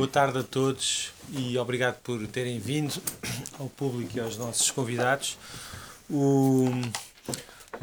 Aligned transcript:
boa 0.00 0.08
tarde 0.08 0.38
a 0.38 0.42
todos 0.42 1.12
e 1.30 1.58
obrigado 1.58 2.00
por 2.00 2.26
terem 2.26 2.58
vindo 2.58 2.94
ao 3.58 3.68
público 3.68 4.16
e 4.16 4.20
aos 4.20 4.38
nossos 4.38 4.70
convidados. 4.70 5.36
O, 6.08 6.70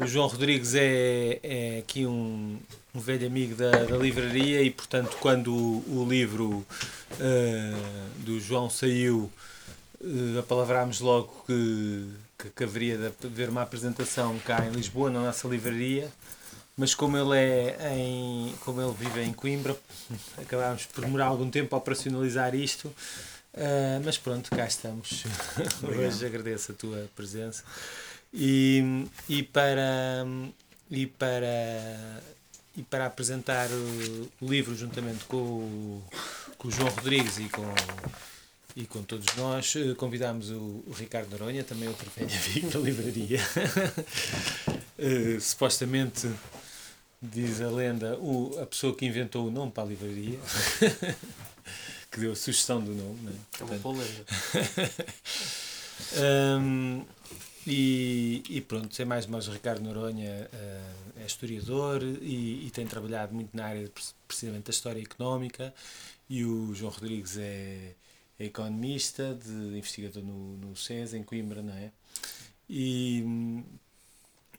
o 0.00 0.04
João 0.04 0.26
Rodrigues 0.26 0.74
é, 0.74 1.38
é 1.44 1.78
aqui 1.78 2.06
um, 2.06 2.58
um 2.92 2.98
velho 2.98 3.24
amigo 3.24 3.54
da, 3.54 3.70
da, 3.70 3.96
livraria 3.96 4.62
e, 4.62 4.68
portanto, 4.68 5.16
quando 5.20 5.54
o, 5.54 6.00
o 6.02 6.06
livro 6.10 6.66
uh, 7.12 8.24
do 8.24 8.40
João 8.40 8.68
saiu, 8.68 9.30
uh, 10.00 10.38
apalavrámos 10.40 10.98
logo 10.98 11.44
que, 11.46 12.04
que, 12.36 12.50
que 12.50 12.64
haveria 12.64 12.98
de 12.98 13.26
haver 13.28 13.48
uma 13.48 13.62
apresentação 13.62 14.36
cá 14.40 14.66
em 14.66 14.72
Lisboa, 14.72 15.08
na 15.08 15.20
nossa 15.20 15.46
livraria 15.46 16.10
mas 16.78 16.94
como 16.94 17.18
ele 17.18 17.36
é 17.36 17.98
em 17.98 18.54
como 18.60 18.80
ele 18.80 18.94
vive 18.96 19.20
em 19.22 19.32
Coimbra 19.32 19.76
acabámos 20.38 20.86
por 20.86 21.04
demorar 21.04 21.26
algum 21.26 21.50
tempo 21.50 21.74
a 21.74 21.78
operacionalizar 21.78 22.54
isto. 22.54 22.86
Uh, 23.54 24.00
mas 24.04 24.16
pronto 24.16 24.48
cá 24.50 24.66
estamos. 24.66 25.24
Hoje 25.82 26.24
agradeço 26.24 26.70
a 26.70 26.74
tua 26.74 27.10
presença. 27.16 27.64
E, 28.32 29.06
e 29.28 29.42
para 29.42 30.24
e 30.90 31.06
para 31.06 32.22
e 32.76 32.82
para 32.84 33.06
apresentar 33.06 33.68
o, 33.70 34.30
o 34.40 34.48
livro 34.48 34.76
juntamente 34.76 35.24
com 35.24 35.36
o, 35.36 36.04
com 36.56 36.68
o 36.68 36.70
João 36.70 36.88
Rodrigues 36.90 37.38
e 37.38 37.48
com 37.48 37.64
e 38.76 38.86
com 38.86 39.02
todos 39.02 39.26
nós 39.34 39.74
eh, 39.74 39.94
convidámos 39.96 40.50
o, 40.50 40.84
o 40.86 40.94
Ricardo 40.96 41.30
Noronha, 41.30 41.64
também 41.64 41.88
outro 41.88 42.08
velho 42.14 42.30
amigo 42.46 42.70
da 42.70 42.78
livraria. 42.78 43.40
uh, 44.98 45.40
supostamente 45.40 46.28
diz 47.20 47.60
a 47.60 47.68
lenda, 47.68 48.16
o, 48.18 48.58
a 48.60 48.66
pessoa 48.66 48.94
que 48.94 49.04
inventou 49.04 49.48
o 49.48 49.50
nome 49.50 49.72
para 49.72 49.82
a 49.82 49.86
livraria, 49.86 50.38
que 52.10 52.20
deu 52.20 52.32
a 52.32 52.36
sugestão 52.36 52.80
do 52.80 52.94
nome. 52.94 53.20
Né? 53.22 53.32
É 53.60 53.64
uma 53.64 53.76
boa 53.78 53.96
lenda. 53.96 54.24
um, 56.60 57.04
e, 57.66 58.42
e 58.48 58.60
pronto, 58.60 58.94
sem 58.94 59.04
mais 59.04 59.26
mais 59.26 59.46
Ricardo 59.46 59.82
Noronha 59.82 60.48
uh, 60.52 61.20
é 61.20 61.26
historiador 61.26 62.02
e, 62.02 62.66
e, 62.66 62.70
tem 62.70 62.86
trabalhado 62.86 63.34
muito 63.34 63.54
na 63.54 63.66
área 63.66 63.90
precisamente 64.26 64.64
da 64.64 64.70
história 64.70 65.02
económica 65.02 65.74
e 66.30 66.44
o 66.44 66.74
João 66.74 66.92
Rodrigues 66.92 67.36
é, 67.36 67.94
é 68.38 68.44
economista, 68.44 69.34
de, 69.34 69.76
investigador 69.76 70.22
no, 70.22 70.56
no 70.56 70.76
CES, 70.76 71.14
em 71.14 71.22
Coimbra, 71.22 71.60
não 71.60 71.74
é? 71.74 71.90
E, 72.70 73.24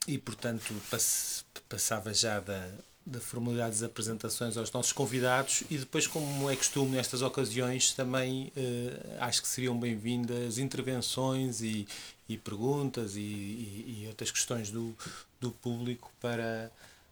e 0.10 0.18
portanto 0.18 0.74
pass, 0.90 1.46
passava 1.70 2.12
já 2.14 2.40
da, 2.40 2.68
da 3.06 3.20
formalidade 3.20 3.72
das 3.72 3.84
apresentações 3.84 4.58
aos 4.58 4.72
nossos 4.72 4.92
convidados 4.92 5.64
e 5.70 5.78
depois, 5.78 6.08
como 6.08 6.50
é 6.50 6.56
costume 6.56 6.98
nestas 6.98 7.22
ocasiões, 7.22 7.94
também 7.94 8.52
eh, 8.58 9.18
acho 9.20 9.44
que 9.44 9.48
seriam 9.48 9.80
bem-vindas 9.80 10.58
intervenções 10.58 11.62
e, 11.62 11.88
e 12.28 12.38
perguntas 12.38 13.16
e, 13.16 13.20
e, 13.20 14.04
e, 14.04 14.08
outras 14.08 14.32
questões 14.32 14.72
do, 14.72 14.96
do 15.40 15.52
público 15.52 16.12
para, 16.20 16.72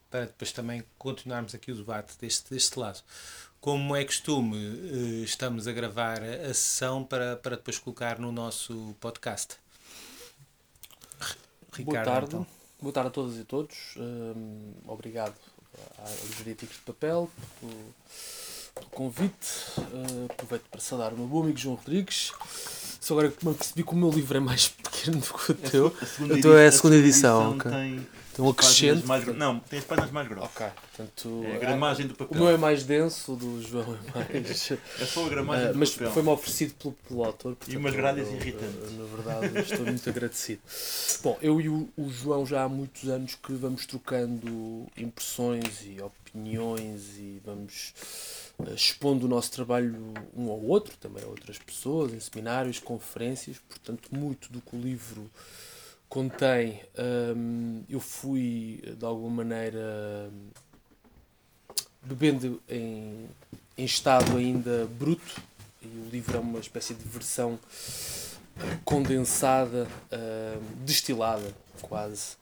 para 0.10 0.26
depois 0.26 0.52
também 0.52 0.84
continuarmos 0.98 1.54
aqui 1.54 1.72
o 1.72 1.76
debate 1.76 2.18
deste, 2.20 2.50
deste 2.50 2.80
lado. 2.80 3.00
Como 3.62 3.96
é 3.96 4.04
costume, 4.04 4.58
eh, 4.58 5.24
estamos 5.24 5.68
a 5.68 5.72
gravar 5.72 6.24
a 6.24 6.54
sessão 6.54 7.04
para, 7.04 7.36
para 7.36 7.58
depois 7.58 7.78
colocar 7.78 8.18
no 8.18 8.32
nosso 8.32 8.96
podcast. 9.00 9.56
Ricardo, 11.74 11.86
Boa 11.86 12.04
tarde. 12.04 12.36
Então. 12.36 12.57
Boa 12.80 12.94
tarde 12.94 13.08
a 13.08 13.12
todas 13.12 13.38
e 13.38 13.44
todos. 13.44 13.76
Um, 13.98 14.74
obrigado 14.88 15.34
Livraria 16.28 16.56
Tigres 16.56 16.78
de 16.78 16.84
Papel 16.84 17.30
pelo, 17.60 17.74
pelo 18.76 18.86
convite. 18.92 19.80
Uh, 19.80 20.26
aproveito 20.30 20.64
para 20.70 20.80
saudar 20.80 21.12
o 21.14 21.18
meu 21.18 21.26
bom 21.26 21.44
amigo 21.44 21.58
João 21.58 21.76
Rodrigues. 21.76 22.32
Só 23.02 23.16
agora 23.16 23.32
que 23.32 23.48
me 23.48 23.54
percebi 23.56 23.84
que 23.84 23.94
o 23.94 23.96
meu 23.96 24.12
livro 24.12 24.38
é 24.38 24.40
mais 24.40 24.68
pequeno 24.84 25.18
do 25.18 25.34
que 25.34 25.52
o 25.52 25.56
teu. 25.56 25.96
Então 26.38 26.56
é 26.56 26.68
a 26.68 26.72
segunda 26.72 26.96
edição. 26.98 27.56
edição 27.56 27.72
okay. 27.72 27.72
tem 27.72 28.08
então 28.38 28.50
acrescente. 28.50 29.06
Mais, 29.08 29.26
não, 29.26 29.60
tem 29.60 29.80
as 29.80 29.86
páginas 29.86 30.12
mais 30.12 30.28
grossas. 30.28 30.52
Ok. 30.56 30.68
Portanto, 30.96 31.44
é 31.46 31.56
a 31.56 31.60
gramagem 31.60 32.08
do 32.08 32.14
papel. 32.14 32.38
O 32.38 32.44
meu 32.44 32.54
é 32.54 32.58
mais 32.58 32.84
denso, 32.84 33.34
o 33.34 33.36
do 33.36 33.62
João 33.64 33.96
é 33.96 34.18
mais. 34.20 34.72
é 35.02 35.06
só 35.06 35.26
a 35.26 35.30
gramagem 35.30 35.70
uh, 35.70 35.74
do 35.74 35.80
mas 35.80 35.90
papel. 35.92 36.12
foi-me 36.12 36.30
oferecido 36.30 36.74
pelo, 36.76 36.94
pelo 37.08 37.24
autor. 37.24 37.56
Portanto, 37.56 37.74
e 37.74 37.78
umas 37.78 37.96
gralhas 37.96 38.30
irritantes. 38.30 38.92
na 38.96 39.06
verdade, 39.06 39.60
estou 39.60 39.86
muito 39.86 40.08
agradecido. 40.08 40.62
Bom, 41.24 41.38
eu 41.42 41.60
e 41.60 41.68
o, 41.68 41.90
o, 41.98 42.10
João 42.10 42.46
já 42.46 42.64
há 42.64 42.70
muitos 42.70 43.10
anos 43.10 43.34
que 43.34 43.54
vamos 43.54 43.88
trocando 43.88 44.86
impressões 44.96 45.84
e 45.84 46.00
opiniões 46.00 47.18
e 47.18 47.42
vamos 47.44 47.94
uh, 48.60 48.72
expondo 48.72 49.26
o 49.26 49.30
nosso 49.30 49.52
trabalho 49.52 50.14
um 50.36 50.52
ao 50.52 50.62
outro, 50.62 50.96
também 50.98 51.24
a 51.24 51.28
outras 51.28 51.58
pessoas, 51.58 52.14
em 52.14 52.20
seminários, 52.20 52.78
conferências. 52.78 53.58
Portanto, 53.68 54.10
muito 54.12 54.52
do 54.52 54.62
que 54.62 54.76
o 54.76 54.80
livro 54.80 55.28
contém, 56.10 56.82
um, 57.36 57.84
eu 57.90 58.00
fui 58.00 58.82
de 58.98 59.06
alguma 59.06 59.44
maneira 59.44 60.32
bebendo 62.04 62.62
em, 62.70 63.28
em 63.78 63.86
estado 63.86 64.38
ainda 64.38 64.88
bruto, 64.98 65.42
e 65.82 65.88
o 65.88 66.10
livro 66.10 66.38
é 66.38 66.40
uma 66.40 66.60
espécie 66.60 66.94
de 66.94 67.04
versão 67.04 67.60
condensada, 68.84 69.88
uh, 70.12 70.62
destilada 70.84 71.54
quase, 71.82 72.36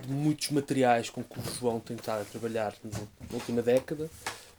de 0.00 0.12
muitos 0.12 0.50
materiais 0.50 1.10
com 1.10 1.22
que 1.22 1.38
o 1.38 1.42
João 1.58 1.80
tem 1.80 1.96
estado 1.96 2.22
a 2.22 2.24
trabalhar 2.24 2.74
na 2.84 2.98
última 3.32 3.62
década. 3.62 4.04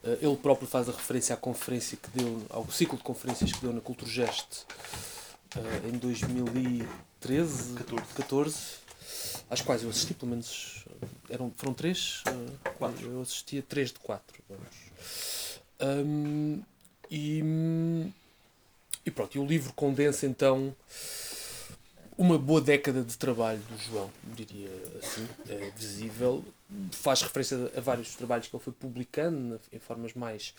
Uh, 0.04 0.18
ele 0.22 0.36
próprio 0.36 0.68
faz 0.68 0.90
a 0.90 0.92
referência 0.92 1.34
à 1.34 1.38
conferência 1.38 1.98
que 1.98 2.10
deu, 2.10 2.46
ao 2.50 2.70
ciclo 2.70 2.98
de 2.98 3.04
conferências 3.04 3.52
que 3.52 3.62
deu 3.62 3.72
na 3.72 3.82
Culturgest 3.82 4.66
uh, 5.56 5.88
em 5.88 5.98
2000 5.98 6.46
13, 7.22 7.76
14. 7.76 8.14
14, 8.16 8.56
às 9.50 9.62
quais 9.62 9.84
eu 9.84 9.90
assisti, 9.90 10.14
pelo 10.14 10.32
menos 10.32 10.86
eram, 11.30 11.52
foram 11.56 11.74
três, 11.74 12.24
uh, 12.28 12.70
quatro. 12.78 13.08
eu 13.08 13.22
assistia 13.22 13.62
três 13.62 13.90
de 13.90 14.00
quatro. 14.00 14.42
Um, 15.80 16.62
e, 17.10 17.44
e 19.06 19.12
pronto, 19.12 19.36
e 19.36 19.40
o 19.40 19.46
livro 19.46 19.72
condensa 19.74 20.26
então 20.26 20.76
uma 22.18 22.38
boa 22.38 22.62
década 22.62 23.04
de 23.04 23.18
trabalho 23.18 23.60
do 23.60 23.78
João, 23.78 24.12
diria 24.36 24.70
assim, 25.02 25.28
é 25.50 25.72
visível. 25.76 26.44
Faz 26.92 27.22
referência 27.22 27.72
a 27.76 27.82
vários 27.82 28.16
trabalhos 28.16 28.48
que 28.48 28.56
ele 28.56 28.64
foi 28.64 28.74
publicando 28.74 29.60
em 29.74 29.80
formas 29.80 30.14
mais 30.14 30.54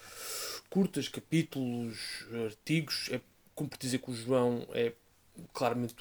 curtas, 0.69 1.09
capítulos, 1.09 2.25
artigos. 2.47 3.09
É 3.11 3.21
como 3.55 3.69
por 3.69 3.79
dizer 3.79 3.99
que 3.99 4.11
o 4.11 4.15
João 4.15 4.67
é 4.73 4.93
claramente 5.53 5.95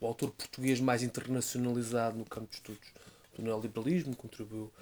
o 0.00 0.06
autor 0.06 0.30
português 0.30 0.80
mais 0.80 1.02
internacionalizado 1.02 2.16
no 2.16 2.24
campo 2.24 2.48
de 2.48 2.56
estudos 2.56 2.88
do 3.36 3.42
neoliberalismo, 3.42 4.14
contribuiu 4.16 4.72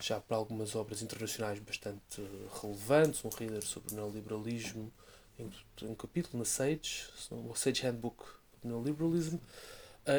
já 0.00 0.20
para 0.20 0.36
algumas 0.36 0.74
obras 0.74 1.02
internacionais 1.02 1.58
bastante 1.58 2.22
relevantes, 2.60 3.24
um 3.24 3.28
reader 3.28 3.62
sobre 3.62 3.92
o 3.92 3.96
neoliberalismo, 3.96 4.92
em 5.38 5.50
um 5.86 5.94
capítulo 5.94 6.38
na 6.38 6.44
Sage, 6.44 7.06
o 7.30 7.54
Sage 7.54 7.82
Handbook 7.82 8.24
do 8.62 8.68
Neoliberalism, 8.68 9.36
uh, 9.36 9.40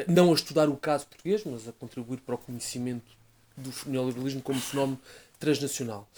não 0.08 0.30
a 0.30 0.34
estudar 0.34 0.68
o 0.68 0.76
caso 0.76 1.06
português, 1.06 1.42
mas 1.44 1.66
a 1.66 1.72
contribuir 1.72 2.20
para 2.20 2.34
o 2.34 2.38
conhecimento 2.38 3.16
do 3.56 3.72
neoliberalismo 3.86 4.42
como 4.42 4.60
fenómeno 4.60 5.00
transnacional. 5.38 6.08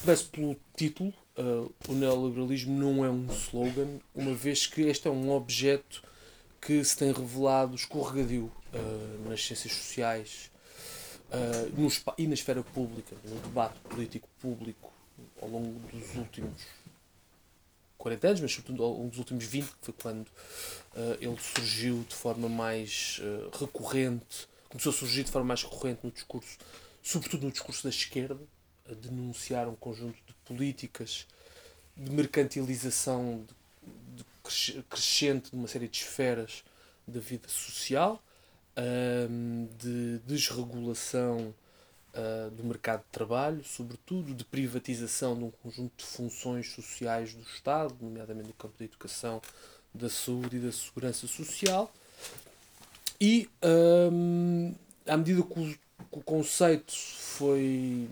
Começo 0.00 0.26
pelo 0.30 0.56
título, 0.76 1.14
uh, 1.38 1.72
o 1.88 1.92
neoliberalismo 1.92 2.76
não 2.76 3.04
é 3.04 3.10
um 3.10 3.26
slogan, 3.26 4.00
uma 4.14 4.34
vez 4.34 4.66
que 4.66 4.82
este 4.82 5.06
é 5.06 5.10
um 5.10 5.30
objeto 5.30 6.02
que 6.62 6.82
se 6.84 6.96
tem 6.96 7.10
revelado 7.10 7.74
escorregadio 7.74 8.44
uh, 8.44 9.28
nas 9.28 9.44
ciências 9.44 9.72
sociais 9.72 10.50
uh, 11.28 11.80
no, 11.80 11.90
e 12.16 12.26
na 12.28 12.34
esfera 12.34 12.62
pública, 12.62 13.16
no 13.24 13.34
debate 13.40 13.78
político 13.80 14.28
público 14.40 14.92
ao 15.42 15.48
longo 15.48 15.80
dos 15.88 16.14
últimos 16.14 16.62
40 17.98 18.28
anos, 18.28 18.40
mas 18.40 18.52
sobretudo 18.52 18.84
ao 18.84 18.92
longo 18.92 19.10
dos 19.10 19.18
últimos 19.18 19.44
20, 19.44 19.66
que 19.66 19.74
foi 19.82 19.94
quando 20.00 20.28
uh, 20.28 21.18
ele 21.20 21.36
surgiu 21.38 22.04
de 22.08 22.14
forma 22.14 22.48
mais 22.48 23.20
recorrente, 23.58 24.48
começou 24.68 24.90
a 24.90 24.94
surgir 24.94 25.24
de 25.24 25.32
forma 25.32 25.48
mais 25.48 25.64
recorrente 25.64 26.00
no 26.04 26.12
discurso, 26.12 26.58
sobretudo 27.02 27.44
no 27.44 27.50
discurso 27.50 27.82
da 27.82 27.90
esquerda, 27.90 28.40
a 28.88 28.94
denunciar 28.94 29.68
um 29.68 29.74
conjunto 29.74 30.16
de 30.26 30.34
políticas 30.44 31.26
de 31.96 32.10
mercantilização 32.10 33.44
de 33.46 33.54
crescente 34.88 35.50
de 35.50 35.56
uma 35.56 35.68
série 35.68 35.88
de 35.88 35.98
esferas 35.98 36.64
da 37.06 37.20
vida 37.20 37.48
social, 37.48 38.22
de 39.78 40.18
desregulação 40.26 41.54
ah, 42.14 42.50
do 42.50 42.62
mercado 42.62 43.00
de 43.00 43.10
trabalho, 43.10 43.64
sobretudo 43.64 44.34
de 44.34 44.44
privatização 44.44 45.36
de 45.36 45.44
um 45.44 45.50
conjunto 45.50 45.92
de 45.96 46.04
funções 46.04 46.70
sociais 46.70 47.32
do 47.32 47.42
Estado, 47.42 47.94
nomeadamente 48.00 48.48
no 48.48 48.54
campo 48.54 48.74
da 48.78 48.84
educação, 48.84 49.40
da 49.94 50.10
saúde 50.10 50.56
e 50.56 50.60
da 50.60 50.72
segurança 50.72 51.26
social. 51.26 51.90
E 53.18 53.48
à 55.06 55.16
medida 55.16 55.42
que 55.42 55.78
o, 56.10 56.20
conceito 56.22 56.92
foi 56.92 58.08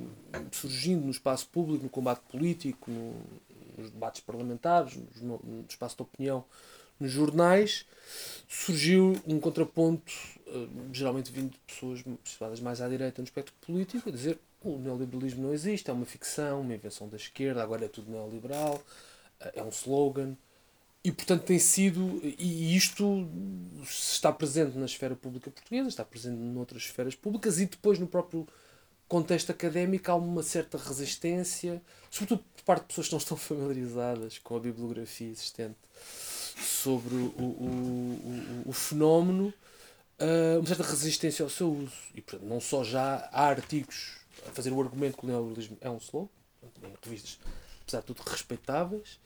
surgindo 0.52 1.04
no 1.04 1.10
espaço 1.10 1.46
público, 1.48 1.84
no 1.84 1.90
combate 1.90 2.20
político, 2.30 2.90
nos 3.76 3.90
debates 3.90 4.20
parlamentares, 4.20 4.98
no, 5.20 5.38
no 5.42 5.64
espaço 5.68 5.96
de 5.96 6.02
opinião, 6.02 6.44
nos 6.98 7.10
jornais, 7.10 7.86
surgiu 8.46 9.18
um 9.26 9.40
contraponto, 9.40 10.12
uh, 10.46 10.68
geralmente 10.92 11.32
vindo 11.32 11.50
de 11.50 11.58
pessoas 11.66 12.04
situadas 12.24 12.60
mais 12.60 12.80
à 12.80 12.88
direita 12.88 13.22
no 13.22 13.24
espectro 13.24 13.54
político, 13.60 14.10
a 14.10 14.12
dizer 14.12 14.38
o 14.62 14.76
neoliberalismo 14.76 15.42
não 15.42 15.54
existe, 15.54 15.88
é 15.88 15.92
uma 15.92 16.04
ficção, 16.04 16.60
uma 16.60 16.74
invenção 16.74 17.08
da 17.08 17.16
esquerda, 17.16 17.62
agora 17.62 17.86
é 17.86 17.88
tudo 17.88 18.10
neoliberal, 18.10 18.74
uh, 19.40 19.50
é 19.54 19.62
um 19.62 19.70
slogan. 19.70 20.36
E, 21.02 21.10
portanto, 21.10 21.44
tem 21.44 21.58
sido. 21.58 22.20
E 22.22 22.76
isto 22.76 23.26
está 23.82 24.30
presente 24.30 24.76
na 24.76 24.84
esfera 24.84 25.16
pública 25.16 25.50
portuguesa, 25.50 25.88
está 25.88 26.04
presente 26.04 26.36
noutras 26.36 26.82
esferas 26.82 27.14
públicas 27.14 27.58
e 27.58 27.64
depois 27.64 27.98
no 27.98 28.06
próprio 28.06 28.46
contexto 29.10 29.50
académico 29.50 30.08
há 30.08 30.14
uma 30.14 30.40
certa 30.40 30.78
resistência, 30.78 31.82
sobretudo 32.08 32.44
por 32.54 32.62
parte 32.62 32.82
de 32.82 32.86
pessoas 32.86 33.08
que 33.08 33.12
não 33.12 33.18
estão 33.18 33.36
familiarizadas 33.36 34.38
com 34.38 34.56
a 34.56 34.60
bibliografia 34.60 35.28
existente 35.28 35.76
sobre 36.56 37.16
o, 37.16 37.26
o, 37.36 38.62
o, 38.64 38.70
o 38.70 38.72
fenómeno, 38.72 39.52
uh, 40.20 40.60
uma 40.60 40.66
certa 40.66 40.84
resistência 40.84 41.42
ao 41.42 41.50
seu 41.50 41.72
uso. 41.72 41.92
E, 42.14 42.20
portanto, 42.20 42.48
não 42.48 42.60
só 42.60 42.84
já 42.84 43.28
há 43.32 43.46
artigos 43.46 44.18
a 44.46 44.52
fazer 44.52 44.70
o 44.70 44.80
argumento 44.80 45.18
que 45.18 45.24
o 45.24 45.26
neoliberalismo 45.26 45.76
é 45.80 45.90
um 45.90 45.96
slow, 45.96 46.30
em 46.62 46.94
revistas, 47.02 47.40
apesar 47.82 48.00
de 48.00 48.06
tudo, 48.06 48.22
respeitáveis. 48.22 49.18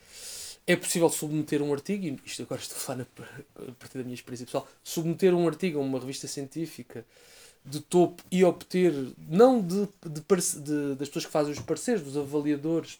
É 0.66 0.74
possível 0.76 1.10
submeter 1.10 1.60
um 1.60 1.74
artigo, 1.74 2.06
e 2.06 2.18
isto 2.24 2.42
agora 2.42 2.62
estou 2.62 2.78
a 2.78 2.80
falar 2.80 3.02
a 3.02 3.72
partir 3.72 3.98
da 3.98 4.04
minha 4.04 4.14
experiência 4.14 4.46
pessoal, 4.46 4.66
submeter 4.82 5.34
um 5.34 5.46
artigo 5.46 5.78
a 5.78 5.82
uma 5.82 6.00
revista 6.00 6.26
científica 6.26 7.04
de 7.64 7.80
topo 7.80 8.22
e 8.30 8.44
obter, 8.44 8.92
não 9.26 9.60
de, 9.60 9.88
de, 10.04 10.20
de, 10.60 10.94
das 10.96 11.08
pessoas 11.08 11.26
que 11.26 11.32
fazem 11.32 11.52
os 11.52 11.60
parceiros, 11.60 12.04
dos 12.04 12.16
avaliadores, 12.16 12.98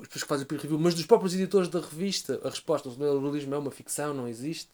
as 0.00 0.08
pessoas 0.08 0.22
que 0.22 0.28
fazem 0.28 0.44
o 0.44 0.46
peer 0.46 0.60
review, 0.60 0.78
mas 0.78 0.94
dos 0.94 1.04
próprios 1.04 1.34
editores 1.34 1.68
da 1.68 1.80
revista, 1.80 2.40
a 2.42 2.48
resposta, 2.48 2.88
o 2.88 2.96
neoliberalismo 2.96 3.54
é 3.54 3.58
uma 3.58 3.70
ficção, 3.70 4.14
não 4.14 4.26
existe. 4.26 4.70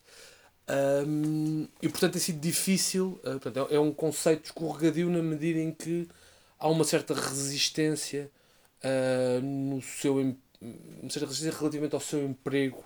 Um, 1.06 1.66
e 1.82 1.88
portanto 1.88 2.12
tem 2.12 2.20
sido 2.20 2.38
difícil, 2.38 3.20
uh, 3.24 3.40
portanto, 3.40 3.68
é, 3.70 3.74
é, 3.74 3.80
um 3.80 3.92
conceito 3.92 4.44
escorregadio 4.44 5.10
na 5.10 5.20
medida 5.20 5.58
em 5.58 5.72
que 5.72 6.08
há 6.58 6.68
uma 6.68 6.84
certa 6.84 7.12
resistência 7.12 8.30
uh, 8.84 9.40
no 9.42 9.82
seu 9.82 10.14
uma 10.20 11.10
certa 11.10 11.26
resistência 11.26 11.58
relativamente 11.58 11.94
ao 11.94 12.00
seu 12.00 12.24
emprego 12.24 12.84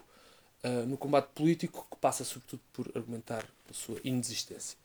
uh, 0.64 0.86
no 0.86 0.96
combate 0.96 1.28
político 1.34 1.86
que 1.90 1.98
passa 1.98 2.24
sobretudo 2.24 2.62
por 2.72 2.90
argumentar 2.94 3.44
a 3.68 3.74
sua 3.74 3.98
inexistência 4.02 4.78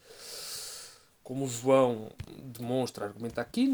como 1.29 1.45
o 1.45 1.47
João 1.47 2.09
demonstra, 2.41 3.05
argumenta 3.05 3.39
aqui, 3.39 3.71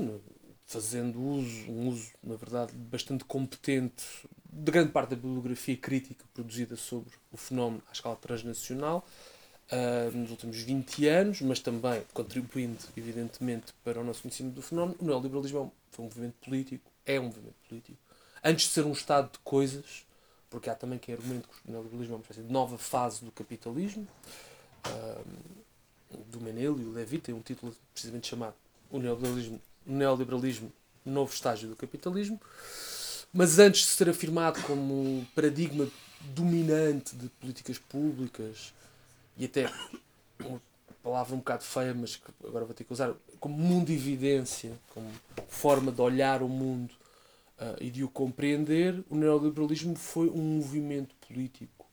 fazendo 0.65 1.17
uso, 1.21 1.71
um 1.71 1.87
uso, 1.87 2.11
na 2.21 2.35
verdade, 2.35 2.73
bastante 2.73 3.23
competente 3.23 4.03
de 4.51 4.71
grande 4.73 4.91
parte 4.91 5.11
da 5.11 5.15
bibliografia 5.15 5.77
crítica 5.77 6.25
produzida 6.33 6.75
sobre 6.75 7.13
o 7.31 7.37
fenómeno 7.37 7.81
à 7.87 7.93
escala 7.93 8.17
transnacional 8.17 9.07
uh, 9.71 10.17
nos 10.17 10.31
últimos 10.31 10.57
20 10.57 11.07
anos, 11.07 11.39
mas 11.39 11.61
também 11.61 12.03
contribuindo, 12.13 12.77
evidentemente, 12.97 13.73
para 13.85 14.01
o 14.01 14.03
nosso 14.03 14.23
conhecimento 14.23 14.55
do 14.55 14.61
fenómeno. 14.61 14.97
O 14.99 15.05
neoliberalismo 15.05 15.59
é 15.59 15.95
foi 15.95 16.03
um 16.03 16.07
movimento 16.09 16.35
político, 16.43 16.91
é 17.05 17.17
um 17.21 17.27
movimento 17.27 17.55
político. 17.69 17.97
Antes 18.43 18.65
de 18.65 18.73
ser 18.73 18.85
um 18.85 18.91
estado 18.91 19.31
de 19.31 19.39
coisas, 19.39 20.05
porque 20.49 20.69
há 20.69 20.75
também 20.75 20.99
quem 20.99 21.15
argumente 21.15 21.47
que 21.47 21.69
o 21.69 21.71
neoliberalismo 21.71 22.15
é 22.15 22.17
uma 22.17 22.21
espécie 22.21 22.41
de 22.41 22.51
nova 22.51 22.77
fase 22.77 23.23
do 23.23 23.31
capitalismo. 23.31 24.05
Uh, 24.85 25.64
do 26.27 26.39
Menel 26.39 26.79
e 26.79 26.83
o 26.83 26.91
Levi 26.91 27.19
tem 27.19 27.33
um 27.33 27.41
título 27.41 27.75
precisamente 27.93 28.27
chamado 28.27 28.55
O 28.89 28.99
Neoliberalismo, 28.99 29.61
Neoliberalismo 29.85 30.71
Novo 31.05 31.33
Estágio 31.33 31.69
do 31.69 31.75
Capitalismo. 31.75 32.39
Mas 33.31 33.59
antes 33.59 33.81
de 33.81 33.87
ser 33.87 34.09
afirmado 34.09 34.61
como 34.63 35.25
paradigma 35.35 35.87
dominante 36.33 37.15
de 37.15 37.27
políticas 37.29 37.77
públicas 37.77 38.73
e 39.37 39.45
até 39.45 39.71
uma 40.39 40.61
palavra 41.03 41.35
um 41.35 41.39
bocado 41.39 41.63
feia, 41.63 41.93
mas 41.93 42.15
que 42.15 42.23
agora 42.43 42.65
vou 42.65 42.73
ter 42.73 42.83
que 42.83 42.93
usar, 42.93 43.13
como 43.39 43.57
mundividência, 43.57 44.71
como 44.93 45.11
forma 45.47 45.91
de 45.91 46.01
olhar 46.01 46.41
o 46.41 46.47
mundo 46.47 46.91
uh, 47.59 47.75
e 47.79 47.91
de 47.91 48.03
o 48.03 48.09
compreender, 48.09 49.03
o 49.09 49.15
neoliberalismo 49.15 49.95
foi 49.95 50.29
um 50.29 50.41
movimento 50.41 51.13
político 51.27 51.85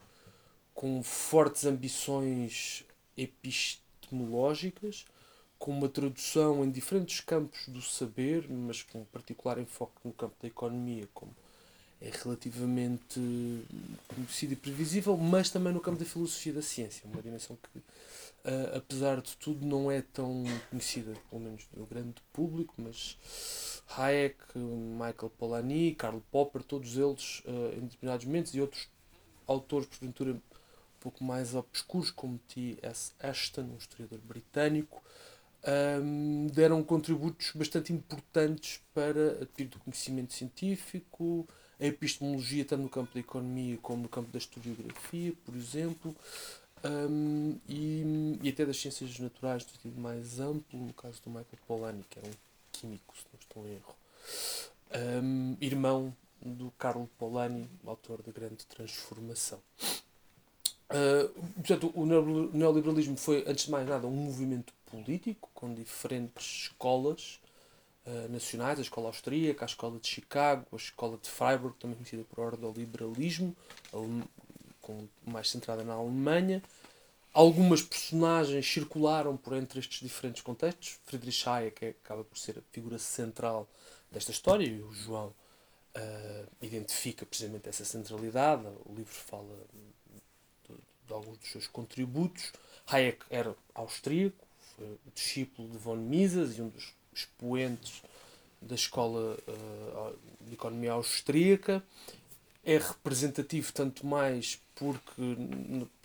com 0.72 1.02
fortes 1.02 1.66
ambições 1.66 2.84
epistémicas 3.16 3.82
tecnológicas, 4.12 5.06
com 5.58 5.70
uma 5.72 5.88
tradução 5.88 6.64
em 6.64 6.70
diferentes 6.70 7.20
campos 7.20 7.66
do 7.68 7.80
saber, 7.80 8.46
mas 8.50 8.82
com 8.82 9.04
particular 9.06 9.58
enfoque 9.58 9.94
no 10.04 10.12
campo 10.12 10.34
da 10.40 10.48
economia, 10.48 11.08
como 11.14 11.34
é 12.00 12.10
relativamente 12.10 13.20
conhecido 14.08 14.54
e 14.54 14.56
previsível, 14.56 15.16
mas 15.16 15.50
também 15.50 15.72
no 15.72 15.80
campo 15.80 15.98
da 15.98 16.04
filosofia 16.04 16.52
da 16.52 16.62
ciência, 16.62 17.04
uma 17.06 17.22
dimensão 17.22 17.56
que, 17.56 17.78
uh, 17.78 18.76
apesar 18.76 19.20
de 19.20 19.36
tudo, 19.36 19.64
não 19.64 19.88
é 19.88 20.02
tão 20.02 20.42
conhecida, 20.68 21.14
pelo 21.30 21.40
menos 21.40 21.64
no 21.76 21.86
grande 21.86 22.16
público, 22.32 22.74
mas 22.76 23.16
Hayek, 23.96 24.36
Michael 24.56 25.30
Polanyi, 25.38 25.94
Karl 25.94 26.18
Popper, 26.32 26.64
todos 26.64 26.96
eles, 26.96 27.40
uh, 27.46 27.78
em 27.78 27.82
determinados 27.82 28.26
momentos, 28.26 28.52
e 28.52 28.60
outros 28.60 28.88
autores, 29.46 29.86
porventura, 29.86 30.42
pouco 31.02 31.24
mais 31.24 31.54
obscuros, 31.54 32.10
como 32.10 32.38
T.S. 32.38 33.12
Ashton, 33.18 33.62
um 33.62 33.76
historiador 33.76 34.20
britânico, 34.20 35.02
um, 36.00 36.46
deram 36.46 36.82
contributos 36.82 37.52
bastante 37.54 37.92
importantes 37.92 38.80
para 38.94 39.42
adquirir 39.42 39.68
do 39.68 39.78
conhecimento 39.80 40.32
científico, 40.32 41.46
a 41.80 41.86
epistemologia, 41.86 42.64
tanto 42.64 42.82
no 42.82 42.88
campo 42.88 43.12
da 43.12 43.20
economia 43.20 43.76
como 43.82 44.02
no 44.02 44.08
campo 44.08 44.30
da 44.30 44.38
historiografia, 44.38 45.32
por 45.44 45.56
exemplo, 45.56 46.14
um, 46.84 47.58
e, 47.68 48.38
e, 48.42 48.48
até 48.48 48.64
das 48.64 48.76
ciências 48.76 49.18
naturais, 49.18 49.64
no 49.64 49.70
sentido 49.70 50.00
mais 50.00 50.38
amplo, 50.38 50.78
no 50.78 50.92
caso 50.92 51.20
do 51.22 51.30
Michael 51.30 51.58
Polanyi, 51.66 52.04
que 52.08 52.18
era 52.18 52.28
um 52.28 52.32
químico, 52.70 53.14
se 53.16 53.24
não 53.32 53.40
estou 53.40 53.66
em 53.66 53.74
erro. 53.74 55.22
Um, 55.22 55.56
irmão 55.60 56.14
do 56.40 56.72
Carlo 56.72 57.08
Polanyi, 57.18 57.68
autor 57.86 58.22
da 58.22 58.32
Grande 58.32 58.66
Transformação. 58.66 59.60
Uh, 60.92 61.28
portanto, 61.54 61.90
o 61.94 62.04
neoliberalismo 62.04 63.16
foi, 63.16 63.44
antes 63.46 63.64
de 63.64 63.70
mais 63.70 63.88
nada, 63.88 64.06
um 64.06 64.10
movimento 64.10 64.74
político 64.84 65.48
com 65.54 65.72
diferentes 65.72 66.64
escolas 66.64 67.40
uh, 68.06 68.30
nacionais, 68.30 68.78
a 68.78 68.82
escola 68.82 69.06
austríaca, 69.06 69.64
a 69.64 69.66
escola 69.66 69.98
de 69.98 70.06
Chicago, 70.06 70.66
a 70.70 70.76
escola 70.76 71.18
de 71.20 71.30
Freiburg, 71.30 71.74
também 71.78 71.96
conhecida 71.96 72.24
por 72.24 72.40
ordem 72.40 72.60
do 72.60 72.78
liberalismo, 72.78 73.56
com, 74.82 75.08
mais 75.26 75.48
centrada 75.48 75.82
na 75.82 75.94
Alemanha. 75.94 76.62
Algumas 77.32 77.80
personagens 77.80 78.70
circularam 78.70 79.34
por 79.38 79.56
entre 79.56 79.80
estes 79.80 80.00
diferentes 80.00 80.42
contextos. 80.42 80.98
Friedrich 81.06 81.48
Hayek 81.48 81.86
acaba 81.86 82.22
por 82.22 82.36
ser 82.36 82.58
a 82.58 82.62
figura 82.70 82.98
central 82.98 83.66
desta 84.10 84.30
história 84.30 84.66
e 84.66 84.82
o 84.82 84.92
João 84.92 85.28
uh, 85.96 86.46
identifica 86.60 87.24
precisamente 87.24 87.70
essa 87.70 87.86
centralidade. 87.86 88.66
O 88.84 88.94
livro 88.94 89.14
fala 89.14 89.56
de 91.12 91.14
alguns 91.14 91.38
dos 91.38 91.50
seus 91.50 91.66
contributos. 91.66 92.52
Hayek 92.86 93.24
era 93.30 93.54
austríaco, 93.74 94.46
foi 94.76 94.98
discípulo 95.14 95.68
de 95.68 95.78
von 95.78 95.96
Mises 95.96 96.58
e 96.58 96.62
um 96.62 96.68
dos 96.68 96.94
expoentes 97.14 98.02
da 98.60 98.74
escola 98.74 99.36
uh, 99.46 100.18
de 100.40 100.54
economia 100.54 100.92
austríaca. 100.92 101.82
É 102.64 102.78
representativo 102.78 103.72
tanto 103.72 104.06
mais 104.06 104.60
porque 104.74 105.20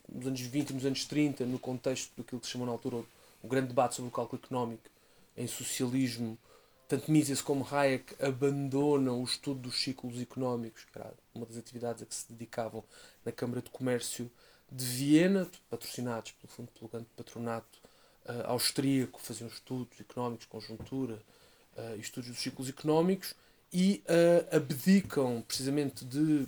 nos 0.09 0.25
anos 0.25 0.41
20 0.41 0.69
e 0.69 0.73
nos 0.73 0.85
anos 0.85 1.05
30, 1.05 1.45
no 1.45 1.59
contexto 1.59 2.11
daquilo 2.17 2.41
que 2.41 2.47
se 2.47 2.53
chamou 2.53 2.65
na 2.65 2.73
altura 2.73 3.03
o 3.41 3.47
grande 3.47 3.67
debate 3.67 3.95
sobre 3.95 4.09
o 4.09 4.11
cálculo 4.11 4.41
económico 4.43 4.89
em 5.35 5.45
socialismo, 5.45 6.37
tanto 6.87 7.11
Mises 7.11 7.41
como 7.41 7.67
Hayek 7.69 8.15
abandonam 8.23 9.21
o 9.21 9.23
estudo 9.23 9.61
dos 9.61 9.81
ciclos 9.81 10.19
económicos, 10.19 10.85
que 10.85 10.97
era 10.97 11.13
uma 11.35 11.45
das 11.45 11.57
atividades 11.57 12.01
a 12.01 12.05
que 12.05 12.15
se 12.15 12.31
dedicavam 12.31 12.83
na 13.23 13.31
Câmara 13.31 13.61
de 13.61 13.69
Comércio 13.69 14.31
de 14.71 14.85
Viena, 14.85 15.49
patrocinados 15.69 16.31
pelo 16.33 16.51
Fundo 16.51 16.71
Plugante 16.71 17.07
Patronato 17.15 17.79
uh, 18.25 18.47
austríaco, 18.47 19.19
faziam 19.19 19.47
estudos 19.47 19.99
económicos, 19.99 20.45
conjuntura 20.45 21.21
uh, 21.77 21.99
estudos 21.99 22.29
dos 22.29 22.39
ciclos 22.39 22.69
económicos 22.69 23.33
e 23.71 24.03
uh, 24.05 24.55
abdicam 24.55 25.41
precisamente 25.41 26.03
de, 26.05 26.47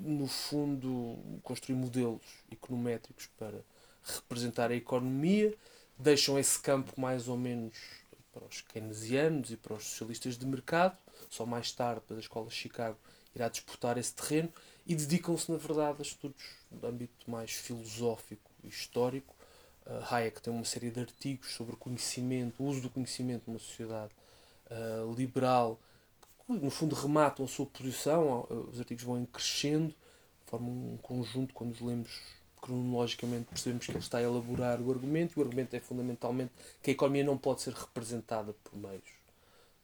no 0.00 0.26
fundo, 0.26 1.18
construir 1.42 1.76
modelos 1.76 2.22
econométricos 2.50 3.28
para 3.38 3.64
representar 4.02 4.70
a 4.70 4.74
economia, 4.74 5.54
deixam 5.98 6.38
esse 6.38 6.58
campo 6.58 7.00
mais 7.00 7.28
ou 7.28 7.36
menos 7.36 7.76
para 8.32 8.44
os 8.44 8.60
keynesianos 8.60 9.50
e 9.50 9.56
para 9.56 9.74
os 9.74 9.84
socialistas 9.84 10.36
de 10.36 10.44
mercado, 10.44 10.98
só 11.30 11.46
mais 11.46 11.70
tarde, 11.72 12.02
para 12.06 12.16
a 12.16 12.20
Escola 12.20 12.48
de 12.48 12.54
Chicago, 12.54 12.98
irá 13.34 13.48
disputar 13.48 13.96
esse 13.96 14.12
terreno 14.12 14.52
e 14.86 14.94
dedicam-se, 14.94 15.50
na 15.50 15.58
verdade, 15.58 15.96
a 15.98 16.02
estudos 16.02 16.42
de 16.70 16.86
âmbito 16.86 17.30
mais 17.30 17.52
filosófico 17.52 18.50
e 18.62 18.68
histórico. 18.68 19.34
Uh, 19.86 20.14
Hayek 20.14 20.40
tem 20.40 20.52
uma 20.52 20.64
série 20.64 20.90
de 20.90 21.00
artigos 21.00 21.52
sobre 21.52 21.74
o 21.74 21.76
conhecimento, 21.76 22.62
o 22.62 22.66
uso 22.66 22.80
do 22.80 22.90
conhecimento 22.90 23.44
numa 23.46 23.58
sociedade 23.58 24.12
uh, 24.70 25.14
liberal, 25.14 25.78
no 26.48 26.70
fundo 26.70 26.94
rematam 26.94 27.44
a 27.44 27.48
sua 27.48 27.64
posição, 27.64 28.46
os 28.70 28.78
artigos 28.78 29.04
vão 29.04 29.24
crescendo, 29.26 29.94
formam 30.46 30.94
um 30.94 30.98
conjunto, 30.98 31.54
quando 31.54 31.72
os 31.72 31.80
lemos 31.80 32.20
cronologicamente 32.60 33.46
percebemos 33.46 33.84
que 33.84 33.92
ele 33.92 33.98
está 33.98 34.18
a 34.18 34.22
elaborar 34.22 34.80
o 34.80 34.90
argumento, 34.90 35.38
e 35.38 35.40
o 35.40 35.44
argumento 35.44 35.74
é 35.74 35.80
fundamentalmente 35.80 36.52
que 36.82 36.90
a 36.90 36.92
economia 36.92 37.24
não 37.24 37.36
pode 37.36 37.62
ser 37.62 37.72
representada 37.72 38.54
por 38.64 38.76
meios 38.76 39.04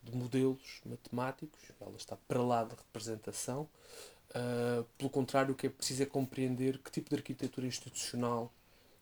de 0.03 0.17
modelos 0.17 0.81
matemáticos, 0.85 1.61
ela 1.81 1.97
está 1.97 2.17
para 2.29 2.43
lá 2.43 2.65
da 2.65 2.75
representação. 2.75 3.69
Uh, 4.31 4.85
pelo 4.97 5.11
contrário, 5.11 5.53
o 5.53 5.57
que 5.57 5.67
é 5.67 5.71
preciso 5.71 6.05
é 6.05 6.07
compreender 6.07 6.79
que 6.79 6.91
tipo 6.91 7.11
de 7.11 7.17
arquitetura 7.17 7.67
institucional 7.67 8.53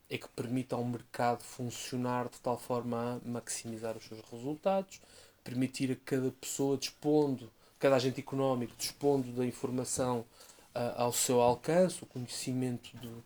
é 0.09 0.17
que 0.17 0.29
permite 0.29 0.73
ao 0.73 0.83
mercado 0.83 1.43
funcionar 1.45 2.29
de 2.31 2.41
tal 2.41 2.59
forma 2.59 3.21
a 3.23 3.29
maximizar 3.29 3.95
os 3.95 4.05
seus 4.05 4.21
resultados, 4.31 5.01
permitir 5.45 5.93
a 5.93 5.97
cada 5.97 6.31
pessoa 6.33 6.79
dispondo, 6.79 7.51
cada 7.79 7.97
agente 7.97 8.21
económico 8.21 8.75
dispondo 8.79 9.31
da 9.33 9.45
informação 9.45 10.25
uh, 10.75 10.95
ao 10.97 11.13
seu 11.13 11.43
alcance, 11.43 12.03
o 12.03 12.07
conhecimento 12.07 12.97
do, 12.97 13.23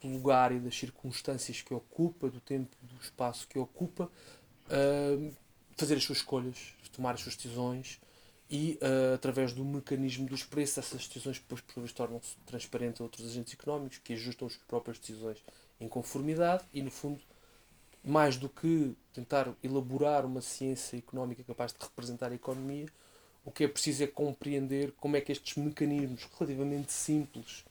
do, 0.00 0.08
lugar 0.08 0.50
e 0.50 0.58
das 0.58 0.76
circunstâncias 0.76 1.62
que 1.62 1.72
ocupa, 1.72 2.28
do 2.28 2.40
tempo 2.40 2.76
do 2.82 3.00
espaço 3.00 3.46
que 3.46 3.58
ocupa, 3.58 4.10
uh, 4.66 5.34
fazer 5.76 5.94
as 5.94 6.02
suas 6.02 6.18
escolhas, 6.18 6.74
tomar 6.92 7.14
as 7.14 7.20
suas 7.20 7.36
decisões 7.36 8.00
e, 8.48 8.78
uh, 8.80 9.14
através 9.14 9.52
do 9.52 9.64
mecanismo 9.64 10.26
dos 10.26 10.44
preços, 10.44 10.78
essas 10.78 11.06
decisões 11.06 11.38
depois 11.38 11.60
por 11.60 11.80
vezes 11.80 11.92
tornam-se 11.92 12.36
transparentes 12.46 13.00
a 13.00 13.04
outros 13.04 13.26
agentes 13.26 13.54
económicos 13.54 13.98
que 13.98 14.12
ajustam 14.12 14.46
as 14.46 14.56
próprias 14.56 14.98
decisões 14.98 15.38
em 15.80 15.88
conformidade 15.88 16.64
e, 16.72 16.80
no 16.80 16.90
fundo, 16.90 17.20
mais 18.04 18.36
do 18.36 18.48
que 18.48 18.94
tentar 19.12 19.52
elaborar 19.62 20.24
uma 20.24 20.40
ciência 20.40 20.96
económica 20.96 21.42
capaz 21.42 21.72
de 21.72 21.78
representar 21.80 22.30
a 22.30 22.34
economia, 22.34 22.86
o 23.44 23.50
que 23.50 23.64
é 23.64 23.68
preciso 23.68 24.04
é 24.04 24.06
compreender 24.06 24.92
como 24.92 25.16
é 25.16 25.20
que 25.20 25.32
estes 25.32 25.56
mecanismos 25.56 26.28
relativamente 26.38 26.92
simples 26.92 27.64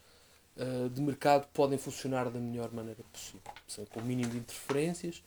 uh, 0.57 0.89
de 0.89 1.01
mercado 1.01 1.47
podem 1.53 1.77
funcionar 1.77 2.29
da 2.29 2.39
melhor 2.39 2.71
maneira 2.71 3.03
possível, 3.11 3.41
com 3.89 4.01
o 4.01 4.03
mínimo 4.03 4.31
de 4.31 4.37
interferências, 4.37 5.23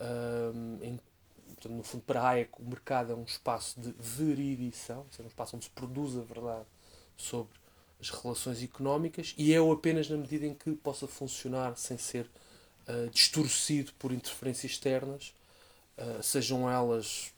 uh, 0.00 0.84
em 0.84 1.00
Portanto, 1.64 1.78
no 1.78 1.82
fundo, 1.82 2.04
para 2.04 2.28
Hayek, 2.28 2.52
o 2.58 2.68
mercado 2.68 3.12
é 3.12 3.14
um 3.14 3.24
espaço 3.24 3.80
de 3.80 3.94
veridição, 3.98 5.06
é 5.18 5.22
um 5.22 5.26
espaço 5.26 5.56
onde 5.56 5.64
se 5.64 5.70
produz 5.70 6.14
a 6.14 6.20
verdade 6.20 6.66
sobre 7.16 7.54
as 7.98 8.10
relações 8.10 8.62
económicas 8.62 9.34
e 9.38 9.54
é 9.54 9.58
apenas 9.58 10.10
na 10.10 10.18
medida 10.18 10.44
em 10.46 10.54
que 10.54 10.72
possa 10.72 11.06
funcionar 11.06 11.74
sem 11.78 11.96
ser 11.96 12.30
uh, 12.86 13.08
distorcido 13.08 13.92
por 13.98 14.12
interferências 14.12 14.72
externas, 14.72 15.34
uh, 15.96 16.22
sejam 16.22 16.70
elas 16.70 17.32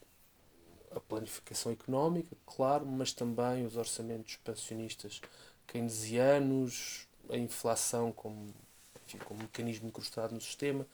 a 0.90 0.98
planificação 0.98 1.70
económica, 1.70 2.36
claro, 2.44 2.84
mas 2.84 3.12
também 3.12 3.64
os 3.64 3.76
orçamentos 3.76 4.32
expansionistas 4.32 5.20
keynesianos, 5.68 7.06
a 7.30 7.36
inflação 7.36 8.10
como, 8.10 8.52
enfim, 9.06 9.18
como 9.18 9.42
mecanismo 9.42 9.86
incrustado 9.86 10.34
no 10.34 10.40
sistema, 10.40 10.84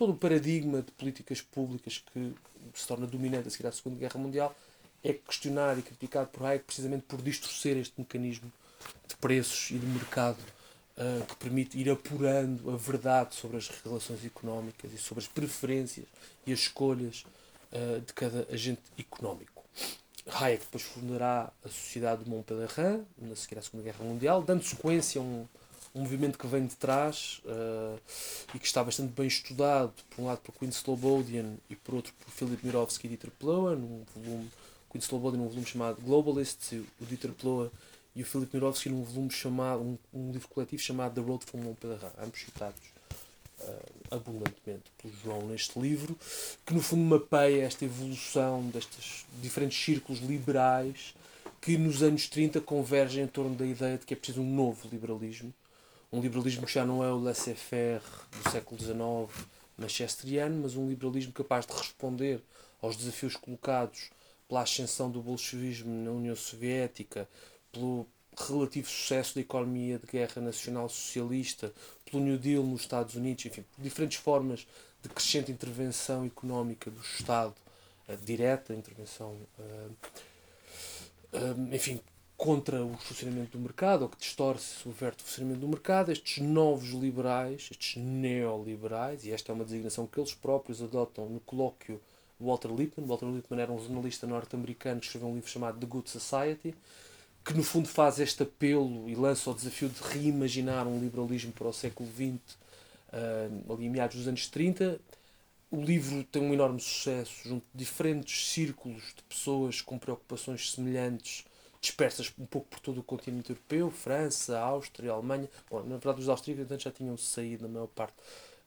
todo 0.00 0.12
o 0.12 0.16
paradigma 0.16 0.80
de 0.80 0.90
políticas 0.92 1.42
públicas 1.42 2.02
que 2.10 2.32
se 2.72 2.86
torna 2.86 3.06
dominante 3.06 3.48
a 3.48 3.50
seguir 3.50 3.66
à 3.66 3.72
Segunda 3.72 3.98
Guerra 3.98 4.18
Mundial 4.18 4.56
é 5.04 5.12
questionado 5.12 5.78
e 5.78 5.82
criticado 5.82 6.28
por 6.28 6.46
Hayek 6.46 6.64
precisamente 6.64 7.02
por 7.02 7.20
distorcer 7.20 7.76
este 7.76 7.92
mecanismo 8.00 8.50
de 9.06 9.14
preços 9.16 9.70
e 9.70 9.74
de 9.74 9.84
mercado 9.84 10.38
uh, 10.96 11.26
que 11.26 11.36
permite 11.36 11.78
ir 11.78 11.90
apurando 11.90 12.70
a 12.70 12.78
verdade 12.78 13.34
sobre 13.34 13.58
as 13.58 13.68
relações 13.68 14.24
económicas 14.24 14.90
e 14.90 14.96
sobre 14.96 15.22
as 15.22 15.28
preferências 15.28 16.06
e 16.46 16.52
as 16.54 16.60
escolhas 16.60 17.26
uh, 17.70 18.00
de 18.00 18.14
cada 18.14 18.48
agente 18.50 18.80
económico. 18.98 19.62
Hayek 20.26 20.64
depois 20.64 20.82
fundará 20.82 21.52
a 21.62 21.68
Sociedade 21.68 22.24
de 22.24 22.30
Montpellier, 22.30 23.02
na 23.18 23.36
seguir 23.36 23.58
à 23.58 23.62
Segunda 23.62 23.84
Guerra 23.84 24.02
Mundial, 24.02 24.42
dando 24.42 24.64
sequência 24.64 25.20
a 25.20 25.24
um, 25.24 25.46
um 25.94 26.00
movimento 26.02 26.38
que 26.38 26.46
vem 26.46 26.66
de 26.66 26.76
trás 26.76 27.40
uh, 27.44 27.98
e 28.54 28.58
que 28.58 28.66
está 28.66 28.82
bastante 28.82 29.12
bem 29.12 29.26
estudado, 29.26 29.92
por 30.10 30.22
um 30.22 30.26
lado 30.26 30.38
por 30.38 30.52
Queen 30.54 30.70
Slobodian 30.70 31.56
e 31.68 31.76
por 31.76 31.96
outro 31.96 32.12
por 32.14 32.30
Philip 32.30 32.64
Mirovsky 32.64 33.06
e 33.06 33.08
Dieter 33.08 33.30
Ploa, 33.30 33.74
num 33.74 34.04
volume, 34.14 34.48
Queen 34.90 35.02
Slobodian 35.02 35.40
num 35.40 35.48
volume 35.48 35.66
chamado 35.66 36.00
Globalists, 36.00 36.80
o 37.00 37.04
Dieter 37.06 37.32
Ploa 37.32 37.72
e 38.14 38.22
o 38.22 38.26
Philip 38.26 38.54
Mirovsky 38.54 38.88
num 38.88 39.02
volume 39.02 39.30
chamado, 39.30 39.82
um, 39.82 39.98
um 40.12 40.32
livro 40.32 40.48
coletivo 40.48 40.80
chamado 40.80 41.14
The 41.14 41.20
Road 41.20 41.44
from 41.44 41.58
Montpellier, 41.58 42.00
ambos 42.18 42.40
citados 42.40 42.80
uh, 43.60 44.14
abundantemente 44.14 44.92
pelo 44.96 45.14
João 45.24 45.46
neste 45.48 45.78
livro, 45.78 46.16
que 46.64 46.72
no 46.72 46.80
fundo 46.80 47.02
mapeia 47.02 47.64
esta 47.64 47.84
evolução 47.84 48.62
destes 48.68 49.26
diferentes 49.40 49.82
círculos 49.82 50.20
liberais 50.20 51.14
que 51.60 51.76
nos 51.76 52.02
anos 52.02 52.28
30 52.28 52.60
convergem 52.60 53.24
em 53.24 53.26
torno 53.26 53.54
da 53.54 53.66
ideia 53.66 53.98
de 53.98 54.06
que 54.06 54.14
é 54.14 54.16
preciso 54.16 54.40
um 54.40 54.54
novo 54.54 54.88
liberalismo 54.90 55.52
um 56.12 56.20
liberalismo 56.20 56.66
que 56.66 56.72
já 56.72 56.84
não 56.84 57.04
é 57.04 57.12
o 57.12 57.18
laissez-faire 57.18 58.02
do 58.30 58.50
século 58.50 58.80
XIX 58.80 59.48
manchesteriano, 59.76 60.62
mas 60.62 60.76
um 60.76 60.88
liberalismo 60.88 61.32
capaz 61.32 61.66
de 61.66 61.72
responder 61.72 62.42
aos 62.82 62.96
desafios 62.96 63.36
colocados 63.36 64.10
pela 64.48 64.62
ascensão 64.62 65.10
do 65.10 65.22
bolchevismo 65.22 65.92
na 66.04 66.10
União 66.10 66.34
Soviética, 66.34 67.28
pelo 67.70 68.06
relativo 68.36 68.88
sucesso 68.88 69.34
da 69.34 69.40
economia 69.40 69.98
de 69.98 70.06
guerra 70.06 70.40
nacional 70.40 70.88
socialista, 70.88 71.72
pelo 72.04 72.22
New 72.22 72.38
Deal 72.38 72.62
nos 72.62 72.82
Estados 72.82 73.14
Unidos, 73.14 73.46
enfim, 73.46 73.64
diferentes 73.78 74.18
formas 74.18 74.66
de 75.02 75.08
crescente 75.08 75.52
intervenção 75.52 76.24
económica 76.24 76.90
do 76.90 77.00
Estado, 77.00 77.54
uh, 78.08 78.16
direta, 78.24 78.74
intervenção, 78.74 79.36
uh, 79.58 79.92
uh, 81.32 81.74
enfim, 81.74 82.00
contra 82.40 82.82
o 82.82 82.96
funcionamento 82.96 83.58
do 83.58 83.62
mercado, 83.62 84.00
ou 84.00 84.08
que 84.08 84.16
distorce, 84.16 84.64
subverte 84.64 85.22
o 85.22 85.26
funcionamento 85.26 85.60
do 85.60 85.68
mercado, 85.68 86.10
estes 86.10 86.42
novos 86.42 86.88
liberais, 86.88 87.68
estes 87.70 88.02
neoliberais, 88.02 89.26
e 89.26 89.30
esta 89.30 89.52
é 89.52 89.54
uma 89.54 89.62
designação 89.62 90.06
que 90.06 90.18
eles 90.18 90.32
próprios 90.32 90.82
adotam 90.82 91.28
no 91.28 91.38
colóquio 91.40 92.00
Walter 92.40 92.70
Lippmann. 92.70 93.06
Walter 93.06 93.26
Lippmann 93.26 93.60
era 93.60 93.70
um 93.70 93.78
jornalista 93.78 94.26
norte-americano 94.26 95.00
que 95.00 95.06
escreveu 95.06 95.28
um 95.28 95.34
livro 95.34 95.50
chamado 95.50 95.78
The 95.78 95.84
Good 95.86 96.08
Society, 96.08 96.74
que 97.44 97.52
no 97.52 97.62
fundo 97.62 97.88
faz 97.88 98.18
este 98.18 98.42
apelo 98.42 99.06
e 99.06 99.14
lança 99.14 99.50
o 99.50 99.54
desafio 99.54 99.90
de 99.90 100.00
reimaginar 100.02 100.88
um 100.88 100.98
liberalismo 100.98 101.52
para 101.52 101.68
o 101.68 101.74
século 101.74 102.08
XX, 102.08 102.54
uh, 103.12 103.74
ali 103.74 103.84
em 103.84 103.90
meados 103.90 104.16
dos 104.16 104.26
anos 104.26 104.48
30. 104.48 104.98
O 105.70 105.82
livro 105.82 106.24
tem 106.24 106.40
um 106.40 106.54
enorme 106.54 106.80
sucesso 106.80 107.46
junto 107.46 107.66
de 107.74 107.84
diferentes 107.84 108.48
círculos 108.48 109.02
de 109.14 109.22
pessoas 109.24 109.82
com 109.82 109.98
preocupações 109.98 110.72
semelhantes 110.72 111.44
dispersas 111.80 112.32
um 112.38 112.44
pouco 112.44 112.68
por 112.68 112.80
todo 112.80 113.00
o 113.00 113.02
continente 113.02 113.50
europeu, 113.50 113.90
França, 113.90 114.58
Áustria, 114.58 115.12
Alemanha. 115.12 115.48
Bom, 115.70 115.82
na 115.82 115.96
verdade, 115.96 116.20
os 116.20 116.28
austríacos 116.28 116.82
já 116.82 116.90
tinham 116.90 117.16
saído, 117.16 117.62
na 117.62 117.68
maior 117.68 117.86
parte, 117.88 118.14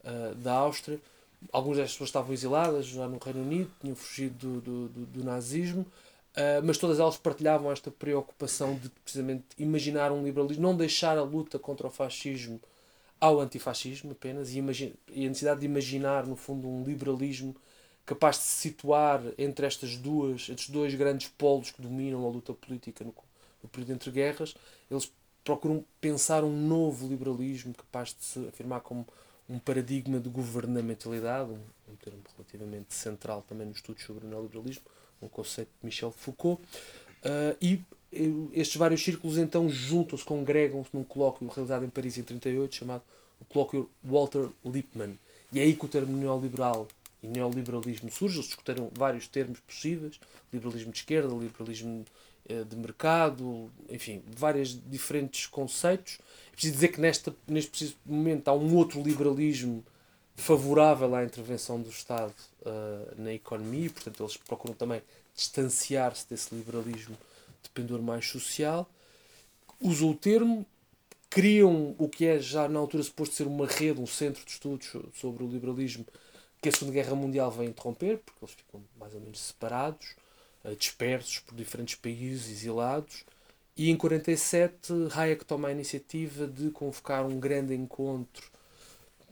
uh, 0.03 0.33
da 0.35 0.53
Áustria. 0.53 0.99
Algumas 1.51 1.77
destas 1.77 1.93
pessoas 1.93 2.09
estavam 2.09 2.33
exiladas 2.33 2.85
já 2.87 3.07
no 3.07 3.19
Reino 3.19 3.41
Unido, 3.41 3.71
tinham 3.79 3.95
fugido 3.95 4.35
do, 4.35 4.61
do, 4.61 4.89
do, 4.89 5.05
do 5.05 5.23
nazismo, 5.23 5.81
uh, 5.81 6.63
mas 6.63 6.77
todas 6.77 6.99
elas 6.99 7.17
partilhavam 7.17 7.71
esta 7.71 7.91
preocupação 7.91 8.75
de 8.75 8.89
precisamente 8.89 9.45
imaginar 9.59 10.11
um 10.11 10.23
liberalismo, 10.23 10.63
não 10.63 10.75
deixar 10.75 11.17
a 11.17 11.23
luta 11.23 11.59
contra 11.59 11.87
o 11.87 11.91
fascismo 11.91 12.59
ao 13.19 13.39
antifascismo 13.39 14.11
apenas, 14.11 14.51
e, 14.51 14.59
e 15.13 15.25
a 15.25 15.29
necessidade 15.29 15.59
de 15.59 15.65
imaginar, 15.65 16.25
no 16.25 16.35
fundo, 16.35 16.67
um 16.67 16.83
liberalismo 16.83 17.55
capaz 18.05 18.37
de 18.37 18.43
se 18.43 18.69
situar 18.69 19.21
entre 19.37 19.65
estas 19.65 19.95
duas, 19.97 20.49
estes 20.49 20.69
dois 20.69 20.93
grandes 20.95 21.29
polos 21.29 21.71
que 21.71 21.81
dominam 21.81 22.25
a 22.25 22.29
luta 22.29 22.53
política 22.53 23.03
no, 23.03 23.13
no 23.61 23.69
período 23.69 23.93
entre 23.93 24.11
guerras, 24.11 24.55
eles 24.89 25.11
procuram 25.43 25.83
pensar 25.99 26.43
um 26.43 26.51
novo 26.51 27.07
liberalismo 27.07 27.73
capaz 27.73 28.09
de 28.09 28.23
se 28.23 28.47
afirmar 28.47 28.81
como 28.81 29.05
um 29.49 29.59
paradigma 29.59 30.19
de 30.19 30.29
governamentalidade, 30.29 31.51
um, 31.51 31.59
um 31.91 31.95
termo 31.95 32.19
relativamente 32.35 32.93
central 32.93 33.43
também 33.47 33.67
nos 33.67 33.77
estudos 33.77 34.03
sobre 34.03 34.25
o 34.25 34.29
neoliberalismo, 34.29 34.83
um 35.21 35.27
conceito 35.27 35.69
de 35.79 35.85
Michel 35.85 36.11
Foucault, 36.11 36.61
uh, 36.61 37.57
e 37.61 37.81
estes 38.53 38.75
vários 38.75 39.03
círculos 39.03 39.37
então 39.37 39.67
juntam-se, 39.67 40.23
congregam-se 40.23 40.89
num 40.93 41.03
colóquio 41.03 41.47
realizado 41.47 41.83
em 41.83 41.89
Paris 41.89 42.17
em 42.17 42.23
38, 42.23 42.75
chamado 42.75 43.01
o 43.41 43.45
colóquio 43.45 43.89
Walter 44.03 44.49
Lippmann. 44.63 45.17
E 45.51 45.59
é 45.59 45.63
aí 45.63 45.75
que 45.75 45.85
o 45.85 45.87
termo 45.87 46.15
neoliberal 46.15 46.87
e 47.23 47.27
neoliberalismo 47.27 48.11
surge. 48.11 48.35
Eles 48.35 48.47
discutiram 48.47 48.91
vários 48.93 49.27
termos 49.27 49.59
possíveis: 49.61 50.19
liberalismo 50.51 50.91
de 50.91 50.99
esquerda, 50.99 51.33
liberalismo 51.33 52.05
eh, 52.47 52.63
de 52.65 52.75
mercado, 52.75 53.71
enfim, 53.89 54.21
vários 54.35 54.77
diferentes 54.89 55.47
conceitos. 55.47 56.19
É 56.49 56.51
preciso 56.51 56.73
dizer 56.73 56.89
que 56.89 56.99
nesta, 56.99 57.33
neste 57.47 57.71
preciso 57.71 57.95
momento 58.05 58.49
há 58.49 58.53
um 58.53 58.75
outro 58.75 59.01
liberalismo 59.01 59.83
favorável 60.35 61.15
à 61.15 61.23
intervenção 61.23 61.79
do 61.79 61.89
Estado 61.89 62.33
uh, 62.61 63.21
na 63.21 63.31
economia, 63.33 63.89
portanto, 63.89 64.23
eles 64.23 64.35
procuram 64.35 64.73
também 64.73 65.01
distanciar-se 65.35 66.27
desse 66.27 66.53
liberalismo 66.53 67.15
de 67.61 67.69
pendor 67.69 68.01
mais 68.01 68.27
social. 68.27 68.89
Usam 69.79 70.09
o 70.09 70.15
termo, 70.15 70.65
criam 71.29 71.95
o 71.97 72.09
que 72.09 72.25
é 72.25 72.39
já 72.39 72.67
na 72.67 72.79
altura 72.79 73.03
suposto 73.03 73.35
ser 73.35 73.47
uma 73.47 73.67
rede, 73.67 74.01
um 74.01 74.07
centro 74.07 74.43
de 74.43 74.51
estudos 74.51 74.95
sobre 75.13 75.43
o 75.43 75.47
liberalismo 75.47 76.05
que 76.63 76.69
a 76.69 76.71
Segunda 76.71 76.93
Guerra 76.93 77.13
Mundial 77.13 77.51
vai 77.51 77.65
interromper, 77.65 78.19
porque 78.19 78.45
eles 78.45 78.55
ficam 78.55 78.81
mais 78.97 79.13
ou 79.13 79.19
menos 79.19 79.39
separados. 79.39 80.15
uh, 80.63 80.73
dispersos 80.77 81.39
por 81.39 81.53
diferentes 81.55 81.95
países, 81.95 82.49
exilados. 82.49 83.25
E 83.75 83.89
em 83.89 83.97
47 83.97 84.93
Hayek 85.13 85.43
toma 85.43 85.67
a 85.67 85.71
iniciativa 85.71 86.47
de 86.47 86.69
convocar 86.69 87.25
um 87.25 87.37
grande 87.37 87.73
encontro, 87.75 88.49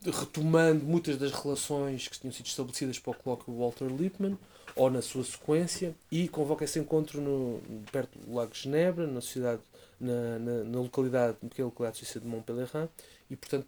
retomando 0.03 0.83
muitas 0.83 1.15
das 1.17 1.31
relações 1.31 2.09
que 2.09 2.19
tinham 2.19 2.33
sido 2.33 2.47
estabelecidas 2.47 2.99
para 2.99 3.11
o 3.11 3.15
colóquio 3.15 3.57
Walter 3.57 3.85
Lippmann, 3.85 4.37
ou 4.75 4.89
na 4.89 5.01
sua 5.01 5.23
sequência, 5.23 5.95
e 6.11 6.27
convoca 6.27 6.65
esse 6.65 6.79
encontro 6.79 7.21
no, 7.21 7.61
perto 7.93 8.19
do 8.19 8.33
Lago 8.33 8.51
de 8.51 8.59
Genebra, 8.59 9.07
na, 9.07 9.21
cidade, 9.21 9.61
na, 9.97 10.37
na, 10.39 10.63
na 10.65 10.79
localidade, 10.79 11.37
na 11.41 11.47
pequena 11.47 11.67
localidade 11.67 12.19
de 12.19 12.27
Montpellier, 12.27 12.89
e 13.29 13.35
portanto 13.37 13.67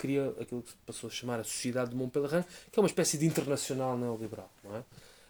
cria 0.00 0.34
aquilo 0.40 0.62
que 0.62 0.72
passou 0.86 1.08
a 1.08 1.12
chamar 1.12 1.38
a 1.40 1.44
Sociedade 1.44 1.90
de 1.90 1.96
Montpellier, 1.96 2.42
que 2.72 2.78
é 2.78 2.82
uma 2.82 2.88
espécie 2.88 3.18
de 3.18 3.26
internacional 3.26 3.98
neoliberal, 3.98 4.50
não 4.64 4.76
é? 4.76 4.84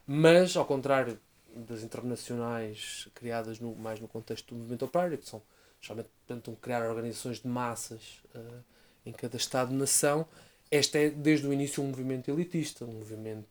Mas, 0.06 0.56
ao 0.56 0.64
contrário 0.64 1.18
das 1.52 1.82
internacionais 1.82 3.08
criadas 3.12 3.58
no, 3.58 3.74
mais 3.74 3.98
no 3.98 4.06
contexto 4.06 4.54
do 4.54 4.58
movimento 4.58 4.84
operário, 4.84 5.18
que 5.18 5.28
são 5.28 5.42
geralmente 5.80 6.10
tentam 6.26 6.54
criar 6.54 6.88
organizações 6.88 7.40
de 7.40 7.48
massas 7.48 8.20
uh, 8.34 8.62
em 9.04 9.12
cada 9.12 9.36
Estado-nação, 9.36 10.26
este 10.70 10.98
é 10.98 11.10
desde 11.10 11.48
o 11.48 11.52
início 11.52 11.82
um 11.82 11.88
movimento 11.88 12.30
elitista, 12.30 12.84
um 12.84 12.92
movimento 12.92 13.48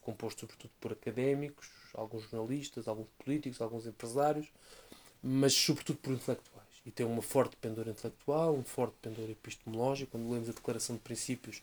composto 0.00 0.40
sobretudo 0.40 0.72
por 0.80 0.92
académicos, 0.92 1.68
alguns 1.94 2.28
jornalistas, 2.28 2.88
alguns 2.88 3.06
políticos, 3.22 3.60
alguns 3.60 3.86
empresários, 3.86 4.48
mas 5.22 5.54
sobretudo 5.54 5.98
por 5.98 6.12
intelectuais. 6.12 6.67
E 6.88 6.90
tem 6.90 7.04
uma 7.04 7.20
forte 7.20 7.54
pendor 7.56 7.86
intelectual, 7.86 8.56
um 8.56 8.64
forte 8.64 8.94
pendor 9.02 9.28
epistemológico. 9.28 10.12
Quando 10.12 10.32
lemos 10.32 10.48
a 10.48 10.52
Declaração 10.52 10.96
de 10.96 11.02
Princípios, 11.02 11.60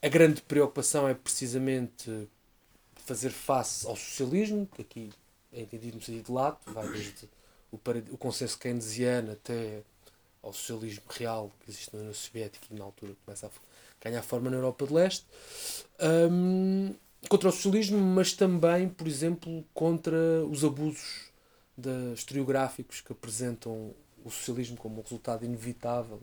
a 0.00 0.08
grande 0.08 0.40
preocupação 0.40 1.06
é 1.06 1.12
precisamente 1.12 2.26
fazer 2.96 3.28
face 3.28 3.86
ao 3.86 3.94
socialismo, 3.94 4.66
que 4.74 4.80
aqui 4.80 5.10
é 5.52 5.60
entendido 5.60 5.98
no 5.98 6.02
sentido 6.02 6.32
lato, 6.32 6.72
vai 6.72 6.88
desde 6.88 7.28
o, 7.70 7.78
o 8.12 8.16
consenso 8.16 8.58
keynesiano 8.58 9.32
até 9.32 9.82
ao 10.42 10.54
socialismo 10.54 11.02
real 11.10 11.52
que 11.60 11.70
existe 11.70 11.92
na 11.92 12.00
União 12.00 12.14
Soviética 12.14 12.66
e 12.70 12.74
na 12.74 12.84
altura 12.84 13.12
começa 13.26 13.46
a 13.46 13.50
ganhar 14.02 14.22
forma 14.22 14.48
na 14.48 14.56
Europa 14.56 14.86
de 14.86 14.94
Leste, 14.94 15.26
um, 16.32 16.94
contra 17.28 17.50
o 17.50 17.52
socialismo, 17.52 17.98
mas 17.98 18.32
também, 18.32 18.88
por 18.88 19.06
exemplo, 19.06 19.62
contra 19.74 20.16
os 20.50 20.64
abusos 20.64 21.30
de, 21.76 22.14
historiográficos 22.14 23.02
que 23.02 23.12
apresentam 23.12 23.92
o 24.24 24.30
socialismo 24.30 24.76
como 24.76 24.98
um 24.98 25.02
resultado 25.02 25.44
inevitável, 25.44 26.20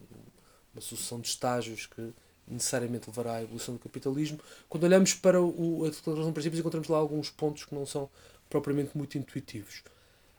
uma 0.73 0.81
sucessão 0.81 1.19
de 1.19 1.27
estágios 1.27 1.85
que 1.85 2.13
necessariamente 2.47 3.09
levará 3.09 3.35
à 3.35 3.43
evolução 3.43 3.75
do 3.75 3.79
capitalismo. 3.79 4.39
Quando 4.69 4.83
olhamos 4.83 5.13
para 5.13 5.41
o, 5.41 5.85
a 5.85 5.89
declaração 5.89 6.27
de 6.27 6.33
princípios, 6.33 6.59
encontramos 6.59 6.87
lá 6.87 6.97
alguns 6.97 7.29
pontos 7.29 7.65
que 7.65 7.75
não 7.75 7.85
são 7.85 8.09
propriamente 8.49 8.97
muito 8.97 9.17
intuitivos. 9.17 9.83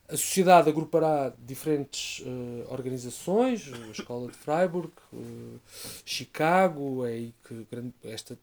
A 0.08 0.16
sociedade 0.16 0.70
agrupará 0.70 1.34
diferentes 1.38 2.20
uh, 2.20 2.72
organizações, 2.72 3.70
a 3.70 3.90
Escola 3.90 4.30
de 4.30 4.38
Freiburg, 4.38 4.90
uh, 5.12 5.60
Chicago, 6.04 7.04
é 7.04 7.10
aí 7.10 7.34
que 7.46 7.66
grande, 7.70 7.92
esta 8.02 8.38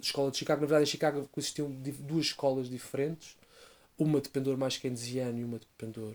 Escola 0.00 0.30
de 0.30 0.38
Chicago, 0.38 0.62
na 0.62 0.66
verdade 0.66 0.88
em 0.88 0.90
Chicago 0.90 1.28
existiam 1.36 1.70
duas 1.70 2.26
escolas 2.26 2.68
diferentes, 2.68 3.36
uma 3.98 4.22
de 4.22 4.30
pendor 4.30 4.56
mais 4.56 4.78
keynesiano 4.78 5.38
e 5.38 5.44
uma 5.44 5.58
de 5.58 5.66
pendor 5.76 6.14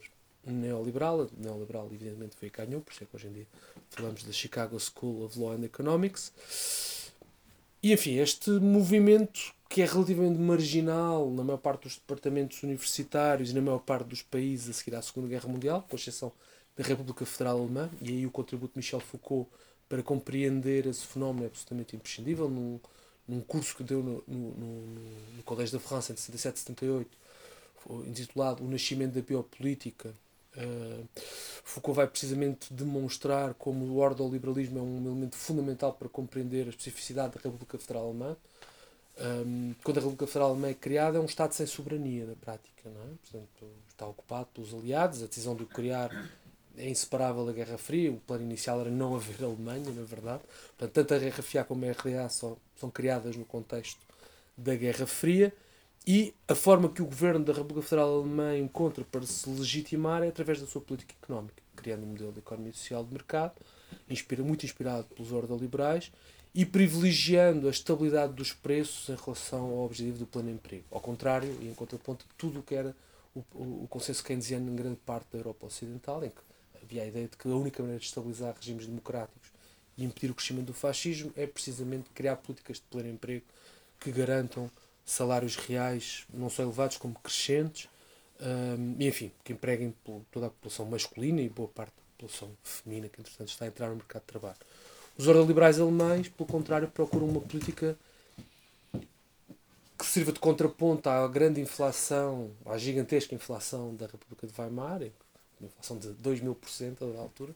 neoliberal. 0.52 1.30
Neoliberal, 1.38 1.88
evidentemente, 1.88 2.36
foi 2.36 2.52
a 2.54 2.66
ganhou, 2.66 2.82
por 2.82 2.92
isso 2.92 3.04
é 3.04 3.08
que 3.08 3.16
hoje 3.16 3.28
em 3.28 3.34
dia 3.34 3.48
falamos 3.90 4.24
da 4.24 4.32
Chicago 4.32 4.80
School 4.80 5.26
of 5.26 5.40
Law 5.40 5.54
and 5.54 5.64
Economics. 5.64 6.32
E, 7.82 7.94
enfim, 7.94 8.18
este 8.18 8.50
movimento 8.52 9.54
que 9.70 9.82
é 9.82 9.86
relativamente 9.86 10.40
marginal 10.40 11.30
na 11.30 11.44
maior 11.44 11.58
parte 11.58 11.84
dos 11.84 11.96
departamentos 11.96 12.64
universitários 12.64 13.52
e 13.52 13.54
na 13.54 13.62
maior 13.62 13.80
parte 13.80 14.08
dos 14.08 14.22
países 14.22 14.70
a 14.70 14.74
seguir 14.74 14.96
à 14.96 15.02
Segunda 15.02 15.28
Guerra 15.28 15.50
Mundial, 15.50 15.86
com 15.90 15.96
exceção 15.96 16.32
da 16.76 16.84
República 16.84 17.26
Federal 17.26 17.60
Alemã, 17.60 17.90
e 18.02 18.10
aí 18.10 18.26
o 18.26 18.32
contributo 18.32 18.74
de 18.74 18.80
Michel 18.80 19.00
Foucault 19.00 19.50
para 19.90 20.02
compreender 20.04 20.86
esse 20.86 21.06
fenómeno 21.06 21.46
é 21.46 21.48
absolutamente 21.48 21.96
imprescindível. 21.96 22.50
Num, 22.50 22.80
num 23.28 23.42
curso 23.42 23.76
que 23.76 23.84
deu 23.84 24.02
no, 24.02 24.24
no, 24.28 24.52
no, 24.52 24.82
no 25.38 25.44
Colégio 25.44 25.78
da 25.78 25.86
França 25.86 26.14
em 26.14 26.16
77 26.16 26.56
e 26.56 26.60
78, 26.60 27.18
intitulado 28.08 28.64
O 28.64 28.68
Nascimento 28.68 29.14
da 29.14 29.22
Biopolítica, 29.22 30.14
Uh, 30.58 31.08
Foucault 31.64 31.96
vai 31.96 32.08
precisamente 32.08 32.74
demonstrar 32.74 33.54
como 33.54 33.86
o 33.86 33.98
ordoliberalismo 33.98 34.80
é 34.80 34.82
um 34.82 35.06
elemento 35.06 35.36
fundamental 35.36 35.94
para 35.94 36.10
compreender 36.10 36.66
a 36.66 36.70
especificidade 36.70 37.36
da 37.36 37.42
República 37.42 37.78
Federal 37.78 38.06
Alemã. 38.06 38.36
Um, 39.20 39.76
quando 39.84 39.98
a 39.98 40.00
República 40.00 40.28
Federal 40.28 40.50
Alemã 40.52 40.70
é 40.70 40.74
criada, 40.74 41.18
é 41.18 41.22
um 41.22 41.26
Estado 41.26 41.54
sem 41.54 41.66
soberania 41.66 42.26
na 42.26 42.36
prática. 42.36 42.84
Não 42.86 43.02
é? 43.02 43.08
Portanto, 43.22 43.72
está 43.90 44.08
ocupado 44.08 44.48
pelos 44.54 44.74
aliados, 44.74 45.22
a 45.22 45.28
decisão 45.28 45.56
de 45.56 45.64
o 45.64 45.68
criar 45.68 46.12
é 46.78 46.90
inseparável 46.90 47.46
da 47.46 47.52
Guerra 47.52 47.78
Fria. 47.78 48.12
O 48.12 48.18
plano 48.18 48.44
inicial 48.44 48.80
era 48.82 48.90
não 48.90 49.16
haver 49.16 49.44
Alemanha, 49.44 49.92
na 49.92 50.04
verdade. 50.04 50.44
Portanto, 50.78 50.94
tanto 50.94 51.14
a 51.16 51.20
Guerra 51.20 51.44
Fria 51.44 51.64
como 51.64 51.86
a 51.86 51.92
RDA 51.92 52.30
só, 52.30 52.56
são 52.80 52.90
criadas 52.90 53.36
no 53.36 53.46
contexto 53.46 54.00
da 54.56 54.76
Guerra 54.76 55.08
Fria. 55.08 55.54
E 56.10 56.34
a 56.48 56.56
forma 56.56 56.88
que 56.88 57.02
o 57.02 57.06
governo 57.06 57.44
da 57.44 57.52
República 57.52 57.82
Federal 57.82 58.22
Alemã 58.22 58.58
encontra 58.58 59.04
para 59.04 59.26
se 59.26 59.50
legitimar 59.50 60.24
é 60.24 60.30
através 60.30 60.62
da 60.62 60.66
sua 60.66 60.80
política 60.80 61.14
económica, 61.22 61.62
criando 61.76 62.06
um 62.06 62.08
modelo 62.08 62.32
de 62.32 62.40
economia 62.40 62.72
social 62.72 63.04
de 63.04 63.12
mercado, 63.12 63.56
inspira, 64.10 64.42
muito 64.42 64.66
inspirado 64.66 65.04
pelos 65.14 65.34
ordoliberais, 65.34 66.10
e 66.56 66.66
privilegiando 66.66 67.68
a 67.68 67.72
estabilidade 67.72 68.32
dos 68.32 68.54
preços 68.54 69.10
em 69.10 69.22
relação 69.22 69.66
ao 69.66 69.80
objetivo 69.80 70.20
do 70.20 70.26
plano 70.26 70.48
de 70.48 70.54
emprego. 70.56 70.86
Ao 70.90 71.02
contrário, 71.02 71.54
e 71.62 71.68
em 71.68 71.74
contraponto 71.74 72.26
de 72.26 72.34
tudo 72.38 72.62
o 72.62 72.64
que 72.64 72.74
era 72.74 72.96
o, 73.36 73.44
o, 73.54 73.84
o 73.84 73.88
consenso 73.90 74.24
keynesiano 74.24 74.72
em 74.72 74.76
grande 74.78 75.00
parte 75.06 75.28
da 75.34 75.40
Europa 75.40 75.66
Ocidental, 75.66 76.24
em 76.24 76.30
que 76.30 76.38
havia 76.82 77.04
a 77.04 77.06
ideia 77.06 77.28
de 77.28 77.36
que 77.36 77.50
a 77.50 77.52
única 77.52 77.84
maneira 77.84 78.00
de 78.00 78.06
estabilizar 78.06 78.56
regimes 78.58 78.88
democráticos 78.88 79.52
e 79.98 80.06
impedir 80.06 80.32
o 80.32 80.34
crescimento 80.34 80.68
do 80.68 80.74
fascismo 80.74 81.34
é 81.36 81.46
precisamente 81.46 82.10
criar 82.12 82.38
políticas 82.38 82.78
de 82.78 82.84
pleno 82.84 83.10
emprego 83.10 83.44
que 84.00 84.10
garantam 84.10 84.72
salários 85.08 85.56
reais 85.56 86.26
não 86.32 86.50
só 86.50 86.62
elevados 86.62 86.98
como 86.98 87.16
crescentes, 87.16 87.88
um, 88.42 88.96
enfim, 89.00 89.32
que 89.44 89.54
empreguem 89.54 89.96
toda 90.32 90.48
a 90.48 90.50
população 90.50 90.86
masculina 90.86 91.42
e 91.42 91.50
boa 91.50 91.70
parte 91.70 91.92
da 91.92 92.04
população 92.18 92.50
feminina 92.62 93.08
que 93.08 93.20
entretanto 93.20 93.48
está 93.48 93.66
a 93.66 93.68
entrar 93.70 93.88
no 93.88 93.96
mercado 93.96 94.22
de 94.24 94.28
trabalho. 94.28 94.58
Os 95.18 95.26
ordoliberais 95.28 95.80
alemães, 95.80 96.28
pelo 96.28 96.48
contrário, 96.48 96.88
procuram 96.90 97.28
uma 97.28 97.42
política 97.42 97.98
que 99.98 100.06
sirva 100.06 100.32
de 100.32 100.40
contraponto 100.40 101.10
à 101.10 101.28
grande 101.28 101.60
inflação, 101.60 102.52
à 102.66 102.78
gigantesca 102.78 103.34
inflação 103.34 103.96
da 103.96 104.06
República 104.06 104.46
de 104.46 104.54
Weimar, 104.60 105.02
uma 105.60 105.70
inflação 105.70 105.98
de 105.98 106.10
2 106.10 106.42
mil 106.42 106.54
por 106.54 106.70
cento 106.70 107.12
da 107.14 107.20
altura, 107.20 107.54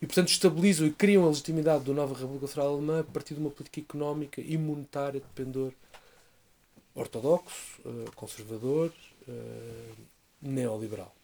e 0.00 0.06
portanto 0.06 0.28
estabilizam 0.28 0.86
e 0.86 0.92
criam 0.92 1.24
a 1.24 1.28
legitimidade 1.28 1.84
da 1.84 1.92
nova 1.92 2.14
República 2.14 2.46
Federal 2.46 2.74
Alemã 2.74 3.00
a 3.00 3.04
partir 3.04 3.34
de 3.34 3.40
uma 3.40 3.50
política 3.50 3.80
económica 3.80 4.40
e 4.40 4.56
monetária 4.56 5.20
de 5.20 5.26
pendor 5.34 5.72
ortodoxo, 6.94 7.80
uh, 7.84 8.10
conservador, 8.14 8.92
uh, 9.28 9.96
neoliberal. 10.40 11.14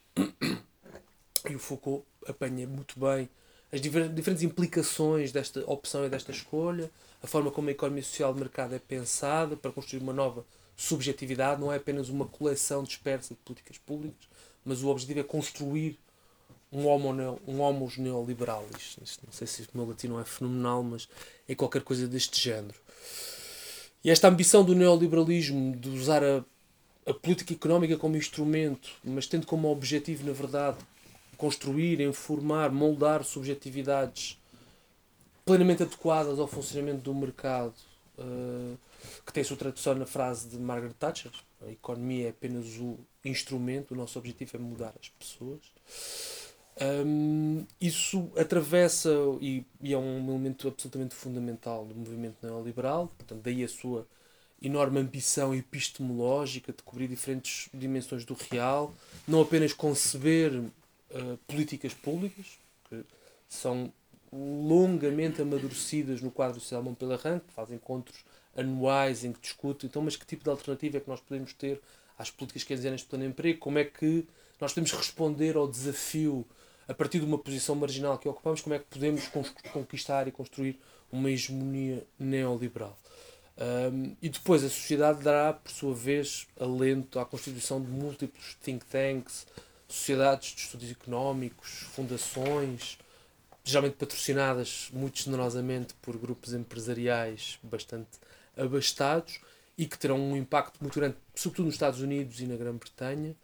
E 1.49 1.55
o 1.55 1.59
Foucault 1.59 2.05
apanha 2.27 2.67
muito 2.67 2.99
bem 2.99 3.29
as 3.71 3.81
diferentes 3.83 4.43
implicações 4.43 5.31
desta 5.31 5.61
opção 5.71 6.07
e 6.07 6.09
desta 6.09 6.33
escolha, 6.33 6.91
a 7.23 7.27
forma 7.27 7.51
como 7.51 7.69
a 7.69 7.73
economia 7.73 8.03
social 8.03 8.33
de 8.33 8.41
mercado 8.41 8.75
é 8.75 8.79
pensada 8.79 9.57
para 9.57 9.71
construir 9.71 10.01
uma 10.01 10.13
nova 10.13 10.45
subjetividade, 10.75 11.61
não 11.61 11.73
é 11.73 11.77
apenas 11.77 12.09
uma 12.09 12.27
coleção 12.27 12.83
dispersa 12.83 13.35
de 13.35 13.41
políticas 13.41 13.77
públicas, 13.77 14.27
mas 14.65 14.83
o 14.83 14.89
objetivo 14.89 15.21
é 15.21 15.23
construir 15.23 15.99
um 16.73 16.87
homo, 16.87 17.41
um 17.47 17.61
homos 17.61 17.99
neoliberalis. 17.99 18.97
Não 19.25 19.33
sei 19.33 19.47
se 19.47 19.63
o 19.63 19.69
meu 19.75 19.87
latino 19.87 20.19
é 20.19 20.25
fenomenal, 20.25 20.83
mas 20.83 21.09
é 21.47 21.55
qualquer 21.55 21.83
coisa 21.83 22.07
deste 22.07 22.41
género. 22.41 22.79
E 24.05 24.11
esta 24.11 24.29
ambição 24.29 24.65
do 24.65 24.75
neoliberalismo 24.75 25.77
de 25.77 25.89
usar 25.89 26.23
a, 26.23 26.45
a 27.07 27.15
política 27.15 27.53
económica 27.53 27.97
como 27.97 28.17
instrumento, 28.17 28.91
mas 29.03 29.27
tendo 29.27 29.47
como 29.47 29.71
objetivo, 29.71 30.27
na 30.27 30.33
verdade, 30.33 30.79
construir, 31.37 32.01
informar, 32.01 32.71
moldar 32.71 33.25
subjetividades 33.25 34.39
plenamente 35.45 35.83
adequadas 35.83 36.39
ao 36.39 36.47
funcionamento 36.47 37.01
do 37.03 37.15
mercado, 37.15 37.75
uh, 38.19 38.77
que 39.25 39.33
tem 39.33 39.43
sua 39.43 39.57
tradução 39.57 39.95
na 39.95 40.05
frase 40.05 40.49
de 40.49 40.59
Margaret 40.59 40.95
Thatcher: 40.99 41.33
a 41.67 41.71
economia 41.71 42.27
é 42.27 42.31
apenas 42.31 42.67
o 42.79 42.99
instrumento, 43.25 43.93
o 43.93 43.97
nosso 43.97 44.19
objetivo 44.19 44.57
é 44.57 44.61
mudar 44.61 44.95
as 45.01 45.09
pessoas. 45.09 45.61
Um, 46.81 47.67
isso 47.81 48.31
atravessa 48.37 49.11
e, 49.41 49.65
e, 49.81 49.93
é 49.93 49.99
um 49.99 50.29
elemento 50.29 50.69
absolutamente 50.69 51.15
fundamental 51.15 51.85
do 51.85 51.95
movimento 51.95 52.37
neoliberal, 52.41 53.09
portanto, 53.17 53.41
daí 53.43 53.65
a 53.65 53.69
sua 53.69 54.07
enorme 54.63 55.01
ambição 55.01 55.55
epistemológica 55.55 56.73
de 56.73 56.83
cobrir 56.83 57.09
diferentes 57.09 57.69
dimensões 57.75 58.25
do 58.25 58.35
real, 58.35 58.95
não 59.27 59.41
apenas 59.41 59.73
conceber 59.73 60.53
uh, 60.57 61.39
políticas 61.49 61.95
públicas, 61.95 62.59
que 62.89 63.05
são 63.49 63.93
longamente 64.33 65.43
amadurecidas 65.43 66.21
no 66.21 66.31
quadro 66.31 66.61
social 66.61 66.83
Montpellier, 66.83 67.41
que 67.41 67.53
fazem 67.53 67.77
encontros 67.77 68.25
anuais 68.57 69.25
em 69.25 69.33
que 69.33 69.41
discutem, 69.41 69.89
então, 69.89 70.03
mas 70.03 70.17
que 70.17 70.27
tipo 70.27 70.45
de 70.45 70.51
alternativa 70.51 70.99
é 70.99 71.01
que 71.01 71.09
nós 71.09 71.21
podemos 71.21 71.53
ter 71.53 71.81
às 72.17 72.31
políticas 72.31 72.65
keynesianas 72.65 73.01
de 73.01 73.07
plano 73.07 73.25
emprego, 73.25 73.59
como 73.59 73.79
é 73.79 73.85
que 73.85 74.27
nós 74.61 74.73
podemos 74.73 74.93
responder 74.93 75.57
ao 75.57 75.69
desafio 75.69 76.45
a 76.89 76.95
partir 76.95 77.21
de 77.21 77.27
uma 77.27 77.39
posição 77.39 77.75
marginal 77.75 78.19
que 78.19 78.29
ocupamos, 78.29 78.63
como 78.63 78.75
é 78.75 78.79
que 78.79 78.87
podemos 78.87 79.29
conquistar 79.73 80.27
e 80.27 80.33
construir 80.33 80.81
uma 81.13 81.31
hegemonia 81.31 82.05
neoliberal. 82.19 82.99
Um, 83.59 84.17
e 84.23 84.29
depois 84.29 84.65
a 84.65 84.69
sociedade 84.69 85.23
dará, 85.23 85.53
por 85.53 85.71
sua 85.71 85.95
vez, 85.95 86.47
alento 86.59 87.19
à 87.19 87.27
constituição 87.27 87.81
de 87.81 87.89
múltiplos 87.89 88.57
think 88.63 88.85
tanks, 88.87 89.47
sociedades 89.89 90.55
de 90.55 90.63
estudos 90.63 90.91
económicos, 90.91 91.69
fundações, 91.95 92.99
geralmente 93.65 93.97
patrocinadas 93.97 94.89
muito 94.93 95.23
generosamente 95.23 95.93
por 96.01 96.17
grupos 96.17 96.55
empresariais 96.55 97.59
bastante 97.63 98.19
abastados 98.57 99.41
e 99.77 99.87
que 99.87 99.99
terão 99.99 100.19
um 100.19 100.37
impacto 100.37 100.79
muito 100.81 100.99
grande, 100.99 101.17
sobretudo 101.35 101.67
nos 101.67 101.75
Estados 101.75 102.01
Unidos 102.01 102.41
e 102.41 102.47
na 102.47 102.57
Grã-Bretanha, 102.57 103.35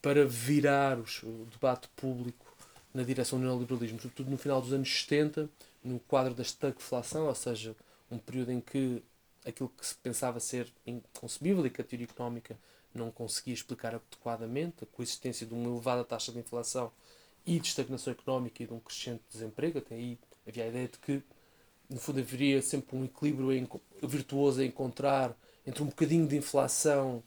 para 0.00 0.24
virar 0.26 0.98
o 0.98 1.46
debate 1.52 1.88
público 1.96 2.47
na 2.92 3.02
direção 3.02 3.38
do 3.38 3.44
neoliberalismo, 3.44 4.00
sobretudo 4.00 4.30
no 4.30 4.38
final 4.38 4.60
dos 4.60 4.72
anos 4.72 4.88
70, 4.88 5.48
no 5.84 6.00
quadro 6.00 6.34
da 6.34 6.42
estagflação, 6.42 7.26
ou 7.26 7.34
seja, 7.34 7.76
um 8.10 8.18
período 8.18 8.52
em 8.52 8.60
que 8.60 9.02
aquilo 9.44 9.68
que 9.68 9.86
se 9.86 9.94
pensava 9.96 10.40
ser 10.40 10.72
inconcebível 10.86 11.64
e 11.66 11.70
que 11.70 11.80
a 11.80 11.84
teoria 11.84 12.06
económica 12.06 12.58
não 12.94 13.10
conseguia 13.10 13.54
explicar 13.54 13.94
adequadamente, 13.94 14.84
a 14.84 14.86
coexistência 14.86 15.46
de 15.46 15.54
uma 15.54 15.68
elevada 15.68 16.04
taxa 16.04 16.32
de 16.32 16.38
inflação 16.38 16.90
e 17.46 17.58
de 17.60 17.68
estagnação 17.68 18.12
económica 18.12 18.62
e 18.62 18.66
de 18.66 18.72
um 18.72 18.80
crescente 18.80 19.22
desemprego. 19.30 19.78
Até 19.78 19.94
aí 19.94 20.18
havia 20.46 20.64
a 20.64 20.68
ideia 20.68 20.88
de 20.88 20.98
que, 20.98 21.22
no 21.88 21.98
fundo, 21.98 22.20
haveria 22.20 22.60
sempre 22.60 22.96
um 22.96 23.04
equilíbrio 23.04 23.68
virtuoso 24.02 24.60
a 24.60 24.64
encontrar 24.64 25.36
entre 25.66 25.82
um 25.82 25.86
bocadinho 25.86 26.26
de 26.26 26.36
inflação 26.36 27.22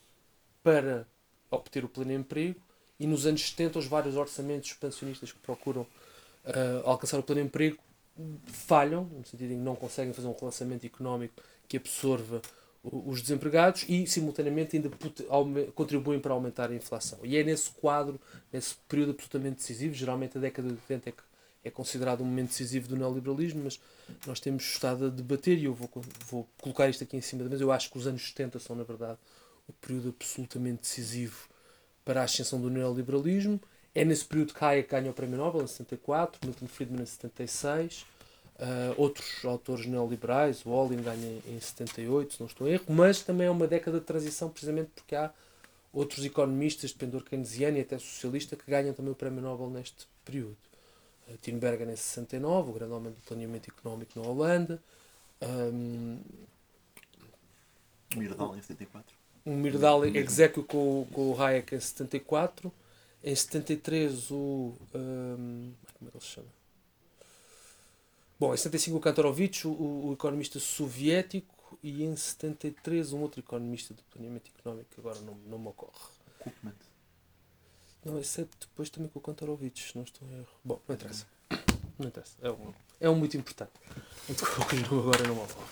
para 0.63 1.07
obter 1.49 1.85
o 1.85 1.89
pleno 1.89 2.13
emprego 2.13 2.59
e 3.01 3.07
nos 3.07 3.25
anos 3.25 3.49
70 3.49 3.79
os 3.79 3.87
vários 3.87 4.15
orçamentos 4.15 4.69
expansionistas 4.69 5.31
que 5.31 5.39
procuram 5.39 5.81
uh, 5.81 6.85
alcançar 6.85 7.17
o 7.17 7.23
pleno 7.23 7.41
emprego 7.41 7.77
falham, 8.45 9.05
no 9.05 9.25
sentido 9.25 9.53
em 9.53 9.57
que 9.57 9.63
não 9.63 9.75
conseguem 9.75 10.13
fazer 10.13 10.27
um 10.27 10.35
relançamento 10.37 10.85
económico 10.85 11.41
que 11.67 11.77
absorva 11.77 12.39
os 12.83 13.21
desempregados 13.21 13.85
e, 13.89 14.05
simultaneamente, 14.05 14.75
ainda 14.75 14.91
contribuem 15.73 16.19
para 16.19 16.33
aumentar 16.33 16.69
a 16.69 16.75
inflação. 16.75 17.17
E 17.23 17.37
é 17.37 17.43
nesse 17.43 17.71
quadro, 17.71 18.19
nesse 18.53 18.75
período 18.87 19.11
absolutamente 19.11 19.57
decisivo, 19.57 19.95
geralmente 19.95 20.37
a 20.37 20.41
década 20.41 20.67
de 20.67 20.75
80 20.75 21.09
é, 21.09 21.13
é 21.63 21.71
considerado 21.71 22.21
um 22.21 22.25
momento 22.25 22.49
decisivo 22.49 22.87
do 22.87 22.95
neoliberalismo, 22.95 23.63
mas 23.63 23.79
nós 24.27 24.39
temos 24.39 24.63
estado 24.63 25.07
a 25.07 25.09
debater, 25.09 25.57
e 25.57 25.65
eu 25.65 25.73
vou, 25.73 25.89
vou 26.27 26.47
colocar 26.59 26.87
isto 26.87 27.03
aqui 27.03 27.17
em 27.17 27.21
cima 27.21 27.43
da 27.43 27.49
mesa, 27.49 27.63
eu 27.63 27.71
acho 27.71 27.89
que 27.89 27.97
os 27.97 28.05
anos 28.05 28.27
70 28.27 28.59
são, 28.59 28.75
na 28.75 28.83
verdade, 28.83 29.17
o 29.67 29.73
período 29.73 30.09
absolutamente 30.09 30.81
decisivo 30.81 31.50
para 32.11 32.19
a 32.19 32.23
ascensão 32.25 32.59
do 32.59 32.69
neoliberalismo. 32.69 33.57
É 33.95 34.03
nesse 34.03 34.25
período 34.25 34.53
que 34.53 34.63
Hayek 34.63 34.89
ganha 34.89 35.09
o 35.09 35.13
Prémio 35.13 35.37
Nobel, 35.37 35.63
em 35.63 35.67
74, 35.67 36.41
Milton 36.45 36.67
Friedman 36.67 37.03
em 37.03 37.05
76, 37.05 38.05
Uh, 38.61 38.93
outros 38.95 39.43
autores 39.43 39.87
neoliberais, 39.87 40.63
o 40.63 40.69
Olin 40.69 41.01
ganha 41.01 41.41
em 41.47 41.59
78, 41.59 42.35
se 42.35 42.39
não 42.39 42.45
estou 42.45 42.67
em 42.67 42.73
erro, 42.73 42.85
mas 42.89 43.23
também 43.23 43.47
é 43.47 43.49
uma 43.49 43.65
década 43.65 43.99
de 43.99 44.05
transição 44.05 44.51
precisamente 44.51 44.91
porque 44.93 45.15
há 45.15 45.33
outros 45.91 46.23
economistas 46.23 46.91
de 46.91 46.97
pendor 46.97 47.23
keynesiano 47.23 47.79
e 47.79 47.81
até 47.81 47.97
socialista 47.97 48.55
que 48.55 48.69
ganham 48.69 48.93
também 48.93 49.11
o 49.11 49.15
Prémio 49.15 49.41
Nobel 49.41 49.67
neste 49.71 50.07
período. 50.23 50.55
Uh, 51.27 51.39
em 51.49 51.95
69, 51.95 52.69
o 52.69 52.73
grande 52.73 52.93
homem 52.93 53.11
do 53.11 53.21
planeamento 53.21 53.71
económico 53.71 54.19
na 54.21 54.27
Holanda. 54.27 54.79
Um, 55.41 56.19
Mirdal 58.15 58.55
em 58.55 58.61
74. 58.61 59.20
Um 59.45 59.57
Mirdal 59.57 60.05
exécuo 60.05 60.63
com, 60.63 61.07
com 61.11 61.31
o 61.31 61.41
Hayek 61.41 61.75
em 61.75 61.79
74. 61.79 62.71
Em 63.23 63.35
73 63.35 64.31
o... 64.31 64.73
Um, 64.93 65.73
como 65.97 66.07
é 66.07 66.11
que 66.11 66.17
ele 66.17 66.23
se 66.23 66.31
chama? 66.31 66.47
Bom, 68.39 68.53
em 68.53 68.57
75 68.57 68.97
o 68.97 68.99
Kantorovich, 68.99 69.67
o, 69.67 69.71
o 69.71 70.13
economista 70.13 70.59
soviético, 70.59 71.77
e 71.83 72.03
em 72.03 72.15
73 72.15 73.13
um 73.13 73.21
outro 73.21 73.39
economista 73.39 73.93
de 73.93 74.01
planeamento 74.03 74.51
económico, 74.57 74.89
que 74.93 74.99
agora 74.99 75.19
não, 75.21 75.35
não 75.47 75.59
me 75.59 75.67
ocorre. 75.67 75.91
Koopman. 76.39 76.73
Não, 78.03 78.19
esse 78.19 78.41
é 78.41 78.47
depois 78.59 78.89
também 78.89 79.09
com 79.09 79.19
o 79.19 79.21
Kantorovich, 79.21 79.95
não 79.95 80.03
estou 80.03 80.27
em 80.27 80.39
erro. 80.39 80.47
Bom, 80.63 80.81
não 80.87 80.95
interessa. 80.95 81.27
Não 81.99 82.07
interessa. 82.07 82.35
É 82.41 82.49
um, 82.49 82.73
é 82.99 83.09
um 83.09 83.15
muito 83.15 83.37
importante. 83.37 83.71
Muito 84.27 84.45
agora 84.99 85.27
não 85.27 85.35
me 85.35 85.41
ocorre. 85.41 85.67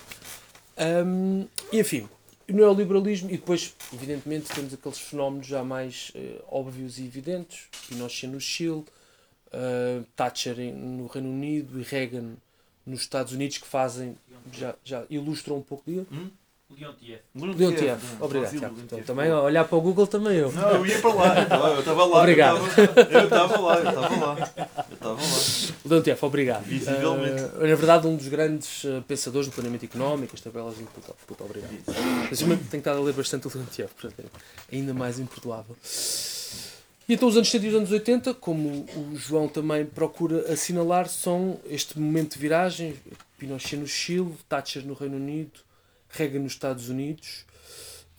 Um, 1.05 1.47
e 1.71 1.79
enfim, 1.79 2.09
neoliberalismo, 2.53 3.29
e 3.29 3.37
depois, 3.37 3.75
evidentemente, 3.93 4.49
temos 4.53 4.73
aqueles 4.73 4.99
fenómenos 4.99 5.47
já 5.47 5.63
mais 5.63 6.11
uh, 6.15 6.43
óbvios 6.47 6.99
e 6.99 7.05
evidentes: 7.05 7.67
Pinochet 7.87 8.27
no 8.27 8.39
Chile, 8.39 8.83
uh, 9.47 10.03
Thatcher 10.15 10.57
no 10.73 11.07
Reino 11.07 11.29
Unido 11.29 11.79
e 11.79 11.83
Reagan 11.83 12.35
nos 12.85 13.01
Estados 13.01 13.33
Unidos 13.33 13.57
que 13.57 13.67
fazem, 13.67 14.17
já, 14.51 14.75
já 14.83 15.05
ilustram 15.09 15.57
um 15.57 15.61
pouco. 15.61 15.83
Diga? 15.85 16.05
Hum? 16.11 16.29
Leontiev. 16.77 17.19
Leontiev. 17.35 17.99
Obrigado. 18.19 18.55
Então, 18.83 19.01
também 19.01 19.31
olhar 19.31 19.65
para 19.65 19.77
o 19.77 19.81
Google 19.81 20.05
também 20.05 20.37
eu. 20.37 20.51
Não, 20.51 20.69
eu 20.69 20.85
ia 20.85 20.99
para 20.99 21.13
lá. 21.13 21.35
Eu 21.73 21.79
estava 21.79 22.05
lá. 22.05 22.19
Obrigado. 22.19 22.59
Eu 23.11 23.23
estava 23.23 23.59
lá, 23.59 23.75
eu 23.75 23.89
estava 23.89 24.25
lá. 24.25 24.51
Eu 24.89 24.93
estava 24.93 25.13
lá. 25.15 25.27
Leontiev, 25.85 26.23
obrigado. 26.23 26.63
Visivelmente. 26.65 27.41
Uh, 27.41 27.67
na 27.67 27.75
verdade, 27.75 28.07
um 28.07 28.15
dos 28.15 28.27
grandes 28.27 28.83
uh, 28.83 29.03
pensadores 29.07 29.47
do 29.47 29.53
planeamento 29.53 29.85
económico, 29.85 30.35
as 30.35 30.41
tabelas 30.41 30.77
de 30.77 30.83
puta, 30.83 31.13
puta, 31.25 31.43
obrigado. 31.43 31.73
Mas 32.29 32.39
tenho 32.39 32.79
estado 32.79 32.99
a 32.99 33.01
ler 33.01 33.13
bastante 33.13 33.47
o 33.47 33.51
Leontiev, 33.53 33.89
portanto, 33.99 34.31
é 34.71 34.75
ainda 34.75 34.93
mais 34.93 35.19
imperdoável. 35.19 35.75
E 37.07 37.13
então 37.13 37.27
os 37.27 37.35
anos 37.35 37.49
70 37.49 37.65
e 37.65 37.69
os 37.69 37.75
anos 37.75 37.91
80, 37.91 38.33
como 38.35 38.85
o 38.95 39.15
João 39.15 39.47
também 39.47 39.83
procura 39.83 40.53
assinalar, 40.53 41.09
são 41.09 41.59
este 41.67 41.99
momento 41.99 42.33
de 42.33 42.39
viragem, 42.39 42.93
Pinochet 43.39 43.77
no 43.77 43.87
Chile, 43.87 44.35
Thatcher 44.47 44.85
no 44.85 44.93
Reino 44.93 45.15
Unido, 45.15 45.67
Reagan 46.09 46.39
nos 46.39 46.53
Estados 46.53 46.89
Unidos. 46.89 47.45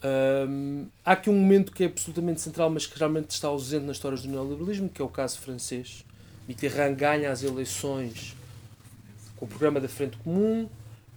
Um, 0.02 0.86
há 1.04 1.12
aqui 1.12 1.28
um 1.28 1.34
momento 1.34 1.72
que 1.72 1.84
é 1.84 1.86
absolutamente 1.86 2.40
central, 2.40 2.70
mas 2.70 2.86
que 2.86 2.98
realmente 2.98 3.30
está 3.30 3.48
ausente 3.48 3.84
nas 3.84 3.96
histórias 3.96 4.22
do 4.22 4.28
neoliberalismo, 4.28 4.88
que 4.88 5.02
é 5.02 5.04
o 5.04 5.08
caso 5.08 5.38
francês. 5.38 6.04
Mitterrand 6.48 6.94
ganha 6.94 7.30
as 7.30 7.42
eleições 7.42 8.34
com 9.36 9.44
o 9.44 9.48
programa 9.48 9.80
da 9.80 9.88
Frente 9.88 10.16
Comum, 10.18 10.68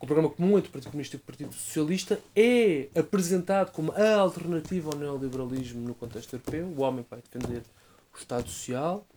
o 0.04 0.06
programa 0.06 0.30
comum 0.30 0.58
entre 0.58 0.70
o 0.70 0.72
Partido 0.74 0.92
Comunista 0.92 1.16
e 1.16 1.20
o 1.20 1.22
Partido 1.22 1.54
Socialista 1.54 2.20
é 2.36 2.90
apresentado 2.94 3.72
como 3.72 3.94
a 3.94 4.16
alternativa 4.16 4.92
ao 4.92 5.00
neoliberalismo 5.00 5.88
no 5.88 5.96
contexto 5.96 6.34
europeu. 6.34 6.66
O 6.76 6.82
homem 6.82 7.06
vai 7.10 7.22
defender 7.22 7.64
o 8.14 8.18
Estado 8.18 8.50
Social. 8.50 9.08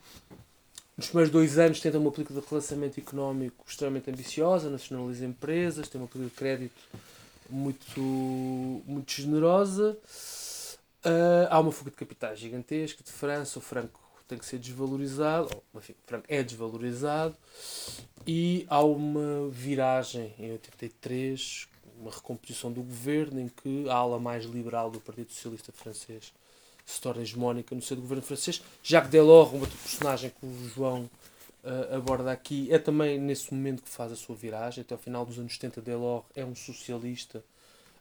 Nos 0.97 1.09
primeiros 1.09 1.33
dois 1.33 1.59
anos 1.59 1.81
tenta 1.81 1.99
uma 1.99 2.13
política 2.13 2.41
de 2.41 2.47
relançamento 2.47 3.01
económico 3.01 3.65
extremamente 3.69 4.09
ambiciosa, 4.11 4.71
nacionaliza 4.71 5.27
empresas, 5.27 5.89
tem 5.89 6.01
uma 6.01 6.07
política 6.07 6.33
de 6.33 6.39
crédito 6.39 6.81
muito, 7.51 8.01
muito 8.01 9.13
generosa. 9.13 9.97
Uh, 11.05 11.47
há 11.51 11.61
uma 11.61 11.71
fuga 11.71 11.91
de 11.91 11.97
capitais 11.97 12.39
gigantesca 12.39 13.03
de 13.05 13.13
França, 13.13 13.59
o 13.59 13.63
franco 13.63 14.01
tem 14.27 14.39
que 14.39 14.45
ser 14.45 14.59
desvalorizado, 14.59 15.49
ou, 15.55 15.81
enfim, 15.81 15.93
o 15.93 16.09
franco 16.09 16.25
é 16.29 16.43
desvalorizado. 16.43 17.37
E 18.27 18.67
há 18.69 18.83
uma 18.83 19.49
viragem 19.51 20.35
em 20.39 20.51
83, 20.53 21.69
uma 22.01 22.11
recomposição 22.11 22.73
do 22.73 22.83
governo 22.83 23.41
em 23.41 23.49
que 23.49 23.89
a 23.89 23.95
ala 23.95 24.19
mais 24.19 24.45
liberal 24.45 24.91
do 24.91 25.01
Partido 25.01 25.33
Socialista 25.33 25.73
Francês 25.73 26.33
se 26.85 27.01
torna 27.01 27.23
hegemónica 27.23 27.75
no 27.75 27.83
seu 27.83 27.97
governo 27.97 28.23
francês. 28.23 28.63
Jacques 28.83 29.11
Delors, 29.11 29.53
um 29.53 29.61
outro 29.61 29.77
personagem 29.77 30.31
que 30.31 30.47
o 30.47 30.69
João 30.69 31.11
uh, 31.67 31.97
aborda 31.97 32.31
aqui, 32.31 32.73
é 32.73 32.79
também 32.79 33.19
nesse 33.19 33.53
momento 33.53 33.83
que 33.83 33.89
faz 33.89 34.13
a 34.13 34.17
sua 34.17 34.37
viragem. 34.37 34.83
Até 34.83 34.95
ao 34.95 35.01
final 35.01 35.27
dos 35.27 35.39
anos 35.39 35.53
70, 35.53 35.83
Delors 35.83 36.25
é 36.35 36.45
um 36.45 36.55
socialista 36.55 37.45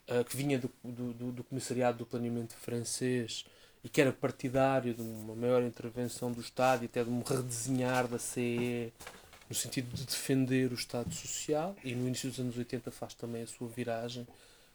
uh, 0.07 0.23
que 0.23 0.37
vinha 0.37 0.59
do, 0.59 0.71
do, 0.83 1.31
do, 1.31 1.43
Comissariado 1.43 1.99
do 1.99 2.05
Planeamento 2.05 2.53
francês 2.55 3.45
e 3.83 3.89
que 3.89 3.99
era 3.99 4.11
partidário 4.11 4.93
de 4.93 5.01
uma 5.01 5.35
maior 5.35 5.63
intervenção 5.63 6.31
do 6.31 6.39
Estado 6.39 6.83
e 6.83 6.85
até 6.85 7.03
de 7.03 7.09
um 7.09 7.21
redesenhar 7.21 8.07
da 8.07 8.19
CE 8.19 8.93
no 9.49 9.55
sentido 9.55 9.93
de 9.93 10.05
defender 10.05 10.71
o 10.71 10.75
Estado 10.75 11.13
Social 11.13 11.75
e 11.83 11.93
no 11.93 12.07
início 12.07 12.29
dos 12.29 12.39
anos 12.39 12.57
80 12.57 12.89
faz 12.91 13.13
também 13.13 13.43
a 13.43 13.47
sua 13.47 13.67
viragem, 13.67 14.27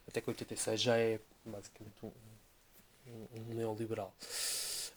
até 0.06 0.20
que 0.20 0.30
86 0.30 0.80
já 0.80 0.96
é 0.96 1.18
basicamente 1.44 1.96
um, 2.04 2.12
um, 3.08 3.50
um 3.50 3.54
neoliberal. 3.54 4.14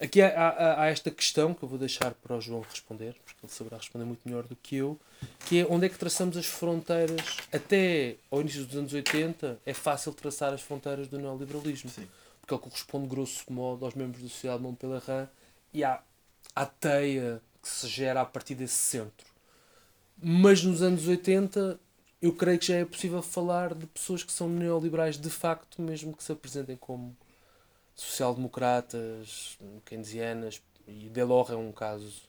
Aqui 0.03 0.21
há, 0.21 0.27
há, 0.27 0.81
há, 0.83 0.87
esta 0.87 1.09
questão 1.09 1.53
que 1.53 1.63
eu 1.63 1.69
vou 1.69 1.79
deixar 1.79 2.13
para 2.13 2.35
o 2.35 2.41
João 2.41 2.59
responder, 2.59 3.15
porque 3.23 3.39
ele 3.41 3.53
saberá 3.53 3.77
responder 3.77 4.03
muito 4.03 4.19
melhor 4.25 4.43
do 4.43 4.53
que 4.53 4.75
eu, 4.75 4.99
que 5.47 5.61
é 5.61 5.67
onde 5.69 5.85
é 5.85 5.89
que 5.89 5.97
traçamos 5.97 6.35
as 6.35 6.45
fronteiras, 6.45 7.37
até 7.53 8.17
ao 8.29 8.41
início 8.41 8.65
dos 8.65 8.75
anos 8.75 8.91
80 8.91 9.61
é 9.65 9.73
fácil 9.73 10.11
traçar 10.11 10.53
as 10.53 10.61
fronteiras 10.61 11.07
do 11.07 11.17
neoliberalismo, 11.17 11.89
Sim. 11.89 12.05
porque 12.41 12.53
ele 12.53 12.61
corresponde 12.61 13.07
grosso 13.07 13.45
modo 13.49 13.85
aos 13.85 13.93
membros 13.93 14.21
da 14.21 14.27
sociedade 14.27 14.61
de 14.61 14.67
Montpellier 14.67 15.29
e 15.73 15.85
à, 15.85 16.03
à 16.53 16.65
teia 16.65 17.41
que 17.61 17.69
se 17.69 17.87
gera 17.87 18.19
a 18.19 18.25
partir 18.25 18.55
desse 18.55 18.75
centro. 18.75 19.25
Mas 20.21 20.61
nos 20.65 20.81
anos 20.81 21.07
80 21.07 21.79
eu 22.21 22.33
creio 22.33 22.59
que 22.59 22.67
já 22.67 22.75
é 22.75 22.83
possível 22.83 23.21
falar 23.21 23.73
de 23.73 23.85
pessoas 23.87 24.21
que 24.21 24.33
são 24.33 24.49
neoliberais 24.49 25.17
de 25.17 25.29
facto, 25.29 25.81
mesmo 25.81 26.13
que 26.13 26.21
se 26.21 26.33
apresentem 26.33 26.75
como 26.75 27.15
social-democratas, 27.95 29.57
keynesianas, 29.85 30.61
e 30.87 31.09
Delors 31.09 31.49
é 31.49 31.55
um 31.55 31.71
caso 31.71 32.23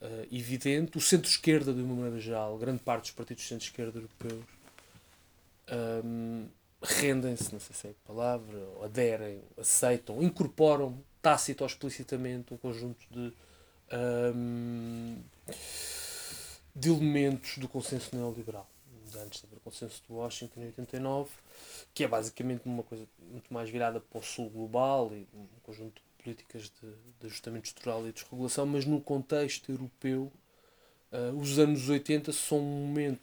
uh, 0.00 0.26
evidente. 0.30 0.96
O 0.96 1.00
centro-esquerda, 1.00 1.72
de 1.72 1.82
uma 1.82 1.94
maneira 1.94 2.20
geral, 2.20 2.56
grande 2.58 2.82
parte 2.82 3.02
dos 3.02 3.10
partidos 3.12 3.46
centro-esquerda 3.46 3.98
europeus, 3.98 4.44
um, 6.04 6.48
rendem-se, 6.82 7.52
não 7.52 7.60
sei 7.60 7.76
se 7.76 7.86
é 7.88 7.90
a 7.90 8.06
palavra, 8.06 8.58
aderem, 8.82 9.42
aceitam, 9.58 10.22
incorporam 10.22 10.98
tácito 11.20 11.62
ou 11.62 11.66
explicitamente 11.66 12.54
um 12.54 12.56
conjunto 12.56 13.04
de, 13.10 13.32
um, 14.34 15.18
de 16.74 16.88
elementos 16.88 17.58
do 17.58 17.68
consenso 17.68 18.16
neoliberal. 18.16 18.69
Antes 19.16 19.40
de 19.40 19.46
haver 19.46 19.56
o 19.56 19.60
consenso 19.60 20.02
de 20.06 20.12
Washington 20.12 20.60
em 20.60 20.66
89, 20.66 21.30
que 21.92 22.04
é 22.04 22.08
basicamente 22.08 22.62
uma 22.64 22.82
coisa 22.82 23.06
muito 23.30 23.52
mais 23.52 23.68
virada 23.68 24.00
para 24.00 24.18
o 24.18 24.22
sul 24.22 24.48
global 24.50 25.10
e 25.12 25.26
um 25.34 25.46
conjunto 25.62 25.94
de 25.94 26.22
políticas 26.22 26.62
de, 26.62 26.92
de 27.20 27.26
ajustamento 27.26 27.66
estrutural 27.66 28.06
e 28.06 28.12
desregulação, 28.12 28.66
mas 28.66 28.84
no 28.84 29.00
contexto 29.00 29.70
europeu, 29.72 30.30
uh, 31.12 31.38
os 31.38 31.58
anos 31.58 31.88
80 31.88 32.32
são 32.32 32.58
um 32.58 32.86
momento, 32.86 33.20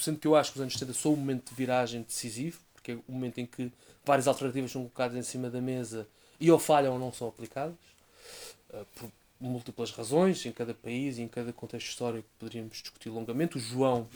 sendo 0.00 0.18
que 0.18 0.26
eu 0.26 0.36
acho 0.36 0.52
que 0.52 0.58
os 0.58 0.62
anos 0.62 0.74
70 0.74 0.92
são 0.94 1.12
um 1.12 1.16
momento 1.16 1.50
de 1.50 1.54
viragem 1.54 2.02
decisivo, 2.02 2.60
porque 2.74 2.92
é 2.92 2.94
o 3.08 3.12
momento 3.12 3.38
em 3.38 3.46
que 3.46 3.72
várias 4.04 4.26
alternativas 4.26 4.72
são 4.72 4.82
colocadas 4.82 5.16
em 5.16 5.22
cima 5.22 5.48
da 5.48 5.60
mesa 5.60 6.06
e 6.40 6.50
ou 6.50 6.58
falham 6.58 6.94
ou 6.94 6.98
não 6.98 7.12
são 7.12 7.28
aplicadas, 7.28 7.76
uh, 8.70 8.84
por 8.94 9.10
múltiplas 9.40 9.90
razões, 9.90 10.44
em 10.46 10.52
cada 10.52 10.74
país 10.74 11.18
e 11.18 11.22
em 11.22 11.28
cada 11.28 11.52
contexto 11.52 11.88
histórico 11.88 12.28
poderíamos 12.38 12.80
discutir 12.80 13.10
longamente. 13.10 13.56
O 13.56 13.60
João 13.60 14.08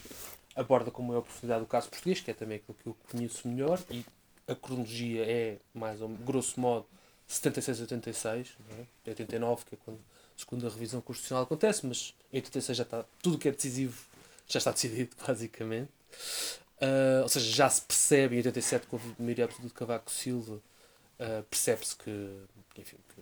aborda 0.55 0.91
com 0.91 1.01
maior 1.01 1.21
profundidade 1.21 1.63
o 1.63 1.67
caso 1.67 1.89
português, 1.89 2.19
que 2.19 2.31
é 2.31 2.33
também 2.33 2.57
aquilo 2.57 2.77
que 2.81 2.87
eu 2.87 2.97
conheço 3.11 3.47
melhor, 3.47 3.79
e 3.89 4.05
a 4.47 4.55
cronologia 4.55 5.23
é, 5.25 5.57
mais 5.73 6.01
ou 6.01 6.09
grosso 6.09 6.59
modo, 6.59 6.85
76 7.27 7.81
86, 7.81 8.57
é? 8.79 9.09
89, 9.09 9.65
que 9.65 9.75
é 9.75 9.77
quando 9.85 9.99
a 9.99 10.39
segunda 10.39 10.69
revisão 10.69 10.99
constitucional 11.01 11.43
acontece, 11.43 11.85
mas 11.85 12.15
em 12.33 12.37
86 12.37 12.77
já 12.77 12.83
está, 12.83 13.05
tudo 13.21 13.35
o 13.35 13.39
que 13.39 13.47
é 13.47 13.51
decisivo 13.51 14.05
já 14.47 14.57
está 14.57 14.71
decidido, 14.71 15.15
basicamente. 15.25 15.91
Uh, 16.81 17.21
ou 17.23 17.29
seja, 17.29 17.51
já 17.51 17.69
se 17.69 17.81
percebe, 17.81 18.35
em 18.35 18.37
87, 18.39 18.87
com 18.87 18.97
a 18.97 18.99
maioria 19.19 19.45
absoluta 19.45 19.67
de 19.67 19.73
Cavaco 19.73 20.09
Silva, 20.09 20.55
uh, 20.55 21.43
percebe-se 21.49 21.95
que, 21.95 22.41
enfim, 22.77 22.97
que 23.13 23.21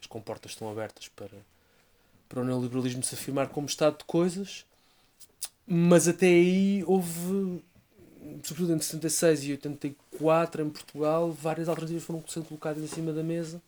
as 0.00 0.06
comportas 0.06 0.52
estão 0.52 0.70
abertas 0.70 1.08
para, 1.08 1.36
para 2.28 2.40
o 2.40 2.44
neoliberalismo 2.44 3.02
se 3.02 3.14
afirmar 3.14 3.48
como 3.48 3.66
estado 3.66 3.98
de 3.98 4.04
coisas, 4.04 4.64
mas 5.66 6.06
até 6.06 6.26
aí 6.26 6.84
houve, 6.86 7.62
sobretudo 8.42 8.72
entre 8.72 8.84
76 8.84 9.44
e 9.44 9.50
84 9.52 10.62
em 10.62 10.70
Portugal, 10.70 11.32
várias 11.32 11.68
alternativas 11.68 12.04
foram 12.04 12.22
sendo 12.28 12.46
colocadas 12.46 12.82
em 12.82 12.86
cima 12.86 13.12
da 13.12 13.22
mesa 13.22 13.60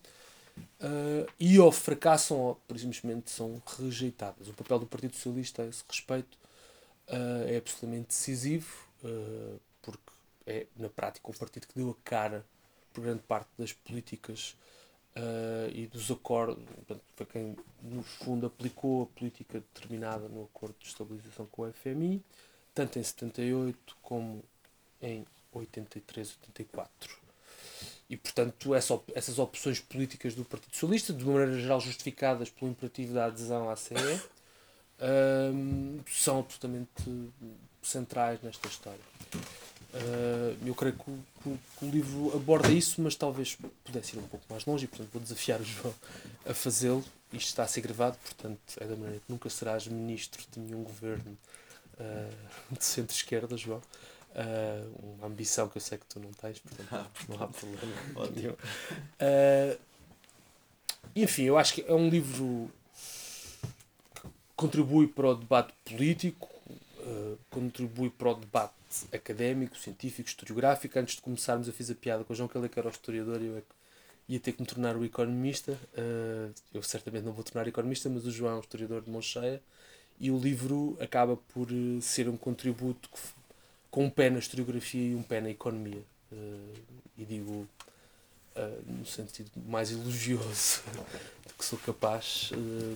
uh, 0.81 1.29
e 1.39 1.59
ou 1.59 1.71
fracassam 1.71 2.37
ou, 2.37 2.61
simplesmente, 2.77 3.29
são 3.29 3.61
rejeitadas. 3.77 4.47
O 4.47 4.53
papel 4.53 4.79
do 4.79 4.85
Partido 4.85 5.15
Socialista 5.15 5.63
a 5.63 5.67
esse 5.67 5.83
respeito 5.87 6.37
uh, 7.09 7.47
é 7.47 7.57
absolutamente 7.57 8.07
decisivo, 8.07 8.67
uh, 9.03 9.59
porque 9.81 9.99
é, 10.45 10.65
na 10.77 10.89
prática, 10.89 11.29
o 11.29 11.37
partido 11.37 11.67
que 11.67 11.75
deu 11.75 11.89
a 11.91 12.09
cara 12.09 12.45
por 12.93 13.03
grande 13.03 13.21
parte 13.21 13.49
das 13.57 13.73
políticas 13.73 14.55
uh, 15.15 15.69
e 15.73 15.87
dos 15.87 16.09
acordos. 16.11 16.63
Foi 17.15 17.25
quem, 17.25 17.55
no 17.81 18.03
fundo, 18.03 18.47
aplicou 18.47 19.03
a 19.03 19.05
política 19.17 19.59
determinada 19.59 20.27
no 20.27 20.43
acordo 20.43 20.75
de 20.79 20.87
estabilização 20.87 21.45
com 21.47 21.63
o 21.63 21.73
FMI, 21.73 22.23
tanto 22.73 22.99
em 22.99 23.03
78 23.03 23.97
como 24.01 24.43
em 25.01 25.25
83, 25.51 26.37
84. 26.41 27.17
E, 28.09 28.17
portanto, 28.17 28.73
essa, 28.73 28.99
essas 29.13 29.37
opções 29.37 29.79
políticas 29.79 30.33
do 30.33 30.43
Partido 30.43 30.73
Socialista, 30.73 31.13
de 31.13 31.23
maneira 31.23 31.59
geral 31.59 31.79
justificadas 31.79 32.49
pelo 32.49 32.71
imperativo 32.71 33.13
da 33.13 33.25
adesão 33.25 33.69
à 33.69 33.75
CE, 33.75 33.93
um, 35.53 35.99
são 36.07 36.39
absolutamente 36.39 36.91
centrais 37.83 38.41
nesta 38.41 38.67
história. 38.67 38.99
Uh, 39.91 40.55
eu 40.67 40.75
creio 40.75 40.93
que 40.93 41.09
o, 41.09 41.19
que, 41.41 41.59
que 41.79 41.85
o, 41.85 41.89
livro 41.89 42.35
aborda 42.35 42.69
isso, 42.69 43.01
mas 43.01 43.15
talvez 43.15 43.57
pudesse 43.83 44.15
ir 44.15 44.19
um 44.19 44.27
pouco 44.27 44.45
mais 44.47 44.63
longe 44.65 44.85
e, 44.85 44.87
portanto, 44.87 45.09
vou 45.11 45.21
desafiar 45.21 45.59
o 45.59 45.63
João 45.63 45.93
a 46.45 46.53
fazê-lo. 46.53 47.03
Isto 47.33 47.47
está 47.47 47.63
a 47.63 47.67
ser 47.67 47.81
gravado, 47.81 48.17
portanto, 48.23 48.59
é 48.79 48.85
da 48.85 48.95
maneira 48.95 49.19
que 49.19 49.31
nunca 49.31 49.49
serás 49.49 49.87
ministro 49.87 50.43
de 50.51 50.59
nenhum 50.59 50.83
governo 50.83 51.35
uh, 51.99 52.77
de 52.77 52.85
centro-esquerda, 52.85 53.57
João. 53.57 53.81
Uh, 54.29 55.15
uma 55.17 55.27
ambição 55.27 55.67
que 55.67 55.77
eu 55.77 55.81
sei 55.81 55.97
que 55.97 56.05
tu 56.05 56.19
não 56.19 56.31
tens, 56.33 56.59
portanto, 56.59 57.09
não 57.27 57.43
há 57.43 57.47
problema 57.47 58.29
nenhum. 58.35 58.55
enfim, 61.15 61.43
eu 61.43 61.57
acho 61.57 61.73
que 61.73 61.81
é 61.81 61.93
um 61.93 62.09
livro 62.09 62.69
que 64.13 64.29
contribui 64.55 65.07
para 65.07 65.29
o 65.29 65.35
debate 65.35 65.73
político, 65.83 66.47
contribui 67.49 68.11
para 68.11 68.29
o 68.29 68.35
debate 68.35 68.78
académico, 69.11 69.77
científico, 69.77 70.27
historiográfico. 70.27 70.97
Antes 70.97 71.15
de 71.15 71.21
começarmos, 71.21 71.67
eu 71.67 71.73
fiz 71.73 71.89
a 71.89 71.95
piada 71.95 72.23
com 72.23 72.33
o 72.33 72.35
João, 72.35 72.49
ele 72.53 72.65
é 72.65 72.69
que 72.69 72.79
era 72.79 72.87
o 72.87 72.91
historiador 72.91 73.41
e 73.41 73.47
eu 73.47 73.57
é 73.57 73.61
ia 74.29 74.39
ter 74.39 74.53
que 74.53 74.61
me 74.61 74.67
tornar 74.67 74.95
o 74.95 75.03
economista. 75.03 75.71
Uh, 75.97 76.53
eu 76.71 76.83
certamente 76.83 77.23
não 77.23 77.33
vou 77.33 77.43
tornar 77.43 77.67
economista, 77.67 78.07
mas 78.09 78.25
o 78.25 78.31
João 78.31 78.53
é 78.53 78.55
um 78.57 78.59
historiador 78.59 79.01
de 79.01 79.09
mão 79.09 79.21
cheia. 79.21 79.61
E 80.19 80.29
o 80.29 80.37
livro 80.37 80.95
acaba 81.01 81.35
por 81.35 81.71
uh, 81.71 82.01
ser 82.01 82.29
um 82.29 82.37
contributo 82.37 83.09
com 83.89 84.05
um 84.05 84.09
pé 84.09 84.29
na 84.29 84.37
historiografia 84.37 85.13
e 85.13 85.15
um 85.15 85.23
pé 85.23 85.41
na 85.41 85.49
economia. 85.49 86.03
Uh, 86.31 86.73
e 87.17 87.25
digo 87.25 87.67
no 88.85 89.05
sentido 89.05 89.49
mais 89.67 89.89
elogioso 89.89 90.83
de 91.47 91.53
que 91.53 91.63
sou 91.63 91.79
capaz 91.79 92.51
de, 92.51 92.95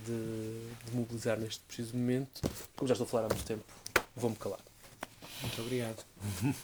de 0.86 0.92
mobilizar 0.92 1.40
neste 1.40 1.62
preciso 1.62 1.96
momento. 1.96 2.42
Como 2.76 2.86
já 2.86 2.94
estou 2.94 3.06
a 3.06 3.08
falar 3.08 3.26
há 3.28 3.30
muito 3.30 3.46
tempo, 3.46 3.64
vou-me 4.14 4.36
calar. 4.36 4.60
Muito 5.44 5.62
obrigado. 5.62 6.04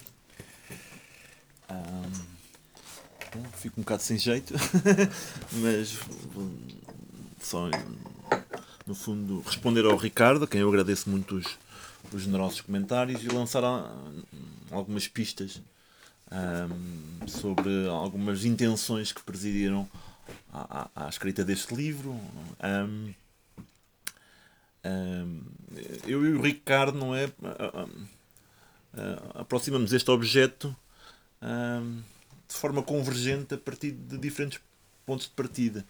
um, 1.70 3.44
fico 3.58 3.80
um 3.80 3.84
bocado 3.84 4.02
sem 4.02 4.18
jeito, 4.18 4.54
mas 5.62 6.00
só 7.42 7.70
no 8.88 8.96
fundo 8.96 9.42
responder 9.42 9.86
ao 9.86 9.98
Ricardo, 9.98 10.46
a 10.46 10.48
quem 10.48 10.62
eu 10.62 10.70
agradeço 10.70 11.10
muito 11.10 11.36
os, 11.36 11.60
os 12.14 12.24
generosos 12.24 12.62
comentários, 12.62 13.22
e 13.22 13.28
lançar 13.28 13.64
algumas 14.72 15.08
pistas 15.08 15.62
um, 16.32 17.28
sobre 17.28 17.88
algumas 17.90 18.46
intenções 18.46 19.12
que 19.12 19.22
presidiram 19.22 19.88
à, 20.54 20.90
à, 20.96 21.06
à 21.06 21.10
escrita 21.10 21.44
deste 21.44 21.76
livro. 21.76 22.20
Um, 22.64 23.14
eu 26.08 26.26
e 26.26 26.34
o 26.34 26.42
Ricardo, 26.42 26.98
não 26.98 27.14
é? 27.14 27.30
Uh, 28.94 29.40
aproximamos 29.40 29.94
este 29.94 30.10
objeto 30.12 30.76
uh, 31.42 32.04
de 32.48 32.56
forma 32.56 32.82
convergente 32.82 33.54
a 33.54 33.58
partir 33.58 33.92
de 33.92 34.18
diferentes 34.18 34.60
pontos 35.06 35.28
de 35.28 35.34
partida. 35.34 35.86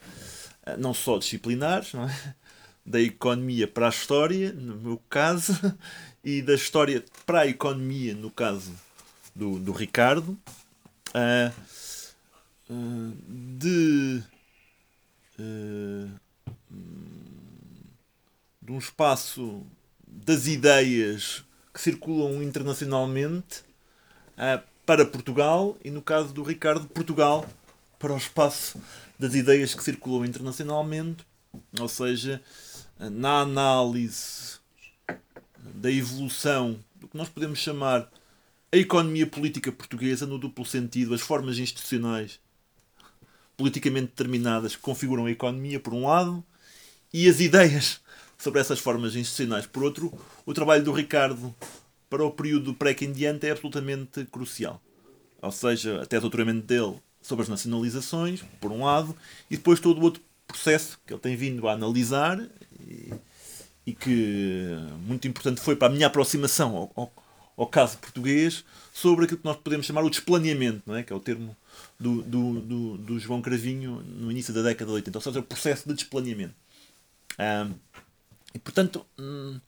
Uh, 0.65 0.77
não 0.77 0.93
só 0.93 1.17
disciplinares, 1.17 1.93
não 1.93 2.07
é? 2.07 2.35
da 2.85 2.99
economia 2.99 3.67
para 3.67 3.87
a 3.87 3.89
história, 3.89 4.51
no 4.51 4.75
meu 4.75 5.01
caso, 5.09 5.53
e 6.23 6.41
da 6.41 6.55
história 6.55 7.03
para 7.25 7.41
a 7.41 7.47
economia, 7.47 8.15
no 8.15 8.31
caso 8.31 8.73
do, 9.35 9.59
do 9.59 9.71
Ricardo, 9.71 10.37
de, 13.27 14.23
de 18.61 18.71
um 18.71 18.79
espaço 18.79 19.63
das 20.07 20.47
ideias 20.47 21.43
que 21.73 21.81
circulam 21.81 22.41
internacionalmente 22.43 23.61
uh, 24.37 24.61
para 24.85 25.05
Portugal 25.05 25.77
e, 25.83 25.91
no 25.91 26.01
caso 26.01 26.33
do 26.33 26.43
Ricardo, 26.43 26.87
Portugal 26.87 27.47
para 27.97 28.13
o 28.13 28.17
espaço 28.17 28.81
das 29.19 29.35
ideias 29.35 29.75
que 29.75 29.83
circulam 29.83 30.25
internacionalmente, 30.25 31.25
ou 31.79 31.87
seja, 31.89 32.41
na 32.97 33.41
análise 33.41 34.59
da 35.57 35.91
evolução 35.91 36.79
do 36.95 37.07
que 37.07 37.17
nós 37.17 37.29
podemos 37.29 37.59
chamar 37.59 38.09
a 38.71 38.77
economia 38.77 39.27
política 39.27 39.71
portuguesa, 39.71 40.25
no 40.25 40.37
duplo 40.37 40.65
sentido, 40.65 41.13
as 41.13 41.21
formas 41.21 41.57
institucionais 41.57 42.39
politicamente 43.57 44.07
determinadas 44.07 44.75
que 44.75 44.81
configuram 44.81 45.25
a 45.25 45.31
economia, 45.31 45.79
por 45.79 45.93
um 45.93 46.07
lado, 46.07 46.43
e 47.11 47.27
as 47.27 47.41
ideias 47.41 47.99
sobre 48.39 48.61
essas 48.61 48.79
formas 48.79 49.15
institucionais. 49.15 49.67
Por 49.67 49.83
outro, 49.83 50.11
o 50.45 50.53
trabalho 50.53 50.83
do 50.83 50.93
Ricardo 50.93 51.53
para 52.09 52.23
o 52.23 52.31
período 52.31 52.73
pré-quindiante 52.73 53.45
é 53.45 53.51
absolutamente 53.51 54.25
crucial. 54.25 54.81
Ou 55.41 55.51
seja, 55.51 56.01
até 56.01 56.17
o 56.17 56.21
doutoramento 56.21 56.65
dele 56.65 56.95
sobre 57.21 57.43
as 57.43 57.49
nacionalizações, 57.49 58.41
por 58.59 58.71
um 58.71 58.85
lado, 58.85 59.15
e 59.51 59.57
depois 59.57 59.79
todo 59.79 59.99
o 59.99 60.03
outro 60.03 60.23
processo 60.47 60.97
que 61.05 61.13
ele 61.13 61.19
tem 61.19 61.35
vindo 61.35 61.67
a 61.67 61.73
analisar 61.73 62.39
e, 62.79 63.13
e 63.85 63.93
que 63.93 64.75
muito 65.05 65.27
importante 65.27 65.61
foi 65.61 65.75
para 65.75 65.89
a 65.89 65.91
minha 65.91 66.07
aproximação 66.07 66.75
ao, 66.75 66.91
ao, 66.95 67.13
ao 67.57 67.67
caso 67.67 67.97
português, 67.97 68.63
sobre 68.93 69.25
aquilo 69.25 69.39
que 69.39 69.45
nós 69.45 69.57
podemos 69.57 69.85
chamar 69.85 70.03
o 70.03 70.09
desplaneamento, 70.09 70.81
não 70.85 70.95
é? 70.95 71.03
que 71.03 71.13
é 71.13 71.15
o 71.15 71.19
termo 71.19 71.55
do, 71.99 72.21
do, 72.23 72.59
do, 72.61 72.97
do 72.97 73.19
João 73.19 73.41
Cravinho 73.41 74.01
no 74.01 74.31
início 74.31 74.53
da 74.53 74.61
década 74.61 74.89
de 74.89 74.95
80, 74.95 75.17
ou 75.17 75.21
seja, 75.21 75.39
o 75.39 75.43
processo 75.43 75.87
de 75.87 75.93
desplaneamento. 75.93 76.55
E 78.53 78.59
portanto, 78.59 79.05
hum, 79.17 79.59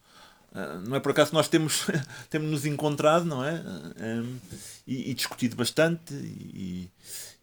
ah, 0.54 0.82
não 0.86 0.98
é 0.98 1.00
por 1.00 1.12
acaso 1.12 1.30
que 1.30 1.36
nós 1.36 1.48
temos, 1.48 1.88
temos 2.30 2.50
nos 2.50 2.65
encontrado 2.65 3.26
não 3.26 3.44
é? 3.44 3.54
Um, 4.00 4.38
e, 4.86 5.12
e, 5.12 5.13
discutido 5.13 5.56
bastante 5.56 6.13
e, 6.13 6.89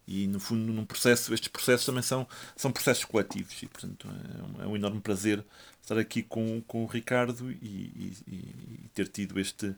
e, 0.07 0.27
no 0.27 0.39
fundo 0.39 0.71
num 0.71 0.85
processo, 0.85 1.33
estes 1.33 1.49
processos 1.49 1.85
também 1.85 2.03
são, 2.03 2.27
são 2.55 2.71
processos 2.71 3.05
coletivos 3.05 3.61
e 3.63 3.67
portanto 3.67 4.07
é 4.07 4.43
um, 4.43 4.63
é 4.63 4.67
um 4.67 4.75
enorme 4.75 5.01
prazer 5.01 5.43
estar 5.81 5.97
aqui 5.97 6.21
com, 6.21 6.61
com 6.61 6.83
o 6.83 6.87
Ricardo 6.87 7.51
e, 7.51 8.13
e, 8.27 8.89
ter 8.93 9.07
tido 9.07 9.39
este, 9.39 9.73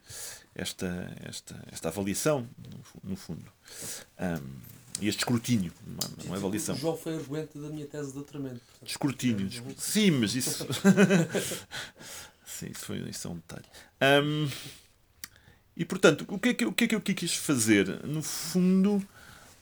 esta, 0.54 1.15
esta, 1.24 1.56
esta 1.71 1.88
avaliação 1.88 2.47
no, 2.58 3.12
no 3.12 3.15
fundo. 3.15 3.45
Um, 4.19 4.81
e 4.99 5.08
este 5.08 5.19
escrutínio, 5.19 5.71
não, 5.86 6.25
não 6.25 6.36
é 6.36 6.38
avaliação. 6.38 6.75
O 6.75 6.77
João 6.77 6.97
foi 6.97 7.15
arguente 7.15 7.58
da 7.58 7.69
minha 7.69 7.86
tese 7.86 8.10
de 8.10 8.13
doutoramento. 8.13 8.62
Escrutínio. 8.86 9.47
É 9.47 9.73
Sim, 9.77 10.12
mas 10.12 10.36
isso. 10.36 10.67
Sim, 12.45 12.67
isso, 12.67 12.86
foi, 12.86 12.97
isso 13.10 13.27
é 13.27 13.32
um 13.32 13.36
detalhe. 13.36 13.65
Um, 14.23 14.49
e 15.75 15.86
portanto, 15.86 16.25
o 16.27 16.38
que, 16.38 16.49
é 16.49 16.54
que, 16.54 16.65
o 16.65 16.73
que 16.73 16.84
é 16.84 16.88
que 16.88 16.95
eu 16.95 17.01
quis 17.01 17.36
fazer? 17.36 18.06
No 18.06 18.21
fundo, 18.21 19.01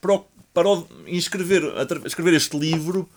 para, 0.02 0.20
para 0.54 0.70
inscrever, 1.08 1.64
escrever 2.06 2.34
este 2.34 2.58
livro 2.58 3.08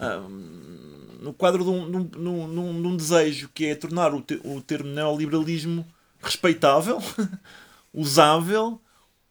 um, 0.00 1.18
no 1.20 1.34
quadro 1.34 1.64
de 1.64 1.70
um, 1.70 1.90
de, 1.90 1.96
um, 1.96 2.04
de, 2.04 2.18
um, 2.18 2.82
de 2.82 2.88
um, 2.88 2.96
desejo 2.96 3.50
que 3.52 3.66
é 3.66 3.74
tornar 3.74 4.14
o, 4.14 4.20
te, 4.20 4.40
o 4.44 4.60
termo 4.60 4.90
neoliberalismo 4.90 5.86
respeitável, 6.22 6.98
usável, 7.92 8.80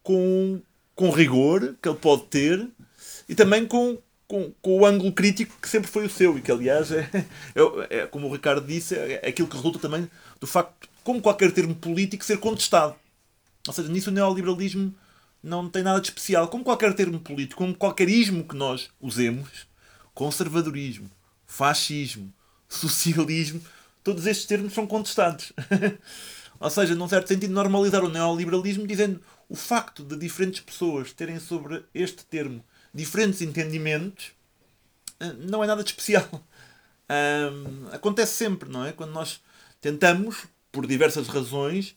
com, 0.02 0.60
com 0.98 1.10
rigor 1.10 1.76
que 1.80 1.88
ele 1.88 1.96
pode 1.96 2.24
ter 2.24 2.68
e 3.28 3.34
também 3.36 3.64
com, 3.64 3.96
com, 4.26 4.52
com, 4.60 4.80
o 4.80 4.84
ângulo 4.84 5.12
crítico 5.12 5.54
que 5.62 5.68
sempre 5.68 5.88
foi 5.88 6.04
o 6.04 6.10
seu 6.10 6.36
e 6.36 6.42
que, 6.42 6.50
aliás, 6.50 6.90
é, 6.90 7.08
é, 7.54 7.98
é 7.98 8.06
como 8.08 8.26
o 8.26 8.32
Ricardo 8.32 8.66
disse, 8.66 8.96
é, 8.96 9.20
é, 9.22 9.28
aquilo 9.28 9.46
que 9.46 9.54
resulta 9.54 9.78
também 9.78 10.10
do 10.40 10.46
facto, 10.46 10.88
como 11.04 11.22
qualquer 11.22 11.52
termo 11.52 11.72
político, 11.72 12.24
ser 12.24 12.38
contestado. 12.38 12.96
Ou 13.68 13.72
seja, 13.72 13.88
nisso 13.88 14.10
o 14.10 14.12
neoliberalismo 14.12 14.92
não 15.40 15.68
tem 15.68 15.84
nada 15.84 16.00
de 16.00 16.08
especial. 16.08 16.48
Como 16.48 16.64
qualquer 16.64 16.92
termo 16.94 17.20
político, 17.20 17.58
como 17.58 17.76
qualquer 17.76 18.08
ismo 18.08 18.42
que 18.42 18.56
nós 18.56 18.90
usemos, 19.00 19.68
conservadorismo, 20.12 21.08
fascismo, 21.46 22.32
socialismo, 22.68 23.62
todos 24.02 24.26
estes 24.26 24.46
termos 24.46 24.72
são 24.72 24.84
contestados. 24.84 25.52
Ou 26.58 26.70
seja, 26.70 26.96
num 26.96 27.08
certo 27.08 27.28
sentido, 27.28 27.54
normalizar 27.54 28.02
o 28.02 28.08
neoliberalismo 28.08 28.84
dizendo 28.84 29.20
o 29.48 29.56
facto 29.56 30.04
de 30.04 30.16
diferentes 30.16 30.60
pessoas 30.60 31.12
terem 31.12 31.38
sobre 31.38 31.84
este 31.94 32.24
termo 32.24 32.64
diferentes 32.92 33.40
entendimentos 33.42 34.32
eh, 35.20 35.32
não 35.38 35.62
é 35.62 35.66
nada 35.66 35.82
de 35.82 35.90
especial. 35.90 36.28
Um, 37.10 37.88
acontece 37.90 38.34
sempre, 38.34 38.68
não 38.68 38.84
é? 38.84 38.92
Quando 38.92 39.12
nós 39.12 39.40
tentamos, 39.80 40.44
por 40.70 40.86
diversas 40.86 41.26
razões, 41.26 41.96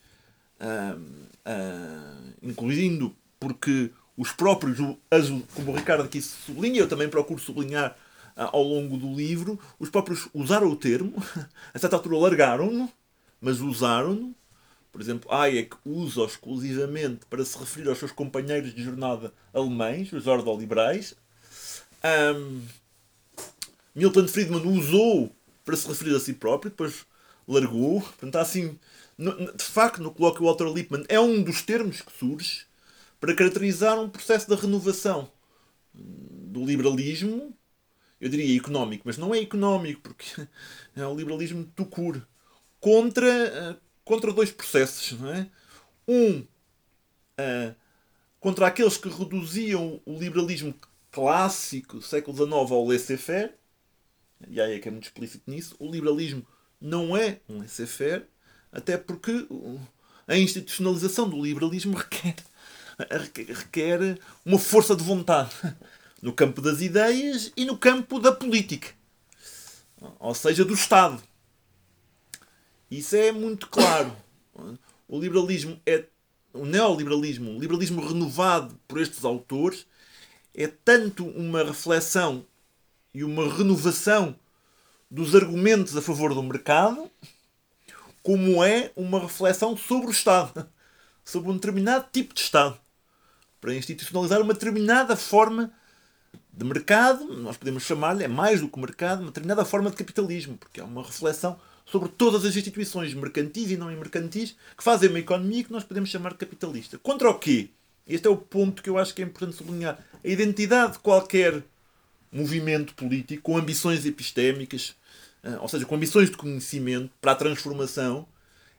um, 0.58 1.26
uh, 1.52 2.34
incluindo 2.42 3.14
porque 3.38 3.92
os 4.16 4.32
próprios, 4.32 4.78
como 5.54 5.74
o 5.74 5.76
Ricardo 5.76 6.04
aqui 6.04 6.22
sublinha, 6.22 6.80
eu 6.80 6.88
também 6.88 7.10
procuro 7.10 7.42
sublinhar 7.42 7.92
uh, 8.38 8.52
ao 8.54 8.64
longo 8.64 8.96
do 8.96 9.14
livro, 9.14 9.60
os 9.78 9.90
próprios 9.90 10.30
usaram 10.34 10.70
o 10.70 10.78
termo, 10.78 11.22
a 11.74 11.78
certa 11.78 11.98
altura 11.98 12.18
largaram-no, 12.18 12.90
mas 13.42 13.60
usaram-no, 13.60 14.34
por 14.92 15.02
exemplo, 15.02 15.32
Hayek 15.32 15.76
usa 15.86 16.24
exclusivamente 16.26 17.26
para 17.30 17.46
se 17.46 17.58
referir 17.58 17.88
aos 17.88 17.98
seus 17.98 18.12
companheiros 18.12 18.76
de 18.76 18.84
jornada 18.84 19.34
alemães, 19.54 20.12
os 20.12 20.28
ordoliberais. 20.28 21.16
Um, 22.04 22.62
Milton 23.96 24.28
Friedman 24.28 24.68
usou 24.68 25.34
para 25.64 25.76
se 25.76 25.88
referir 25.88 26.16
a 26.16 26.20
si 26.20 26.34
próprio, 26.34 26.72
depois 26.72 27.06
largou. 27.48 28.02
Portanto, 28.02 28.36
assim, 28.38 28.78
de 29.18 29.64
facto, 29.64 30.02
no 30.02 30.12
colóquio 30.12 30.46
Walter 30.46 30.68
Lippmann 30.68 31.06
é 31.08 31.20
um 31.20 31.42
dos 31.42 31.62
termos 31.62 32.02
que 32.02 32.12
surge 32.12 32.66
para 33.20 33.36
caracterizar 33.36 34.00
um 34.00 34.10
processo 34.10 34.50
de 34.50 34.60
renovação 34.60 35.32
do 35.94 36.66
liberalismo, 36.66 37.56
eu 38.20 38.30
diria 38.30 38.58
económico, 38.58 39.04
mas 39.06 39.18
não 39.18 39.34
é 39.34 39.40
económico, 39.40 40.02
porque 40.02 40.26
é 40.96 41.06
o 41.06 41.16
liberalismo 41.16 41.64
de 41.64 41.72
Tucur, 41.72 42.22
contra 42.80 43.80
contra 44.04 44.34
dois 44.34 44.52
processos. 44.52 45.20
Não 45.20 45.34
é? 45.34 45.48
Um 46.08 46.40
uh, 46.40 47.76
contra 48.40 48.68
aqueles 48.68 48.98
que 48.98 49.08
reduziam 49.08 50.02
o 50.06 50.18
liberalismo 50.18 50.74
clássico 51.12 52.02
século 52.02 52.36
XIX 52.36 52.72
ao 52.72 52.88
laissez-faire, 52.88 53.54
e 54.48 54.60
aí 54.60 54.76
é 54.76 54.80
que 54.80 54.88
é 54.88 54.92
muito 54.92 55.04
explícito 55.04 55.50
nisso, 55.50 55.76
o 55.78 55.92
liberalismo 55.92 56.46
não 56.80 57.16
é 57.16 57.40
um 57.48 57.60
laissez-faire, 57.60 58.26
até 58.72 58.98
porque 58.98 59.48
a 60.28 60.38
institucionalização 60.38 61.30
do 61.30 61.42
liberalismo 61.42 61.96
requer, 61.98 62.36
requer 63.48 64.18
uma 64.46 64.58
força 64.58 64.96
de 64.96 65.04
vontade 65.04 65.52
no 66.22 66.34
campo 66.34 66.62
das 66.62 66.82
ideias 66.82 67.52
e 67.56 67.66
no 67.66 67.78
campo 67.78 68.20
da 68.20 68.32
política, 68.32 68.90
ou 70.20 70.34
seja, 70.34 70.66
do 70.66 70.74
Estado. 70.74 71.22
Isso 72.92 73.16
é 73.16 73.32
muito 73.32 73.70
claro. 73.70 74.14
O 75.08 75.18
liberalismo 75.18 75.80
é. 75.86 76.04
O 76.54 76.66
neoliberalismo, 76.66 77.52
o 77.52 77.60
liberalismo 77.60 78.06
renovado 78.06 78.78
por 78.86 79.00
estes 79.00 79.24
autores, 79.24 79.88
é 80.54 80.68
tanto 80.68 81.26
uma 81.26 81.64
reflexão 81.64 82.46
e 83.14 83.24
uma 83.24 83.48
renovação 83.50 84.36
dos 85.10 85.34
argumentos 85.34 85.96
a 85.96 86.02
favor 86.02 86.34
do 86.34 86.44
mercado, 86.44 87.10
como 88.22 88.62
é 88.62 88.92
uma 88.98 89.22
reflexão 89.22 89.78
sobre 89.78 90.08
o 90.08 90.12
Estado, 90.12 90.70
sobre 91.24 91.50
um 91.50 91.54
determinado 91.54 92.08
tipo 92.12 92.34
de 92.34 92.42
Estado, 92.42 92.78
para 93.62 93.74
institucionalizar 93.74 94.42
uma 94.42 94.54
determinada 94.54 95.16
forma 95.16 95.72
de 96.52 96.66
mercado, 96.66 97.34
nós 97.38 97.56
podemos 97.56 97.84
chamar-lhe, 97.84 98.26
é 98.26 98.28
mais 98.28 98.60
do 98.60 98.68
que 98.68 98.78
mercado, 98.78 99.20
uma 99.20 99.28
determinada 99.28 99.64
forma 99.64 99.90
de 99.90 99.96
capitalismo, 99.96 100.58
porque 100.58 100.82
é 100.82 100.84
uma 100.84 101.02
reflexão 101.02 101.58
sobre 101.92 102.08
todas 102.10 102.46
as 102.46 102.56
instituições 102.56 103.14
mercantis 103.14 103.70
e 103.70 103.76
não 103.76 103.88
mercantis 103.88 104.56
que 104.78 104.84
fazem 104.84 105.10
uma 105.10 105.20
economia 105.20 105.64
que 105.64 105.72
nós 105.72 105.84
podemos 105.84 106.10
chamar 106.10 106.32
de 106.32 106.38
capitalista. 106.38 106.98
Contra 106.98 107.30
o 107.30 107.38
quê? 107.38 107.70
Este 108.08 108.28
é 108.28 108.30
o 108.30 108.38
ponto 108.38 108.82
que 108.82 108.90
eu 108.90 108.98
acho 108.98 109.14
que 109.14 109.22
é 109.22 109.26
importante 109.26 109.58
sublinhar. 109.58 110.00
A 110.24 110.28
identidade 110.28 110.94
de 110.94 111.00
qualquer 111.00 111.62
movimento 112.32 112.94
político 112.94 113.44
com 113.44 113.58
ambições 113.58 114.06
epistémicas, 114.06 114.96
eh, 115.44 115.58
ou 115.60 115.68
seja, 115.68 115.86
com 115.86 115.96
ambições 115.96 116.30
de 116.30 116.38
conhecimento 116.38 117.12
para 117.20 117.34
a 117.34 117.36
transformação, 117.36 118.26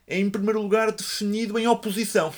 é 0.06 0.18
em 0.18 0.30
primeiro 0.30 0.62
lugar 0.62 0.90
definido 0.90 1.58
em 1.58 1.66
oposição. 1.66 2.32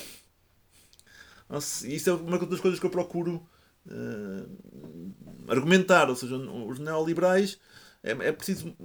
Isso 1.85 2.09
é 2.09 2.13
uma 2.13 2.37
das 2.39 2.59
coisas 2.59 2.79
que 2.79 2.85
eu 2.85 2.89
procuro 2.89 3.47
uh, 3.87 5.11
argumentar. 5.47 6.09
Ou 6.09 6.15
seja, 6.15 6.35
os 6.35 6.79
neoliberais 6.79 7.57
é, 8.05 8.11
é 8.27 8.31
preciso. 8.31 8.75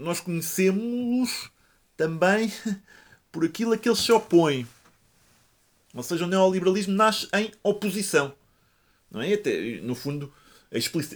Nós 0.00 0.20
conhecemos-los 0.20 1.50
também 1.96 2.52
por 3.32 3.44
aquilo 3.44 3.72
a 3.72 3.78
que 3.78 3.88
eles 3.88 3.98
se 3.98 4.12
opõem. 4.12 4.66
Ou 5.92 6.02
seja, 6.02 6.24
o 6.24 6.28
neoliberalismo 6.28 6.94
nasce 6.94 7.28
em 7.34 7.52
oposição. 7.62 8.32
Não 9.10 9.20
é? 9.20 9.34
Até, 9.34 9.80
no 9.80 9.94
fundo, 9.94 10.32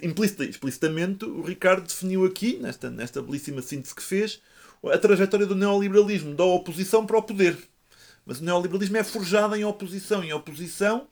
implicita, 0.03 0.45
explicitamente, 0.45 1.25
o 1.25 1.43
Ricardo 1.43 1.87
definiu 1.87 2.25
aqui, 2.25 2.59
nesta, 2.59 2.91
nesta 2.91 3.23
belíssima 3.23 3.63
síntese 3.63 3.95
que 3.95 4.03
fez, 4.03 4.41
a 4.85 4.99
trajetória 4.99 5.47
do 5.47 5.55
neoliberalismo, 5.55 6.35
da 6.35 6.45
oposição 6.45 7.07
para 7.07 7.19
o 7.19 7.23
poder. 7.23 7.57
Mas 8.27 8.41
o 8.41 8.45
neoliberalismo 8.45 8.97
é 8.97 9.05
forjado 9.05 9.57
em 9.57 9.65
oposição, 9.65 10.23
em 10.23 10.33
oposição 10.33 11.09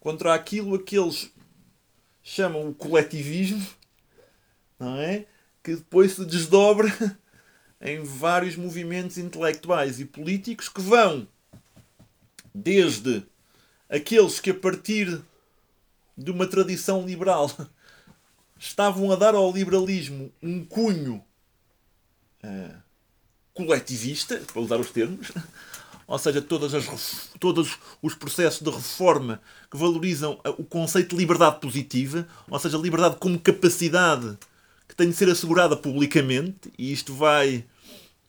contra 0.00 0.34
aquilo 0.34 0.74
a 0.74 0.82
que 0.82 0.96
eles 0.96 1.30
chamam 2.22 2.68
o 2.68 2.74
coletivismo, 2.74 3.64
não 4.78 4.96
é? 4.96 5.26
Que 5.62 5.76
depois 5.76 6.12
se 6.12 6.24
desdobra 6.24 6.92
em 7.80 8.02
vários 8.02 8.56
movimentos 8.56 9.18
intelectuais 9.18 10.00
e 10.00 10.04
políticos 10.04 10.68
que 10.68 10.80
vão 10.80 11.26
desde 12.54 13.22
aqueles 13.88 14.40
que 14.40 14.50
a 14.50 14.54
partir 14.54 15.22
de 16.16 16.30
uma 16.30 16.46
tradição 16.46 17.06
liberal 17.06 17.50
estavam 18.58 19.10
a 19.12 19.16
dar 19.16 19.34
ao 19.34 19.52
liberalismo 19.52 20.32
um 20.42 20.64
cunho 20.64 21.24
uh, 22.42 22.82
coletivista, 23.54 24.40
para 24.52 24.60
usar 24.60 24.78
os 24.78 24.90
termos, 24.90 25.30
ou 26.06 26.18
seja, 26.18 26.42
todas 26.42 26.74
as, 26.74 27.30
todos 27.38 27.78
os 28.02 28.14
processos 28.14 28.62
de 28.62 28.70
reforma 28.70 29.40
que 29.70 29.76
valorizam 29.76 30.40
o 30.56 30.64
conceito 30.64 31.10
de 31.10 31.16
liberdade 31.16 31.60
positiva, 31.60 32.26
ou 32.48 32.58
seja, 32.58 32.76
liberdade 32.76 33.16
como 33.16 33.38
capacidade 33.38 34.36
que 34.88 34.96
tem 34.96 35.10
de 35.10 35.14
ser 35.14 35.28
assegurada 35.28 35.76
publicamente, 35.76 36.72
e 36.78 36.90
isto 36.90 37.14
vai 37.14 37.64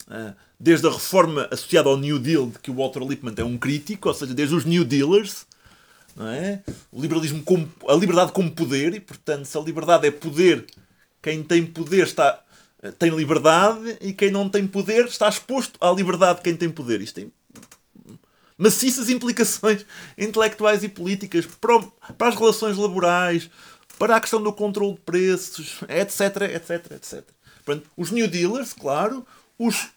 uh, 0.08 0.36
desde 0.60 0.86
a 0.86 0.92
reforma 0.92 1.48
associada 1.50 1.88
ao 1.88 1.98
New 1.98 2.20
Deal, 2.20 2.48
de 2.48 2.60
que 2.60 2.70
o 2.70 2.76
Walter 2.76 3.02
Lippmann 3.02 3.34
é 3.38 3.44
um 3.44 3.58
crítico, 3.58 4.10
ou 4.10 4.14
seja, 4.14 4.34
desde 4.34 4.54
os 4.54 4.66
New 4.66 4.84
Dealers, 4.84 5.48
é? 6.20 6.60
o 6.92 7.02
liberalismo 7.02 7.42
como, 7.44 7.72
a 7.88 7.94
liberdade 7.94 8.34
como 8.34 8.52
poder, 8.52 8.94
e 8.94 9.00
portanto, 9.00 9.46
se 9.46 9.58
a 9.58 9.62
liberdade 9.62 10.06
é 10.06 10.12
poder, 10.12 10.66
quem 11.22 11.42
tem 11.42 11.66
poder 11.66 12.04
está, 12.04 12.42
tem 12.98 13.10
liberdade, 13.10 13.98
e 14.02 14.12
quem 14.12 14.30
não 14.30 14.50
tem 14.50 14.68
poder 14.68 15.06
está 15.06 15.30
exposto 15.30 15.78
à 15.80 15.92
liberdade 15.92 16.40
de 16.40 16.44
quem 16.44 16.56
tem 16.58 16.70
poder. 16.70 17.02
Isto 17.02 17.16
tem 17.16 17.32
maciças 18.58 19.10
implicações 19.10 19.86
intelectuais 20.18 20.84
e 20.84 20.90
políticas 20.90 21.46
para, 21.46 21.82
para 22.18 22.28
as 22.28 22.36
relações 22.36 22.78
laborais, 22.78 23.50
para 24.00 24.16
a 24.16 24.22
questão 24.22 24.42
do 24.42 24.54
controle 24.54 24.94
de 24.94 25.02
preços, 25.02 25.82
etc, 25.90 26.42
etc, 26.54 26.92
etc. 26.94 27.24
Portanto, 27.66 27.90
os 27.98 28.10
New 28.10 28.28
Dealers, 28.28 28.74
claro, 28.74 29.28
os, 29.58 29.90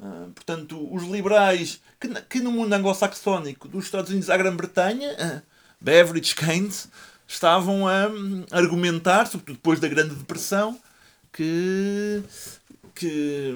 uh, 0.00 0.30
portanto, 0.34 0.88
os 0.92 1.04
liberais 1.04 1.80
que, 2.00 2.08
que 2.22 2.40
no 2.40 2.50
mundo 2.50 2.72
anglo-saxónico, 2.72 3.68
dos 3.68 3.84
Estados 3.84 4.10
Unidos 4.10 4.30
à 4.30 4.36
Grã-Bretanha, 4.36 5.12
uh, 5.12 5.42
Beveridge, 5.78 6.34
Keynes, 6.34 6.88
estavam 7.28 7.86
a 7.86 8.08
argumentar, 8.50 9.26
sobretudo 9.26 9.56
depois 9.56 9.78
da 9.78 9.88
Grande 9.88 10.14
Depressão, 10.14 10.80
que 11.30 12.22
que 12.94 13.52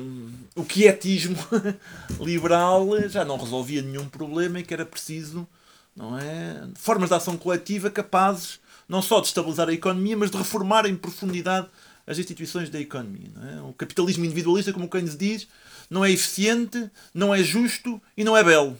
o 0.56 0.64
quietismo 0.64 1.36
liberal 2.20 2.88
já 3.08 3.24
não 3.24 3.38
resolvia 3.38 3.80
nenhum 3.80 4.08
problema 4.08 4.58
e 4.58 4.64
que 4.64 4.74
era 4.74 4.84
preciso 4.84 5.46
não 5.94 6.18
é, 6.18 6.66
formas 6.74 7.08
de 7.08 7.14
ação 7.14 7.36
coletiva 7.36 7.88
capazes 7.88 8.58
não 8.88 9.02
só 9.02 9.20
de 9.20 9.26
estabilizar 9.26 9.68
a 9.68 9.72
economia, 9.72 10.16
mas 10.16 10.30
de 10.30 10.36
reformar 10.38 10.86
em 10.86 10.96
profundidade 10.96 11.68
as 12.06 12.18
instituições 12.18 12.70
da 12.70 12.80
economia. 12.80 13.30
É? 13.54 13.60
O 13.60 13.72
capitalismo 13.74 14.24
individualista, 14.24 14.72
como 14.72 14.88
Keynes 14.88 15.16
diz, 15.16 15.46
não 15.90 16.04
é 16.04 16.10
eficiente, 16.10 16.90
não 17.12 17.34
é 17.34 17.42
justo 17.42 18.00
e 18.16 18.24
não 18.24 18.36
é 18.36 18.42
belo. 18.42 18.78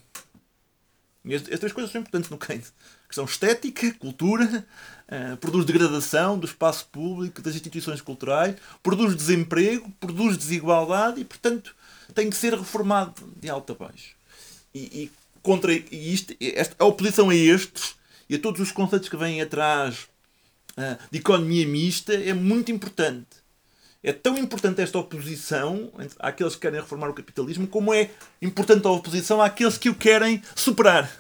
E 1.25 1.39
três 1.59 1.73
coisas 1.73 1.93
são 1.93 2.01
importantes 2.01 2.31
no 2.31 2.39
Keynes. 2.39 2.73
A 3.05 3.09
questão 3.09 3.27
estética, 3.27 3.93
cultura, 3.95 4.67
uh, 5.09 5.37
produz 5.37 5.67
degradação 5.67 6.39
do 6.39 6.47
espaço 6.47 6.87
público, 6.91 7.43
das 7.43 7.55
instituições 7.55 8.01
culturais, 8.01 8.57
produz 8.83 9.15
desemprego, 9.15 9.91
produz 10.01 10.39
desigualdade 10.39 11.21
e, 11.21 11.25
portanto, 11.25 11.75
tem 12.15 12.31
que 12.31 12.37
ser 12.37 12.55
reformado 12.55 13.15
de 13.37 13.51
alto 13.51 13.73
a 13.73 13.77
baixo. 13.77 14.15
E, 14.75 14.81
e 14.81 15.13
contra 15.43 15.73
e 15.73 16.15
isto, 16.15 16.35
esta, 16.41 16.75
a 16.79 16.87
oposição 16.87 17.29
a 17.29 17.35
estes 17.35 17.98
e 18.29 18.35
a 18.35 18.39
todos 18.39 18.61
os 18.61 18.73
conceitos 18.73 19.09
que 19.09 19.17
vêm 19.17 19.41
atrás 19.41 20.09
uh, 20.77 20.99
de 21.11 21.19
economia 21.19 21.67
mista 21.67 22.15
é 22.15 22.35
muito 22.35 22.71
importante. 22.71 23.39
É 24.03 24.13
tão 24.13 24.39
importante 24.39 24.81
esta 24.81 24.99
oposição 24.99 25.91
àqueles 26.19 26.55
que 26.55 26.61
querem 26.61 26.81
reformar 26.81 27.09
o 27.09 27.15
capitalismo 27.15 27.67
como 27.67 27.93
é 27.93 28.11
importante 28.41 28.87
a 28.87 28.91
oposição 28.91 29.43
àqueles 29.43 29.77
que 29.77 29.91
o 29.91 29.95
querem 29.95 30.43
superar. 30.55 31.11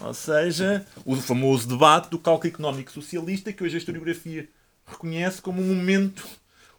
Ou 0.00 0.14
seja, 0.14 0.86
o 1.04 1.14
famoso 1.16 1.68
debate 1.68 2.08
do 2.08 2.18
cálculo 2.18 2.50
económico 2.50 2.90
socialista 2.90 3.52
que 3.52 3.62
hoje 3.62 3.74
a 3.74 3.78
historiografia 3.78 4.48
reconhece 4.86 5.42
como 5.42 5.60
um 5.60 5.74
momento 5.74 6.26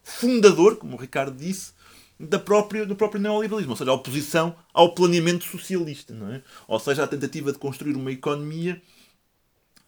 fundador, 0.03 0.77
como 0.77 0.95
o 0.95 0.99
Ricardo 0.99 1.37
disse, 1.37 1.73
da 2.19 2.39
própria, 2.39 2.85
do 2.85 2.95
próprio 2.95 3.21
neoliberalismo, 3.21 3.71
ou 3.71 3.77
seja, 3.77 3.91
a 3.91 3.95
oposição 3.95 4.55
ao 4.73 4.93
planeamento 4.93 5.45
socialista, 5.45 6.13
não 6.13 6.33
é? 6.33 6.41
ou 6.67 6.79
seja, 6.79 7.03
a 7.03 7.07
tentativa 7.07 7.51
de 7.51 7.59
construir 7.59 7.95
uma 7.95 8.11
economia 8.11 8.81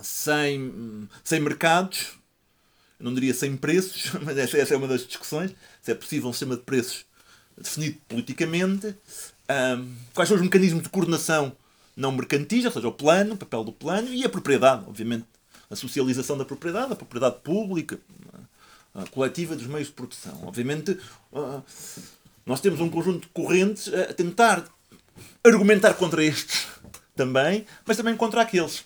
sem, 0.04 1.08
sem 1.24 1.40
mercados, 1.40 2.12
não 3.00 3.14
diria 3.14 3.34
sem 3.34 3.56
preços, 3.58 4.12
mas 4.22 4.38
essa, 4.38 4.58
essa 4.58 4.74
é 4.74 4.78
uma 4.78 4.88
das 4.88 5.06
discussões, 5.06 5.52
se 5.82 5.92
é 5.92 5.96
possível 5.96 6.30
um 6.30 6.34
sistema 6.34 6.56
de 6.56 6.62
preços 6.62 7.06
definido 7.58 7.98
politicamente, 8.08 8.96
um, 9.78 9.96
quais 10.14 10.28
são 10.28 10.38
os 10.38 10.44
mecanismos 10.44 10.84
de 10.84 10.90
coordenação 10.90 11.56
não 11.96 12.12
mercantis, 12.12 12.66
ou 12.66 12.72
seja, 12.72 12.88
o 12.88 12.92
plano, 12.92 13.36
o 13.36 13.38
papel 13.38 13.64
do 13.64 13.72
plano, 13.72 14.12
e 14.14 14.24
a 14.24 14.30
propriedade, 14.30 14.84
obviamente, 14.88 15.26
a 15.70 15.76
socialização 15.76 16.38
da 16.38 16.46
propriedade, 16.46 16.94
a 16.94 16.96
propriedade 16.96 17.38
pública, 17.44 18.00
a 18.94 19.06
coletiva 19.08 19.56
dos 19.56 19.68
meios 19.68 19.88
de 19.88 19.94
produção. 19.94 20.40
Obviamente, 20.44 20.98
uh, 21.32 21.64
nós 22.46 22.62
temos 22.62 22.80
um 22.80 22.90
conjunto 22.90 23.22
de 23.22 23.28
correntes 23.28 23.92
a 23.94 24.14
tentar 24.14 24.66
argumentar 25.44 25.94
contra 25.94 26.24
estes 26.24 26.68
também, 27.16 27.66
mas 27.86 27.98
também 27.98 28.16
contra 28.16 28.42
aqueles. 28.42 28.84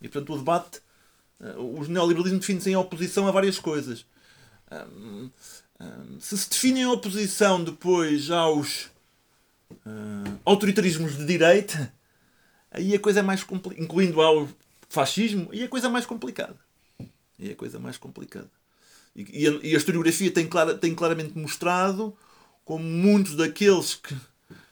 E 0.00 0.08
portanto 0.08 0.34
o 0.34 0.38
debate, 0.38 0.80
uh, 1.40 1.78
os 1.78 1.88
neoliberalismos 1.88 2.40
definem-se 2.40 2.70
em 2.70 2.76
oposição 2.76 3.26
a 3.26 3.30
várias 3.30 3.58
coisas. 3.58 4.06
Se 6.20 6.38
se 6.38 6.50
definem 6.50 6.82
em 6.82 6.86
oposição 6.86 7.64
depois 7.64 8.30
aos 8.30 8.90
uh, 9.70 10.38
autoritarismos 10.44 11.16
de 11.16 11.24
direita, 11.24 11.92
aí 12.70 12.94
a 12.94 13.00
coisa 13.00 13.20
é 13.20 13.22
mais 13.22 13.42
complicada, 13.42 13.82
incluindo 13.82 14.20
ao 14.20 14.48
fascismo, 14.88 15.48
aí 15.52 15.64
a 15.64 15.68
coisa 15.68 15.86
é 15.86 15.90
mais 15.90 16.06
complicada. 16.06 16.56
Aí 17.38 17.52
a 17.52 17.56
coisa 17.56 17.78
é 17.78 17.80
mais 17.80 17.96
complicada. 17.96 18.50
E, 19.16 19.46
a, 19.46 19.76
historiografia 19.76 20.30
tem, 20.30 20.48
tem 20.80 20.94
claramente 20.94 21.36
mostrado 21.36 22.16
como 22.64 22.84
muitos 22.84 23.34
daqueles 23.36 23.94
que 23.94 24.14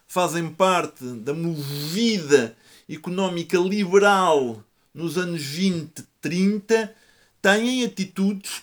fazem 0.07 0.49
parte 0.49 1.05
da 1.05 1.35
movida 1.35 2.57
económica 2.89 3.59
liberal 3.59 4.62
nos 4.99 5.17
anos 5.17 5.43
20, 5.43 6.03
30, 6.21 6.93
têm 7.41 7.85
atitudes 7.85 8.63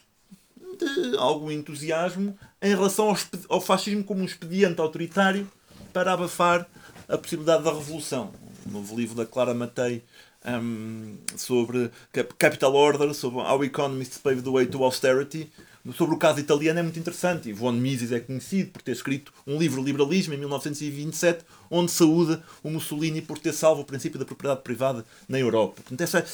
de 0.77 1.17
algum 1.17 1.49
entusiasmo 1.49 2.37
em 2.61 2.67
relação 2.67 3.15
ao, 3.47 3.61
fascismo 3.61 4.03
como 4.03 4.19
um 4.19 4.25
expediente 4.25 4.81
autoritário 4.81 5.49
para 5.93 6.11
abafar 6.11 6.67
a 7.07 7.17
possibilidade 7.17 7.63
da 7.63 7.71
revolução. 7.71 8.33
O 8.65 8.69
novo 8.69 8.97
livro 8.97 9.15
da 9.15 9.25
Clara 9.25 9.53
Matei 9.53 10.03
um, 10.45 11.15
sobre 11.37 11.89
Capital 12.37 12.73
Order, 12.73 13.13
sobre 13.13 13.39
How 13.39 13.63
Economists 13.63 14.17
Pave 14.17 14.41
the 14.41 14.49
Way 14.49 14.65
to 14.65 14.83
Austerity, 14.83 15.49
sobre 15.93 16.15
o 16.15 16.17
caso 16.17 16.39
italiano 16.39 16.79
é 16.79 16.83
muito 16.83 16.99
interessante. 16.99 17.49
E 17.49 17.53
Von 17.53 17.73
Mises 17.73 18.11
é 18.11 18.19
conhecido 18.19 18.71
por 18.71 18.81
ter 18.81 18.91
escrito 18.91 19.31
um 19.45 19.57
livro, 19.57 19.83
Liberalismo, 19.83 20.33
em 20.33 20.37
1927, 20.37 21.45
onde 21.69 21.91
saúda 21.91 22.43
o 22.63 22.69
Mussolini 22.69 23.21
por 23.21 23.37
ter 23.37 23.53
salvo 23.53 23.81
o 23.81 23.85
princípio 23.85 24.17
da 24.17 24.25
propriedade 24.25 24.61
privada 24.63 25.05
na 25.29 25.39
Europa. 25.39 25.75
Portanto, 25.75 26.01
essa, 26.01 26.25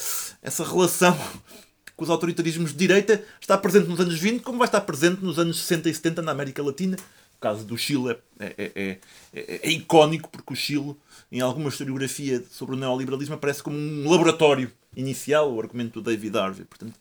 essa 0.42 0.64
relação 0.64 1.16
com 1.96 2.04
os 2.04 2.10
autoritarismos 2.10 2.72
de 2.72 2.78
direita 2.78 3.22
está 3.40 3.58
presente 3.58 3.88
nos 3.88 4.00
anos 4.00 4.18
20, 4.18 4.42
como 4.42 4.58
vai 4.58 4.68
estar 4.68 4.80
presente 4.80 5.22
nos 5.22 5.38
anos 5.38 5.60
60 5.60 5.90
e 5.90 5.94
70 5.94 6.22
na 6.22 6.32
América 6.32 6.62
Latina. 6.62 6.96
O 7.36 7.40
caso 7.42 7.64
do 7.64 7.76
Chile 7.76 8.16
é, 8.38 8.46
é, 8.56 8.72
é, 8.74 8.98
é, 9.34 9.60
é 9.68 9.70
icónico, 9.70 10.30
porque 10.30 10.52
o 10.52 10.56
Chile, 10.56 10.96
em 11.30 11.40
alguma 11.40 11.68
historiografia 11.68 12.42
sobre 12.50 12.76
o 12.76 12.78
neoliberalismo, 12.78 13.34
aparece 13.34 13.62
como 13.62 13.76
um 13.76 14.08
laboratório 14.08 14.70
inicial, 14.96 15.52
o 15.52 15.60
argumento 15.60 16.00
do 16.00 16.10
David 16.10 16.38
Harvey. 16.38 16.64
Portanto, 16.64 16.94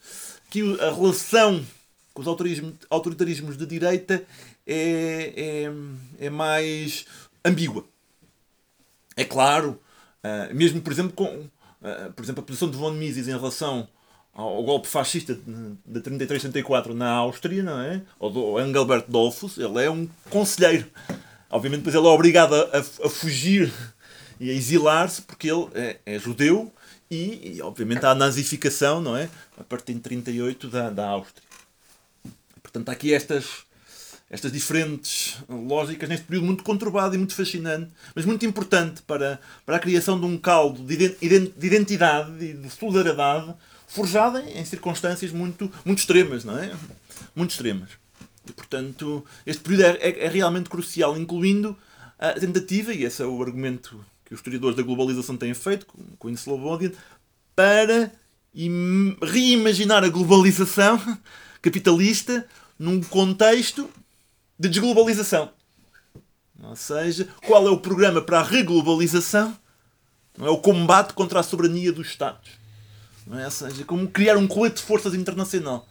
que 0.49 0.61
a 0.81 0.91
relação 0.91 1.63
os 2.15 2.27
autoritarismos 2.89 3.57
de 3.57 3.65
direita 3.65 4.23
é, 4.65 5.33
é, 6.17 6.25
é 6.25 6.29
mais 6.29 7.05
ambígua. 7.43 7.85
É 9.15 9.23
claro, 9.23 9.79
uh, 10.23 10.53
mesmo 10.53 10.81
por 10.81 10.91
exemplo, 10.91 11.13
com 11.13 11.25
uh, 11.25 12.13
por 12.15 12.23
exemplo, 12.23 12.43
a 12.43 12.45
posição 12.45 12.69
de 12.69 12.77
von 12.77 12.91
Mises 12.91 13.27
em 13.27 13.31
relação 13.31 13.87
ao 14.33 14.63
golpe 14.63 14.87
fascista 14.87 15.37
de 15.85 15.99
33-34 15.99 16.93
na 16.93 17.09
Áustria, 17.09 17.61
não 17.61 17.79
é? 17.81 18.01
ou 18.17 18.29
do 18.29 18.61
Engelbert 18.61 19.05
Dollfuss, 19.07 19.57
ele 19.57 19.83
é 19.83 19.91
um 19.91 20.07
conselheiro. 20.29 20.87
Obviamente, 21.49 21.79
depois 21.79 21.95
ele 21.95 22.07
é 22.07 22.09
obrigado 22.09 22.55
a, 22.55 22.77
a 22.77 23.09
fugir 23.09 23.71
e 24.39 24.49
a 24.49 24.53
exilar-se 24.53 25.21
porque 25.21 25.51
ele 25.51 25.67
é, 25.75 25.99
é 26.05 26.17
judeu 26.17 26.71
e, 27.09 27.55
e, 27.57 27.61
obviamente, 27.61 28.05
há 28.05 28.11
a 28.11 28.15
nazificação, 28.15 29.01
não 29.01 29.17
é? 29.17 29.29
A 29.57 29.63
partir 29.65 29.93
de 29.93 29.99
38 29.99 30.69
da, 30.69 30.89
da 30.89 31.09
Áustria. 31.09 31.50
Portanto, 32.71 32.89
há 32.89 32.91
aqui 32.93 33.13
estas, 33.13 33.45
estas 34.29 34.51
diferentes 34.51 35.37
lógicas 35.49 36.07
neste 36.07 36.25
período 36.25 36.45
muito 36.45 36.63
conturbado 36.63 37.13
e 37.15 37.17
muito 37.17 37.35
fascinante, 37.35 37.91
mas 38.15 38.25
muito 38.25 38.45
importante 38.45 39.01
para, 39.01 39.39
para 39.65 39.75
a 39.75 39.79
criação 39.79 40.19
de 40.19 40.25
um 40.25 40.37
caldo 40.37 40.83
de 40.83 41.17
identidade 41.21 42.43
e 42.43 42.53
de 42.53 42.69
solidariedade 42.69 43.53
forjada 43.87 44.41
em 44.49 44.63
circunstâncias 44.63 45.31
muito, 45.31 45.69
muito 45.83 45.99
extremas, 45.99 46.45
não 46.45 46.57
é? 46.57 46.71
Muito 47.35 47.51
extremas. 47.51 47.89
E, 48.47 48.53
portanto, 48.53 49.25
este 49.45 49.61
período 49.61 49.83
é, 49.83 49.97
é, 49.97 50.25
é 50.25 50.29
realmente 50.29 50.69
crucial, 50.69 51.17
incluindo 51.17 51.77
a 52.17 52.31
tentativa, 52.33 52.93
e 52.93 53.03
esse 53.03 53.21
é 53.21 53.25
o 53.25 53.41
argumento 53.41 53.99
que 54.23 54.33
os 54.33 54.39
historiadores 54.39 54.77
da 54.77 54.83
globalização 54.83 55.35
têm 55.35 55.53
feito, 55.53 55.85
com 56.17 56.27
o 56.29 56.31
Slobodian, 56.31 56.91
para 57.53 58.11
reimaginar 59.21 60.03
a 60.03 60.09
globalização 60.09 61.01
capitalista 61.61 62.47
num 62.81 62.99
contexto 62.99 63.87
de 64.57 64.67
desglobalização. 64.67 65.51
Ou 66.63 66.75
seja, 66.75 67.27
qual 67.45 67.67
é 67.67 67.69
o 67.69 67.77
programa 67.77 68.23
para 68.23 68.39
a 68.39 68.43
reglobalização? 68.43 69.55
Não 70.35 70.47
é 70.47 70.49
o 70.49 70.57
combate 70.57 71.13
contra 71.13 71.39
a 71.39 71.43
soberania 71.43 71.93
dos 71.93 72.07
Estados. 72.07 72.49
Não 73.27 73.37
é? 73.37 73.45
Ou 73.45 73.51
seja, 73.51 73.85
como 73.85 74.07
criar 74.07 74.35
um 74.35 74.47
colete 74.47 74.77
de 74.77 74.81
forças 74.81 75.13
internacional. 75.13 75.87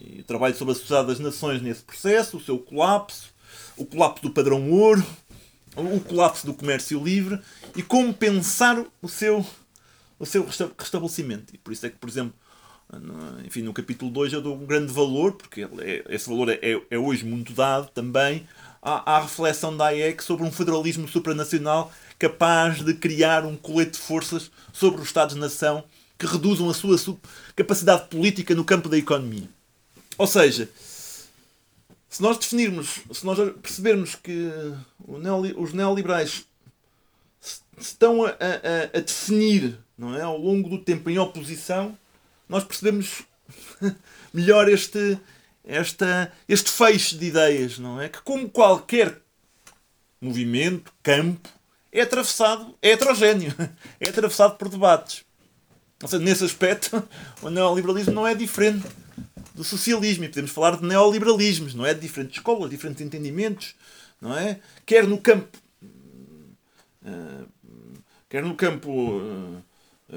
E 0.00 0.20
o 0.20 0.24
trabalho 0.24 0.56
sobre 0.56 0.72
a 0.72 0.74
Sociedade 0.74 1.08
das 1.08 1.18
Nações 1.18 1.60
nesse 1.60 1.82
processo, 1.82 2.38
o 2.38 2.42
seu 2.42 2.58
colapso, 2.58 3.28
o 3.76 3.84
colapso 3.84 4.22
do 4.22 4.30
padrão 4.30 4.70
ouro, 4.70 5.04
o 5.76 6.00
colapso 6.00 6.46
do 6.46 6.54
comércio 6.54 7.04
livre 7.04 7.38
e 7.76 7.82
como 7.82 8.14
pensar 8.14 8.82
o 9.02 9.08
seu, 9.10 9.44
o 10.18 10.24
seu 10.24 10.48
restabelecimento. 10.78 11.54
E 11.54 11.58
por 11.58 11.70
isso 11.70 11.84
é 11.84 11.90
que, 11.90 11.98
por 11.98 12.08
exemplo, 12.08 12.34
enfim, 13.44 13.62
no 13.62 13.72
capítulo 13.72 14.10
2 14.10 14.32
eu 14.32 14.42
dou 14.42 14.54
um 14.54 14.66
grande 14.66 14.92
valor, 14.92 15.32
porque 15.32 15.62
é, 15.62 16.04
esse 16.08 16.28
valor 16.28 16.48
é, 16.50 16.58
é 16.90 16.98
hoje 16.98 17.24
muito 17.24 17.52
dado 17.52 17.88
também, 17.90 18.46
à, 18.82 19.16
à 19.16 19.20
reflexão 19.20 19.76
da 19.76 19.86
AEC 19.86 20.22
sobre 20.22 20.44
um 20.46 20.52
federalismo 20.52 21.08
supranacional 21.08 21.92
capaz 22.18 22.82
de 22.82 22.94
criar 22.94 23.44
um 23.44 23.56
colete 23.56 23.92
de 23.92 23.98
forças 23.98 24.50
sobre 24.72 25.00
os 25.00 25.06
Estados-nação 25.06 25.84
que 26.18 26.26
reduzam 26.26 26.68
a 26.70 26.74
sua 26.74 26.96
capacidade 27.56 28.08
política 28.08 28.54
no 28.54 28.64
campo 28.64 28.88
da 28.88 28.96
economia. 28.96 29.48
Ou 30.16 30.26
seja, 30.26 30.68
se 32.08 32.22
nós 32.22 32.38
definirmos, 32.38 33.00
se 33.12 33.26
nós 33.26 33.38
percebermos 33.60 34.14
que 34.14 34.48
os 35.06 35.72
neoliberais 35.72 36.44
estão 37.76 38.24
a, 38.24 38.30
a, 38.30 38.98
a, 38.98 39.00
definir 39.00 39.78
não 39.98 40.16
é, 40.16 40.22
ao 40.22 40.38
longo 40.38 40.68
do 40.68 40.78
tempo 40.78 41.10
em 41.10 41.18
oposição, 41.18 41.98
nós 42.48 42.64
percebemos 42.64 43.22
melhor 44.32 44.68
este, 44.68 45.18
esta, 45.64 46.32
este 46.48 46.70
feixe 46.70 47.16
de 47.16 47.26
ideias, 47.26 47.78
não 47.78 48.00
é? 48.00 48.08
Que 48.08 48.20
como 48.22 48.48
qualquer 48.48 49.20
movimento, 50.20 50.92
campo, 51.02 51.48
é 51.92 52.00
atravessado, 52.00 52.74
é 52.82 52.90
heterogéneo, 52.90 53.54
é 54.00 54.08
atravessado 54.08 54.56
por 54.56 54.68
debates. 54.68 55.24
Ou 56.02 56.08
seja, 56.08 56.22
nesse 56.22 56.44
aspecto, 56.44 57.02
o 57.40 57.50
neoliberalismo 57.50 58.12
não 58.12 58.26
é 58.26 58.34
diferente 58.34 58.86
do 59.54 59.62
socialismo. 59.62 60.24
E 60.24 60.28
podemos 60.28 60.50
falar 60.50 60.76
de 60.76 60.84
neoliberalismos, 60.84 61.74
não 61.74 61.86
é? 61.86 61.94
De 61.94 62.00
diferentes 62.00 62.38
escolas, 62.38 62.68
diferentes 62.68 63.00
entendimentos, 63.00 63.74
não 64.20 64.36
é? 64.36 64.60
Quer 64.84 65.06
no 65.06 65.18
campo. 65.18 65.56
Uh, 67.02 67.46
quer 68.28 68.42
no 68.42 68.54
campo 68.54 68.90
uh, 68.90 69.62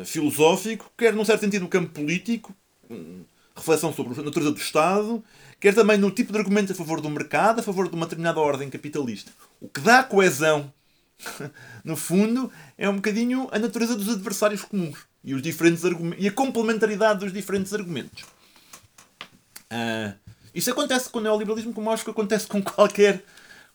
filosófico, 0.06 0.92
quer 0.98 1.14
num 1.14 1.26
certo 1.26 1.42
sentido 1.42 1.64
no 1.64 1.68
campo 1.68 1.90
político, 1.90 2.56
uh, 2.90 3.26
reflexão 3.56 3.94
sobre 3.94 4.20
a 4.20 4.24
natureza 4.24 4.52
do 4.52 4.60
Estado, 4.60 5.24
quer 5.60 5.74
também 5.74 5.98
no 5.98 6.12
tipo 6.12 6.32
de 6.32 6.40
argumento 6.40 6.72
a 6.72 6.76
favor 6.76 7.02
do 7.02 7.10
mercado, 7.10 7.60
a 7.60 7.64
favor 7.64 7.90
de 7.90 7.96
uma 7.96 8.06
determinada 8.06 8.40
ordem 8.40 8.70
capitalista. 8.70 9.32
O 9.60 9.68
que 9.68 9.82
dá 9.82 10.04
coesão, 10.04 10.72
no 11.84 11.96
fundo, 11.96 12.52
é 12.78 12.88
um 12.90 12.96
bocadinho 12.96 13.48
a 13.52 13.60
natureza 13.60 13.96
dos 13.96 14.10
adversários 14.10 14.62
comuns 14.62 15.00
e, 15.24 15.34
os 15.34 15.42
diferentes 15.42 15.84
e 16.18 16.28
a 16.28 16.32
complementaridade 16.32 17.20
dos 17.20 17.34
diferentes 17.34 17.74
argumentos. 17.74 18.24
Uh, 19.72 20.14
isso 20.54 20.72
acontece 20.72 21.10
com 21.10 21.20
o 21.20 21.22
neoliberalismo 21.22 21.74
como 21.74 21.92
acho 21.92 22.04
que 22.04 22.12
acontece 22.12 22.48
com 22.48 22.62
qualquer, 22.62 23.24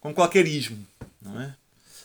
com 0.00 0.14
qualquer 0.14 0.46
ismo. 0.46 0.84
Não 1.20 1.40
é? 1.40 1.54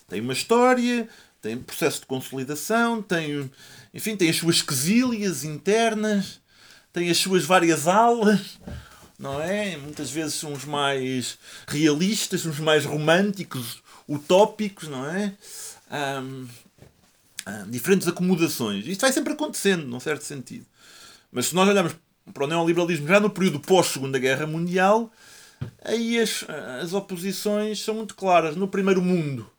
Tem 0.08 0.22
uma 0.22 0.34
história, 0.34 1.08
tem 1.48 1.58
processo 1.58 2.02
de 2.02 2.06
consolidação, 2.06 3.02
tem, 3.02 3.50
enfim, 3.94 4.18
tem 4.18 4.30
as 4.30 4.36
suas 4.36 4.62
quesílias 4.62 5.46
internas, 5.46 6.42
tem 6.92 7.10
as 7.10 7.18
suas 7.18 7.46
várias 7.46 7.88
aulas, 7.88 8.60
não 9.18 9.42
é? 9.42 9.78
Muitas 9.78 10.12
vezes 10.12 10.44
uns 10.44 10.66
mais 10.66 11.38
realistas, 11.66 12.46
uns 12.46 12.60
mais 12.60 12.84
românticos, 12.84 13.82
utópicos, 14.10 14.90
não 14.90 15.06
é? 15.10 15.34
Um, 15.90 16.48
um, 17.48 17.70
diferentes 17.70 18.10
acomodações. 18.10 18.86
Isto 18.86 19.02
vai 19.02 19.14
sempre 19.14 19.32
acontecendo, 19.32 19.88
num 19.88 20.02
certo 20.02 20.24
sentido. 20.24 20.66
Mas 21.32 21.48
se 21.48 21.56
nós 21.56 21.70
olharmos 21.70 21.96
para 22.34 22.44
o 22.44 22.48
neoliberalismo 22.48 23.08
já 23.08 23.22
no 23.22 23.30
período 23.30 23.62
pós-Segunda 23.62 24.20
Guerra 24.20 24.46
Mundial, 24.46 25.10
aí 25.82 26.20
as, 26.20 26.44
as 26.82 26.92
oposições 26.92 27.82
são 27.82 27.96
muito 27.96 28.16
claras. 28.16 28.58
No 28.58 28.68
primeiro 28.68 29.02
mundo 29.02 29.50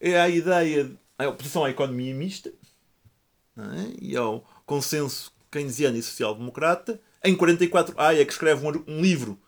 é 0.00 0.18
a 0.18 0.28
ideia, 0.28 0.90
a 1.26 1.28
oposição 1.28 1.64
à 1.64 1.70
economia 1.70 2.14
mista 2.14 2.52
é? 3.56 3.96
e 4.00 4.16
ao 4.16 4.44
consenso 4.64 5.32
keynesiano 5.50 5.96
e 5.96 6.02
social-democrata. 6.02 7.00
Em 7.22 7.36
44, 7.36 7.94
Hayek 7.98 8.32
escreve 8.32 8.66
um, 8.66 8.84
um 8.86 9.00
livro 9.02 9.38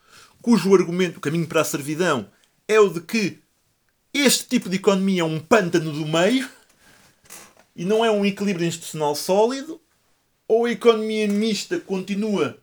cujo 0.41 0.75
argumento, 0.75 1.19
o 1.19 1.21
caminho 1.21 1.47
para 1.47 1.61
a 1.61 1.65
servidão, 1.65 2.29
é 2.67 2.79
o 2.81 2.89
de 2.89 3.01
que 3.01 3.39
este 4.13 4.45
tipo 4.47 4.69
de 4.69 4.77
economia 4.77 5.23
é 5.23 5.25
um 5.25 5.41
pântano 5.41 5.93
do 5.93 6.07
meio 6.07 6.49
e 7.75 7.85
não 7.85 8.05
é 8.05 8.11
um 8.11 8.25
equilíbrio 8.25 8.67
institucional 8.67 9.15
sólido, 9.15 9.81
ou 10.47 10.67
a 10.67 10.71
economia 10.71 11.27
mista 11.29 11.81
continua 11.81 12.59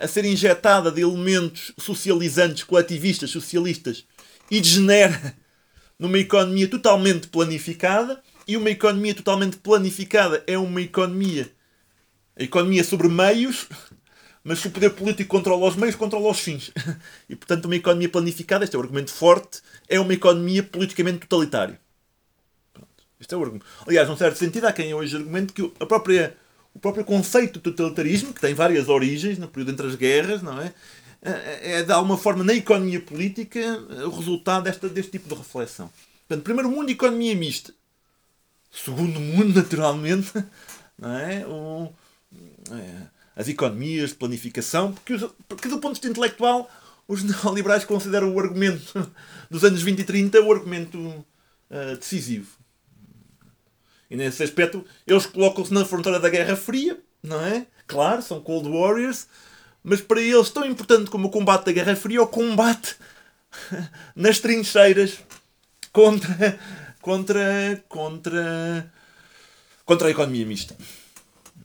a 0.00 0.08
ser 0.08 0.24
injetada 0.24 0.90
de 0.90 1.02
elementos 1.02 1.72
socializantes, 1.78 2.62
coletivistas, 2.62 3.30
socialistas 3.30 4.06
e 4.50 4.60
degenera 4.60 5.36
numa 5.98 6.18
economia 6.18 6.68
totalmente 6.68 7.28
planificada. 7.28 8.22
E 8.46 8.56
uma 8.56 8.70
economia 8.70 9.14
totalmente 9.14 9.56
planificada 9.56 10.44
é 10.46 10.58
uma 10.58 10.82
economia, 10.82 11.50
a 12.38 12.42
economia 12.42 12.84
sobre 12.84 13.08
meios, 13.08 13.66
mas 14.44 14.58
se 14.58 14.68
o 14.68 14.70
poder 14.70 14.90
político 14.90 15.30
controla 15.30 15.66
os 15.66 15.76
meios, 15.76 15.94
controla 15.94 16.30
os 16.30 16.40
fins. 16.40 16.70
E 17.28 17.34
portanto, 17.34 17.64
uma 17.64 17.76
economia 17.76 18.08
planificada, 18.08 18.64
este 18.64 18.76
é 18.76 18.78
o 18.78 18.82
argumento 18.82 19.10
forte, 19.10 19.62
é 19.88 19.98
uma 19.98 20.12
economia 20.12 20.62
politicamente 20.62 21.20
totalitária. 21.20 21.80
Este 23.18 23.34
é 23.34 23.38
o 23.38 23.42
argumento. 23.42 23.64
Aliás, 23.86 24.06
num 24.06 24.16
certo 24.16 24.36
sentido, 24.36 24.66
há 24.66 24.72
quem 24.72 24.92
hoje 24.92 25.16
argumente 25.16 25.54
que 25.54 25.72
a 25.80 25.86
própria, 25.86 26.36
o 26.74 26.78
próprio 26.78 27.04
conceito 27.04 27.54
de 27.54 27.60
totalitarismo, 27.60 28.34
que 28.34 28.40
tem 28.42 28.52
várias 28.52 28.90
origens 28.90 29.38
no 29.38 29.48
período 29.48 29.72
entre 29.72 29.86
as 29.86 29.94
guerras, 29.94 30.42
não 30.42 30.60
é? 30.60 30.74
É, 31.24 31.78
é 31.78 31.82
de 31.82 31.90
alguma 31.90 32.18
forma, 32.18 32.44
na 32.44 32.52
economia 32.52 33.00
política, 33.00 33.58
o 34.06 34.10
resultado 34.10 34.64
desta, 34.64 34.88
deste 34.88 35.12
tipo 35.12 35.28
de 35.28 35.34
reflexão. 35.34 35.90
Portanto, 36.28 36.44
primeiro 36.44 36.70
mundo, 36.70 36.90
economia 36.90 37.34
mista. 37.34 37.72
Segundo 38.70 39.18
mundo, 39.18 39.54
naturalmente, 39.54 40.32
é? 41.02 41.46
O, 41.46 41.90
é, 42.70 43.06
as 43.36 43.48
economias 43.48 44.10
de 44.10 44.16
planificação, 44.16 44.92
porque, 44.92 45.14
os, 45.14 45.30
porque 45.48 45.68
do 45.68 45.78
ponto 45.78 45.94
de 45.94 46.00
vista 46.00 46.08
intelectual, 46.08 46.70
os 47.08 47.22
neoliberais 47.22 47.84
consideram 47.84 48.32
o 48.32 48.38
argumento 48.38 49.10
dos 49.50 49.64
anos 49.64 49.82
20 49.82 50.00
e 50.00 50.04
30 50.04 50.40
o 50.40 50.52
argumento 50.52 50.98
uh, 50.98 51.96
decisivo. 51.98 52.56
E 54.10 54.16
nesse 54.16 54.42
aspecto, 54.42 54.84
eles 55.06 55.26
colocam-se 55.26 55.72
na 55.72 55.84
fronteira 55.84 56.20
da 56.20 56.28
Guerra 56.28 56.56
Fria, 56.56 56.98
não 57.22 57.40
é? 57.40 57.66
Claro, 57.86 58.22
são 58.22 58.40
Cold 58.40 58.68
Warriors, 58.68 59.26
mas 59.84 60.00
para 60.00 60.22
eles, 60.22 60.48
tão 60.48 60.64
importante 60.64 61.10
como 61.10 61.28
o 61.28 61.30
combate 61.30 61.66
da 61.66 61.72
Guerra 61.72 61.94
Fria, 61.94 62.18
é 62.18 62.22
o 62.22 62.26
combate 62.26 62.96
nas 64.16 64.38
trincheiras 64.38 65.18
contra, 65.92 66.58
contra, 67.02 67.84
contra, 67.86 68.92
contra 69.84 70.08
a 70.08 70.10
economia 70.10 70.46
mista. 70.46 70.74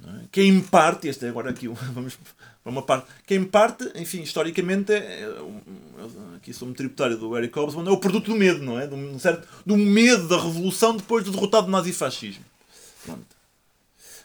É? 0.05 0.25
Que 0.29 0.41
em 0.41 0.59
parte, 0.59 1.07
este 1.07 1.25
é 1.25 1.29
agora 1.29 1.49
aqui, 1.49 1.69
vamos 1.93 2.19
para 2.61 2.71
uma 2.71 2.81
parte, 2.81 3.07
que 3.25 3.35
em 3.35 3.45
parte, 3.45 3.89
enfim, 3.95 4.21
historicamente, 4.21 4.91
é, 4.91 5.21
é 5.21 6.35
aqui 6.35 6.53
sou-me 6.53 6.73
tributário 6.73 7.17
do 7.17 7.37
Eric 7.37 7.57
Hobsbawm, 7.57 7.87
é 7.87 7.91
o 7.91 7.97
produto 7.97 8.31
do 8.31 8.35
medo, 8.35 8.61
não 8.61 8.77
é? 8.77 8.85
Do, 8.85 9.17
certo, 9.17 9.47
do 9.65 9.77
medo 9.77 10.27
da 10.27 10.35
revolução 10.35 10.97
depois 10.97 11.23
do 11.23 11.31
derrotado 11.31 11.67
do 11.67 11.71
nazifascismo. 11.71 12.43
Pronto. 13.05 13.39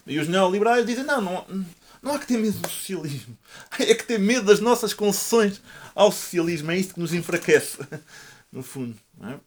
E 0.04 0.18
os 0.18 0.26
neoliberais 0.26 0.84
dizem, 0.84 1.04
não, 1.04 1.22
não, 1.22 1.66
não 2.04 2.14
há 2.14 2.18
que 2.18 2.26
ter 2.26 2.36
medo 2.36 2.58
do 2.58 2.68
socialismo. 2.68 3.36
É 3.80 3.94
que 3.94 4.04
ter 4.04 4.18
medo 4.18 4.46
das 4.46 4.60
nossas 4.60 4.92
concessões 4.92 5.60
ao 5.94 6.12
socialismo. 6.12 6.70
É 6.70 6.76
isso 6.76 6.94
que 6.94 7.00
nos 7.00 7.14
enfraquece, 7.14 7.78
no 8.52 8.62
fundo. 8.62 8.96
É? 9.22 9.40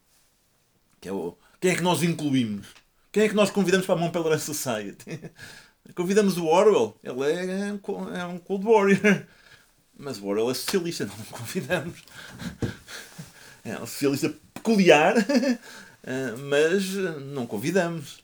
Que 0.99 1.09
é 1.09 1.13
o, 1.13 1.37
quem 1.61 1.71
é 1.71 1.75
que 1.75 1.83
nós 1.83 2.01
incluímos? 2.01 2.67
Quem 3.11 3.23
é 3.23 3.29
que 3.29 3.35
nós 3.35 3.51
convidamos 3.51 3.85
para 3.85 3.95
a 3.95 3.97
Montpellier 3.97 4.39
Society? 4.39 5.19
Convidamos 5.95 6.37
o 6.37 6.45
Orwell, 6.47 6.99
ele 7.01 7.23
é, 7.23 7.69
é 8.19 8.25
um 8.25 8.37
Cold 8.39 8.65
Warrior. 8.65 9.23
Mas 9.97 10.17
o 10.19 10.25
Orwell 10.25 10.51
é 10.51 10.53
socialista, 10.53 11.05
não 11.05 11.15
o 11.15 11.25
convidamos. 11.25 12.03
É 13.63 13.75
um 13.77 13.85
socialista 13.87 14.33
peculiar, 14.53 15.15
eh, 16.03 16.35
mas 16.37 16.93
não 17.31 17.47
convidamos. 17.47 18.21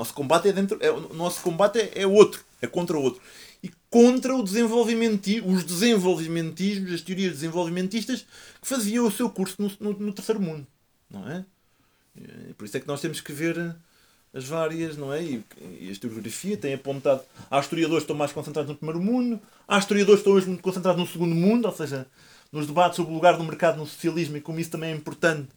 Nosso 0.00 0.14
combate 0.14 0.48
é 0.48 0.52
dentro. 0.52 0.78
É, 0.80 0.90
o 0.90 1.12
nosso 1.12 1.42
combate 1.42 1.90
é, 1.94 2.06
outro, 2.06 2.42
é 2.62 2.66
contra 2.66 2.96
o 2.96 3.02
outro. 3.02 3.20
E 3.62 3.70
contra 3.90 4.34
o 4.34 4.42
desenvolvimento, 4.42 5.28
os 5.44 5.62
desenvolvimentismos, 5.62 6.94
as 6.94 7.02
teorias 7.02 7.32
desenvolvimentistas 7.32 8.24
que 8.62 8.66
faziam 8.66 9.06
o 9.06 9.10
seu 9.10 9.28
curso 9.28 9.56
no, 9.58 9.70
no, 9.78 9.98
no 9.98 10.12
terceiro 10.14 10.40
mundo. 10.40 10.66
Não 11.10 11.28
é? 11.28 11.44
Por 12.56 12.64
isso 12.64 12.78
é 12.78 12.80
que 12.80 12.88
nós 12.88 13.02
temos 13.02 13.20
que 13.20 13.30
ver 13.30 13.76
as 14.32 14.44
várias, 14.44 14.96
não 14.96 15.12
é? 15.12 15.22
E, 15.22 15.44
e 15.78 15.88
a 15.90 15.92
historiografia 15.92 16.56
tem 16.56 16.72
apontado. 16.72 17.20
Há 17.50 17.60
historiadores 17.60 18.02
que 18.02 18.04
estão 18.04 18.16
mais 18.16 18.32
concentrados 18.32 18.70
no 18.70 18.78
primeiro 18.78 19.02
mundo, 19.02 19.38
há 19.68 19.76
historiadores 19.76 20.20
que 20.20 20.22
estão 20.22 20.32
hoje 20.32 20.46
muito 20.46 20.62
concentrados 20.62 20.98
no 20.98 21.06
segundo 21.06 21.34
mundo, 21.34 21.66
ou 21.66 21.72
seja, 21.76 22.06
nos 22.50 22.66
debates 22.66 22.96
sobre 22.96 23.12
o 23.12 23.14
lugar 23.14 23.36
do 23.36 23.44
mercado 23.44 23.76
no 23.76 23.86
socialismo 23.86 24.38
e 24.38 24.40
como 24.40 24.60
isso 24.60 24.70
também 24.70 24.92
é 24.92 24.96
importante 24.96 25.50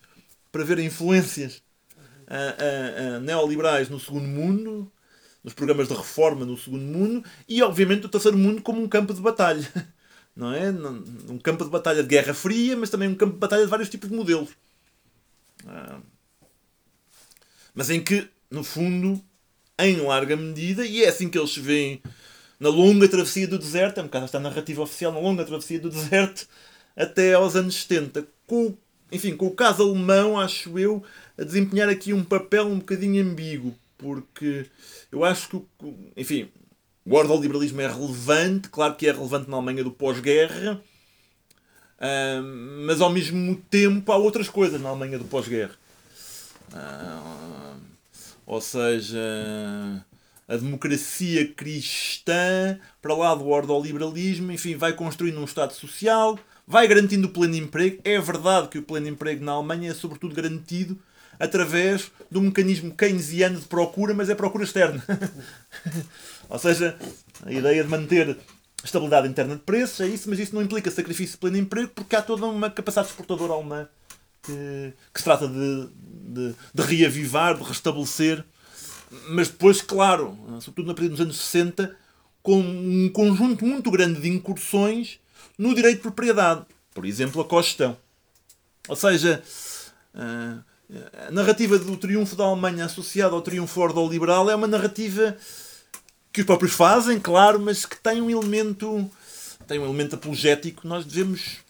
para 0.52 0.66
ver 0.66 0.80
influências 0.80 1.62
neoliberais 3.22 3.90
no 3.90 4.00
segundo 4.00 4.28
mundo, 4.28 4.92
nos 5.44 5.54
programas 5.54 5.88
de 5.88 5.94
reforma 5.94 6.46
no 6.46 6.58
segundo 6.58 6.84
mundo 6.84 7.24
e, 7.48 7.62
obviamente, 7.62 8.06
o 8.06 8.10
terceiro 8.10 8.38
mundo 8.38 8.62
como 8.62 8.82
um 8.82 8.88
campo 8.88 9.14
de 9.14 9.22
batalha. 9.22 9.68
Não 10.36 10.52
é? 10.52 10.70
Um 11.30 11.38
campo 11.38 11.64
de 11.64 11.70
batalha 11.70 12.02
de 12.02 12.10
guerra 12.10 12.34
fria, 12.34 12.76
mas 12.76 12.90
também 12.90 13.08
um 13.08 13.16
campo 13.16 13.34
de 13.34 13.40
batalha 13.40 13.64
de 13.64 13.70
vários 13.70 13.90
tipos 13.90 14.10
de 14.10 14.16
modelos. 14.16 14.50
Ah, 15.68 16.00
mas 17.74 17.90
em 17.90 18.04
que, 18.04 18.28
no 18.50 18.64
fundo, 18.64 19.22
em 19.80 19.98
larga 19.98 20.36
medida, 20.36 20.86
e 20.86 21.04
é 21.04 21.10
assim 21.10 21.30
que 21.30 21.38
eles 21.38 21.52
se 21.54 21.60
veem 21.60 22.02
na 22.60 22.70
longa 22.70 23.08
travessia 23.08 23.48
do 23.48 23.58
deserto, 23.58 24.00
é 24.00 24.02
um 24.02 24.06
bocado 24.06 24.26
esta 24.26 24.40
narrativa 24.40 24.82
oficial, 24.82 25.12
na 25.12 25.20
longa 25.20 25.44
travessia 25.44 25.80
do 25.80 25.90
deserto, 25.90 26.48
até 26.96 27.34
aos 27.34 27.56
anos 27.56 27.76
70, 27.76 28.28
com, 28.46 28.78
enfim, 29.12 29.36
com 29.36 29.48
o 29.48 29.56
caso 29.56 29.84
alemão, 29.84 30.40
acho 30.40 30.78
eu, 30.78 31.04
a 31.38 31.44
desempenhar 31.44 31.90
aqui 31.90 32.14
um 32.14 32.24
papel 32.24 32.68
um 32.68 32.80
bocadinho 32.80 33.24
ambíguo, 33.24 33.76
porque 33.98 34.66
eu 35.12 35.24
acho 35.24 35.50
que, 35.50 35.66
enfim, 36.16 36.50
o 37.06 37.16
ordoliberalismo 37.16 37.82
é 37.82 37.88
relevante, 37.88 38.70
claro 38.70 38.96
que 38.96 39.08
é 39.08 39.12
relevante 39.12 39.50
na 39.50 39.58
Alemanha 39.58 39.84
do 39.84 39.92
pós-guerra, 39.92 40.82
mas 42.86 43.02
ao 43.02 43.10
mesmo 43.10 43.56
tempo 43.70 44.12
há 44.12 44.18
outras 44.18 44.50
coisas 44.50 44.80
na 44.82 44.90
Alemanha 44.90 45.18
do 45.18 45.26
pós-guerra. 45.26 45.76
ou 48.46 48.62
seja, 48.62 49.20
a 50.48 50.56
democracia 50.56 51.48
cristã, 51.54 52.80
para 53.02 53.16
lá 53.16 53.34
do 53.36 53.48
ordoliberalismo, 53.48 54.52
enfim, 54.52 54.76
vai 54.76 54.94
construindo 54.94 55.40
um 55.40 55.46
Estado 55.46 55.74
social, 55.74 56.38
vai 56.68 56.88
garantindo 56.88 57.28
o 57.28 57.32
pleno 57.32 57.56
emprego. 57.56 58.02
É 58.04 58.20
verdade 58.20 58.68
que 58.70 58.78
o 58.78 58.84
pleno 58.84 59.08
emprego 59.08 59.44
na 59.44 59.54
Alemanha 59.54 59.92
é 59.92 59.94
sobretudo 59.94 60.36
garantido 60.36 60.98
através 61.40 62.12
do 62.30 62.42
mecanismo 62.42 62.94
keynesiano 62.96 63.60
de 63.60 63.66
procura, 63.66 64.14
mas 64.14 64.30
é 64.30 64.36
procura 64.36 64.64
externa. 64.64 65.04
Ou 66.50 66.60
seja, 66.60 66.98
a 67.46 67.52
ideia 67.52 67.84
de 67.84 67.90
manter 67.90 68.38
estabilidade 68.84 69.28
interna 69.28 69.56
de 69.56 69.62
preços 69.62 70.02
é 70.02 70.08
isso, 70.08 70.30
mas 70.30 70.40
isso 70.40 70.54
não 70.54 70.62
implica 70.62 70.92
sacrifício 70.92 71.34
de 71.34 71.38
pleno 71.38 71.58
emprego 71.58 71.92
porque 71.96 72.16
há 72.16 72.22
toda 72.22 72.46
uma 72.46 72.70
capacidade 72.70 73.10
exportadora 73.10 73.54
alemã 73.54 73.88
que, 74.42 74.94
que 75.14 75.20
se 75.20 75.24
trata 75.24 75.48
de, 75.48 75.90
de, 75.94 76.56
de 76.74 76.82
reavivar, 76.82 77.58
de 77.58 77.64
restabelecer. 77.64 78.44
Mas 79.30 79.48
depois, 79.48 79.82
claro, 79.82 80.38
sobretudo 80.60 80.88
na 80.88 80.94
período 80.94 81.12
dos 81.12 81.22
anos 81.22 81.38
60, 81.38 81.96
com 82.42 82.60
um 82.60 83.10
conjunto 83.10 83.66
muito 83.66 83.90
grande 83.90 84.20
de 84.20 84.30
incursões 84.30 85.20
no 85.58 85.74
direito 85.74 85.98
de 85.98 86.04
propriedade. 86.04 86.66
Por 86.94 87.06
exemplo, 87.06 87.42
a 87.42 87.46
costão. 87.46 87.98
Ou 88.88 88.96
seja, 88.96 89.42
a 91.28 91.32
narrativa 91.32 91.78
do 91.80 91.98
triunfo 91.98 92.36
da 92.36 92.44
Alemanha 92.44 92.86
associada 92.86 93.34
ao 93.34 93.42
triunfo 93.42 93.82
ordoliberal 93.82 94.50
é 94.50 94.56
uma 94.56 94.68
narrativa 94.68 95.36
que 96.32 96.42
os 96.42 96.46
próprios 96.46 96.74
fazem, 96.74 97.20
claro, 97.20 97.60
mas 97.60 97.86
que 97.86 98.00
tem 98.00 98.22
um 98.22 98.30
elemento 98.30 99.10
tem 99.68 99.80
um 99.80 99.86
elemento 99.86 100.16
apologético. 100.16 100.88
Nós 100.88 101.06
devemos 101.06 101.64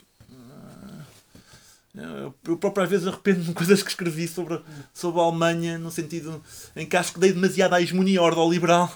eu 2.44 2.58
próprio 2.58 2.84
às 2.84 2.90
vezes 2.90 3.08
arrependo-me 3.08 3.46
de 3.46 3.54
coisas 3.54 3.84
que 3.84 3.90
escrevi 3.90 4.28
sobre, 4.28 4.60
sobre 4.94 5.22
a 5.22 5.24
Alemanha, 5.24 5.78
no 5.78 5.92
sentido 5.92 6.44
em 6.76 6.88
que 6.88 6.98
acho 6.98 7.14
que 7.14 7.20
dei 7.20 7.32
demasiada 7.32 7.80
hegemonia 7.80 8.22
ordoliberal 8.22 8.92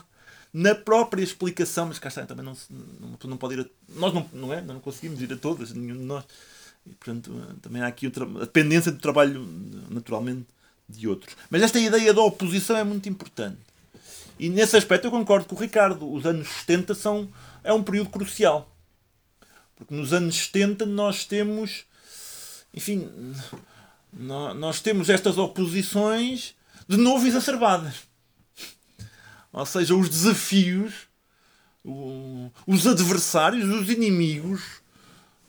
na 0.51 0.73
própria 0.73 1.21
explicação, 1.21 1.85
mas 1.87 1.99
cá 1.99 2.07
está, 2.07 2.25
também 2.25 2.43
não, 2.43 2.57
não, 2.71 3.17
não 3.25 3.37
pode 3.37 3.53
ir 3.53 3.59
a, 3.59 3.65
nós 3.89 4.13
não, 4.13 4.27
não, 4.33 4.51
é? 4.51 4.61
não 4.61 4.79
conseguimos 4.79 5.21
ir 5.21 5.31
a 5.31 5.37
todas, 5.37 5.71
nenhum 5.73 5.97
de 5.97 6.03
nós. 6.03 6.23
E, 6.89 6.95
portanto, 6.95 7.31
também 7.61 7.81
há 7.81 7.87
aqui 7.87 8.07
a 8.07 8.39
dependência 8.39 8.91
do 8.91 8.99
trabalho, 8.99 9.45
naturalmente, 9.89 10.45
de 10.87 11.07
outros. 11.07 11.35
Mas 11.49 11.61
esta 11.61 11.79
ideia 11.79 12.13
da 12.13 12.21
oposição 12.21 12.77
é 12.77 12.83
muito 12.83 13.09
importante. 13.09 13.57
E 14.39 14.49
nesse 14.49 14.77
aspecto 14.77 15.05
eu 15.05 15.11
concordo 15.11 15.45
com 15.45 15.55
o 15.55 15.59
Ricardo. 15.59 16.09
Os 16.11 16.25
anos 16.25 16.47
70 16.47 16.95
são, 16.95 17.27
é 17.63 17.73
um 17.73 17.83
período 17.83 18.09
crucial. 18.09 18.73
Porque 19.75 19.93
nos 19.93 20.13
anos 20.13 20.35
70 20.35 20.85
nós 20.85 21.25
temos, 21.25 21.85
enfim, 22.73 23.09
nós 24.13 24.79
temos 24.79 25.09
estas 25.09 25.37
oposições 25.37 26.55
de 26.87 26.97
novo 26.97 27.27
exacerbadas. 27.27 27.95
Ou 29.51 29.65
seja, 29.65 29.95
os 29.95 30.09
desafios, 30.09 30.93
os 32.65 32.87
adversários, 32.87 33.67
os 33.69 33.89
inimigos 33.89 34.61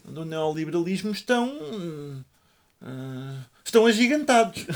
do 0.09 0.25
neoliberalismo 0.25 1.11
estão, 1.13 1.49
uh, 2.83 3.45
estão 3.65 3.87
agigantados. 3.87 4.67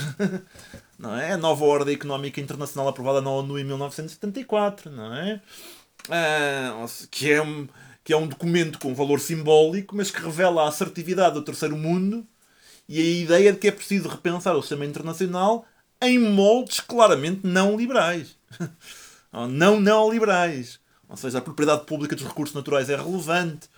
Não 0.99 1.17
é? 1.17 1.33
A 1.33 1.37
nova 1.37 1.65
ordem 1.65 1.95
económica 1.95 2.41
internacional 2.41 2.89
aprovada 2.89 3.21
na 3.21 3.29
ONU 3.29 3.59
em 3.59 3.65
1974, 3.65 4.89
não 4.89 5.13
é? 5.13 5.41
Uh, 6.07 7.09
que, 7.11 7.33
é 7.33 7.43
um, 7.43 7.67
que 8.05 8.13
é 8.13 8.17
um 8.17 8.29
documento 8.29 8.79
com 8.79 8.95
valor 8.95 9.19
simbólico, 9.19 9.97
mas 9.97 10.13
que 10.13 10.23
revela 10.23 10.63
a 10.63 10.69
assertividade 10.69 11.35
do 11.35 11.43
terceiro 11.43 11.77
mundo 11.77 12.25
e 12.89 13.01
a 13.01 13.05
ideia 13.05 13.53
de 13.53 13.59
que 13.59 13.67
é 13.67 13.73
preciso 13.73 14.09
repensar 14.09 14.55
o 14.55 14.63
sistema 14.63 14.87
internacional 14.87 15.67
em 16.01 16.21
moldes 16.21 16.79
claramente 16.79 17.41
não 17.45 17.77
liberais. 17.77 18.37
não 19.51 19.81
neoliberais. 19.81 20.79
Ou 21.09 21.17
seja, 21.17 21.39
a 21.39 21.43
propriedade 21.43 21.85
pública 21.85 22.15
dos 22.15 22.27
recursos 22.27 22.55
naturais 22.55 22.89
é 22.89 22.97
relevante, 22.97 23.69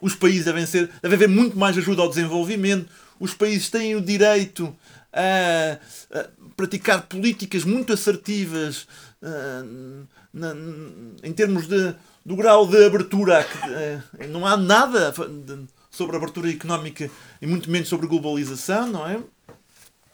os 0.00 0.14
países 0.14 0.44
devem 0.44 0.66
ser. 0.66 0.90
deve 1.02 1.14
haver 1.14 1.28
muito 1.28 1.58
mais 1.58 1.76
ajuda 1.76 2.02
ao 2.02 2.08
desenvolvimento. 2.08 2.88
Os 3.18 3.34
países 3.34 3.68
têm 3.68 3.96
o 3.96 4.00
direito 4.00 4.74
a, 5.12 5.78
a 6.16 6.28
praticar 6.56 7.02
políticas 7.02 7.64
muito 7.64 7.92
assertivas 7.92 8.86
na, 10.32 10.54
em 11.22 11.32
termos 11.32 11.66
de, 11.66 11.94
do 12.24 12.36
grau 12.36 12.66
de 12.66 12.84
abertura. 12.84 13.46
Não 14.28 14.46
há 14.46 14.56
nada 14.56 15.12
sobre 15.90 16.16
abertura 16.16 16.50
económica 16.50 17.10
e 17.40 17.46
muito 17.46 17.70
menos 17.70 17.88
sobre 17.88 18.06
globalização, 18.06 18.86
não 18.86 19.06
é? 19.06 19.20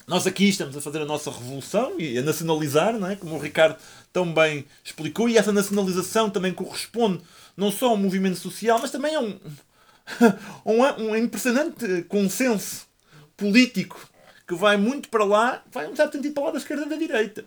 Nós 0.07 0.27
aqui 0.27 0.51
estamos 0.51 0.77
a 0.77 0.83
fazer 0.83 1.01
a 1.01 1.07
nossa 1.07 1.31
revolução 1.31 1.99
e 1.99 2.19
a 2.19 2.23
nacionalizar, 2.23 2.93
não 2.99 3.09
é? 3.09 3.17
como 3.17 3.37
o 3.37 3.39
Ricardo 3.39 3.77
tão 4.13 4.35
bem 4.35 4.67
explicou, 4.85 5.31
e 5.31 5.39
essa 5.39 5.51
nacionalização 5.51 6.29
também 6.29 6.53
corresponde 6.53 7.23
não 7.57 7.71
só 7.71 7.89
a 7.89 7.93
um 7.95 7.97
movimento 7.97 8.37
social, 8.37 8.79
mas 8.79 8.91
também 8.91 9.15
a 9.15 9.21
um, 9.21 9.39
um, 10.65 10.83
um 11.03 11.17
impressionante 11.17 12.03
consenso 12.09 12.87
político 13.37 14.09
que 14.47 14.55
vai 14.55 14.77
muito 14.77 15.09
para 15.09 15.25
lá, 15.25 15.63
vai 15.73 15.89
um 15.89 15.97
certo 15.97 16.13
sentido 16.13 16.35
para 16.35 16.45
lá 16.45 16.51
da 16.53 16.59
esquerda 16.59 16.85
e 16.85 16.89
da 16.89 16.97
direita. 16.97 17.45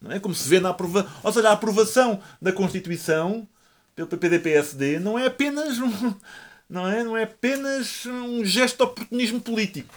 Não 0.00 0.10
é? 0.10 0.18
Como 0.18 0.34
se 0.34 0.48
vê 0.48 0.58
na 0.58 0.70
aprovação. 0.70 1.10
Ou 1.22 1.32
seja, 1.32 1.48
a 1.48 1.52
aprovação 1.52 2.20
da 2.40 2.52
Constituição 2.52 3.46
pelo 3.94 4.08
PPD-PSD 4.08 4.98
não 4.98 5.18
é 5.18 5.26
apenas 5.26 5.78
um, 5.78 6.14
não 6.68 6.88
é, 6.88 7.04
não 7.04 7.16
é 7.16 7.22
apenas 7.22 8.04
um 8.06 8.44
gesto 8.44 8.78
de 8.78 8.82
oportunismo 8.82 9.40
político. 9.40 9.94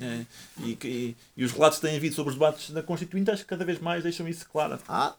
É, 0.00 0.24
e, 0.64 0.78
e, 0.82 1.16
e, 1.36 1.44
os 1.44 1.52
relatos 1.52 1.78
que 1.78 1.86
têm 1.86 1.96
havido 1.96 2.14
sobre 2.14 2.30
os 2.30 2.34
debates 2.34 2.70
da 2.70 2.82
Constituinte 2.82 3.30
acho 3.30 3.42
que 3.42 3.48
cada 3.48 3.66
vez 3.66 3.78
mais 3.78 4.02
deixam 4.02 4.26
isso 4.26 4.46
claro. 4.50 4.78
Ah, 4.88 5.14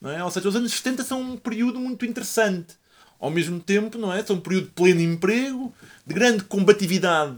não 0.00 0.10
é? 0.10 0.22
Ou 0.22 0.30
seja, 0.30 0.48
os 0.48 0.56
anos 0.56 0.72
70 0.72 1.04
são 1.04 1.20
um 1.20 1.36
período 1.36 1.78
muito 1.78 2.04
interessante 2.04 2.74
ao 3.22 3.30
mesmo 3.30 3.60
tempo, 3.60 3.96
não 3.96 4.12
é? 4.12 4.20
São 4.24 4.34
um 4.34 4.40
período 4.40 4.64
de 4.64 4.72
pleno 4.72 5.00
emprego, 5.00 5.72
de 6.04 6.12
grande 6.12 6.42
combatividade 6.42 7.36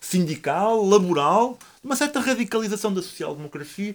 sindical, 0.00 0.82
laboral, 0.82 1.58
de 1.82 1.86
uma 1.86 1.94
certa 1.94 2.18
radicalização 2.18 2.94
da 2.94 3.02
social-democracia. 3.02 3.94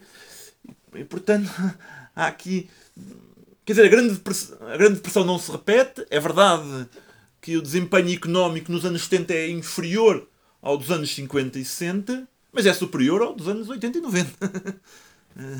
E, 0.93 1.03
portanto, 1.03 1.49
há 2.15 2.27
aqui. 2.27 2.69
Quer 3.65 3.73
dizer, 3.73 3.85
a 3.87 3.89
grande, 3.89 4.21
a 4.61 4.77
grande 4.77 4.95
depressão 4.97 5.25
não 5.25 5.39
se 5.39 5.51
repete. 5.51 6.05
É 6.11 6.19
verdade 6.19 6.87
que 7.41 7.57
o 7.57 7.63
desempenho 7.63 8.13
económico 8.13 8.71
nos 8.71 8.85
anos 8.85 9.01
70 9.01 9.33
é 9.33 9.49
inferior 9.49 10.27
ao 10.61 10.77
dos 10.77 10.91
anos 10.91 11.13
50 11.15 11.57
e 11.57 11.65
60, 11.65 12.27
mas 12.53 12.67
é 12.67 12.73
superior 12.73 13.23
ao 13.23 13.33
dos 13.33 13.47
anos 13.47 13.67
80 13.67 13.97
e 13.97 14.01
90. 14.01 14.81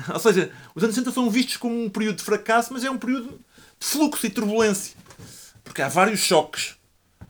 Ou 0.14 0.20
seja, 0.20 0.52
os 0.72 0.84
anos 0.84 0.94
60 0.94 1.10
são 1.10 1.28
vistos 1.28 1.56
como 1.56 1.84
um 1.84 1.90
período 1.90 2.18
de 2.18 2.22
fracasso, 2.22 2.72
mas 2.72 2.84
é 2.84 2.90
um 2.90 2.98
período 2.98 3.40
de 3.80 3.86
fluxo 3.86 4.24
e 4.24 4.30
turbulência. 4.30 4.96
Porque 5.68 5.82
há 5.82 5.88
vários 5.88 6.20
choques 6.20 6.76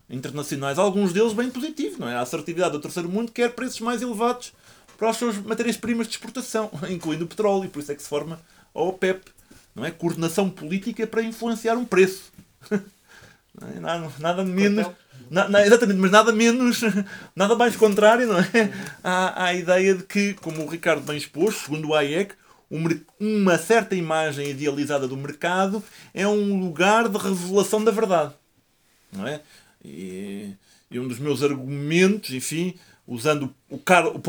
internacionais, 0.08 0.78
alguns 0.78 1.12
deles 1.12 1.32
bem 1.32 1.50
positivos, 1.50 1.98
não 1.98 2.08
é? 2.08 2.14
A 2.14 2.20
assertividade 2.20 2.72
do 2.72 2.80
terceiro 2.80 3.08
mundo 3.08 3.32
quer 3.32 3.50
preços 3.50 3.80
mais 3.80 4.00
elevados 4.00 4.52
para 4.96 5.10
as 5.10 5.16
suas 5.16 5.36
matérias-primas 5.36 6.06
de 6.06 6.14
exportação, 6.14 6.70
incluindo 6.88 7.24
o 7.24 7.28
petróleo, 7.28 7.64
e 7.64 7.68
por 7.68 7.80
isso 7.80 7.92
é 7.92 7.94
que 7.94 8.02
se 8.02 8.08
forma 8.08 8.40
a 8.72 8.80
OPEP, 8.80 9.30
não 9.74 9.84
é? 9.84 9.90
Coordenação 9.90 10.48
política 10.48 11.06
para 11.06 11.20
influenciar 11.22 11.76
um 11.76 11.84
preço. 11.84 12.32
É? 13.60 13.80
Nada, 13.80 14.12
nada 14.20 14.44
menos. 14.44 14.86
Na, 15.28 15.48
na, 15.48 15.66
exatamente, 15.66 15.98
mas 15.98 16.12
nada 16.12 16.32
menos, 16.32 16.80
nada 17.34 17.56
mais 17.56 17.74
contrário, 17.74 18.28
não 18.28 18.38
é? 18.38 18.72
À, 19.02 19.46
à 19.46 19.54
ideia 19.54 19.96
de 19.96 20.04
que, 20.04 20.34
como 20.34 20.62
o 20.62 20.68
Ricardo 20.68 21.02
bem 21.02 21.16
expôs, 21.16 21.56
segundo 21.56 21.88
o 21.88 21.94
Hayek, 21.94 22.36
uma 23.18 23.56
certa 23.56 23.94
imagem 23.94 24.50
idealizada 24.50 25.08
do 25.08 25.16
mercado 25.16 25.82
é 26.12 26.26
um 26.26 26.60
lugar 26.60 27.08
de 27.08 27.18
revelação 27.18 27.82
da 27.82 27.90
verdade. 27.90 28.34
Não 29.12 29.26
é? 29.26 29.40
E, 29.84 30.52
e 30.90 30.98
um 30.98 31.08
dos 31.08 31.18
meus 31.18 31.42
argumentos, 31.42 32.30
enfim, 32.30 32.74
usando 33.06 33.54
o, 33.70 33.78
Carl, 33.78 34.14
o 34.14 34.22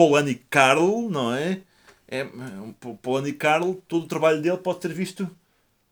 Karl, 0.49 1.09
não 1.09 1.33
é? 1.33 1.59
é 2.07 2.23
o 2.83 2.93
Polanyi 2.95 3.33
Karl, 3.33 3.73
todo 3.87 4.03
o 4.05 4.07
trabalho 4.07 4.41
dele 4.41 4.57
pode 4.57 4.81
ser 4.81 4.93
visto 4.93 5.29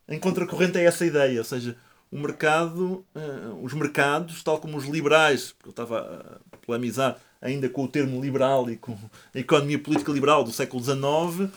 em 0.08 0.18
contracorrente 0.18 0.78
a 0.78 0.82
essa 0.82 1.04
ideia, 1.04 1.38
ou 1.38 1.44
seja, 1.44 1.76
o 2.10 2.18
mercado, 2.18 3.04
uh, 3.14 3.62
os 3.62 3.74
mercados, 3.74 4.42
tal 4.42 4.58
como 4.58 4.78
os 4.78 4.86
liberais, 4.86 5.52
porque 5.52 5.68
eu 5.68 5.70
estava 5.70 6.40
a 6.50 6.56
polemizar 6.56 7.18
ainda 7.40 7.68
com 7.68 7.84
o 7.84 7.88
termo 7.88 8.20
liberal 8.20 8.70
e 8.70 8.76
com 8.76 8.96
a 9.34 9.38
economia 9.38 9.78
política 9.78 10.10
liberal 10.10 10.42
do 10.42 10.50
século 10.50 10.82
XIX, 10.82 11.52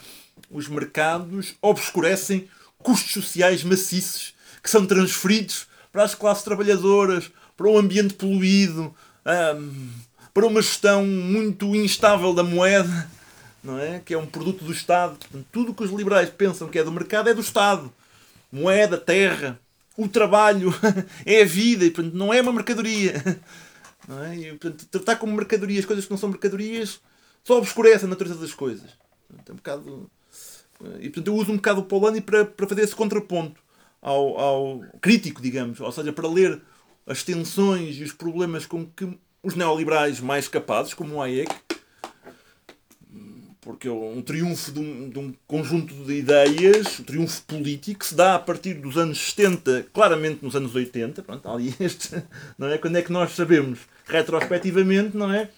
os 0.51 0.67
mercados 0.67 1.55
obscurecem 1.61 2.47
custos 2.77 3.13
sociais 3.13 3.63
maciços 3.63 4.33
que 4.61 4.69
são 4.69 4.85
transferidos 4.85 5.67
para 5.91 6.03
as 6.03 6.15
classes 6.15 6.43
trabalhadoras, 6.43 7.31
para 7.57 7.67
um 7.67 7.77
ambiente 7.77 8.13
poluído, 8.13 8.93
para 10.33 10.45
uma 10.45 10.61
gestão 10.61 11.05
muito 11.05 11.75
instável 11.75 12.33
da 12.33 12.43
moeda, 12.43 13.09
não 13.63 13.77
é? 13.77 13.99
que 13.99 14.13
é 14.13 14.17
um 14.17 14.25
produto 14.25 14.63
do 14.63 14.71
Estado. 14.71 15.17
Portanto, 15.17 15.45
tudo 15.51 15.71
o 15.71 15.75
que 15.75 15.83
os 15.83 15.91
liberais 15.91 16.29
pensam 16.29 16.67
que 16.67 16.79
é 16.79 16.83
do 16.83 16.91
mercado 16.91 17.29
é 17.29 17.33
do 17.33 17.41
Estado. 17.41 17.91
Moeda, 18.51 18.97
terra, 18.97 19.59
o 19.97 20.07
trabalho 20.07 20.73
é 21.25 21.41
a 21.41 21.45
vida 21.45 21.85
e 21.85 21.91
portanto, 21.91 22.13
não 22.13 22.33
é 22.33 22.41
uma 22.41 22.53
mercadoria. 22.53 23.21
Não 24.07 24.23
é? 24.23 24.35
E, 24.35 24.49
portanto, 24.57 24.85
tratar 24.87 25.17
como 25.17 25.35
mercadorias 25.35 25.85
coisas 25.85 26.05
que 26.05 26.11
não 26.11 26.17
são 26.17 26.29
mercadorias 26.29 26.99
só 27.43 27.57
obscurece 27.57 28.05
a 28.05 28.07
natureza 28.07 28.39
das 28.39 28.53
coisas. 28.53 28.89
Portanto, 29.27 29.49
é 29.49 29.53
um 29.53 29.55
bocado... 29.55 30.11
E 30.99 31.09
portanto 31.09 31.27
eu 31.27 31.35
uso 31.35 31.51
um 31.51 31.55
bocado 31.55 31.81
o 31.81 31.83
Polanyi 31.83 32.21
para, 32.21 32.45
para 32.45 32.67
fazer 32.67 32.81
esse 32.81 32.95
contraponto 32.95 33.61
ao, 34.01 34.39
ao 34.39 34.81
crítico, 34.99 35.41
digamos, 35.41 35.79
ou 35.79 35.91
seja, 35.91 36.11
para 36.11 36.27
ler 36.27 36.61
as 37.05 37.23
tensões 37.23 37.97
e 37.97 38.03
os 38.03 38.11
problemas 38.11 38.65
com 38.65 38.85
que 38.85 39.07
os 39.43 39.55
neoliberais 39.55 40.19
mais 40.19 40.47
capazes, 40.47 40.93
como 40.93 41.15
o 41.15 41.21
Hayek, 41.21 41.53
porque 43.61 43.87
é 43.87 43.91
um 43.91 44.21
triunfo 44.23 44.71
de 44.71 44.79
um, 44.79 45.09
de 45.09 45.19
um, 45.19 45.33
conjunto 45.45 45.93
de 45.93 46.13
ideias, 46.13 46.99
um 46.99 47.03
triunfo 47.03 47.43
político, 47.43 48.03
se 48.03 48.15
dá 48.15 48.35
a 48.35 48.39
partir 48.39 48.73
dos 48.73 48.97
anos 48.97 49.19
70, 49.19 49.85
claramente 49.93 50.43
nos 50.43 50.55
anos 50.55 50.73
80, 50.73 51.21
pronto, 51.21 51.47
ali 51.47 51.73
este, 51.79 52.23
não 52.57 52.67
é? 52.67 52.79
Quando 52.79 52.97
é 52.97 53.03
que 53.03 53.11
nós 53.11 53.31
sabemos, 53.33 53.79
retrospectivamente, 54.07 55.15
não 55.15 55.31
é? 55.31 55.49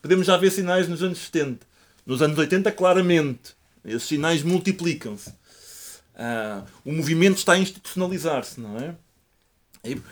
Podemos 0.00 0.26
já 0.26 0.38
ver 0.38 0.50
sinais 0.50 0.88
nos 0.88 1.02
anos 1.02 1.18
70. 1.18 1.66
Nos 2.06 2.22
anos 2.22 2.38
80, 2.38 2.72
claramente, 2.72 3.54
esses 3.84 4.04
sinais 4.04 4.42
multiplicam-se. 4.42 5.32
Ah, 6.14 6.64
o 6.84 6.92
movimento 6.92 7.38
está 7.38 7.54
a 7.54 7.58
institucionalizar-se, 7.58 8.60
não 8.60 8.78
é? 8.78 8.94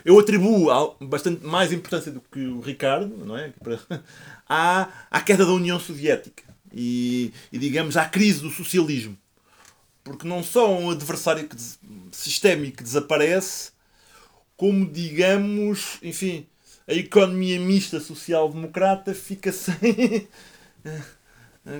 Eu 0.03 0.19
atribuo 0.19 0.71
bastante 1.01 1.45
mais 1.45 1.73
importância 1.73 2.11
do 2.11 2.23
que 2.23 2.41
o 2.47 2.61
Ricardo, 2.61 3.15
não 3.25 3.37
é? 3.37 3.53
à, 4.49 4.89
à 5.11 5.21
queda 5.21 5.45
da 5.45 5.53
União 5.53 5.79
Soviética 5.79 6.43
e, 6.73 7.33
e, 7.53 7.59
digamos, 7.59 7.97
à 7.97 8.07
crise 8.07 8.41
do 8.41 8.51
socialismo. 8.51 9.17
Porque 10.03 10.27
não 10.27 10.43
só 10.43 10.75
um 10.75 10.91
adversário 10.91 11.47
que, 11.47 11.57
sistémico 12.13 12.79
que 12.79 12.83
desaparece, 12.83 13.73
como, 14.57 14.91
digamos, 14.91 15.99
enfim, 16.03 16.47
a 16.87 16.95
economia 16.95 17.61
mista 17.61 18.01
social-democrata 18.01 19.15
fica 19.15 19.53
sem. 19.53 20.27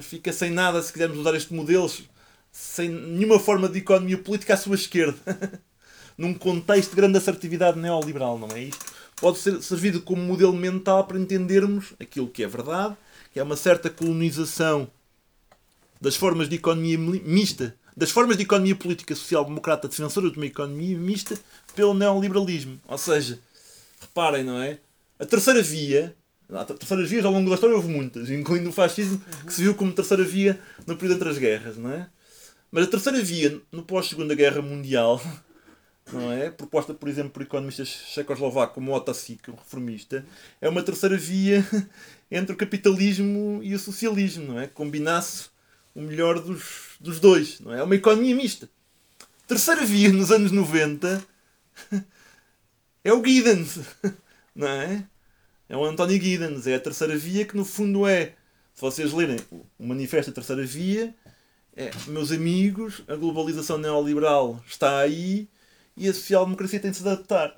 Fica 0.03 0.33
sem 0.33 0.51
nada, 0.51 0.83
se 0.83 0.93
quisermos 0.93 1.19
usar 1.19 1.35
este 1.35 1.53
modelo, 1.53 1.91
sem 2.51 2.89
nenhuma 2.89 3.39
forma 3.39 3.69
de 3.69 3.79
economia 3.79 4.19
política 4.19 4.55
à 4.55 4.57
sua 4.57 4.75
esquerda. 4.75 5.19
Num 6.17 6.35
contexto 6.35 6.91
de 6.91 6.97
grande 6.97 7.17
assertividade 7.17 7.79
neoliberal, 7.79 8.39
não 8.39 8.49
é 8.49 8.63
isto? 8.65 8.85
Pode 9.21 9.39
ser 9.39 9.63
servido 9.63 10.01
como 10.01 10.23
modelo 10.23 10.53
mental 10.53 11.07
para 11.07 11.19
entendermos 11.19 11.95
aquilo 12.01 12.29
que 12.29 12.43
é 12.43 12.47
verdade 12.47 12.97
que 13.33 13.41
é 13.41 13.43
uma 13.43 13.57
certa 13.57 13.91
colonização 13.91 14.91
das 16.01 16.17
formas 16.17 16.49
de 16.49 16.57
economia 16.57 16.99
mista, 16.99 17.75
das 17.97 18.11
formas 18.11 18.37
de 18.37 18.45
economia 18.45 18.75
política 18.75 19.15
social-democrata 19.15 19.89
defensora 19.89 20.31
de 20.31 20.37
uma 20.37 20.47
economia 20.47 20.97
mista 20.97 21.39
pelo 21.75 21.95
neoliberalismo. 21.95 22.81
Ou 22.87 22.99
seja, 22.99 23.39
reparem, 24.01 24.45
não 24.45 24.61
é? 24.63 24.79
A 25.19 25.27
terceira 25.27 25.63
via, 25.63 26.15
terceiras 26.79 27.11
vias 27.11 27.25
ao 27.25 27.33
longo 27.33 27.49
da 27.49 27.55
história 27.55 27.77
houve 27.77 27.89
muitas, 27.89 28.31
incluindo 28.31 28.71
o 28.71 28.73
fascismo, 28.73 29.21
que 29.47 29.53
se 29.53 29.63
viu 29.63 29.75
como 29.75 29.93
terceira 29.93 30.25
via 30.25 30.59
no 30.87 30.97
período 30.97 31.17
entre 31.17 31.29
as 31.29 31.39
guerras, 31.39 31.77
não 31.77 31.93
é? 31.93 32.09
Mas 32.71 32.85
a 32.85 32.91
terceira 32.91 33.23
via, 33.23 33.61
no 33.71 33.83
pós-segunda 33.83 34.35
guerra 34.35 34.63
mundial, 34.63 35.21
não 36.11 36.33
é? 36.33 36.51
Proposta, 36.51 36.95
por 36.95 37.09
exemplo, 37.09 37.31
por 37.31 37.43
economistas 37.43 37.89
checoslovacos 37.89 38.75
como 38.75 38.95
Otto 38.95 39.13
Sik, 39.13 39.51
um 39.51 39.55
reformista, 39.55 40.25
é 40.61 40.69
uma 40.69 40.83
terceira 40.83 41.17
via 41.17 41.67
entre 42.31 42.55
o 42.55 42.57
capitalismo 42.57 43.61
e 43.63 43.75
o 43.75 43.79
socialismo, 43.79 44.53
não 44.53 44.61
é? 44.61 44.67
Combinasse 44.67 45.51
o 45.95 46.01
melhor 46.01 46.41
dos, 46.41 46.97
dos 46.99 47.21
dois, 47.21 47.61
não 47.61 47.75
é? 47.75 47.81
É 47.81 47.83
uma 47.83 47.95
economia 47.95 48.35
mista. 48.35 48.71
Terceira 49.47 49.85
via 49.85 50.11
nos 50.13 50.31
anos 50.31 50.51
90 50.51 51.23
é 53.05 53.13
o 53.13 53.25
Giddens, 53.25 53.81
não 54.55 54.69
é? 54.69 55.05
É 55.69 55.77
o 55.77 55.85
António 55.85 56.21
Giddens, 56.21 56.67
é 56.67 56.75
a 56.75 56.81
terceira 56.81 57.17
via 57.17 57.45
que 57.45 57.57
no 57.57 57.65
fundo 57.65 58.07
é, 58.07 58.33
se 58.75 58.81
vocês 58.81 59.13
lerem 59.13 59.39
o 59.51 59.87
manifesto 59.87 60.31
da 60.31 60.37
terceira 60.37 60.65
via, 60.65 61.15
é, 61.77 61.91
meus 62.07 62.33
amigos, 62.33 63.03
a 63.07 63.15
globalização 63.15 63.77
neoliberal 63.77 64.63
está 64.67 64.99
aí 64.99 65.47
e 65.97 66.09
a 66.09 66.15
social-democracia 66.15 66.81
tem 66.81 66.91
de 66.91 66.97
se 66.97 67.07
adaptar. 67.07 67.55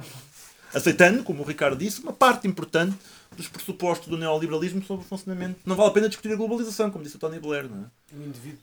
Aceitando, 0.75 1.23
como 1.23 1.43
o 1.43 1.47
Ricardo 1.47 1.79
disse, 1.79 2.01
uma 2.01 2.13
parte 2.13 2.47
importante 2.47 2.97
dos 3.37 3.49
pressupostos 3.49 4.09
do 4.09 4.19
neoliberalismo 4.19 4.83
sobre 4.85 5.05
o 5.05 5.09
funcionamento. 5.09 5.61
Não 5.65 5.77
vale 5.77 5.91
a 5.91 5.93
pena 5.93 6.09
discutir 6.09 6.33
a 6.33 6.37
globalização, 6.37 6.91
como 6.91 7.05
disse 7.05 7.17
o 7.17 7.19
Tony 7.19 7.39
Blair. 7.39 7.69
Não 7.69 7.85
é? 7.85 8.17
O 8.17 8.27
indivíduo. 8.27 8.61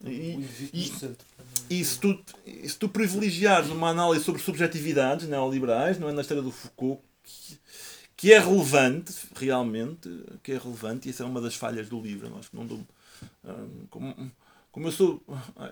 Não 0.00 0.10
é? 0.10 0.14
E, 0.14 0.36
o 0.36 0.40
indivíduo 0.40 0.70
e, 0.72 0.90
no 0.90 0.98
centro. 0.98 1.26
E 1.68 1.84
se 1.84 1.98
tu, 1.98 2.18
se 2.66 2.78
tu 2.78 2.88
privilegiares 2.88 3.70
uma 3.70 3.88
análise 3.88 4.24
sobre 4.24 4.40
subjetividades 4.40 5.28
neoliberais, 5.28 5.98
não 5.98 6.08
é 6.08 6.12
na 6.12 6.22
história 6.22 6.42
do 6.42 6.50
Foucault, 6.50 7.00
que, 7.22 7.58
que 8.16 8.32
é 8.32 8.38
relevante, 8.38 9.12
realmente, 9.36 10.08
que 10.42 10.52
é 10.52 10.58
relevante, 10.58 11.08
e 11.08 11.10
essa 11.10 11.22
é 11.22 11.26
uma 11.26 11.40
das 11.40 11.54
falhas 11.54 11.88
do 11.88 12.00
livro, 12.00 12.30
nós 12.30 12.46
não 12.52 12.66
dou, 12.66 12.80
ah, 13.44 13.64
como, 13.90 14.32
como 14.70 14.88
eu 14.88 14.92
sou, 14.92 15.22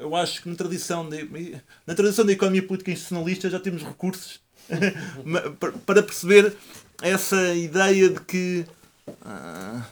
eu 0.01 0.15
acho 0.15 0.43
que 0.43 0.49
na 0.49 0.55
tradição 0.55 1.09
de, 1.09 1.61
na 1.87 1.95
tradição 1.95 2.25
da 2.25 2.33
economia 2.33 2.63
política 2.63 2.91
institucionalista 2.91 3.51
já 3.51 3.61
temos 3.61 3.83
recursos 3.83 4.41
para 5.87 6.03
perceber 6.03 6.57
essa 7.01 7.55
ideia 7.55 8.09
de 8.09 8.21
que 8.21 8.65
uh, 9.09 9.83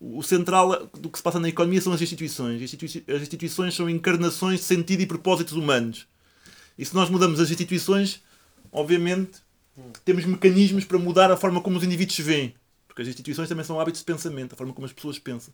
o 0.00 0.22
central 0.22 0.86
do 0.86 1.10
que 1.10 1.18
se 1.18 1.24
passa 1.24 1.40
na 1.40 1.48
economia 1.48 1.80
são 1.80 1.92
as 1.92 2.00
instituições. 2.00 2.62
As 2.62 3.22
instituições 3.22 3.74
são 3.74 3.90
encarnações 3.90 4.60
de 4.60 4.66
sentido 4.66 5.00
e 5.00 5.06
propósitos 5.06 5.54
humanos. 5.54 6.06
E 6.78 6.84
se 6.84 6.94
nós 6.94 7.10
mudamos 7.10 7.40
as 7.40 7.50
instituições, 7.50 8.22
obviamente 8.70 9.40
temos 10.04 10.24
mecanismos 10.24 10.84
para 10.84 10.98
mudar 10.98 11.30
a 11.30 11.36
forma 11.36 11.60
como 11.60 11.76
os 11.76 11.84
indivíduos 11.84 12.16
se 12.16 12.22
veem. 12.22 12.54
Porque 12.86 13.02
as 13.02 13.08
instituições 13.08 13.48
também 13.48 13.64
são 13.64 13.78
hábitos 13.78 14.00
de 14.00 14.06
pensamento, 14.06 14.54
a 14.54 14.56
forma 14.56 14.72
como 14.72 14.86
as 14.86 14.92
pessoas 14.92 15.18
pensam. 15.18 15.52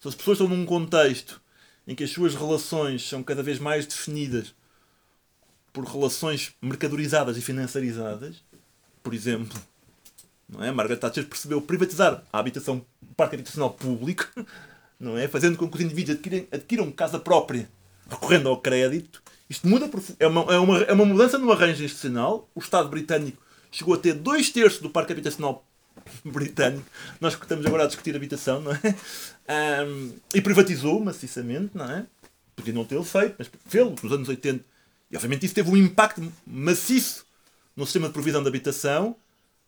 Se 0.00 0.08
as 0.08 0.14
pessoas 0.14 0.38
estão 0.38 0.48
num 0.48 0.64
contexto 0.64 1.40
em 1.86 1.94
que 1.94 2.04
as 2.04 2.10
suas 2.10 2.34
relações 2.34 3.06
são 3.08 3.22
cada 3.22 3.42
vez 3.42 3.58
mais 3.58 3.86
definidas 3.86 4.54
por 5.72 5.84
relações 5.84 6.54
mercadorizadas 6.62 7.36
e 7.36 7.40
financiarizadas, 7.40 8.36
por 9.02 9.12
exemplo, 9.12 9.60
não 10.48 10.62
é? 10.62 10.70
Margaret 10.70 10.98
Thatcher 10.98 11.26
percebeu 11.26 11.60
privatizar 11.60 12.22
a 12.32 12.38
habitação, 12.38 12.84
o 13.02 13.14
parque 13.14 13.34
habitacional 13.34 13.70
público, 13.70 14.28
não 15.00 15.18
é? 15.18 15.26
Fazendo 15.26 15.58
com 15.58 15.68
que 15.68 15.76
os 15.76 15.82
indivíduos 15.82 16.16
adquiram, 16.16 16.46
adquiram 16.52 16.92
casa 16.92 17.18
própria, 17.18 17.68
recorrendo 18.08 18.48
ao 18.48 18.60
crédito. 18.60 19.20
Isto 19.50 19.66
muda, 19.66 19.90
é 20.20 20.26
uma, 20.26 20.54
é, 20.54 20.58
uma, 20.58 20.78
é 20.78 20.92
uma 20.92 21.04
mudança 21.04 21.38
no 21.38 21.50
arranjo 21.50 21.84
institucional. 21.84 22.48
O 22.54 22.60
Estado 22.60 22.88
britânico 22.88 23.43
chegou 23.76 23.94
a 23.94 23.98
ter 23.98 24.14
dois 24.14 24.50
terços 24.50 24.80
do 24.80 24.90
parque 24.90 25.12
habitacional 25.12 25.64
britânico. 26.24 26.84
Nós 27.20 27.34
que 27.34 27.42
estamos 27.42 27.64
agora 27.66 27.84
a 27.84 27.86
discutir 27.86 28.14
habitação, 28.14 28.60
não 28.60 28.72
é? 28.72 29.84
Um, 29.84 30.12
e 30.34 30.40
privatizou 30.40 31.00
maciçamente, 31.00 31.70
não 31.74 31.90
é? 31.90 32.06
Podia 32.56 32.72
não 32.72 32.84
tê-lo 32.84 33.04
feito, 33.04 33.34
mas 33.38 33.50
fez-lo 33.66 33.94
nos 34.02 34.12
anos 34.12 34.28
80. 34.28 34.64
E 35.10 35.16
obviamente 35.16 35.46
isso 35.46 35.54
teve 35.54 35.70
um 35.70 35.76
impacto 35.76 36.32
maciço 36.46 37.24
no 37.76 37.84
sistema 37.84 38.08
de 38.08 38.12
provisão 38.12 38.42
de 38.42 38.48
habitação 38.48 39.16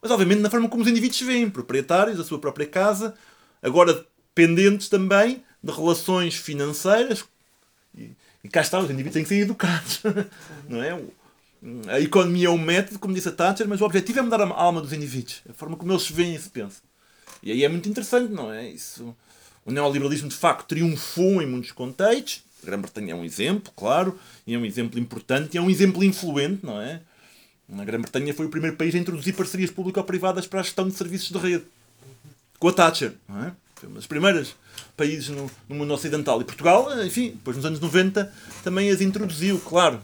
mas 0.07 0.11
obviamente 0.11 0.41
na 0.41 0.51
forma 0.51 0.69
como 0.69 0.83
os 0.83 0.89
indivíduos 0.89 1.19
se 1.19 1.25
veem, 1.25 1.51
proprietários 1.51 2.19
da 2.19 2.25
sua 2.25 2.39
própria 2.39 2.67
casa, 2.67 3.15
agora 3.63 4.07
dependentes 4.35 4.89
também 4.89 5.43
de 5.63 5.73
relações 5.73 6.37
financeiras. 6.37 7.25
E, 7.97 8.13
e 8.45 8.49
cá 8.49 8.61
está, 8.61 8.79
os 8.79 8.85
indivíduos 8.85 9.15
têm 9.15 9.23
que 9.23 9.29
ser 9.29 9.41
educados. 9.41 10.01
não 10.69 10.83
é? 10.83 11.03
A 11.89 12.01
economia 12.01 12.49
é 12.49 12.51
um 12.51 12.59
método, 12.59 12.99
como 12.99 13.15
disse 13.15 13.29
a 13.29 13.33
Thatcher, 13.33 13.67
mas 13.69 13.81
o 13.81 13.85
objetivo 13.85 14.19
é 14.19 14.23
mudar 14.23 14.41
a 14.41 14.49
alma 14.49 14.81
dos 14.81 14.93
indivíduos, 14.93 15.43
a 15.49 15.53
forma 15.53 15.77
como 15.77 15.93
eles 15.93 16.03
se 16.03 16.13
veem 16.13 16.35
e 16.35 16.39
se 16.39 16.51
pensam. 16.51 16.83
E 17.43 17.51
aí 17.51 17.65
é 17.65 17.69
muito 17.69 17.89
interessante, 17.89 18.33
não 18.33 18.53
é? 18.53 18.69
Isso, 18.69 19.17
o 19.65 19.73
neoliberalismo 19.73 20.29
de 20.29 20.35
facto 20.37 20.69
triunfou 20.69 21.43
em 21.43 21.47
muitos 21.47 21.73
contextos. 21.73 22.45
A 22.63 22.67
Grã-Bretanha 22.67 23.13
é 23.13 23.15
um 23.17 23.25
exemplo, 23.25 23.73
claro, 23.77 24.19
e 24.47 24.55
é 24.55 24.59
um 24.59 24.65
exemplo 24.65 24.99
importante, 24.99 25.55
e 25.55 25.59
é 25.59 25.61
um 25.61 25.69
exemplo 25.71 26.03
influente, 26.05 26.65
não 26.65 26.81
é? 26.81 27.01
A 27.73 27.85
Grã-Bretanha 27.85 28.33
foi 28.33 28.47
o 28.47 28.49
primeiro 28.49 28.77
país 28.77 28.95
a 28.95 28.99
introduzir 28.99 29.35
parcerias 29.35 29.71
público-privadas 29.71 30.47
para 30.47 30.61
a 30.61 30.63
gestão 30.63 30.89
de 30.89 30.95
serviços 30.95 31.31
de 31.31 31.39
rede. 31.39 31.65
Com 32.59 32.69
a 32.69 32.73
Thatcher. 32.73 33.15
Não 33.29 33.45
é? 33.45 33.53
Foi 33.75 33.89
um 33.89 33.93
dos 33.93 34.07
primeiros 34.07 34.55
países 34.97 35.29
no, 35.29 35.51
no 35.69 35.75
mundo 35.75 35.93
ocidental. 35.93 36.41
E 36.41 36.45
Portugal, 36.45 36.89
enfim, 37.05 37.31
depois 37.31 37.57
nos 37.57 37.67
anos 37.67 37.81
90 37.81 38.33
também 38.63 38.89
as 38.91 39.01
introduziu, 39.01 39.59
claro. 39.59 40.01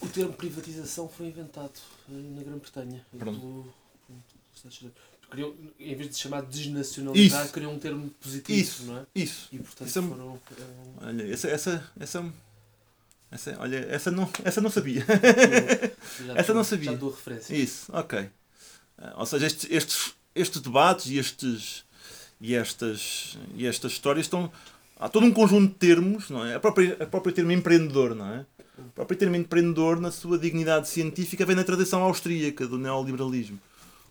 O 0.00 0.08
termo 0.08 0.32
privatização 0.32 1.08
foi 1.08 1.26
inventado 1.26 1.72
na 2.08 2.42
Grã-Bretanha. 2.42 3.04
Pelo... 3.18 3.66
Queriam, 5.30 5.54
em 5.80 5.94
vez 5.96 6.10
de 6.10 6.16
chamar 6.16 6.42
de 6.42 6.56
desnacionalizar, 6.58 7.44
Isso. 7.44 7.52
queriam 7.52 7.72
um 7.74 7.78
termo 7.78 8.08
positivo, 8.20 8.58
Isso. 8.60 8.84
não 8.84 8.98
é? 8.98 9.06
Isso. 9.14 9.48
E 9.52 9.58
portanto 9.58 9.88
Isso 9.88 9.98
é- 9.98 10.02
foram. 10.02 10.40
eh, 10.52 11.04
Olha, 11.06 11.32
essa, 11.32 11.48
essa, 11.48 11.90
essa, 11.98 12.32
essa, 13.30 13.56
olha, 13.60 13.76
essa 13.90 14.10
não, 14.12 14.30
essa 14.44 14.60
não 14.60 14.70
sabia. 14.70 15.04
já 16.26 16.34
Essa 16.36 16.54
não 16.54 16.62
sabia. 16.62 16.92
Já 16.92 16.96
dou 16.96 17.10
referência. 17.10 17.54
Isso, 17.56 17.90
ok. 17.92 18.30
Ah, 18.98 19.14
Ou 19.18 19.26
seja, 19.26 19.46
estes, 19.46 19.68
estes, 19.70 20.14
estes 20.34 20.60
debates 20.60 21.06
e, 21.06 21.18
estes, 21.18 21.84
e, 22.40 22.54
estas, 22.54 23.36
e 23.56 23.66
estas 23.66 23.92
histórias 23.92 24.26
estão. 24.26 24.50
Há 24.98 25.08
todo 25.08 25.26
um 25.26 25.32
conjunto 25.32 25.72
de 25.72 25.78
termos, 25.78 26.30
não 26.30 26.44
é? 26.44 26.54
A 26.54 26.60
própria, 26.60 26.96
a 27.00 27.06
própria 27.06 27.34
termo 27.34 27.50
empreendedor, 27.52 28.14
não 28.14 28.32
é? 28.32 28.46
O 28.78 28.90
próprio 28.94 29.18
termo 29.18 29.36
empreendedor, 29.36 29.98
na 29.98 30.10
sua 30.10 30.38
dignidade 30.38 30.88
científica, 30.88 31.46
vem 31.46 31.56
da 31.56 31.64
tradição 31.64 32.02
austríaca 32.02 32.66
do 32.66 32.76
neoliberalismo. 32.76 33.58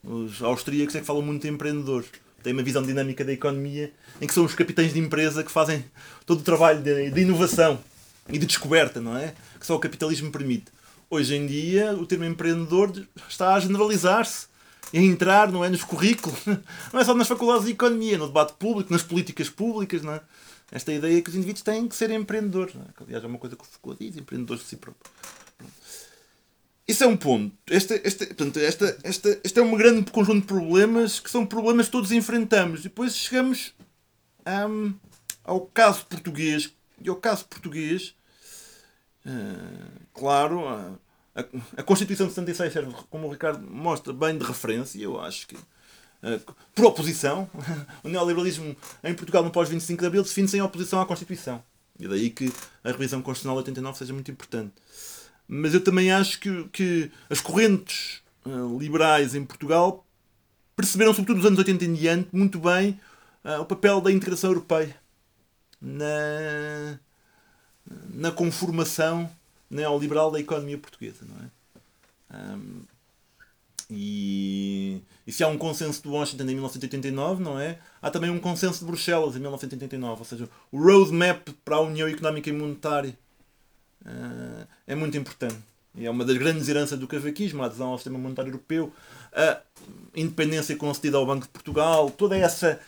Os 0.04 0.42
austríacos 0.42 0.96
é 0.96 1.00
que 1.00 1.06
falam 1.06 1.22
muito 1.22 1.44
de 1.44 1.50
empreendedores. 1.50 2.10
Têm 2.42 2.54
uma 2.54 2.64
visão 2.64 2.82
dinâmica 2.82 3.24
da 3.24 3.32
economia 3.32 3.94
em 4.20 4.26
que 4.26 4.34
são 4.34 4.44
os 4.44 4.56
capitães 4.56 4.94
de 4.94 5.00
empresa 5.00 5.44
que 5.44 5.52
fazem 5.52 5.86
todo 6.26 6.40
o 6.40 6.44
trabalho 6.44 6.82
de, 6.82 7.12
de 7.12 7.22
inovação 7.22 7.80
e 8.28 8.40
de 8.40 8.46
descoberta, 8.46 9.00
não 9.00 9.16
é? 9.16 9.36
Que 9.60 9.66
só 9.66 9.76
o 9.76 9.80
capitalismo 9.80 10.32
permite. 10.32 10.66
Hoje 11.10 11.36
em 11.36 11.46
dia, 11.46 11.94
o 11.94 12.06
termo 12.06 12.26
empreendedor 12.26 12.92
está 13.30 13.54
a 13.54 13.60
generalizar-se 13.60 14.48
a 14.94 14.98
entrar, 14.98 15.52
não 15.52 15.64
é, 15.64 15.70
nos 15.70 15.84
currículos, 15.84 16.40
não 16.94 17.00
é 17.00 17.04
só 17.04 17.14
nas 17.14 17.28
faculdades 17.28 17.66
de 17.66 17.72
economia, 17.72 18.18
no 18.18 18.28
debate 18.28 18.54
público, 18.54 18.92
nas 18.92 19.04
políticas 19.04 19.50
públicas, 19.50 20.02
não 20.02 20.14
é? 20.14 20.22
Esta 20.72 20.92
ideia 20.92 21.22
que 21.22 21.30
os 21.30 21.36
indivíduos 21.36 21.64
têm 21.64 21.88
que 21.88 21.96
ser 21.96 22.10
empreendedores, 22.12 22.74
não 22.74 22.82
é? 22.82 22.88
que 22.96 23.04
aliás 23.04 23.24
é 23.24 23.28
uma 23.28 23.38
coisa 23.38 23.56
que 23.56 23.64
o 23.64 23.66
Foucault 23.66 24.04
diz, 24.04 24.18
empreendedores 24.18 24.64
de 24.64 24.70
si 24.70 24.78
próprios. 24.78 25.14
Isso 26.88 27.04
é 27.04 27.08
um 27.08 27.18
ponto. 27.18 27.56
Este, 27.68 28.00
este, 28.04 28.28
portanto, 28.28 28.60
esta, 28.60 28.98
esta, 29.04 29.40
este 29.44 29.60
é 29.60 29.64
um 29.64 29.76
grande 29.76 30.12
conjunto 30.12 30.42
de 30.42 30.48
problemas 30.48 31.20
que 31.20 31.32
são 31.32 31.46
problemas 31.46 31.88
que 31.88 31.92
todos 31.92 32.12
enfrentamos. 32.12 32.82
E 32.82 32.84
depois 32.84 33.16
chegamos 33.16 33.74
hum, 34.70 34.94
ao 35.44 35.62
caso 35.62 36.06
português. 36.06 36.72
E 37.02 37.10
ao 37.10 37.16
caso 37.16 37.46
português, 37.46 38.16
ah, 39.26 39.90
claro, 40.14 40.68
a, 40.68 40.94
a, 41.36 41.46
a 41.78 41.84
Constituição 41.84 42.28
de 42.28 42.34
76 42.34 42.72
serve, 42.72 42.94
como 43.10 43.28
o 43.28 43.32
Ricardo 43.32 43.66
mostra, 43.68 44.14
bem 44.14 44.38
de 44.38 44.46
referência. 44.46 45.00
Eu 45.02 45.20
acho 45.20 45.48
que, 45.48 45.58
por 46.74 46.86
oposição, 46.86 47.50
o 48.04 48.10
neoliberalismo 48.10 48.76
em 49.04 49.14
Portugal 49.14 49.44
no 49.44 49.52
pós-25 49.52 50.00
de 50.00 50.06
Abril 50.06 50.24
define-se 50.24 50.58
em 50.58 50.62
oposição 50.62 51.00
à 51.00 51.06
Constituição. 51.06 51.64
E 52.00 52.08
daí 52.08 52.30
que 52.30 52.52
a 52.84 52.92
revisão 52.92 53.22
constitucional 53.22 53.56
de 53.56 53.70
89 53.70 53.98
seja 53.98 54.14
muito 54.14 54.30
importante. 54.32 54.74
Mas 55.48 55.74
eu 55.74 55.84
também 55.84 56.12
acho 56.12 56.40
que, 56.40 56.64
que 56.70 57.12
as 57.30 57.40
correntes 57.40 58.22
ah, 58.46 58.50
liberais 58.78 59.36
em 59.36 59.46
Portugal 59.46 60.06
perceberam, 60.76 61.14
sobretudo 61.14 61.38
nos 61.38 61.46
anos 61.46 61.60
80 61.60 61.86
em 61.86 61.94
diante, 61.94 62.30
muito 62.34 62.60
bem 62.60 63.00
ah, 63.44 63.62
o 63.62 63.66
papel 63.66 64.02
da 64.02 64.12
integração 64.12 64.50
europeia 64.50 64.96
na, 65.82 67.00
na 68.10 68.32
conformação 68.32 69.30
neoliberal 69.70 70.32
da 70.32 70.40
economia 70.40 70.78
portuguesa. 70.78 71.26
Não 71.28 71.46
é? 71.46 71.50
E, 73.90 75.02
e 75.26 75.32
se 75.32 75.44
há 75.44 75.48
um 75.48 75.58
consenso 75.58 76.02
de 76.02 76.08
Washington 76.08 76.44
em 76.44 76.54
1989, 76.54 77.44
não 77.44 77.60
é? 77.60 77.78
Há 78.02 78.10
também 78.10 78.30
um 78.30 78.40
consenso 78.40 78.80
de 78.80 78.86
Bruxelas 78.86 79.36
em 79.36 79.40
1989, 79.40 80.20
ou 80.20 80.26
seja, 80.26 80.50
o 80.72 80.78
roadmap 80.78 81.50
para 81.64 81.76
a 81.76 81.82
União 81.82 82.08
Económica 82.08 82.50
e 82.50 82.54
Monetária 82.54 83.18
ah, 84.06 84.68
é 84.88 84.96
muito 84.96 85.18
importante. 85.18 85.58
E 85.98 86.06
é 86.06 86.12
uma 86.12 86.26
das 86.26 86.38
grandes 86.38 86.68
heranças 86.68 87.00
do 87.00 87.08
cavaquismo, 87.08 87.64
a 87.64 87.68
adesão 87.68 87.90
ao 87.90 87.98
sistema 87.98 88.20
monetário 88.20 88.50
europeu, 88.50 88.92
a 89.32 89.62
independência 90.14 90.76
concedida 90.76 91.18
ao 91.18 91.26
Banco 91.26 91.46
de 91.46 91.52
Portugal, 91.52 92.10
toda 92.10 92.36
essa, 92.36 92.80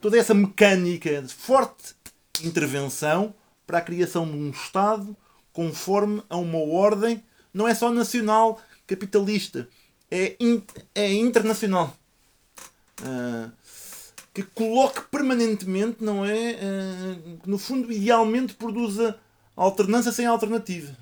toda 0.00 0.18
essa 0.18 0.34
mecânica 0.34 1.22
de 1.22 1.32
forte 1.32 1.94
intervenção 2.42 3.34
para 3.66 3.78
a 3.78 3.82
criação 3.82 4.26
de 4.26 4.36
um 4.36 4.50
Estado 4.50 5.16
conforme 5.52 6.22
a 6.28 6.36
uma 6.36 6.58
ordem, 6.58 7.22
não 7.54 7.68
é 7.68 7.74
só 7.74 7.90
nacional, 7.90 8.60
capitalista, 8.86 9.68
é, 10.12 10.36
in- 10.38 10.62
é 10.94 11.12
internacional. 11.12 11.96
Ah, 13.02 13.50
que 14.34 14.42
coloque 14.42 15.00
permanentemente, 15.10 16.04
não 16.04 16.24
é? 16.24 16.54
ah, 16.54 17.38
que 17.42 17.48
no 17.48 17.58
fundo, 17.58 17.90
idealmente, 17.90 18.54
produza 18.54 19.18
alternância 19.56 20.12
sem 20.12 20.26
alternativa. 20.26 20.96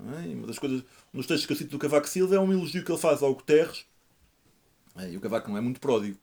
É? 0.00 0.28
Uma 0.34 0.46
das 0.46 0.58
coisas, 0.58 0.82
um 1.12 1.18
dos 1.18 1.26
textos 1.26 1.46
que 1.46 1.52
eu 1.52 1.56
cito 1.56 1.70
do 1.70 1.78
Cavaco 1.78 2.08
Silva 2.08 2.36
é 2.36 2.40
um 2.40 2.52
elogio 2.52 2.84
que 2.84 2.90
ele 2.90 2.98
faz 2.98 3.22
ao 3.22 3.34
Guterres, 3.34 3.84
eh, 4.96 5.10
e 5.10 5.16
o 5.16 5.20
Cavaco 5.20 5.50
não 5.50 5.58
é 5.58 5.60
muito 5.60 5.80
pródigo 5.80 6.16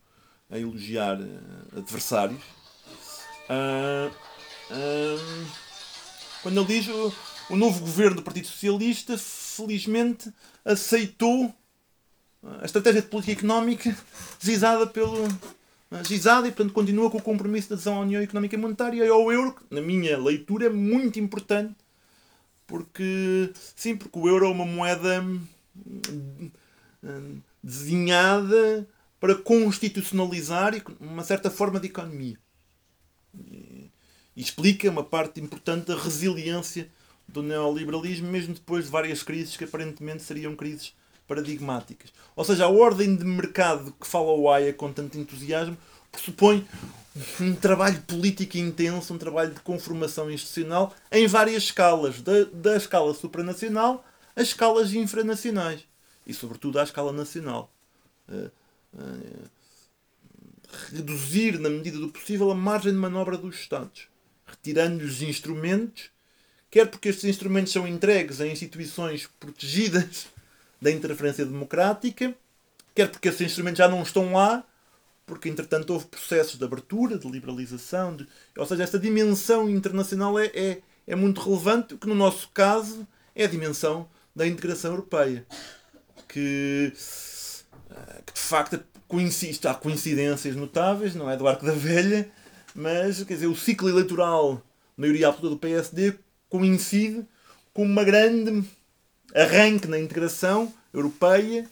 a 0.50 0.58
elogiar 0.58 1.18
adversários. 1.76 2.42
Ah, 3.48 4.10
ah, 4.70 5.46
quando 6.42 6.60
ele 6.60 6.66
diz 6.66 6.88
o, 6.88 7.12
o 7.50 7.56
novo 7.56 7.80
governo 7.80 8.16
do 8.16 8.22
Partido 8.22 8.46
Socialista, 8.48 9.16
felizmente 9.16 10.32
aceitou 10.64 11.54
a 12.42 12.64
estratégia 12.64 13.02
de 13.02 13.08
política 13.08 13.40
económica 13.40 13.96
gizada 14.40 14.86
pelo. 14.86 15.26
gizada 16.04 16.46
e, 16.46 16.52
portanto, 16.52 16.72
continua 16.72 17.10
com 17.10 17.18
o 17.18 17.22
compromisso 17.22 17.68
de 17.68 17.74
adesão 17.74 17.96
à 17.96 18.00
União 18.00 18.22
Económica 18.22 18.54
e 18.54 18.58
Monetária 18.58 19.04
e 19.04 19.08
ao 19.08 19.32
euro, 19.32 19.54
que, 19.54 19.74
na 19.74 19.80
minha 19.80 20.18
leitura, 20.18 20.66
é 20.66 20.70
muito 20.70 21.18
importante 21.18 21.74
porque 22.68 23.50
sim, 23.74 23.96
porque 23.96 24.18
o 24.18 24.28
euro 24.28 24.44
é 24.44 24.48
uma 24.50 24.66
moeda 24.66 25.22
hum, 25.22 25.40
hum, 27.02 27.40
desenhada 27.62 28.86
para 29.18 29.34
constitucionalizar 29.34 30.74
uma 31.00 31.24
certa 31.24 31.50
forma 31.50 31.80
de 31.80 31.86
economia. 31.86 32.36
E 33.34 33.90
explica 34.36 34.90
uma 34.90 35.02
parte 35.02 35.40
importante 35.40 35.86
da 35.86 35.96
resiliência 35.96 36.88
do 37.26 37.42
neoliberalismo, 37.42 38.30
mesmo 38.30 38.54
depois 38.54 38.84
de 38.84 38.90
várias 38.90 39.22
crises 39.22 39.56
que 39.56 39.64
aparentemente 39.64 40.22
seriam 40.22 40.54
crises 40.54 40.92
paradigmáticas. 41.28 42.10
Ou 42.34 42.44
seja, 42.44 42.64
a 42.64 42.68
ordem 42.68 43.14
de 43.14 43.24
mercado 43.24 43.94
que 44.00 44.06
fala 44.06 44.32
o 44.32 44.50
AIA 44.50 44.72
com 44.72 44.92
tanto 44.92 45.18
entusiasmo 45.18 45.76
pressupõe 46.10 46.66
um 47.40 47.54
trabalho 47.54 48.00
político 48.02 48.56
intenso, 48.56 49.12
um 49.12 49.18
trabalho 49.18 49.52
de 49.52 49.60
conformação 49.60 50.30
institucional 50.30 50.94
em 51.12 51.26
várias 51.26 51.64
escalas, 51.64 52.20
da, 52.22 52.44
da 52.52 52.76
escala 52.76 53.12
supranacional 53.14 54.04
às 54.34 54.48
escalas 54.48 54.92
infranacionais 54.92 55.84
e, 56.26 56.32
sobretudo, 56.32 56.78
à 56.78 56.84
escala 56.84 57.12
nacional. 57.12 57.72
Eh, 58.30 58.50
eh, 58.98 59.48
reduzir, 60.92 61.58
na 61.58 61.68
medida 61.68 61.98
do 61.98 62.08
possível, 62.08 62.50
a 62.50 62.54
margem 62.54 62.92
de 62.92 62.98
manobra 62.98 63.36
dos 63.36 63.56
Estados, 63.56 64.08
retirando-lhes 64.46 65.22
instrumentos, 65.22 66.10
quer 66.70 66.86
porque 66.86 67.08
estes 67.08 67.24
instrumentos 67.24 67.72
são 67.72 67.88
entregues 67.88 68.40
a 68.40 68.46
instituições 68.46 69.28
protegidas 69.40 70.28
da 70.80 70.90
interferência 70.90 71.44
democrática, 71.44 72.34
quer 72.94 73.10
porque 73.10 73.28
esses 73.28 73.40
instrumentos 73.40 73.78
já 73.78 73.88
não 73.88 74.02
estão 74.02 74.32
lá 74.32 74.64
porque 75.28 75.48
entretanto 75.48 75.92
houve 75.92 76.06
processos 76.06 76.58
de 76.58 76.64
abertura, 76.64 77.18
de 77.18 77.28
liberalização, 77.30 78.16
de... 78.16 78.26
ou 78.56 78.64
seja, 78.64 78.82
esta 78.82 78.98
dimensão 78.98 79.68
internacional 79.68 80.38
é, 80.38 80.46
é, 80.46 80.80
é 81.06 81.14
muito 81.14 81.42
relevante, 81.42 81.94
o 81.94 81.98
que 81.98 82.08
no 82.08 82.14
nosso 82.14 82.48
caso 82.48 83.06
é 83.36 83.44
a 83.44 83.48
dimensão 83.48 84.08
da 84.34 84.46
integração 84.46 84.92
europeia, 84.92 85.46
que, 86.26 86.92
eh, 87.90 88.22
que 88.24 88.32
de 88.32 88.40
facto 88.40 88.82
coincide, 89.06 89.68
há 89.68 89.74
coincidências 89.74 90.56
notáveis, 90.56 91.14
não 91.14 91.30
é 91.30 91.36
do 91.36 91.46
Arco 91.46 91.66
da 91.66 91.72
Velha, 91.72 92.30
mas 92.74 93.22
quer 93.24 93.34
dizer, 93.34 93.48
o 93.48 93.56
ciclo 93.56 93.88
eleitoral, 93.88 94.62
maioria 94.96 95.28
absoluta 95.28 95.56
do 95.56 95.60
PSD, 95.60 96.14
coincide 96.48 97.26
com 97.74 97.82
uma 97.82 98.02
grande 98.02 98.64
arranque 99.38 99.86
na 99.86 99.98
integração 99.98 100.72
europeia, 100.92 101.68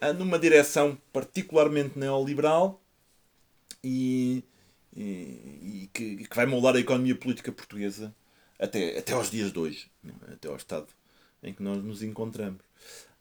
eh, 0.00 0.12
numa 0.12 0.38
direção 0.38 0.98
particularmente 1.12 1.98
neoliberal, 1.98 2.80
e, 3.82 4.44
e, 4.94 5.02
e 5.02 5.90
que, 5.92 6.16
que 6.28 6.36
vai 6.36 6.44
moldar 6.44 6.74
a 6.76 6.80
economia 6.80 7.14
política 7.14 7.52
portuguesa 7.52 8.14
até, 8.58 8.98
até 8.98 9.12
aos 9.12 9.30
dias 9.30 9.52
de 9.52 9.58
hoje, 9.58 9.90
não 10.02 10.14
é? 10.28 10.34
até 10.34 10.48
ao 10.48 10.56
estado 10.56 10.88
em 11.42 11.52
que 11.52 11.62
nós 11.62 11.82
nos 11.82 12.02
encontramos. 12.02 12.60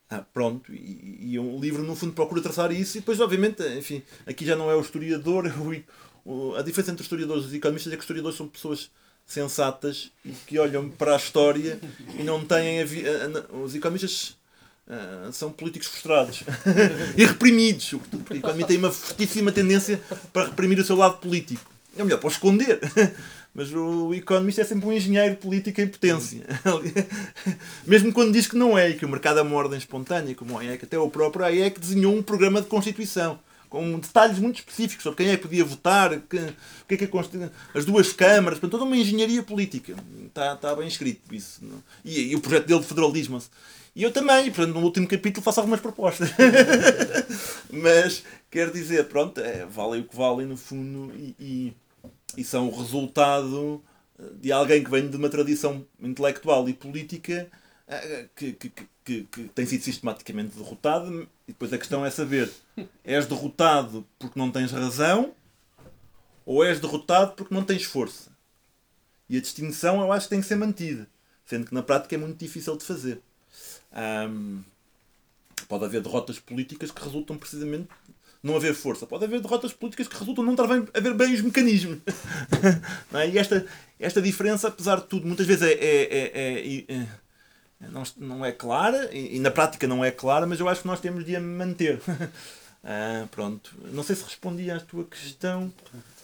Ah, 0.10 0.22
pronto, 0.22 0.74
e, 0.74 1.32
e 1.34 1.40
o 1.40 1.60
livro 1.60 1.84
no 1.84 1.96
fundo 1.96 2.14
procura 2.14 2.42
traçar 2.42 2.72
isso, 2.72 2.98
e 2.98 3.00
depois, 3.00 3.20
obviamente, 3.20 3.64
enfim, 3.78 4.04
aqui 4.26 4.46
já 4.46 4.56
não 4.56 4.70
é 4.70 4.76
o 4.76 4.82
historiador, 4.82 5.46
o, 6.26 6.32
o, 6.32 6.56
a 6.56 6.62
diferença 6.62 6.92
entre 6.92 7.04
historiadores 7.04 7.52
e 7.52 7.58
economistas 7.58 7.94
é 7.94 7.96
que 7.96 8.04
historiadores 8.04 8.38
são 8.38 8.48
pessoas 8.48 8.92
sensatas 9.26 10.12
que 10.46 10.60
olham 10.60 10.90
para 10.90 11.14
a 11.14 11.18
história 11.18 11.80
e 12.18 12.24
não 12.24 12.46
têm. 12.46 12.84
Os 13.64 13.76
economistas 13.76 14.36
Uh, 14.88 15.34
são 15.34 15.52
políticos 15.52 15.88
frustrados 15.88 16.44
e 17.18 17.26
reprimidos, 17.26 17.96
porque 18.08 18.34
a 18.34 18.38
economia 18.38 18.68
tem 18.68 18.78
uma 18.78 18.92
fortíssima 18.92 19.52
tendência 19.52 20.00
para 20.32 20.46
reprimir 20.46 20.78
o 20.78 20.86
seu 20.86 20.96
lado 20.96 21.18
político. 21.18 21.72
É 21.98 22.04
melhor 22.04 22.20
para 22.20 22.28
o 22.28 22.32
esconder, 22.32 22.80
mas 23.52 23.74
o 23.74 24.14
economista 24.14 24.62
é 24.62 24.64
sempre 24.64 24.86
um 24.86 24.94
engenheiro 24.94 25.38
político 25.38 25.82
em 25.82 25.88
potência. 25.88 26.46
Mesmo 27.88 28.14
quando 28.14 28.32
diz 28.32 28.46
que 28.46 28.56
não 28.56 28.78
é, 28.78 28.92
e 28.92 28.94
que 28.94 29.06
o 29.06 29.10
mercado 29.10 29.40
é 29.40 29.42
uma 29.42 29.56
ordem 29.56 29.80
espontânea, 29.80 30.36
como 30.36 30.60
a 30.60 30.64
IEC, 30.64 30.86
até 30.86 31.00
o 31.00 31.10
próprio 31.10 31.46
AEC 31.46 31.80
desenhou 31.80 32.16
um 32.16 32.22
programa 32.22 32.62
de 32.62 32.68
constituição. 32.68 33.40
Com 33.70 34.00
detalhes 34.00 34.40
muito 34.40 34.60
específicos 34.60 35.04
sobre 35.04 35.24
quem 35.24 35.34
é 35.34 35.38
que 35.38 35.44
podia 35.44 35.66
votar, 35.66 36.20
que, 36.22 36.38
o 36.38 36.86
que 36.88 36.96
é 36.96 36.98
que 36.98 37.04
é 37.06 37.50
as 37.74 37.86
duas 37.86 38.14
câmaras, 38.14 38.60
portanto, 38.60 38.72
toda 38.72 38.84
uma 38.84 38.98
engenharia 38.98 39.44
política. 39.44 39.96
Está, 40.26 40.54
está 40.54 40.76
bem 40.76 40.88
escrito 40.88 41.34
isso. 41.34 41.62
E, 42.04 42.32
e, 42.32 42.36
o 42.36 42.42
projeto 42.42 42.66
dele 42.68 42.80
de 42.80 42.88
federalismo. 42.88 43.42
E 43.96 44.04
eu 44.04 44.12
também, 44.12 44.52
portanto, 44.52 44.76
no 44.76 44.82
último 44.82 45.08
capítulo 45.08 45.44
faço 45.44 45.60
algumas 45.60 45.80
propostas. 45.80 46.30
Mas, 47.72 48.24
quer 48.52 48.72
dizer, 48.72 49.06
pronto, 49.06 49.40
é, 49.40 49.66
valem 49.66 50.02
o 50.02 50.06
que 50.06 50.16
valem 50.16 50.46
no 50.46 50.58
fundo 50.58 51.14
e, 51.16 51.36
e, 51.40 51.74
e 52.38 52.44
são 52.44 52.68
o 52.68 52.78
resultado 52.78 53.82
de 54.40 54.52
alguém 54.52 54.84
que 54.84 54.90
vem 54.90 55.10
de 55.10 55.18
uma 55.18 55.30
tradição 55.30 55.86
intelectual 56.02 56.68
e 56.70 56.74
política 56.74 57.50
eh, 57.88 58.28
que, 58.36 58.54
que, 58.54 58.72
que, 59.04 59.24
que, 59.24 59.44
tem 59.50 59.66
sido 59.66 59.84
sistematicamente 59.84 60.58
derrotado. 60.58 61.28
E 61.48 61.52
depois 61.52 61.72
a 61.72 61.78
questão 61.78 62.06
é 62.06 62.10
saber: 62.10 62.52
és 63.04 63.26
derrotado 63.26 64.06
porque 64.18 64.40
não 64.40 64.52
tens 64.52 64.72
razão 64.72 65.34
ou 66.46 66.64
és 66.64 66.80
derrotado 66.80 67.34
porque 67.34 67.54
não 67.54 67.64
tens 67.64 67.84
força? 67.84 68.32
E 69.30 69.38
a 69.38 69.42
distinção 69.42 70.02
eu 70.02 70.12
acho 70.12 70.28
que 70.28 70.32
tem 70.32 70.42
que 70.42 70.48
ser 70.48 70.56
mantida, 70.56 71.08
sendo 71.46 71.66
que 71.66 71.74
na 71.74 71.82
prática 71.82 72.16
é 72.16 72.18
muito 72.18 72.38
difícil 72.38 72.78
de 72.78 72.86
fazer. 72.86 73.22
Um, 74.30 74.62
pode 75.68 75.86
haver 75.86 76.02
derrotas 76.02 76.40
políticas 76.40 76.92
que 76.92 77.04
resultam 77.04 77.38
precisamente 77.38 77.90
não 78.44 78.56
haver 78.56 78.76
força. 78.76 79.08
Pode 79.08 79.26
haver 79.26 79.42
derrotas 79.42 79.74
políticas 79.74 80.08
que 80.08 80.18
resultam 80.18 80.44
não 80.44 80.52
estar 80.54 80.68
bem, 80.68 80.88
haver 80.94 81.14
bem 81.16 81.34
os 81.34 81.42
mecanismos. 81.42 81.98
é? 83.14 83.30
E 83.30 83.40
esta, 83.40 83.66
esta 84.00 84.22
diferença, 84.22 84.68
apesar 84.68 84.98
de 84.98 85.08
tudo, 85.08 85.26
muitas 85.26 85.48
vezes 85.48 85.64
é, 85.64 85.74
é, 85.74 86.32
é, 86.36 86.86
é 86.88 87.08
não, 87.92 88.04
não 88.18 88.46
é 88.46 88.52
clara 88.52 89.10
e, 89.12 89.38
e, 89.38 89.40
na 89.40 89.52
prática 89.52 89.88
não 89.88 90.04
é 90.04 90.12
clara, 90.12 90.46
mas 90.46 90.60
eu 90.60 90.68
acho 90.68 90.82
que 90.82 90.88
nós 90.88 91.00
temos 91.00 91.26
de 91.26 91.36
a 91.36 91.42
manter. 91.42 92.02
ah, 92.84 93.26
pronto. 93.32 93.72
Não 93.92 94.04
sei 94.04 94.16
se 94.16 94.24
respondi 94.24 94.70
à 94.70 94.80
tua 94.80 95.06
questão. 95.06 95.72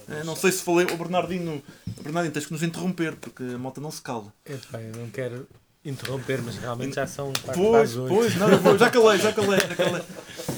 Ah, 0.07 0.24
não 0.24 0.36
sei 0.36 0.51
se 0.51 0.64
falei. 0.64 0.86
O 0.86 0.97
Bernardino, 0.97 1.62
Bernardino, 2.01 2.34
tens 2.34 2.45
que 2.45 2.51
nos 2.53 2.64
interromper 2.64 3.16
porque 3.16 3.43
a 3.43 3.57
moto 3.57 3.80
não 3.80 3.91
se 3.91 4.01
cala. 4.01 4.34
É, 4.45 4.57
bem, 4.72 4.88
eu 4.93 5.01
não 5.01 5.09
quero 5.09 5.47
interromper, 5.84 6.41
mas 6.41 6.57
realmente 6.57 6.95
já 6.95 7.07
são 7.07 7.34
Pois, 7.55 7.95
pois, 7.95 8.36
não, 8.36 8.78
já 8.78 8.89
calei, 8.89 9.18
já 9.18 9.34
calei, 9.34 9.59
já 9.59 9.76
calei. 9.76 10.01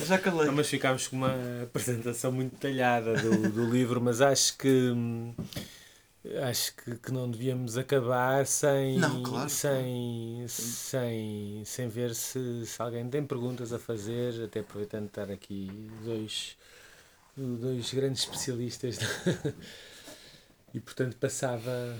Já 0.06 0.18
calei. 0.18 0.48
Não, 0.48 0.54
mas 0.54 0.68
ficámos 0.68 1.08
com 1.08 1.16
uma 1.16 1.34
apresentação 1.64 2.32
muito 2.32 2.54
detalhada 2.54 3.14
do, 3.14 3.50
do 3.50 3.70
livro, 3.70 4.02
mas 4.02 4.20
acho 4.20 4.58
que. 4.58 4.94
Acho 6.50 6.74
que, 6.76 6.96
que 6.96 7.12
não 7.12 7.30
devíamos 7.30 7.78
acabar 7.78 8.46
sem, 8.48 8.98
não, 8.98 9.22
claro. 9.24 9.50
sem, 9.50 10.46
sem, 10.48 11.64
sem 11.66 11.90
ver 11.90 12.16
se, 12.16 12.66
se 12.66 12.82
alguém 12.82 13.10
tem 13.10 13.26
perguntas 13.26 13.74
a 13.74 13.80
fazer, 13.80 14.46
até 14.46 14.62
aproveitando 14.62 15.08
estar 15.08 15.30
aqui 15.30 15.70
dois, 16.02 16.58
dois 17.36 17.94
grandes 17.94 18.22
especialistas. 18.22 19.00
e 20.74 20.80
portanto 20.80 21.18
passava 21.18 22.00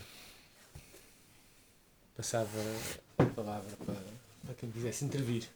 passava 2.16 2.48
a 3.18 3.26
palavra 3.26 3.76
para, 3.86 4.02
para 4.46 4.56
quem 4.56 4.72
quisesse 4.72 5.04
intervir. 5.04 5.50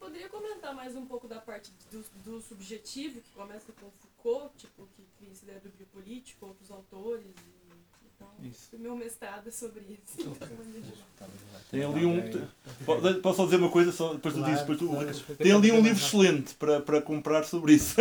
Poderia 0.00 0.28
comentar 0.28 0.74
mais 0.74 0.96
um 0.96 1.06
pouco 1.06 1.28
da 1.28 1.38
parte 1.38 1.70
do, 1.92 2.04
do 2.24 2.40
subjetivo, 2.40 3.20
que 3.20 3.30
começa 3.30 3.72
com 3.72 3.88
Foucault, 4.22 4.50
tipo, 4.56 4.86
que 4.96 5.06
cria 5.18 5.32
essa 5.32 5.44
ideia 5.44 5.60
do 5.60 5.70
biopolítico, 5.70 6.46
outros 6.46 6.70
autores. 6.70 7.26
E, 7.26 7.60
então, 8.16 8.28
Isso. 8.42 8.78
meu 8.78 8.94
mestrado 8.94 9.48
é 9.48 9.50
sobre 9.50 9.80
isso. 9.80 10.36
Tem 11.70 11.82
ali 11.82 12.04
um. 12.04 12.20
Posso 13.22 13.36
só 13.36 13.44
dizer 13.46 13.56
uma 13.56 13.70
coisa, 13.70 13.92
só 13.92 14.12
depois 14.12 14.34
tu 14.34 14.42
dizes, 14.42 14.60
depois 14.60 14.78
tu. 14.78 15.36
Tem 15.36 15.52
ali 15.52 15.72
um 15.72 15.80
livro 15.80 15.98
excelente 15.98 16.54
para, 16.54 16.80
para 16.80 17.00
comprar 17.00 17.44
sobre 17.44 17.74
isso. 17.74 17.96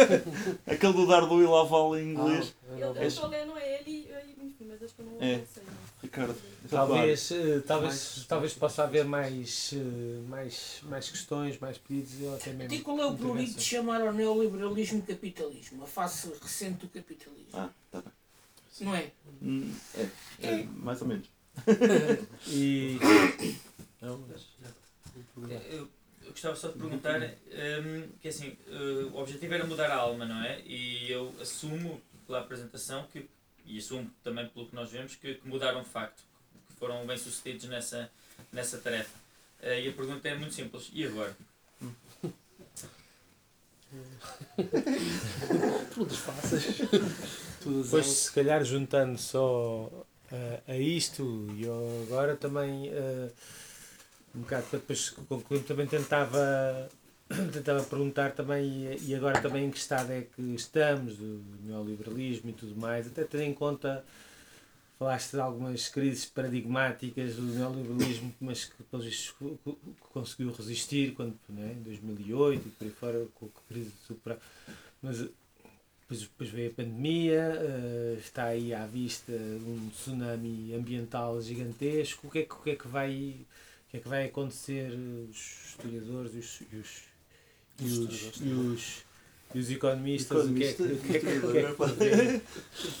Aquele 0.66 0.92
do 0.94 1.06
Dardo 1.06 1.42
e 1.42 1.46
Laval 1.46 1.98
em 1.98 2.12
inglês. 2.12 2.54
Ah, 2.72 2.78
eu 2.78 3.06
estou 3.06 3.28
lendo 3.28 3.58
ele, 3.58 4.08
enfim, 4.42 4.66
mas 4.66 4.82
acho 4.82 4.94
que 4.94 5.02
eu 5.02 5.06
não 5.06 5.16
é. 5.20 5.44
sei. 5.52 5.62
Ricardo. 6.02 6.36
Talvez, 6.70 7.30
uh, 7.30 7.62
talvez, 7.66 7.94
mais, 7.94 8.26
talvez 8.26 8.54
possa 8.54 8.84
haver 8.84 9.04
mais, 9.04 9.72
uh, 9.72 10.28
mais, 10.28 10.80
mais 10.84 11.10
questões, 11.10 11.58
mais 11.58 11.78
pedidos 11.78 12.22
ou 12.22 12.34
até 12.36 12.52
mesmo. 12.52 12.74
E 12.74 12.80
qual 12.80 12.98
é 12.98 13.06
o 13.06 13.16
prurido 13.16 13.54
de 13.54 13.62
chamar 13.62 14.00
ao 14.00 14.12
neoliberalismo 14.12 15.02
capitalismo? 15.02 15.84
A 15.84 15.86
face 15.86 16.32
recente 16.40 16.80
do 16.80 16.88
capitalismo. 16.88 17.50
Ah, 17.52 17.70
tá 17.90 18.00
bem. 18.00 18.12
Não 18.80 18.94
é? 18.94 19.10
Hum, 19.42 19.74
é, 19.94 20.08
é, 20.42 20.60
é, 20.60 20.64
mais 20.64 21.02
ou 21.02 21.08
menos. 21.08 21.26
e. 22.48 22.98
Não, 24.00 24.18
mas... 24.26 24.46
eu, 25.50 25.88
eu 26.22 26.30
gostava 26.30 26.56
só 26.56 26.68
de 26.68 26.78
perguntar 26.78 27.20
um, 27.20 28.08
que 28.22 28.28
assim, 28.28 28.56
uh, 28.68 29.14
o 29.14 29.20
objetivo 29.20 29.52
era 29.52 29.66
mudar 29.66 29.90
a 29.90 29.96
alma, 29.96 30.24
não 30.24 30.42
é? 30.42 30.62
E 30.62 31.10
eu 31.12 31.34
assumo 31.38 32.00
pela 32.26 32.40
apresentação 32.40 33.06
que 33.12 33.28
e 33.70 33.78
assumo 33.78 34.10
também 34.22 34.48
pelo 34.48 34.66
que 34.66 34.74
nós 34.74 34.90
vemos 34.90 35.14
que, 35.14 35.34
que 35.34 35.48
mudaram 35.48 35.82
de 35.82 35.88
facto, 35.88 36.22
foram 36.80 37.06
bem 37.06 37.16
sucedidos 37.16 37.68
nessa, 37.68 38.10
nessa 38.52 38.78
tarefa. 38.78 39.16
Uh, 39.62 39.78
e 39.78 39.88
a 39.88 39.92
pergunta 39.92 40.28
é 40.28 40.34
muito 40.34 40.54
simples: 40.54 40.90
e 40.92 41.06
agora? 41.06 41.36
Perguntas 45.90 46.18
fáceis. 46.18 46.64
Pois, 47.90 48.06
se 48.06 48.32
calhar, 48.32 48.64
juntando 48.64 49.18
só 49.18 49.84
uh, 49.84 50.62
a 50.66 50.76
isto 50.76 51.46
e 51.56 51.66
agora 52.04 52.34
também, 52.34 52.88
uh, 52.88 53.30
um 54.34 54.40
bocado 54.40 54.66
para 54.66 54.78
depois 54.78 55.10
concluir, 55.10 55.62
também 55.64 55.86
tentava 55.86 56.88
tentava 57.52 57.82
perguntar 57.84 58.32
também, 58.32 58.98
e 59.02 59.14
agora 59.14 59.40
também 59.40 59.66
em 59.66 59.70
que 59.70 59.78
estado 59.78 60.12
é 60.12 60.22
que 60.22 60.42
estamos, 60.54 61.16
do 61.16 61.42
neoliberalismo 61.62 62.50
e 62.50 62.52
tudo 62.52 62.74
mais, 62.76 63.06
até 63.06 63.24
tendo 63.24 63.44
em 63.44 63.54
conta, 63.54 64.04
falaste 65.00 65.30
de 65.30 65.40
algumas 65.40 65.88
crises 65.88 66.26
paradigmáticas 66.26 67.36
do 67.36 67.42
neoliberalismo, 67.42 68.34
mas 68.38 68.66
que 68.66 68.82
pelo 68.82 69.02
visto 69.02 69.58
conseguiu 70.12 70.52
resistir 70.52 71.14
quando, 71.14 71.34
né, 71.48 71.72
em 71.72 71.82
2008 71.82 72.68
e 72.68 72.70
por 72.70 72.84
aí 72.84 72.90
fora, 72.90 73.26
com 73.34 73.46
a 73.46 73.72
crise 73.72 73.90
super 74.06 74.36
Mas 75.00 75.20
depois, 75.20 76.20
depois 76.20 76.50
veio 76.50 76.70
a 76.70 76.74
pandemia, 76.74 77.58
uh, 77.62 78.18
está 78.18 78.44
aí 78.44 78.74
à 78.74 78.84
vista 78.84 79.32
um 79.32 79.88
tsunami 79.88 80.74
ambiental 80.74 81.40
gigantesco. 81.40 82.26
O 82.26 82.30
que 82.30 82.40
é 82.40 82.42
que, 82.42 82.52
o 82.52 82.58
que, 82.58 82.70
é 82.70 82.76
que 82.76 82.86
vai. 82.86 83.46
O 83.86 83.90
que 83.90 83.96
é 83.96 84.00
que 84.00 84.08
vai 84.08 84.26
acontecer 84.26 84.92
os 84.92 85.70
historiadores 85.70 86.34
e 86.34 86.38
os, 86.38 86.60
e 86.72 86.76
os 86.76 87.10
e 87.80 87.84
os, 87.84 88.40
e 88.40 88.48
os, 88.52 89.04
e 89.54 89.58
os 89.58 89.70
economistas, 89.70 90.46
o 90.46 90.54
que 90.54 90.64
é 90.64 90.72
que, 90.72 90.76
que, 90.76 91.16
é 91.16 91.20
que, 91.20 91.40
que, 91.98 92.40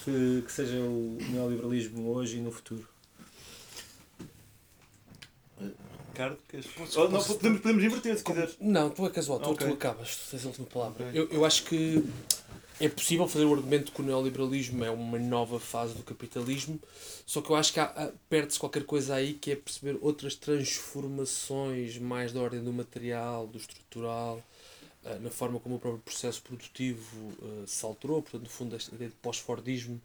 que, 0.04 0.42
que 0.42 0.52
seja 0.52 0.76
o 0.76 1.18
neoliberalismo 1.30 2.10
hoje 2.10 2.38
e 2.38 2.40
no 2.40 2.50
futuro? 2.50 2.86
Ricardo, 6.08 6.38
queres... 6.48 6.66
Oh, 6.96 7.08
não, 7.08 7.22
podemos, 7.22 7.60
podemos 7.60 7.84
inverter 7.84 8.18
se 8.18 8.24
quiseres. 8.24 8.56
Não, 8.60 8.90
tu 8.90 9.06
é 9.06 9.10
casual, 9.10 9.38
tu, 9.38 9.50
okay. 9.50 9.68
tu 9.68 9.74
acabas, 9.74 10.16
tu 10.16 10.30
tens 10.30 10.44
a 10.44 10.48
última 10.48 10.66
palavra. 10.66 11.08
Okay. 11.08 11.20
Eu, 11.20 11.28
eu 11.30 11.44
acho 11.44 11.64
que 11.64 12.04
é 12.80 12.88
possível 12.88 13.28
fazer 13.28 13.44
o 13.44 13.54
argumento 13.54 13.92
que 13.92 14.00
o 14.00 14.04
neoliberalismo 14.04 14.84
é 14.84 14.90
uma 14.90 15.18
nova 15.18 15.60
fase 15.60 15.94
do 15.94 16.02
capitalismo, 16.02 16.80
só 17.26 17.40
que 17.40 17.50
eu 17.50 17.56
acho 17.56 17.72
que 17.72 17.80
perde-se 18.28 18.58
qualquer 18.58 18.84
coisa 18.84 19.14
aí 19.14 19.34
que 19.34 19.52
é 19.52 19.56
perceber 19.56 19.98
outras 20.00 20.34
transformações 20.34 21.96
mais 21.98 22.32
da 22.32 22.40
ordem 22.40 22.62
do 22.64 22.72
material, 22.72 23.46
do 23.46 23.58
estrutural, 23.58 24.42
na 25.20 25.30
forma 25.30 25.58
como 25.58 25.76
o 25.76 25.78
próprio 25.78 26.02
processo 26.02 26.42
produtivo 26.42 27.16
uh, 27.42 27.66
se 27.66 27.84
alterou, 27.84 28.22
portanto, 28.22 28.42
no 28.42 28.48
fundo, 28.50 28.76
esta 28.76 28.94
ideia 28.94 29.10
de 29.10 29.16
pós-Fordismo, 29.16 30.00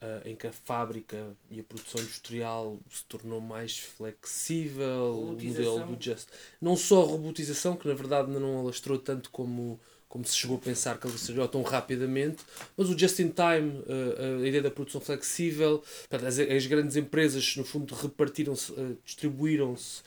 uh, 0.00 0.28
em 0.28 0.34
que 0.34 0.46
a 0.46 0.52
fábrica 0.52 1.36
e 1.50 1.60
a 1.60 1.62
produção 1.62 2.00
industrial 2.00 2.78
se 2.90 3.04
tornou 3.04 3.40
mais 3.40 3.78
flexível, 3.78 5.14
o 5.14 5.26
modelo 5.32 5.84
do 5.84 6.02
just. 6.02 6.28
Não 6.60 6.76
só 6.76 7.02
a 7.02 7.06
robotização, 7.06 7.76
que 7.76 7.86
na 7.86 7.94
verdade 7.94 8.30
não 8.30 8.60
alastrou 8.60 8.98
tanto 8.98 9.30
como, 9.30 9.78
como 10.08 10.24
se 10.24 10.34
chegou 10.34 10.56
a 10.56 10.60
pensar 10.60 10.98
que 10.98 11.06
alastrou 11.06 11.46
tão 11.46 11.62
rapidamente, 11.62 12.42
mas 12.76 12.88
o 12.88 12.98
just 12.98 13.18
in 13.18 13.28
time, 13.28 13.78
uh, 13.80 14.42
a 14.42 14.48
ideia 14.48 14.62
da 14.62 14.70
produção 14.70 15.02
flexível, 15.02 15.82
as, 16.10 16.38
as 16.38 16.66
grandes 16.66 16.96
empresas, 16.96 17.56
no 17.56 17.64
fundo, 17.64 17.94
repartiram-se, 17.94 18.72
distribuíram-se 19.04 20.02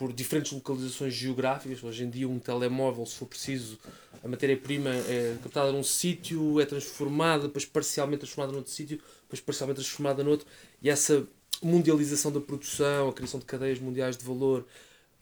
por 0.00 0.14
diferentes 0.14 0.50
localizações 0.52 1.12
geográficas. 1.12 1.84
Hoje 1.84 2.04
em 2.04 2.08
dia, 2.08 2.26
um 2.26 2.38
telemóvel, 2.38 3.04
se 3.04 3.16
for 3.16 3.26
preciso, 3.26 3.78
a 4.24 4.28
matéria-prima 4.28 4.88
é 4.88 5.36
captada 5.42 5.70
num 5.70 5.82
sítio, 5.82 6.58
é 6.58 6.64
transformada, 6.64 7.42
depois 7.42 7.66
parcialmente 7.66 8.20
transformada 8.20 8.50
noutro 8.50 8.72
sítio, 8.72 8.98
depois 9.24 9.42
parcialmente 9.42 9.82
transformada 9.82 10.24
noutro. 10.24 10.46
E 10.80 10.88
essa 10.88 11.28
mundialização 11.62 12.32
da 12.32 12.40
produção, 12.40 13.10
a 13.10 13.12
criação 13.12 13.38
de 13.38 13.44
cadeias 13.44 13.78
mundiais 13.78 14.16
de 14.16 14.24
valor, 14.24 14.66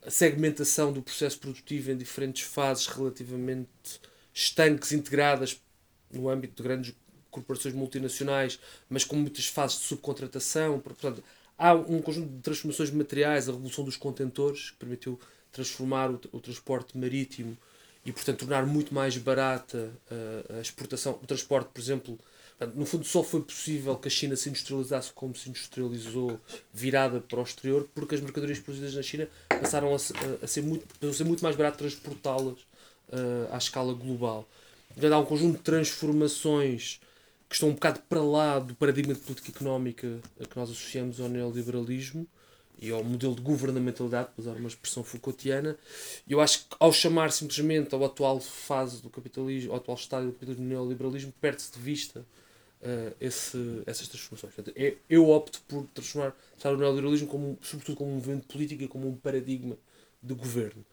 a 0.06 0.12
segmentação 0.12 0.92
do 0.92 1.02
processo 1.02 1.40
produtivo 1.40 1.90
em 1.90 1.96
diferentes 1.96 2.44
fases 2.44 2.86
relativamente 2.86 3.68
estanques, 4.32 4.92
integradas 4.92 5.60
no 6.08 6.28
âmbito 6.28 6.54
de 6.54 6.62
grandes 6.62 6.94
corporações 7.32 7.74
multinacionais, 7.74 8.60
mas 8.88 9.02
com 9.02 9.16
muitas 9.16 9.48
fases 9.48 9.80
de 9.80 9.86
subcontratação. 9.86 10.78
Portanto, 10.78 11.20
Há 11.58 11.74
um 11.74 12.00
conjunto 12.00 12.28
de 12.28 12.40
transformações 12.40 12.90
materiais, 12.92 13.48
a 13.48 13.52
revolução 13.52 13.84
dos 13.84 13.96
contentores, 13.96 14.70
que 14.70 14.76
permitiu 14.76 15.18
transformar 15.50 16.08
o, 16.08 16.20
o 16.30 16.38
transporte 16.38 16.96
marítimo 16.96 17.58
e, 18.04 18.12
portanto, 18.12 18.38
tornar 18.38 18.64
muito 18.64 18.94
mais 18.94 19.18
barata 19.18 19.90
uh, 20.10 20.56
a 20.56 20.60
exportação, 20.60 21.18
o 21.20 21.26
transporte, 21.26 21.70
por 21.74 21.80
exemplo. 21.80 22.18
No 22.74 22.86
fundo, 22.86 23.04
só 23.04 23.22
foi 23.22 23.40
possível 23.40 23.96
que 23.96 24.08
a 24.08 24.10
China 24.10 24.34
se 24.34 24.48
industrializasse 24.48 25.12
como 25.12 25.34
se 25.34 25.48
industrializou, 25.48 26.40
virada 26.72 27.20
para 27.20 27.38
o 27.38 27.42
exterior, 27.42 27.88
porque 27.94 28.14
as 28.14 28.20
mercadorias 28.20 28.58
produzidas 28.58 28.94
na 28.94 29.02
China 29.02 29.28
passaram 29.48 29.92
a, 29.92 29.96
a, 29.96 30.46
ser, 30.46 30.62
muito, 30.62 30.86
a 31.06 31.12
ser 31.12 31.24
muito 31.24 31.42
mais 31.42 31.54
barato 31.54 31.78
transportá-las 31.78 32.58
uh, 32.58 33.52
à 33.52 33.58
escala 33.58 33.92
global. 33.94 34.48
Portanto, 34.88 35.12
há 35.12 35.18
um 35.18 35.24
conjunto 35.24 35.58
de 35.58 35.62
transformações 35.62 37.00
que 37.48 37.54
estão 37.54 37.70
um 37.70 37.72
bocado 37.72 38.00
para 38.08 38.22
lá 38.22 38.58
do 38.58 38.74
paradigma 38.74 39.14
de 39.14 39.20
política 39.20 39.50
económica 39.50 40.20
que 40.38 40.56
nós 40.56 40.70
associamos 40.70 41.20
ao 41.20 41.28
neoliberalismo 41.28 42.26
e 42.80 42.90
ao 42.90 43.02
modelo 43.02 43.34
de 43.34 43.40
governamentalidade, 43.40 44.28
para 44.34 44.40
usar 44.40 44.52
uma 44.52 44.68
expressão 44.68 45.02
Foucaultiana, 45.02 45.76
eu 46.28 46.40
acho 46.40 46.60
que 46.60 46.76
ao 46.78 46.92
chamar 46.92 47.32
simplesmente 47.32 47.92
ao 47.94 48.04
atual 48.04 48.38
fase 48.40 49.02
do 49.02 49.10
capitalismo, 49.10 49.72
ao 49.72 49.78
atual 49.78 49.96
estádio 49.96 50.28
do 50.28 50.32
capitalismo 50.34 50.64
neoliberalismo, 50.64 51.32
perde-se 51.40 51.72
de 51.72 51.78
vista 51.80 52.20
uh, 52.20 53.14
esse, 53.20 53.82
essas 53.84 54.06
transformações. 54.06 54.54
Portanto, 54.54 54.76
é, 54.76 54.94
eu 55.10 55.28
opto 55.28 55.60
por 55.66 55.86
transformar, 55.92 56.34
o 56.64 56.76
neoliberalismo 56.76 57.26
como, 57.26 57.58
sobretudo 57.62 57.96
como 57.96 58.10
um 58.10 58.14
movimento 58.14 58.46
político 58.46 58.82
e 58.84 58.88
como 58.88 59.08
um 59.08 59.16
paradigma 59.16 59.76
de 60.22 60.34
governo. 60.34 60.84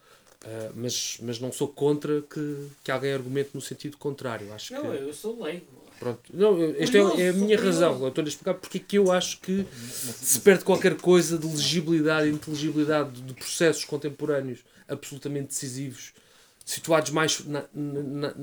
Uh, 0.44 0.74
mas, 0.76 1.18
mas 1.22 1.40
não 1.40 1.52
sou 1.52 1.68
contra 1.68 2.22
que, 2.22 2.68
que 2.84 2.92
alguém 2.92 3.14
argumente 3.14 3.52
no 3.54 3.62
sentido 3.62 3.98
contrário. 3.98 4.52
Acho 4.54 4.74
não, 4.74 4.82
que... 4.82 4.88
eu 4.88 5.14
sou 5.14 5.42
leigo. 5.44 5.85
Pronto. 6.00 6.22
Não, 6.34 6.62
esta 6.78 6.98
é, 6.98 7.22
é, 7.22 7.30
a 7.30 7.34
minha 7.34 7.58
razão. 7.60 8.02
Eu 8.02 8.10
estou 8.10 8.24
a 8.24 8.28
explicar 8.28 8.54
porque 8.56 8.78
é 8.78 8.82
que 8.82 8.98
eu 8.98 9.12
acho 9.12 9.40
que 9.40 9.66
se 9.74 10.40
perde 10.42 10.64
qualquer 10.64 10.96
coisa 10.98 11.38
de 11.38 11.48
legibilidade 11.48 12.28
e 12.28 12.32
inteligibilidade 12.32 13.22
de 13.22 13.34
processos 13.34 13.86
contemporâneos 13.86 14.60
absolutamente 14.88 15.48
decisivos, 15.48 16.14
situados 16.66 17.12
mais 17.12 17.46
na, 17.46 17.66
na, 17.74 18.04
na, 18.04 18.36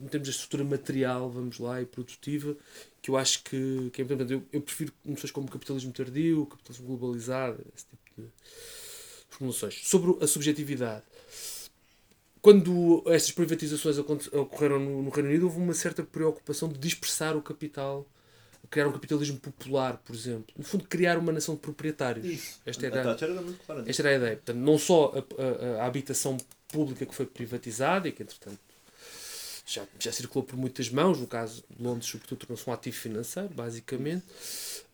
em 0.00 0.06
termos 0.08 0.28
de 0.28 0.34
estrutura 0.34 0.64
material, 0.64 1.30
vamos 1.30 1.58
lá, 1.58 1.82
e 1.82 1.84
produtiva, 1.84 2.56
que 3.02 3.10
eu 3.10 3.16
acho 3.16 3.42
que, 3.44 3.90
que 3.92 4.00
é 4.00 4.04
importante. 4.04 4.32
Eu, 4.32 4.42
eu 4.52 4.60
prefiro 4.60 4.92
noções 5.04 5.30
como 5.30 5.50
capitalismo 5.50 5.92
tardio, 5.92 6.46
capitalismo 6.46 6.86
globalizado, 6.86 7.60
esse 7.76 7.86
tipo 7.86 8.22
de 8.22 8.28
formulações. 9.28 9.80
Sobre 9.82 10.22
a 10.22 10.26
subjetividade 10.26 11.02
quando 12.42 13.02
estas 13.06 13.32
privatizações 13.32 13.98
ocorreram 13.98 14.78
no, 14.78 15.02
no, 15.02 15.10
Reino 15.10 15.28
Unido, 15.28 15.44
houve 15.44 15.58
uma 15.58 15.74
certa 15.74 16.02
preocupação 16.02 16.68
de 16.68 16.78
dispersar 16.78 17.36
o 17.36 17.42
capital, 17.42 18.06
criar 18.70 18.86
um 18.86 18.92
capitalismo 18.92 19.38
popular, 19.38 19.98
por 19.98 20.14
exemplo. 20.14 20.54
No 20.56 20.64
fundo, 20.64 20.84
criar 20.84 21.18
uma 21.18 21.32
nação 21.32 21.54
de 21.54 21.60
proprietários. 21.60 22.24
Isso. 22.24 22.60
Esta 22.64 22.86
era, 22.86 23.12
a 23.12 23.16
era 23.20 23.42
muito 23.42 23.62
clara 23.64 23.84
esta 23.86 24.02
era 24.02 24.10
a 24.10 24.14
ideia. 24.14 24.36
Portanto, 24.36 24.56
não 24.56 24.78
só 24.78 25.12
a, 25.14 25.78
a, 25.78 25.82
a, 25.82 25.86
habitação 25.86 26.36
pública 26.68 27.04
que 27.04 27.14
foi 27.14 27.26
privatizada 27.26 28.08
e 28.08 28.12
que, 28.12 28.22
entretanto, 28.22 28.58
já, 29.66 29.84
já 29.98 30.12
circulou 30.12 30.46
por 30.46 30.56
muitas 30.56 30.88
mãos, 30.88 31.18
no 31.18 31.26
caso 31.26 31.62
de 31.68 31.82
Londres, 31.82 32.08
sobretudo, 32.08 32.38
tornou-se 32.38 32.68
um 32.68 32.72
ativo 32.72 32.96
financeiro, 32.96 33.50
basicamente. 33.54 34.24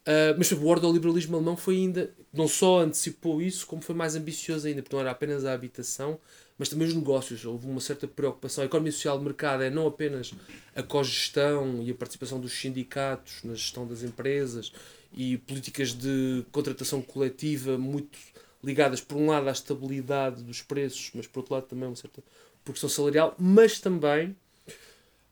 Uh, 0.06 0.34
mas 0.38 0.50
o 0.52 0.64
ordoliberalismo 0.64 1.36
alemão 1.36 1.56
foi 1.56 1.76
ainda, 1.76 2.10
não 2.32 2.46
só 2.46 2.80
antecipou 2.80 3.42
isso, 3.42 3.66
como 3.66 3.82
foi 3.82 3.94
mais 3.94 4.14
ambicioso 4.14 4.66
ainda, 4.66 4.82
porque 4.82 4.94
não 4.94 5.00
era 5.00 5.10
apenas 5.10 5.44
a 5.44 5.52
habitação, 5.52 6.18
mas 6.58 6.68
também 6.68 6.88
os 6.88 6.94
negócios. 6.94 7.44
Houve 7.44 7.66
uma 7.66 7.80
certa 7.80 8.06
preocupação. 8.06 8.62
A 8.62 8.66
economia 8.66 8.92
social 8.92 9.18
de 9.18 9.24
mercado 9.24 9.62
é 9.62 9.70
não 9.70 9.86
apenas 9.86 10.32
a 10.74 10.82
cogestão 10.82 11.82
e 11.82 11.90
a 11.90 11.94
participação 11.94 12.40
dos 12.40 12.52
sindicatos 12.52 13.42
na 13.44 13.54
gestão 13.54 13.86
das 13.86 14.02
empresas 14.02 14.72
e 15.12 15.38
políticas 15.38 15.92
de 15.92 16.44
contratação 16.52 17.00
coletiva 17.02 17.78
muito 17.78 18.18
ligadas, 18.62 19.00
por 19.00 19.16
um 19.16 19.26
lado, 19.28 19.48
à 19.48 19.52
estabilidade 19.52 20.42
dos 20.42 20.60
preços, 20.60 21.10
mas 21.14 21.26
por 21.26 21.40
outro 21.40 21.54
lado 21.54 21.66
também 21.66 21.86
uma 21.86 21.96
certa 21.96 22.22
progressão 22.64 22.88
salarial, 22.88 23.34
mas 23.38 23.78
também 23.78 24.34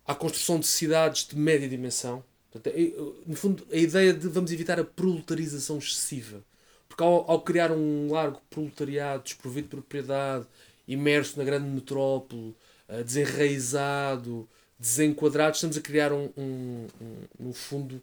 à 0.06 0.14
construção 0.14 0.60
de 0.60 0.66
cidades 0.66 1.26
de 1.26 1.36
média 1.36 1.68
dimensão. 1.68 2.22
Portanto, 2.52 2.72
é, 2.76 2.92
no 3.26 3.34
fundo, 3.34 3.66
a 3.72 3.76
ideia 3.76 4.12
de 4.12 4.28
vamos 4.28 4.52
evitar 4.52 4.78
a 4.78 4.84
proletarização 4.84 5.78
excessiva. 5.78 6.44
Porque 6.88 7.02
ao, 7.02 7.28
ao 7.28 7.40
criar 7.40 7.72
um 7.72 8.12
largo 8.12 8.40
proletariado 8.48 9.24
desprovido 9.24 9.66
de 9.66 9.70
propriedade 9.70 10.46
imerso 10.86 11.38
na 11.38 11.44
grande 11.44 11.68
metrópole, 11.68 12.54
uh, 12.88 13.04
desenraizado, 13.04 14.48
desenquadrado, 14.78 15.54
estamos 15.54 15.76
a 15.76 15.80
criar 15.80 16.12
um, 16.12 16.30
um, 16.36 16.86
um, 17.00 17.16
no 17.38 17.52
fundo 17.52 18.02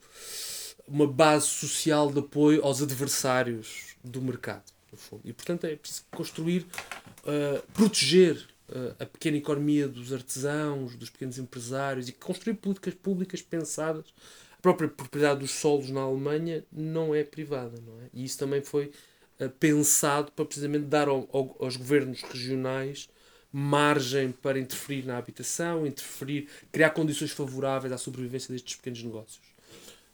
uma 0.88 1.07
base 1.07 1.47
social 1.47 2.11
de 2.11 2.19
apoio 2.19 2.63
aos 2.63 2.82
adversários 2.82 3.95
do 4.03 4.21
mercado. 4.21 4.63
E 5.23 5.32
portanto 5.32 5.65
é 5.65 5.75
preciso 5.75 6.03
construir, 6.11 6.65
uh, 7.23 7.61
proteger 7.73 8.36
uh, 8.69 8.95
a 8.99 9.05
pequena 9.05 9.38
economia 9.38 9.88
dos 9.88 10.11
artesãos, 10.11 10.95
dos 10.95 11.09
pequenos 11.09 11.38
empresários 11.38 12.09
e 12.09 12.11
construir 12.11 12.55
políticas 12.55 12.93
públicas 12.95 13.41
pensadas. 13.41 14.05
A 14.57 14.61
própria 14.61 14.89
propriedade 14.89 15.39
dos 15.39 15.51
solos 15.51 15.89
na 15.89 16.01
Alemanha 16.01 16.63
não 16.71 17.15
é 17.15 17.23
privada, 17.23 17.79
não 17.86 18.01
é? 18.01 18.09
E 18.13 18.25
isso 18.25 18.38
também 18.38 18.61
foi 18.61 18.91
pensado 19.49 20.31
para 20.31 20.45
precisamente 20.45 20.85
dar 20.85 21.07
ao, 21.07 21.27
ao, 21.31 21.55
aos 21.59 21.75
governos 21.75 22.21
regionais 22.21 23.09
margem 23.51 24.31
para 24.31 24.59
interferir 24.59 25.05
na 25.05 25.17
habitação, 25.17 25.85
interferir, 25.85 26.47
criar 26.71 26.91
condições 26.91 27.31
favoráveis 27.31 27.91
à 27.91 27.97
sobrevivência 27.97 28.51
destes 28.53 28.75
pequenos 28.75 29.03
negócios. 29.03 29.51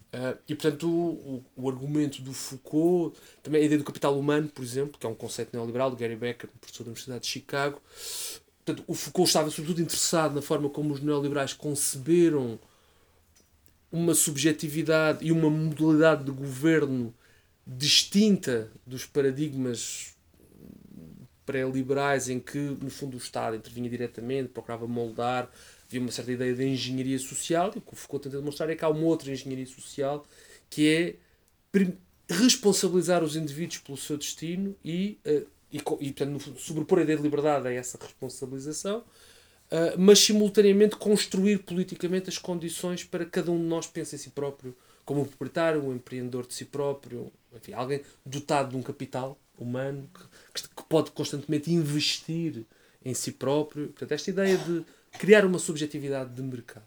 Uh, 0.07 0.37
e 0.47 0.55
portanto 0.55 0.89
o, 0.89 1.43
o, 1.55 1.63
o, 1.63 1.69
argumento 1.69 2.21
do 2.21 2.33
Foucault, 2.33 3.15
também 3.43 3.61
a 3.61 3.65
ideia 3.65 3.77
do 3.77 3.83
capital 3.83 4.17
humano, 4.17 4.47
por 4.47 4.63
exemplo, 4.63 4.97
que 4.97 5.05
é 5.05 5.09
um 5.09 5.13
conceito 5.13 5.49
neoliberal 5.53 5.91
do 5.91 5.97
Gary 5.97 6.15
Becker, 6.15 6.49
professor 6.61 6.83
da 6.85 6.89
Universidade 6.89 7.21
de 7.21 7.27
Chicago. 7.27 7.81
Portanto, 8.65 8.85
o 8.87 8.93
Foucault 8.93 9.27
estava 9.27 9.49
sobretudo 9.51 9.81
interessado 9.81 10.33
na 10.33 10.41
forma 10.41 10.69
como 10.69 10.93
os 10.93 11.01
neoliberais 11.01 11.53
conceberam 11.53 12.57
uma 13.91 14.13
subjetividade 14.15 15.25
e 15.25 15.31
uma 15.31 15.49
modalidade 15.49 16.23
de 16.23 16.31
governo 16.31 17.13
distinta 17.67 18.71
dos 18.85 19.05
paradigmas 19.05 20.15
pré-liberais 21.45 22.29
em 22.29 22.39
que, 22.39 22.57
no 22.57 22.89
fundo, 22.89 23.15
o 23.15 23.17
Estado 23.17 23.57
intervinha 23.57 23.89
diretamente, 23.89 24.49
procurava 24.49 24.87
moldar, 24.87 25.49
havia 25.85 25.99
uma 25.99 26.11
certa 26.11 26.31
ideia 26.31 26.53
de 26.53 26.65
engenharia 26.65 27.19
social, 27.19 27.71
e 27.75 27.79
o 27.79 27.81
que 27.81 27.93
o 27.93 27.95
Foucault 27.95 28.23
tenta 28.23 28.37
demonstrar 28.37 28.69
é 28.69 28.75
que 28.75 28.85
há 28.85 28.89
uma 28.89 29.05
outra 29.05 29.31
engenharia 29.31 29.65
social 29.65 30.25
que 30.69 30.87
é 30.87 31.15
responsabilizar 32.29 33.23
os 33.23 33.35
indivíduos 33.35 33.79
pelo 33.79 33.97
seu 33.97 34.17
destino 34.17 34.75
e, 34.83 35.17
uh, 35.25 35.47
e, 35.71 35.77
e 35.77 36.11
portanto, 36.11 36.59
sobrepor 36.59 36.99
a 36.99 37.03
ideia 37.03 37.17
de 37.17 37.23
liberdade 37.23 37.67
a 37.67 37.71
essa 37.71 37.97
responsabilização, 38.01 38.99
uh, 38.99 39.97
mas 39.97 40.19
simultaneamente 40.19 40.97
construir 40.97 41.59
politicamente 41.59 42.29
as 42.29 42.37
condições 42.37 43.03
para 43.03 43.25
cada 43.25 43.51
um 43.51 43.57
de 43.57 43.65
nós 43.65 43.87
pense 43.87 44.15
em 44.15 44.19
si 44.19 44.29
próprio 44.31 44.75
como 45.07 45.21
um 45.21 45.25
proprietário, 45.25 45.81
um 45.81 45.95
empreendedor 45.95 46.45
de 46.45 46.53
si 46.53 46.65
próprio, 46.65 47.31
enfim, 47.57 47.73
alguém 47.73 48.01
dotado 48.25 48.71
de 48.71 48.77
um 48.77 48.81
capital 48.81 49.37
humano 49.57 50.09
que, 50.53 50.61
que 50.63 50.83
pode 50.87 51.11
constantemente 51.11 51.71
investir 51.71 52.65
em 53.03 53.13
si 53.13 53.31
próprio. 53.31 53.87
Portanto, 53.87 54.11
esta 54.11 54.29
ideia 54.29 54.57
de 54.57 54.85
criar 55.17 55.45
uma 55.45 55.59
subjetividade 55.59 56.33
de 56.33 56.41
mercado 56.41 56.85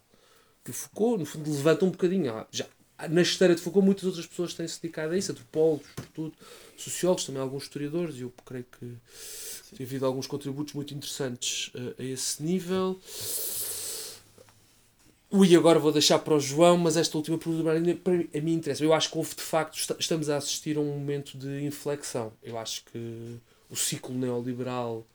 que 0.64 0.72
Foucault, 0.72 1.18
no 1.18 1.26
fundo, 1.26 1.50
levanta 1.50 1.84
um 1.84 1.90
bocadinho. 1.90 2.32
Ah, 2.34 2.46
já, 2.50 2.66
na 3.08 3.22
esteira 3.22 3.54
de 3.54 3.62
Foucault, 3.62 3.84
muitas 3.84 4.04
outras 4.04 4.26
pessoas 4.26 4.54
têm-se 4.54 4.80
dedicado 4.80 5.14
a 5.14 5.18
isso, 5.18 5.32
antropólogos, 5.32 5.86
sobretudo, 5.94 6.34
sociólogos, 6.76 7.24
também 7.24 7.40
alguns 7.40 7.64
historiadores, 7.64 8.16
e 8.16 8.20
eu 8.20 8.32
creio 8.44 8.64
que 8.64 8.96
tem 9.76 9.86
havido 9.86 10.04
alguns 10.04 10.26
contributos 10.26 10.74
muito 10.74 10.92
interessantes 10.94 11.72
uh, 11.74 11.94
a 11.98 12.02
esse 12.02 12.42
nível. 12.42 13.00
Ui, 15.32 15.54
agora 15.54 15.78
vou 15.78 15.92
deixar 15.92 16.18
para 16.18 16.34
o 16.34 16.40
João, 16.40 16.76
mas 16.76 16.96
esta 16.96 17.16
última 17.16 17.38
pergunta 17.38 17.62
para 18.02 18.42
mim 18.42 18.54
interessa. 18.54 18.82
Eu 18.82 18.92
acho 18.92 19.08
que 19.12 19.16
houve 19.16 19.36
de 19.36 19.42
facto, 19.42 19.78
estamos 20.00 20.28
a 20.28 20.36
assistir 20.36 20.76
a 20.76 20.80
um 20.80 20.86
momento 20.86 21.38
de 21.38 21.64
inflexão. 21.64 22.32
Eu 22.42 22.58
acho 22.58 22.84
que 22.86 23.38
o 23.70 23.76
ciclo 23.76 24.12
neoliberal 24.12 25.06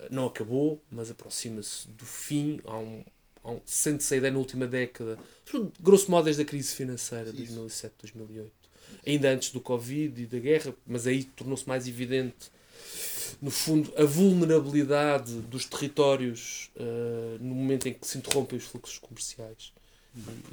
eh, 0.00 0.08
não 0.10 0.26
acabou, 0.26 0.82
mas 0.90 1.08
aproxima-se 1.08 1.86
do 1.86 2.04
fim. 2.04 2.60
Há 2.64 2.76
um, 2.76 3.04
há 3.44 3.50
um, 3.52 3.60
Sente-se 3.64 4.14
a 4.14 4.16
ideia 4.16 4.32
na 4.32 4.40
última 4.40 4.66
década, 4.66 5.16
grosso 5.80 6.10
modo 6.10 6.24
desde 6.24 6.42
a 6.42 6.44
crise 6.44 6.74
financeira 6.74 7.30
de 7.30 7.36
2007, 7.36 7.94
2008. 8.00 8.50
Ainda 9.06 9.30
antes 9.30 9.52
do 9.52 9.60
Covid 9.60 10.20
e 10.20 10.26
da 10.26 10.38
guerra, 10.40 10.74
mas 10.84 11.06
aí 11.06 11.22
tornou-se 11.22 11.68
mais 11.68 11.86
evidente 11.86 12.50
no 13.40 13.50
fundo, 13.50 13.92
a 13.96 14.04
vulnerabilidade 14.04 15.32
dos 15.42 15.64
territórios 15.64 16.70
uh, 16.76 17.38
no 17.40 17.54
momento 17.54 17.88
em 17.88 17.94
que 17.94 18.06
se 18.06 18.18
interrompem 18.18 18.58
os 18.58 18.64
fluxos 18.64 18.98
comerciais 18.98 19.72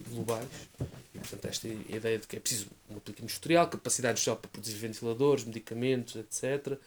globais. 0.10 0.48
E, 1.14 1.20
portanto, 1.20 1.45
esta 1.45 1.68
ideia 1.68 2.18
de 2.18 2.28
que 2.28 2.36
é 2.36 2.40
preciso 2.40 2.68
uma 2.90 2.99
política 2.99 3.24
industrial, 3.24 3.68
capacidade 3.68 4.14
industrial 4.14 4.38
para 4.38 4.49
produzir 4.49 4.76
ventiladores, 4.76 5.44
medicamentos, 5.44 6.16
etc. 6.16 6.78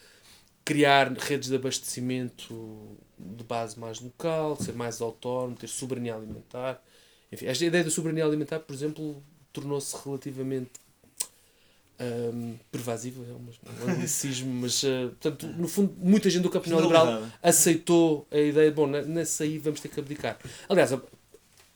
Criar 0.64 1.12
redes 1.12 1.48
de 1.48 1.56
abastecimento 1.56 2.96
de 3.18 3.44
base 3.44 3.78
mais 3.78 4.00
local, 4.00 4.56
ser 4.56 4.72
mais 4.72 5.00
autónomo, 5.00 5.56
ter 5.56 5.68
soberania 5.68 6.14
alimentar. 6.14 6.82
Enfim, 7.30 7.46
esta 7.46 7.64
ideia 7.64 7.84
da 7.84 7.90
soberania 7.90 8.24
alimentar, 8.24 8.60
por 8.60 8.74
exemplo, 8.74 9.22
tornou-se 9.52 9.96
relativamente 10.04 10.72
um, 12.00 12.56
pervasiva, 12.70 13.24
é 13.24 13.32
um 13.32 13.90
anglicismo, 13.90 14.52
mas 14.52 14.82
uh, 14.82 15.10
portanto, 15.20 15.46
no 15.46 15.68
fundo, 15.68 15.94
muita 15.98 16.28
gente 16.28 16.42
do 16.42 16.50
campo 16.50 16.68
neoliberal 16.68 17.22
aceitou 17.42 18.26
a 18.30 18.38
ideia 18.38 18.70
de 18.70 18.76
bom, 18.76 18.86
nessa 18.86 19.44
aí 19.44 19.58
vamos 19.58 19.80
ter 19.80 19.88
que 19.88 20.00
abdicar. 20.00 20.38
Aliás, 20.68 20.90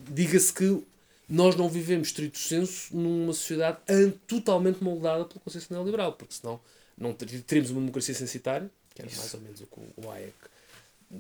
diga-se 0.00 0.52
que 0.52 0.82
nós 1.28 1.56
não 1.56 1.68
vivemos, 1.68 2.08
estrito 2.08 2.38
senso, 2.38 2.96
numa 2.96 3.32
sociedade 3.32 3.78
totalmente 4.26 4.82
moldada 4.82 5.24
pelo 5.24 5.40
conceito 5.40 5.72
neoliberal, 5.72 6.12
porque 6.14 6.34
senão 6.34 6.60
não 6.96 7.12
teríamos 7.12 7.70
uma 7.70 7.80
democracia 7.80 8.14
censitária, 8.14 8.70
que 8.94 9.02
era 9.02 9.10
mais 9.16 9.34
ou 9.34 9.40
menos 9.40 9.60
o 9.60 9.66
que 9.66 9.80
o 9.96 10.10
Hayek 10.10 10.34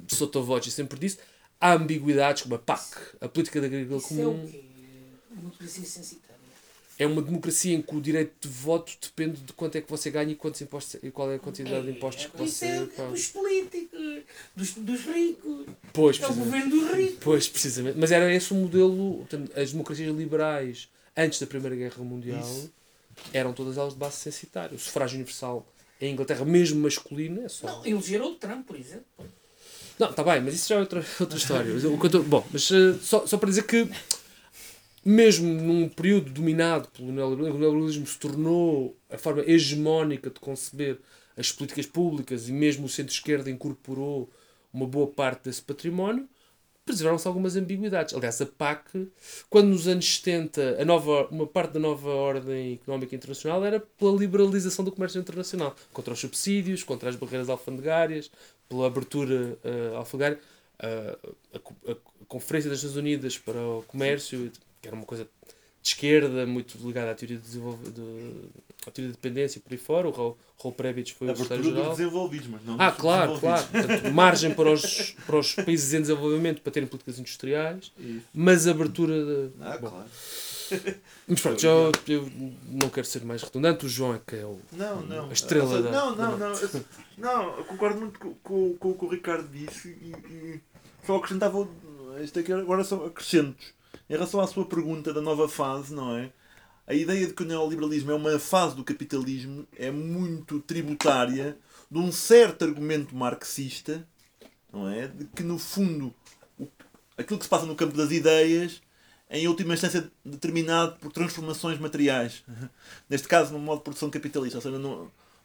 Sotovoce 0.08 0.70
sempre 0.70 0.98
disse. 0.98 1.18
Há 1.60 1.74
ambiguidades 1.74 2.42
como 2.42 2.54
a 2.54 2.58
PAC, 2.58 3.16
a 3.20 3.28
Política 3.28 3.60
da 3.60 3.66
Agricultura 3.66 4.00
Comum. 4.00 4.42
É 4.42 4.44
o 4.44 4.48
quê? 4.48 4.64
Democracia 5.30 5.84
censitária 5.84 6.27
é 6.98 7.06
uma 7.06 7.22
democracia 7.22 7.74
em 7.74 7.80
que 7.80 7.94
o 7.94 8.00
direito 8.00 8.48
de 8.48 8.48
voto 8.48 8.92
depende 9.00 9.40
de 9.40 9.52
quanto 9.52 9.76
é 9.76 9.80
que 9.80 9.88
você 9.88 10.10
ganha 10.10 10.32
e 10.32 10.34
quantos 10.34 10.60
impostos 10.60 11.00
e 11.02 11.10
qual 11.10 11.30
é 11.30 11.36
a 11.36 11.38
quantidade 11.38 11.86
de 11.86 11.92
impostos 11.92 12.24
é, 12.24 12.28
que 12.28 12.36
você 12.36 12.66
é, 12.66 12.86
paga. 12.86 13.10
Dos 13.10 13.28
políticos, 13.28 14.22
dos, 14.56 14.74
dos 14.74 15.00
ricos. 15.02 15.66
Pois, 15.92 16.20
é 16.20 16.26
o 16.26 16.34
governo 16.34 16.70
dos 16.70 16.90
ricos. 16.90 17.18
Pois, 17.20 17.48
precisamente. 17.48 17.96
Mas 17.96 18.10
era 18.10 18.34
esse 18.34 18.52
o 18.52 18.56
modelo. 18.56 19.26
As 19.54 19.70
democracias 19.70 20.14
liberais 20.14 20.88
antes 21.16 21.38
da 21.38 21.46
Primeira 21.46 21.76
Guerra 21.76 22.02
Mundial 22.02 22.40
Isso. 22.40 22.72
eram 23.32 23.52
todas 23.52 23.76
elas 23.78 23.92
de 23.92 23.98
base 23.98 24.16
censitária. 24.16 24.74
O 24.74 24.78
sufrágio 24.78 25.16
universal 25.16 25.66
em 26.00 26.12
Inglaterra, 26.12 26.44
mesmo 26.44 26.80
masculino, 26.80 27.44
é 27.44 27.48
só. 27.48 27.66
Não, 27.66 27.86
elegeram 27.86 28.32
o 28.32 28.34
Trump, 28.34 28.66
por 28.66 28.76
exemplo. 28.76 29.04
Não, 29.98 30.10
está 30.10 30.22
bem, 30.22 30.40
mas 30.40 30.54
isso 30.54 30.68
já 30.68 30.76
é 30.76 30.78
outra, 30.78 31.04
outra 31.18 31.36
história. 31.36 31.72
Bom, 32.26 32.46
mas 32.52 32.70
uh, 32.70 32.98
só, 33.02 33.26
só 33.26 33.36
para 33.36 33.48
dizer 33.48 33.64
que 33.64 33.88
mesmo 35.08 35.48
num 35.48 35.88
período 35.88 36.30
dominado 36.30 36.88
pelo 36.88 37.10
neoliberalismo, 37.10 37.56
o 37.56 37.60
neoliberalismo 37.60 38.06
se 38.06 38.18
tornou 38.18 38.94
a 39.08 39.16
forma 39.16 39.42
hegemónica 39.46 40.28
de 40.28 40.38
conceber 40.38 40.98
as 41.34 41.50
políticas 41.50 41.86
públicas 41.86 42.48
e 42.48 42.52
mesmo 42.52 42.84
o 42.84 42.88
centro-esquerda 42.88 43.50
incorporou 43.50 44.28
uma 44.70 44.86
boa 44.86 45.06
parte 45.06 45.44
desse 45.44 45.62
património, 45.62 46.28
preservaram-se 46.84 47.26
algumas 47.26 47.56
ambiguidades. 47.56 48.14
Aliás, 48.14 48.38
a 48.42 48.46
PAC, 48.46 49.08
quando 49.48 49.68
nos 49.68 49.88
anos 49.88 50.16
70, 50.16 50.76
a 50.78 50.84
nova, 50.84 51.26
uma 51.30 51.46
parte 51.46 51.72
da 51.72 51.80
nova 51.80 52.10
ordem 52.10 52.74
económica 52.74 53.16
internacional 53.16 53.64
era 53.64 53.80
pela 53.80 54.14
liberalização 54.14 54.84
do 54.84 54.92
comércio 54.92 55.18
internacional, 55.18 55.74
contra 55.90 56.12
os 56.12 56.20
subsídios, 56.20 56.82
contra 56.82 57.08
as 57.08 57.16
barreiras 57.16 57.48
alfandegárias, 57.48 58.30
pela 58.68 58.86
abertura 58.86 59.58
uh, 59.64 59.96
alfandegária. 59.96 60.38
Uh, 60.78 61.34
a, 61.54 61.90
a, 61.90 61.92
a, 61.92 61.96
Conferência 62.28 62.68
das 62.68 62.82
Nações 62.82 62.98
Unidas 62.98 63.38
para 63.38 63.58
o 63.58 63.82
Comércio 63.88 64.52
que 64.80 64.88
era 64.88 64.96
uma 64.96 65.06
coisa 65.06 65.24
de 65.82 65.88
esquerda, 65.88 66.46
muito 66.46 66.76
ligada 66.78 67.10
à 67.10 67.14
teoria 67.14 67.38
de, 67.38 67.50
de, 67.50 68.48
à 68.86 68.90
teoria 68.90 69.12
de 69.12 69.16
dependência 69.16 69.60
por 69.60 69.72
aí 69.72 69.78
fora. 69.78 70.08
O 70.08 70.10
Raul, 70.10 70.38
Raul 70.60 70.74
Prebic 70.74 71.14
foi 71.14 71.28
o 71.30 71.36
secretário-geral. 71.36 71.90
desenvolvidos, 71.90 72.48
mas 72.48 72.64
não 72.64 72.76
Ah, 72.78 72.92
claro, 72.92 73.38
claro. 73.38 73.66
Portanto, 73.68 74.12
margem 74.12 74.54
para 74.54 74.72
os, 74.72 75.14
para 75.26 75.38
os 75.38 75.54
países 75.54 75.94
em 75.94 76.00
desenvolvimento 76.00 76.60
para 76.60 76.72
terem 76.72 76.88
políticas 76.88 77.18
industriais, 77.18 77.92
Isso. 77.98 78.22
mas 78.34 78.66
abertura 78.66 79.14
de... 79.24 79.50
Ah, 79.60 79.78
Bom. 79.78 79.90
claro. 79.90 80.08
Mas 81.26 81.40
pronto, 81.40 81.62
já, 81.62 81.68
eu 81.68 82.30
não 82.66 82.90
quero 82.90 83.06
ser 83.06 83.24
mais 83.24 83.42
redundante, 83.42 83.86
o 83.86 83.88
João 83.88 84.14
é 84.14 84.20
que 84.26 84.36
é 84.36 84.44
o, 84.44 84.58
não, 84.72 85.00
não. 85.02 85.30
a 85.30 85.32
estrela 85.32 85.80
da. 85.80 85.90
Não, 85.90 86.14
não, 86.14 86.36
não. 86.36 86.52
Não, 86.52 86.56
não 87.16 87.58
eu 87.58 87.64
concordo 87.64 88.00
muito 88.00 88.18
com, 88.18 88.34
com, 88.34 88.74
com 88.74 88.90
o 88.90 88.98
que 88.98 89.04
o 89.04 89.08
Ricardo 89.08 89.48
disse 89.48 89.88
e, 89.88 90.12
e 90.30 90.60
só 91.06 91.16
acrescentava. 91.16 91.66
Isto 92.22 92.40
aqui 92.40 92.52
agora 92.52 92.84
são 92.84 93.04
acrescentos 93.06 93.72
em 94.08 94.12
relação 94.12 94.40
à 94.40 94.46
sua 94.46 94.64
pergunta 94.64 95.12
da 95.12 95.20
nova 95.20 95.48
fase, 95.48 95.94
não 95.94 96.16
é? 96.16 96.30
A 96.86 96.94
ideia 96.94 97.26
de 97.26 97.34
que 97.34 97.42
o 97.42 97.46
neoliberalismo 97.46 98.10
é 98.10 98.14
uma 98.14 98.38
fase 98.38 98.74
do 98.74 98.82
capitalismo 98.82 99.66
é 99.76 99.90
muito 99.90 100.58
tributária 100.60 101.58
de 101.90 101.98
um 101.98 102.10
certo 102.10 102.64
argumento 102.64 103.14
marxista, 103.14 104.06
não 104.72 104.88
é? 104.88 105.08
De 105.08 105.26
que, 105.26 105.42
no 105.42 105.58
fundo, 105.58 106.14
aquilo 107.16 107.38
que 107.38 107.44
se 107.44 107.50
passa 107.50 107.66
no 107.66 107.76
campo 107.76 107.94
das 107.96 108.10
ideias 108.10 108.80
é, 109.28 109.38
em 109.38 109.48
última 109.48 109.74
instância, 109.74 110.10
determinado 110.24 110.96
por 110.98 111.12
transformações 111.12 111.78
materiais. 111.78 112.42
Neste 113.08 113.28
caso, 113.28 113.52
no 113.52 113.58
modo 113.58 113.78
de 113.78 113.84
produção 113.84 114.08
capitalista. 114.08 114.58
Ou 114.58 114.62
seja, 114.62 114.78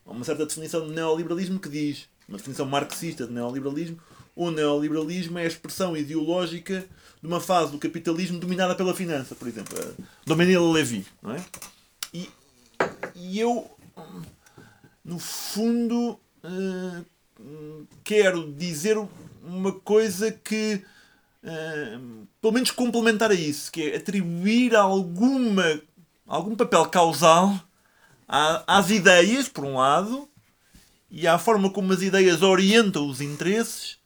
há 0.05 0.11
uma 0.11 0.23
certa 0.23 0.45
definição 0.45 0.87
de 0.87 0.93
neoliberalismo 0.93 1.59
que 1.59 1.69
diz, 1.69 2.07
uma 2.27 2.37
definição 2.37 2.65
marxista 2.65 3.27
de 3.27 3.33
neoliberalismo, 3.33 3.99
o 4.35 4.49
neoliberalismo 4.49 5.37
é 5.37 5.43
a 5.43 5.47
expressão 5.47 5.95
ideológica 5.95 6.85
de 7.21 7.27
uma 7.27 7.39
fase 7.39 7.71
do 7.71 7.79
capitalismo 7.79 8.39
dominada 8.39 8.75
pela 8.75 8.93
finança, 8.93 9.35
por 9.35 9.47
exemplo. 9.47 9.77
Dominiel 10.25 10.71
Levy, 10.71 11.05
não 11.21 11.31
é? 11.31 11.43
E, 12.13 12.29
e 13.15 13.39
eu, 13.39 13.69
no 15.05 15.19
fundo, 15.19 16.19
uh, 16.43 17.87
quero 18.03 18.51
dizer 18.53 18.97
uma 19.43 19.71
coisa 19.71 20.31
que, 20.31 20.83
uh, 21.43 22.27
pelo 22.41 22.53
menos 22.53 22.71
complementar 22.71 23.31
a 23.31 23.35
isso, 23.35 23.71
que 23.71 23.89
é 23.89 23.97
atribuir 23.97 24.75
alguma, 24.75 25.79
algum 26.27 26.55
papel 26.55 26.85
causal 26.87 27.57
às 28.27 28.89
ideias, 28.89 29.47
por 29.47 29.63
um 29.63 29.75
lado, 29.75 30.27
e 31.09 31.27
à 31.27 31.37
forma 31.37 31.69
como 31.69 31.93
as 31.93 32.01
ideias 32.01 32.41
orientam 32.41 33.07
os 33.07 33.21
interesses, 33.21 33.97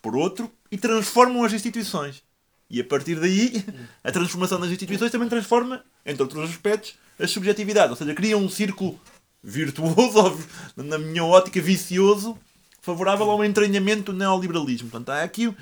por 0.00 0.16
outro, 0.16 0.50
e 0.70 0.78
transformam 0.78 1.44
as 1.44 1.52
instituições. 1.52 2.22
E 2.68 2.80
a 2.80 2.84
partir 2.84 3.16
daí, 3.16 3.64
a 4.04 4.12
transformação 4.12 4.60
das 4.60 4.70
instituições 4.70 5.10
também 5.10 5.28
transforma, 5.28 5.84
entre 6.06 6.22
outros 6.22 6.48
aspectos, 6.48 6.94
a 7.18 7.26
subjetividade. 7.26 7.90
Ou 7.90 7.96
seja, 7.96 8.14
cria 8.14 8.38
um 8.38 8.48
círculo 8.48 8.98
virtuoso, 9.42 10.38
na 10.76 10.98
minha 10.98 11.24
ótica, 11.24 11.60
vicioso, 11.60 12.38
favorável 12.80 13.30
ao 13.30 13.44
entranhamento 13.44 14.12
do 14.12 14.18
neoliberalismo. 14.18 14.88
Portanto, 14.88 15.10
há 15.10 15.22
aqui, 15.22 15.54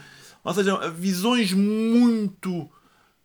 ou 0.44 0.54
seja, 0.54 0.90
visões 0.90 1.52
muito 1.52 2.68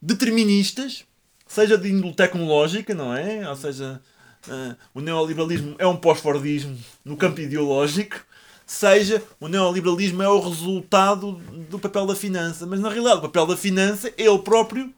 deterministas, 0.01 1.05
seja 1.47 1.77
de 1.77 1.89
índole 1.89 2.13
tecnológica, 2.13 2.93
não 2.93 3.15
é? 3.15 3.47
Ou 3.49 3.55
seja, 3.55 4.01
uh, 4.47 4.75
o 4.93 5.01
neoliberalismo 5.01 5.75
é 5.77 5.85
um 5.85 5.95
pós-fordismo 5.95 6.77
no 7.05 7.15
campo 7.15 7.41
ideológico, 7.41 8.25
seja 8.65 9.21
o 9.39 9.47
neoliberalismo 9.47 10.23
é 10.23 10.27
o 10.27 10.39
resultado 10.39 11.33
do 11.69 11.79
papel 11.79 12.05
da 12.05 12.15
finança. 12.15 12.65
Mas 12.65 12.79
na 12.79 12.89
realidade, 12.89 13.19
o 13.19 13.23
papel 13.23 13.45
da 13.45 13.57
finança, 13.57 14.11
ele 14.17 14.39
próprio, 14.39 14.93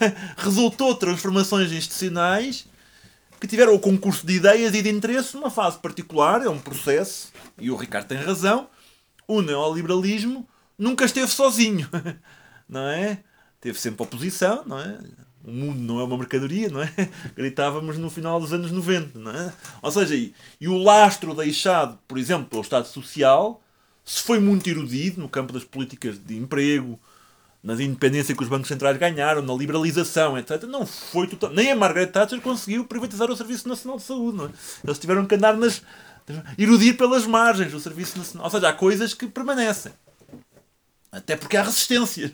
resultou 0.36 0.94
de 0.94 1.00
transformações 1.00 1.72
institucionais 1.72 2.66
que 3.40 3.46
tiveram 3.46 3.74
o 3.74 3.78
concurso 3.78 4.26
de 4.26 4.34
ideias 4.34 4.74
e 4.74 4.82
de 4.82 4.88
interesse 4.88 5.36
numa 5.36 5.50
fase 5.50 5.78
particular, 5.78 6.42
é 6.42 6.48
um 6.48 6.58
processo, 6.58 7.32
e 7.58 7.70
o 7.70 7.76
Ricardo 7.76 8.08
tem 8.08 8.18
razão, 8.18 8.68
o 9.28 9.42
neoliberalismo 9.42 10.48
nunca 10.78 11.04
esteve 11.04 11.30
sozinho, 11.30 11.88
não 12.68 12.88
é? 12.88 13.22
Teve 13.60 13.78
sempre 13.78 14.02
oposição, 14.02 14.64
não 14.64 14.78
é? 14.78 14.98
O 15.46 15.52
mundo 15.52 15.80
não 15.80 16.00
é 16.00 16.04
uma 16.04 16.18
mercadoria, 16.18 16.68
não 16.68 16.82
é? 16.82 16.92
Gritávamos 17.36 17.96
no 17.96 18.10
final 18.10 18.40
dos 18.40 18.52
anos 18.52 18.72
90, 18.72 19.18
não 19.18 19.30
é? 19.30 19.52
Ou 19.80 19.90
seja, 19.92 20.16
e, 20.16 20.34
e 20.60 20.66
o 20.66 20.76
lastro 20.76 21.32
deixado, 21.34 21.96
por 22.08 22.18
exemplo, 22.18 22.46
pelo 22.46 22.62
Estado 22.62 22.86
Social, 22.88 23.62
se 24.04 24.22
foi 24.22 24.40
muito 24.40 24.68
erudido 24.68 25.20
no 25.20 25.28
campo 25.28 25.52
das 25.52 25.62
políticas 25.62 26.18
de 26.18 26.36
emprego, 26.36 26.98
na 27.62 27.74
independência 27.74 28.34
que 28.34 28.42
os 28.42 28.48
bancos 28.48 28.66
centrais 28.66 28.98
ganharam, 28.98 29.40
na 29.40 29.54
liberalização, 29.54 30.36
etc. 30.36 30.64
Não 30.64 30.84
foi 30.84 31.28
total... 31.28 31.50
Nem 31.50 31.70
a 31.70 31.76
Margaret 31.76 32.06
Thatcher 32.06 32.40
conseguiu 32.40 32.84
privatizar 32.84 33.30
o 33.30 33.36
Serviço 33.36 33.68
Nacional 33.68 33.98
de 33.98 34.04
Saúde, 34.04 34.36
não 34.36 34.46
é? 34.46 34.50
Eles 34.84 34.98
tiveram 34.98 35.26
que 35.26 35.34
andar 35.34 35.56
nas. 35.56 35.82
erudir 36.58 36.96
pelas 36.96 37.24
margens 37.24 37.70
do 37.70 37.80
Serviço 37.80 38.18
Nacional. 38.18 38.46
Ou 38.46 38.50
seja, 38.50 38.68
há 38.68 38.72
coisas 38.72 39.14
que 39.14 39.26
permanecem. 39.26 39.92
Até 41.10 41.36
porque 41.36 41.56
há 41.56 41.62
resistência. 41.62 42.32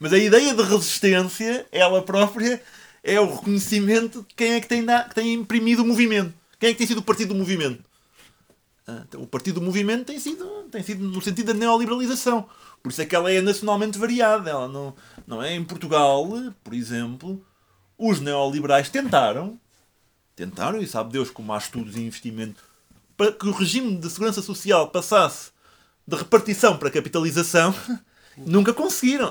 Mas 0.00 0.14
a 0.14 0.18
ideia 0.18 0.54
de 0.54 0.62
resistência, 0.62 1.66
ela 1.70 2.00
própria, 2.00 2.62
é 3.04 3.20
o 3.20 3.36
reconhecimento 3.36 4.22
de 4.26 4.34
quem 4.34 4.52
é 4.54 4.60
que 4.60 4.66
tem, 4.66 4.86
que 4.86 5.14
tem 5.14 5.34
imprimido 5.34 5.82
o 5.82 5.86
movimento. 5.86 6.32
Quem 6.58 6.70
é 6.70 6.72
que 6.72 6.78
tem 6.78 6.86
sido 6.86 6.98
o 6.98 7.02
partido 7.02 7.28
do 7.28 7.38
movimento? 7.38 7.84
Ah, 8.86 9.02
então, 9.06 9.22
o 9.22 9.26
partido 9.26 9.60
do 9.60 9.66
movimento 9.66 10.06
tem 10.06 10.18
sido, 10.18 10.46
tem 10.70 10.82
sido 10.82 11.04
no 11.04 11.20
sentido 11.20 11.48
da 11.48 11.54
neoliberalização. 11.54 12.48
Por 12.82 12.90
isso 12.90 13.02
é 13.02 13.04
que 13.04 13.14
ela 13.14 13.30
é 13.30 13.42
nacionalmente 13.42 13.98
variada. 13.98 14.48
Ela 14.48 14.68
não, 14.68 14.94
não 15.26 15.42
é? 15.42 15.54
Em 15.54 15.62
Portugal, 15.62 16.26
por 16.64 16.72
exemplo, 16.72 17.44
os 17.98 18.20
neoliberais 18.20 18.88
tentaram, 18.88 19.60
tentaram, 20.34 20.80
e 20.80 20.86
sabe 20.86 21.12
Deus 21.12 21.30
como 21.30 21.52
há 21.52 21.58
estudos 21.58 21.94
e 21.94 22.00
investimento, 22.00 22.64
para 23.18 23.32
que 23.32 23.46
o 23.46 23.52
regime 23.52 23.96
de 23.98 24.08
segurança 24.08 24.40
social 24.40 24.88
passasse 24.88 25.50
de 26.06 26.16
repartição 26.16 26.78
para 26.78 26.90
capitalização, 26.90 27.74
nunca 28.38 28.72
conseguiram. 28.72 29.30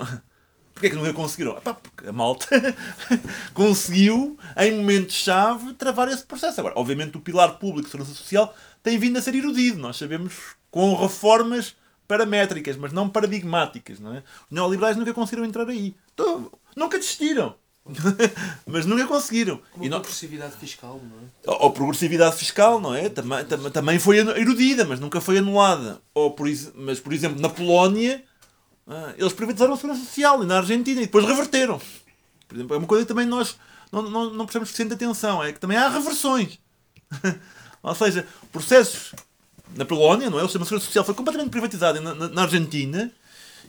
Porquê 0.80 0.88
é 0.88 0.90
que 0.92 0.96
nunca 0.96 1.12
conseguiram? 1.14 1.58
Epá, 1.58 1.74
porque 1.74 2.08
a 2.08 2.14
malta 2.14 2.48
conseguiu, 3.54 4.38
em 4.58 4.78
momentos-chave, 4.78 5.74
travar 5.74 6.08
esse 6.08 6.24
processo. 6.24 6.60
Agora, 6.60 6.76
obviamente, 6.78 7.18
o 7.18 7.22
pilar 7.22 7.58
público 7.60 7.82
de 7.86 7.92
segurança 7.92 8.16
social 8.16 8.56
tem 8.82 8.98
vindo 8.98 9.18
a 9.18 9.22
ser 9.22 9.36
erudido. 9.36 9.78
Nós 9.78 9.98
sabemos 9.98 10.34
com 10.72 10.96
reformas 10.96 11.76
paramétricas, 12.08 12.78
mas 12.78 12.94
não 12.94 13.10
paradigmáticas. 13.10 14.00
Não 14.00 14.14
é? 14.14 14.20
Os 14.20 14.52
neoliberais 14.52 14.96
nunca 14.96 15.14
conseguiram 15.14 15.46
entrar 15.46 15.68
aí. 15.68 15.96
Então, 16.14 16.50
nunca 16.76 16.98
desistiram. 16.98 17.56
mas 18.68 18.86
nunca 18.86 19.06
conseguiram. 19.08 19.60
Como 19.72 19.84
E 19.84 19.90
não- 19.90 20.00
progressividade 20.00 20.56
fiscal, 20.58 21.02
não 21.04 21.18
é? 21.54 21.60
ou 21.62 21.72
progressividade 21.72 22.36
fiscal, 22.38 22.80
não 22.80 22.94
é? 22.94 23.10
Também, 23.10 23.44
tam- 23.46 23.70
também 23.72 23.98
foi 24.00 24.18
erudida, 24.20 24.86
mas 24.86 25.00
nunca 25.00 25.20
foi 25.20 25.40
anulada. 25.40 26.00
Ou 26.14 26.32
por, 26.32 26.48
mas, 26.76 27.00
por 27.00 27.12
exemplo, 27.12 27.42
na 27.42 27.50
Polónia, 27.50 28.24
eles 29.18 29.34
privatizaram 29.34 29.74
a 29.74 29.78
segurança 29.78 30.04
social 30.06 30.44
na 30.44 30.58
Argentina 30.58 31.02
e 31.02 31.06
depois 31.06 31.26
reverteram. 31.26 31.80
Por 32.48 32.56
exemplo, 32.56 32.76
é 32.76 32.78
uma 32.80 32.88
coisa 32.88 33.04
que 33.06 33.10
também 33.10 33.26
nós 33.26 33.56
não, 33.92 34.02
não, 34.04 34.34
não 34.34 34.46
prestamos 34.46 34.70
suficiente 34.70 34.94
atenção, 34.94 35.44
é 35.44 35.54
que 35.54 35.60
também 35.60 35.78
há 35.78 35.88
reversões. 35.90 36.60
Ou 37.84 37.96
seja, 37.96 38.28
processos 38.52 39.14
na 39.76 39.86
Polónia, 39.86 40.30
não 40.30 40.40
é? 40.40 40.44
O 40.44 40.46
sistema 40.48 40.64
de 40.64 40.70
segurança 40.70 40.86
social 40.88 41.06
foi 41.06 41.14
completamente 41.14 41.52
privatizado 41.52 42.02
na, 42.02 42.14
na- 42.16 42.28
na 42.30 42.42
Argentina 42.42 43.12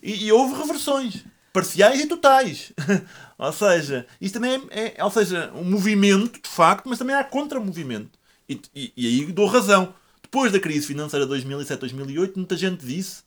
e, 0.03 0.25
e 0.27 0.33
houve 0.33 0.55
reversões 0.55 1.25
parciais 1.53 2.01
e 2.01 2.07
totais. 2.07 2.73
ou 3.37 3.53
seja, 3.53 4.07
isto 4.21 4.35
também 4.35 4.63
é, 4.71 4.95
é- 4.99 5.05
ou 5.05 5.11
seja, 5.11 5.53
um 5.55 5.65
movimento 5.65 6.41
de 6.41 6.49
facto, 6.49 6.89
mas 6.89 6.99
também 6.99 7.15
há 7.15 7.23
contra-movimento. 7.23 8.19
E, 8.49 8.61
e, 8.75 8.93
e 8.97 9.07
aí 9.07 9.27
dou 9.33 9.47
razão. 9.47 9.95
Depois 10.23 10.51
da 10.53 10.61
crise 10.61 10.87
financeira 10.87 11.27
de 11.27 11.33
2007-2008, 11.35 12.33
muita 12.37 12.57
gente 12.57 12.85
disse, 12.87 13.23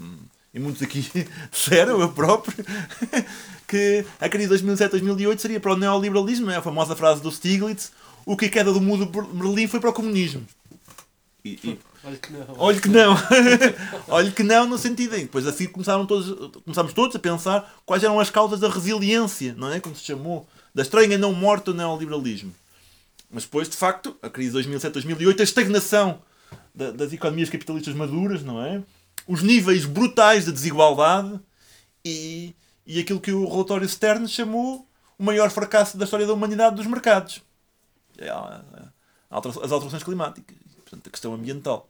hum, 0.00 0.18
e 0.54 0.58
muitos 0.58 0.82
aqui 0.82 1.04
disseram, 1.50 2.00
eu 2.00 2.10
próprio, 2.12 2.64
que 3.66 4.04
a 4.20 4.28
crise 4.28 4.56
de 4.58 4.64
2007-2008 4.64 5.38
seria 5.38 5.60
para 5.60 5.72
o 5.72 5.76
neoliberalismo, 5.76 6.46
não 6.46 6.52
é? 6.52 6.56
a 6.56 6.62
famosa 6.62 6.96
frase 6.96 7.20
do 7.22 7.30
Stiglitz, 7.30 7.92
o 8.24 8.36
que 8.36 8.46
a 8.46 8.48
queda 8.50 8.72
do 8.72 8.80
muro 8.80 9.06
de 9.06 9.12
Berlim 9.12 9.66
foi 9.66 9.80
para 9.80 9.90
o 9.90 9.92
comunismo. 9.92 10.44
E- 11.44 11.58
e, 11.64 11.78
Olha 12.04 12.16
que 12.16 12.32
não. 12.32 12.46
Olhe 12.58 12.80
que 12.80 12.88
não. 12.88 13.16
Olhe 14.08 14.30
que 14.30 14.42
não 14.44 14.66
no 14.68 14.78
sentido 14.78 15.14
em 15.14 15.18
que 15.20 15.24
depois 15.24 15.46
assim 15.46 15.66
começaram 15.66 16.06
todos, 16.06 16.50
começámos 16.62 16.92
todos 16.92 17.16
a 17.16 17.18
pensar 17.18 17.74
quais 17.84 18.04
eram 18.04 18.20
as 18.20 18.30
causas 18.30 18.60
da 18.60 18.68
resiliência, 18.68 19.52
não 19.58 19.70
é? 19.72 19.80
Como 19.80 19.96
se 19.96 20.04
chamou, 20.04 20.46
da 20.72 20.82
estranha 20.82 21.18
não 21.18 21.32
morte 21.32 21.64
do 21.66 21.74
neoliberalismo. 21.74 22.54
Mas 23.30 23.42
depois, 23.42 23.68
de 23.68 23.76
facto, 23.76 24.16
a 24.22 24.30
crise 24.30 24.52
de 24.62 24.68
2007-2008, 24.78 25.40
a 25.40 25.42
estagnação 25.42 26.20
da- 26.74 26.92
das 26.92 27.12
economias 27.12 27.50
capitalistas 27.50 27.94
maduras, 27.94 28.42
não 28.44 28.62
é? 28.64 28.80
Os 29.28 29.42
níveis 29.42 29.84
brutais 29.84 30.46
de 30.46 30.52
desigualdade 30.52 31.38
e, 32.04 32.54
e 32.86 32.98
aquilo 32.98 33.20
que 33.20 33.32
o 33.32 33.48
relatório 33.48 33.88
Stern 33.88 34.26
chamou 34.26 34.86
o 35.18 35.22
maior 35.24 35.50
fracasso 35.50 35.98
da 35.98 36.04
história 36.04 36.26
da 36.26 36.32
humanidade 36.32 36.76
dos 36.76 36.86
mercados. 36.86 37.42
É, 38.18 38.28
a- 38.30 38.62
altera- 39.30 39.64
as 39.64 39.70
alterações 39.72 40.02
climáticas, 40.02 40.56
portanto, 40.78 41.06
a 41.06 41.10
questão 41.10 41.34
ambiental. 41.34 41.88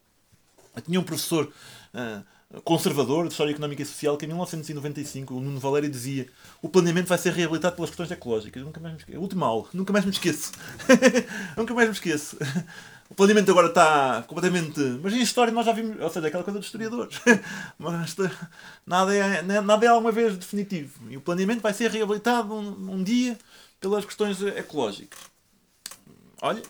Eu 0.75 0.83
tinha 0.83 1.01
um 1.01 1.05
professor 1.05 1.53
ah, 1.95 2.23
conservador 2.65 3.27
de 3.27 3.33
História 3.33 3.53
Económica 3.53 3.83
e 3.83 3.87
Social 3.87 4.17
que 4.17 4.25
em 4.25 4.29
1995, 4.29 5.35
o 5.35 5.41
Nuno 5.41 5.61
Valério, 5.61 5.89
dizia 5.91 6.29
o 6.63 6.69
planeamento 6.69 7.09
vai 7.09 7.19
ser 7.19 7.33
reabilitado 7.33 7.77
pelas 7.77 7.91
questões 7.91 8.11
ecológicas. 8.11 8.61
Eu 8.61 8.67
nunca 8.67 8.81
mais 8.81 8.95
me 8.95 9.01
esqueço. 9.01 9.21
Última 9.21 9.47
aula. 9.47 9.69
Nunca 9.73 9.93
mais 9.93 10.05
me 10.05 10.11
esqueço. 10.11 10.53
nunca 11.57 11.75
mais 11.75 11.89
me 11.89 11.95
esqueço. 11.95 12.37
O 13.11 13.15
planeamento 13.15 13.51
agora 13.51 13.69
está 13.69 14.23
completamente... 14.27 14.81
Mas 15.03 15.15
em 15.15 15.23
História 15.23 15.53
nós 15.53 15.65
já 15.65 15.73
vimos... 15.73 16.01
Ou 16.01 16.11
seja, 16.11 16.29
aquela 16.29 16.45
coisa 16.45 16.59
dos 16.59 16.69
historiadores. 16.69 17.19
Mas 17.79 18.19
eh, 18.19 18.31
nada 18.87 19.15
é, 19.15 19.43
nada 19.43 19.87
é 19.87 19.89
alguma 19.89 20.13
vez 20.13 20.37
definitivo. 20.37 21.01
E 21.11 21.17
o 21.17 21.21
planeamento 21.21 21.63
vai 21.63 21.73
ser 21.73 21.91
reabilitado 21.91 22.53
um, 22.53 22.93
um 22.93 23.03
dia 23.03 23.39
pelas 23.81 24.05
questões 24.05 24.43
ecológicas. 24.43 25.19
Olha, 26.41 26.63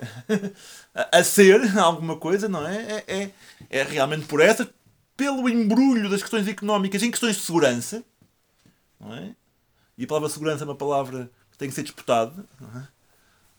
a 0.95 1.23
ser 1.23 1.79
alguma 1.79 2.17
coisa, 2.17 2.49
não 2.49 2.67
é? 2.67 3.05
É, 3.07 3.23
é, 3.23 3.31
é 3.69 3.83
realmente 3.83 4.27
por 4.27 4.41
essa, 4.41 4.69
pelo 5.17 5.49
embrulho 5.49 6.09
das 6.09 6.23
questões 6.23 6.49
económicas 6.49 7.03
em 7.03 7.11
questões 7.11 7.37
de 7.37 7.43
segurança, 7.43 8.03
não 8.99 9.15
é? 9.15 9.35
E 9.97 10.05
a 10.05 10.07
palavra 10.07 10.29
segurança 10.29 10.65
é 10.65 10.67
uma 10.67 10.77
palavra 10.77 11.31
que 11.51 11.59
tem 11.59 11.69
que 11.69 11.75
ser 11.75 11.83
disputada, 11.83 12.45
não 12.61 12.81
é? 12.81 12.89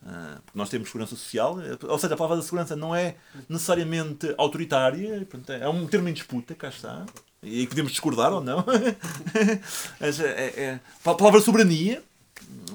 Ah, 0.06 0.40
porque 0.46 0.58
nós 0.58 0.70
temos 0.70 0.88
segurança 0.88 1.16
social, 1.16 1.58
ou 1.84 2.00
seja, 2.00 2.14
a 2.14 2.18
palavra 2.18 2.38
da 2.38 2.44
segurança 2.44 2.76
não 2.76 2.96
é 2.96 3.16
necessariamente 3.50 4.34
autoritária, 4.38 5.28
é 5.62 5.68
um 5.68 5.86
termo 5.88 6.08
em 6.08 6.14
disputa, 6.14 6.56
cá 6.56 6.70
está, 6.70 7.06
e 7.44 7.68
podemos 7.68 7.92
discordar 7.92 8.32
ou 8.32 8.42
não. 8.42 8.64
Mas 10.00 10.20
é, 10.20 10.54
é, 10.56 10.80
a 11.06 11.16
palavra 11.16 11.42
soberania, 11.42 12.02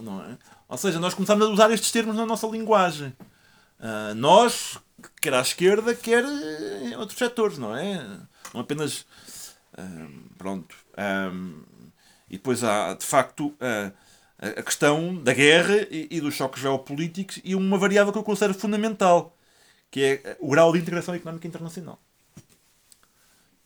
não 0.02 0.22
é? 0.22 0.36
Ou 0.68 0.76
seja, 0.76 1.00
nós 1.00 1.14
começamos 1.14 1.46
a 1.46 1.50
usar 1.50 1.70
estes 1.70 1.90
termos 1.90 2.14
na 2.14 2.26
nossa 2.26 2.46
linguagem. 2.46 3.12
Ah, 3.80 4.12
nós, 4.14 4.78
quer 5.20 5.34
à 5.34 5.40
esquerda, 5.40 5.94
quer 5.94 6.24
em 6.24 6.94
outros 6.96 7.18
setores, 7.18 7.56
não 7.56 7.74
é? 7.74 8.06
Não 8.52 8.60
apenas. 8.60 9.06
ah, 9.78 10.08
pronto. 10.36 10.74
e 12.28 12.36
depois 12.36 12.62
há, 12.62 12.92
de 12.94 13.04
facto, 13.04 13.54
a 14.38 14.62
questão 14.62 15.14
da 15.14 15.32
guerra 15.32 15.86
e, 15.90 16.20
dos 16.20 16.34
choques 16.34 16.60
geopolíticos 16.60 17.40
e 17.44 17.54
uma 17.54 17.78
variável 17.78 18.12
que 18.12 18.18
eu 18.18 18.24
considero 18.24 18.54
fundamental, 18.54 19.36
que 19.90 20.00
é 20.02 20.36
o 20.40 20.48
grau 20.50 20.72
de 20.72 20.78
integração 20.78 21.14
económica 21.14 21.46
internacional. 21.46 21.98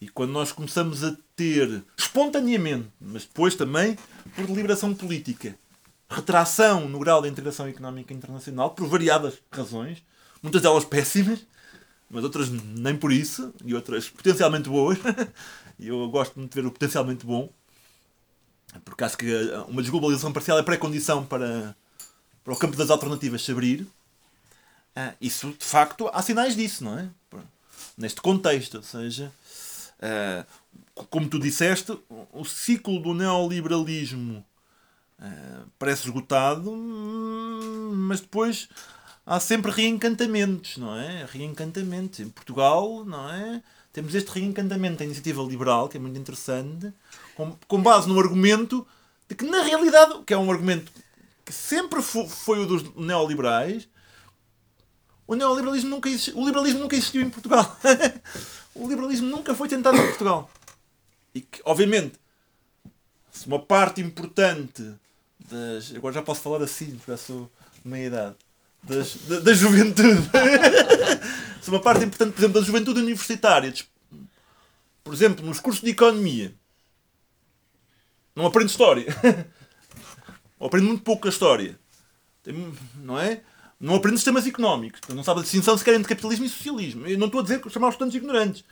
E 0.00 0.08
quando 0.08 0.30
nós 0.30 0.52
começamos 0.52 1.02
a 1.02 1.16
ter, 1.34 1.82
espontaneamente, 1.96 2.88
mas 3.00 3.24
depois 3.24 3.54
também 3.54 3.96
por 4.36 4.46
deliberação 4.46 4.94
política, 4.94 5.58
retração 6.08 6.88
no 6.88 6.98
grau 6.98 7.20
de 7.20 7.28
integração 7.28 7.66
económica 7.66 8.14
internacional, 8.14 8.70
por 8.70 8.86
variadas 8.86 9.34
razões, 9.50 10.02
muitas 10.42 10.62
delas 10.62 10.84
péssimas, 10.84 11.44
mas 12.08 12.24
outras 12.24 12.48
nem 12.50 12.96
por 12.96 13.12
isso, 13.12 13.52
e 13.64 13.74
outras 13.74 14.08
potencialmente 14.08 14.68
boas. 14.68 14.98
E 15.80 15.86
eu 15.86 16.08
gosto 16.08 16.36
muito 16.36 16.52
de 16.52 16.60
ver 16.60 16.66
o 16.66 16.72
potencialmente 16.72 17.24
bom, 17.24 17.48
porque 18.84 19.04
acho 19.04 19.16
que 19.16 19.26
eh, 19.32 19.58
uma 19.68 19.82
desglobalização 19.82 20.32
parcial 20.32 20.58
é 20.58 20.62
pré-condição 20.62 21.24
para, 21.24 21.74
para 22.44 22.52
o 22.52 22.56
campo 22.56 22.76
das 22.76 22.90
alternativas 22.90 23.42
se 23.42 23.52
abrir. 23.52 23.86
Ah, 24.94 25.14
isso, 25.20 25.54
de 25.58 25.64
facto, 25.64 26.08
há 26.12 26.20
sinais 26.22 26.56
disso, 26.56 26.84
não 26.84 26.98
é? 26.98 27.08
Neste 27.96 28.20
contexto, 28.20 28.76
ou 28.76 28.82
seja, 28.82 29.32
ah, 30.00 30.44
como 31.10 31.28
tu 31.28 31.38
disseste, 31.38 31.92
o- 32.32 32.44
ciclo 32.44 33.00
do 33.00 33.14
neoliberalismo 33.14 34.44
parece 35.78 36.04
esgotado, 36.06 36.70
hum, 36.70 37.92
mas 38.08 38.20
depois 38.20 38.68
há 39.26 39.40
sempre 39.40 39.70
reencantamentos, 39.72 40.76
não 40.76 40.94
é? 40.96 41.26
Reencantamentos. 41.30 42.20
Em 42.20 42.28
Portugal, 42.28 43.04
não 43.04 43.28
é? 43.30 43.62
Temos 43.92 44.14
este 44.14 44.28
reencantamento 44.30 44.98
da 44.98 45.04
iniciativa 45.04 45.42
liberal, 45.42 45.88
que 45.88 45.96
é 45.96 46.00
muito 46.00 46.18
interessante, 46.18 46.92
com, 47.38 47.56
com 47.68 47.80
base 47.80 48.08
no 48.08 48.18
argumento 48.18 48.84
de 49.28 49.36
que, 49.36 49.44
na 49.44 49.62
realidade, 49.62 50.24
que 50.26 50.34
é 50.34 50.36
um 50.36 50.50
argumento 50.50 50.90
que 51.44 51.52
sempre 51.52 52.02
fo- 52.02 52.28
foi 52.28 52.58
o 52.58 52.66
dos 52.66 52.82
neoliberais, 52.96 53.88
o 55.24 55.36
neoliberalismo 55.36 55.88
nunca 55.88 56.08
existiu, 56.08 56.36
o 56.36 56.44
liberalismo 56.44 56.80
nunca 56.80 56.96
existiu 56.96 57.22
em 57.22 57.30
Portugal. 57.30 57.78
o 58.74 58.88
liberalismo 58.88 59.28
nunca 59.28 59.54
foi 59.54 59.68
tentado 59.68 59.96
em 59.96 60.06
Portugal. 60.08 60.50
E 61.32 61.42
que, 61.42 61.60
obviamente, 61.64 62.18
se 63.30 63.46
uma 63.46 63.60
parte 63.60 64.00
importante 64.00 64.92
das. 65.48 65.94
Agora 65.94 66.14
já 66.14 66.22
posso 66.22 66.40
falar 66.40 66.60
assim, 66.64 66.98
já 67.06 67.16
sou 67.16 67.48
de 67.84 67.88
meia 67.88 68.06
idade. 68.08 68.36
Das, 68.82 69.14
da, 69.28 69.38
da 69.38 69.54
juventude. 69.54 70.28
se 71.62 71.70
uma 71.70 71.80
parte 71.80 72.04
importante, 72.04 72.32
por 72.32 72.40
exemplo, 72.40 72.60
da 72.60 72.66
juventude 72.66 73.00
universitária, 73.00 73.72
por 75.04 75.14
exemplo, 75.14 75.46
nos 75.46 75.60
cursos 75.60 75.84
de 75.84 75.90
economia, 75.90 76.52
não 78.38 78.46
aprende 78.46 78.70
história. 78.70 79.04
Ou 80.58 80.68
aprende 80.68 80.86
muito 80.86 81.02
pouco 81.02 81.26
a 81.26 81.30
história. 81.30 81.78
Tem- 82.42 82.72
não 83.02 83.18
é? 83.18 83.40
Não 83.80 83.96
aprende 83.96 84.16
sistemas 84.16 84.46
económicos. 84.46 85.00
Não 85.08 85.24
sabe 85.24 85.40
a 85.40 85.42
distinção 85.42 85.76
sequer 85.76 85.94
entre 85.94 86.08
capitalismo 86.08 86.44
e 86.44 86.48
socialismo. 86.48 87.06
Eu 87.06 87.18
não 87.18 87.26
estou 87.26 87.40
a 87.40 87.42
dizer 87.42 87.60
que 87.60 87.68
chamar 87.68 87.88
os 87.88 87.94
estudantes 87.94 88.16
ignorantes. 88.16 88.64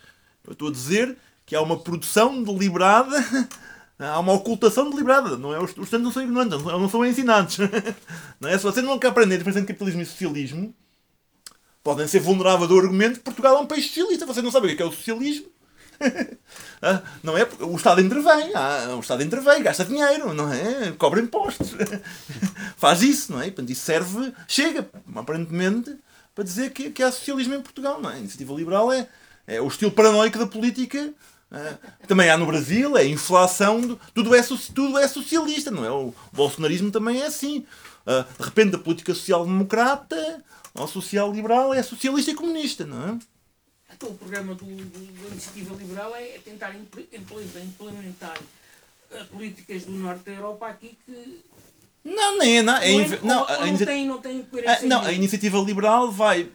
Eu 0.45 0.53
estou 0.53 0.69
a 0.69 0.73
dizer 0.73 1.17
que 1.45 1.57
há 1.57 1.61
uma 1.61 1.79
produção 1.79 2.43
deliberada, 2.45 3.17
há 3.99 4.21
uma 4.21 4.33
ocultação 4.35 4.89
deliberada. 4.89 5.37
Não 5.37 5.53
é? 5.53 5.61
Os 5.61 5.71
estudantes 5.71 6.01
não 6.01 6.13
são 6.13 6.23
ignorantes, 6.23 6.63
não 6.63 6.81
não 6.81 6.89
são 6.89 7.05
ensinados. 7.05 7.59
Não 8.41 8.49
é? 8.49 8.57
Se 8.57 8.63
você 8.65 8.83
não 8.83 8.99
quer 8.99 9.09
aprender 9.09 9.35
a 9.35 9.39
diferença 9.39 9.61
entre 9.61 9.73
capitalismo 9.73 10.03
e 10.03 10.07
socialismo, 10.07 10.75
podem 11.83 12.07
ser 12.07 12.21
vulneráveis 12.21 12.71
ao 12.71 12.79
argumento 12.79 13.19
que 13.19 13.25
Portugal 13.25 13.57
é 13.57 13.61
um 13.61 13.67
país 13.67 13.87
socialista. 13.87 14.27
Você 14.27 14.43
não 14.43 14.51
sabe 14.51 14.73
o 14.73 14.77
que 14.77 14.83
é 14.83 14.87
o 14.87 14.93
socialismo. 14.93 15.47
Ah, 16.83 17.03
não 17.23 17.37
é? 17.39 17.49
O 17.61 17.75
Estado 17.75 18.03
intervém, 18.03 18.53
ah, 18.55 18.95
o 18.97 19.01
Estado 19.01 19.23
intervém, 19.23 19.63
gasta 19.63 19.83
dinheiro, 19.85 20.35
não 20.35 20.53
é? 20.53 20.93
Cobra 20.99 21.19
impostos, 21.21 21.71
faz 22.77 23.03
isso, 23.03 23.33
não 23.33 23.41
é? 23.41 23.45
Portanto, 23.47 23.71
isso 23.71 23.83
serve, 23.85 24.33
chega, 24.47 24.87
aparentemente, 25.15 25.97
para 26.35 26.45
dizer 26.45 26.71
que, 26.73 26.91
que 26.91 27.03
há 27.03 27.11
socialismo 27.11 27.55
em 27.55 27.63
Portugal, 27.63 28.01
não 28.01 28.11
é? 28.11 28.15
A 28.15 28.19
iniciativa 28.19 28.53
liberal 28.53 28.93
é, 28.93 29.09
é 29.47 29.59
o 29.61 29.67
estilo 29.67 29.91
paranoico 29.91 30.39
da 30.39 30.47
política, 30.47 31.13
ah, 31.51 31.75
também 32.07 32.29
há 32.29 32.37
no 32.37 32.45
Brasil, 32.47 32.95
é 32.97 33.07
inflação, 33.07 33.81
do- 33.81 34.01
tudo 34.15 34.35
é, 34.35 34.43
tudo 34.43 34.99
é 34.99 35.09
socialista, 35.09 35.71
não 35.71 35.85
é? 35.85 35.91
O 35.91 36.15
bolsonarismo 36.33 36.91
também 36.91 37.23
é 37.23 37.27
assim. 37.27 37.65
De 38.39 38.45
repente, 38.45 38.77
a 38.77 38.79
política 38.79 39.13
social-democrata 39.15 40.45
ou 40.75 40.87
social-liberal 40.87 41.73
é 41.75 41.83
socialista 41.83 42.31
e 42.31 42.35
comunista, 42.35 42.85
não 42.87 43.09
é? 43.09 43.19
Então, 43.97 44.11
o 44.11 44.15
programa 44.15 44.55
do, 44.55 44.65
do- 44.65 45.23
da 45.23 45.29
Iniciativa 45.31 45.75
Liberal 45.75 46.15
é, 46.15 46.23
é 46.35 46.39
tentar 46.45 46.75
impl- 46.75 47.01
impl- 47.13 47.41
implementar 47.63 48.37
eh, 49.11 49.25
políticas 49.33 49.85
do 49.85 49.93
norte 49.93 50.25
da 50.25 50.33
Europa 50.33 50.67
aqui 50.69 50.99
que 51.07 51.41
Não, 52.05 52.39
nem 52.39 52.59
é 52.59 52.63
nada. 52.63 52.85
É 52.85 52.93
não, 52.93 53.01
é, 53.01 53.19
não, 53.23 53.45
a 53.49 53.67
não, 53.67 53.77
tem, 53.79 54.07
não 54.07 54.19
tem 54.21 54.41
Ah, 54.41 54.45
coerência 54.51 54.87
não, 54.87 55.01
a 55.03 55.13
iniciativa 55.13 55.59
liberal 55.61 56.13
vai, 56.13 56.49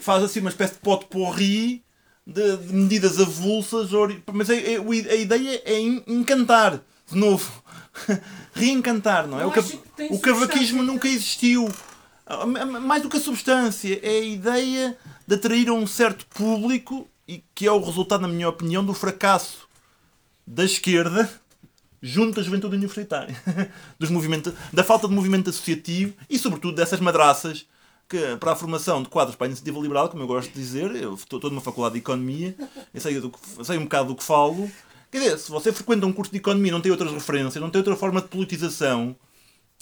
faz 0.00 0.22
assim 0.22 0.40
uma 0.40 0.50
espécie 0.50 0.74
de 0.74 0.80
pote 0.80 1.06
porri 1.06 1.82
de, 2.26 2.56
de 2.58 2.72
medidas 2.74 3.18
avulsas, 3.18 3.88
mas 4.32 4.50
a, 4.50 4.52
a- 4.52 5.12
a 5.12 5.16
ideia 5.16 5.62
é 5.64 5.80
en- 5.80 6.02
encantar, 6.06 6.82
de 7.10 7.16
novo. 7.16 7.50
Reencantar, 8.52 9.26
não 9.26 9.40
é? 9.40 9.46
O, 9.46 9.50
cavaquismo 9.50 9.78
substância. 10.20 10.82
nunca 10.82 11.08
existiu. 11.08 11.68
Ah, 12.28 12.44
ma- 12.46 12.64
ma- 12.66 12.80
Mais 12.80 13.02
do 13.02 13.08
que 13.08 13.16
a 13.16 13.20
substância, 13.20 13.98
é 14.02 14.18
a 14.18 14.20
ideia 14.22 14.96
de 15.26 15.34
atrair 15.34 15.68
a 15.68 15.72
um 15.72 15.86
certo 15.86 16.26
público 16.26 17.08
e 17.26 17.42
que 17.54 17.66
é 17.66 17.72
o 17.72 17.80
resultado, 17.82 18.20
na 18.22 18.28
minha 18.28 18.48
opinião, 18.48 18.84
do 18.84 18.92
fracasso 18.94 19.66
da 20.46 20.64
esquerda 20.64 21.28
junto 22.00 22.38
à 22.38 22.42
juventude 22.42 22.76
universitária, 22.76 23.34
dos 23.98 24.08
movimentos, 24.10 24.52
da 24.72 24.84
falta 24.84 25.08
de 25.08 25.14
movimento 25.14 25.50
associativo 25.50 26.14
e, 26.30 26.38
sobretudo, 26.38 26.76
dessas 26.76 27.00
madraças 27.00 27.66
que, 28.08 28.36
para 28.36 28.52
a 28.52 28.56
formação 28.56 29.02
de 29.02 29.08
quadros 29.08 29.36
para 29.36 29.46
a 29.46 29.48
iniciativa 29.48 29.78
liberal, 29.80 30.08
como 30.08 30.22
eu 30.22 30.26
gosto 30.26 30.48
de 30.50 30.54
dizer, 30.54 30.94
eu 30.96 31.14
estou 31.14 31.40
numa 31.50 31.60
faculdade 31.60 31.94
de 31.94 32.00
economia, 32.00 32.54
eu 32.94 33.00
sei, 33.00 33.20
do 33.20 33.30
que- 33.30 33.38
sei 33.64 33.76
um 33.78 33.82
bocado 33.84 34.08
do 34.08 34.14
que 34.16 34.22
falo. 34.24 34.70
Quer 35.10 35.18
dizer, 35.18 35.38
se 35.38 35.50
você 35.50 35.72
frequenta 35.72 36.06
um 36.06 36.12
curso 36.12 36.30
de 36.30 36.38
economia 36.38 36.70
não 36.72 36.80
tem 36.80 36.92
outras 36.92 37.10
referências, 37.12 37.56
não 37.60 37.68
tem 37.70 37.80
outra 37.80 37.96
forma 37.96 38.20
de 38.22 38.28
politização, 38.28 39.16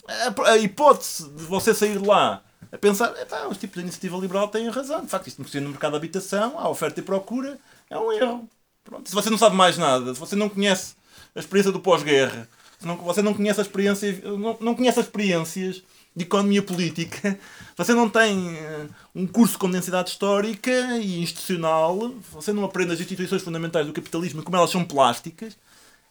a, 0.07 0.57
hipótese 0.57 1.29
de 1.29 1.43
você 1.43 1.73
sair 1.73 1.97
de 1.97 2.05
lá 2.05 2.41
a 2.71 2.77
pensar, 2.77 3.13
"Epá, 3.21 3.47
os 3.47 3.57
tipos 3.57 3.75
de 3.75 3.81
iniciativa 3.81 4.17
liberal 4.17 4.47
têm 4.47 4.69
razão, 4.69 5.01
de 5.01 5.09
facto, 5.09 5.27
isto 5.27 5.43
funciona 5.43 5.65
no 5.65 5.71
mercado 5.71 5.91
de 5.91 5.97
habitação, 5.97 6.57
há 6.57 6.69
oferta 6.69 6.99
e 6.99 7.03
procura, 7.03 7.57
é 7.89 7.97
um 7.97 8.11
erro. 8.11 8.49
Pronto. 8.83 9.07
Se 9.07 9.15
você 9.15 9.29
não 9.29 9.37
sabe 9.37 9.55
mais 9.55 9.77
nada, 9.77 10.13
se 10.13 10.19
você 10.19 10.35
não 10.35 10.47
conhece 10.47 10.95
a 11.35 11.39
experiência 11.39 11.71
do 11.71 11.79
pós-guerra, 11.79 12.47
se 12.79 12.85
não, 12.85 12.95
você 12.97 13.21
não 13.21 13.33
conhece, 13.33 13.59
a 13.59 13.63
experiência, 13.63 14.21
não, 14.23 14.57
não 14.59 14.75
conhece 14.75 14.99
as 14.99 15.05
experiências 15.05 15.83
de 16.15 16.23
economia 16.23 16.61
política, 16.61 17.37
você 17.75 17.93
não 17.93 18.09
tem 18.09 18.55
eh, 18.55 18.87
um 19.13 19.27
curso 19.27 19.59
com 19.59 19.69
densidade 19.69 20.09
histórica 20.09 20.71
e 20.97 21.21
institucional, 21.21 22.13
você 22.31 22.53
não 22.53 22.63
aprende 22.63 22.93
as 22.93 22.99
instituições 22.99 23.41
fundamentais 23.41 23.85
do 23.85 23.93
capitalismo 23.93 24.41
e 24.41 24.43
como 24.43 24.57
elas 24.57 24.69
são 24.69 24.85
plásticas, 24.85 25.57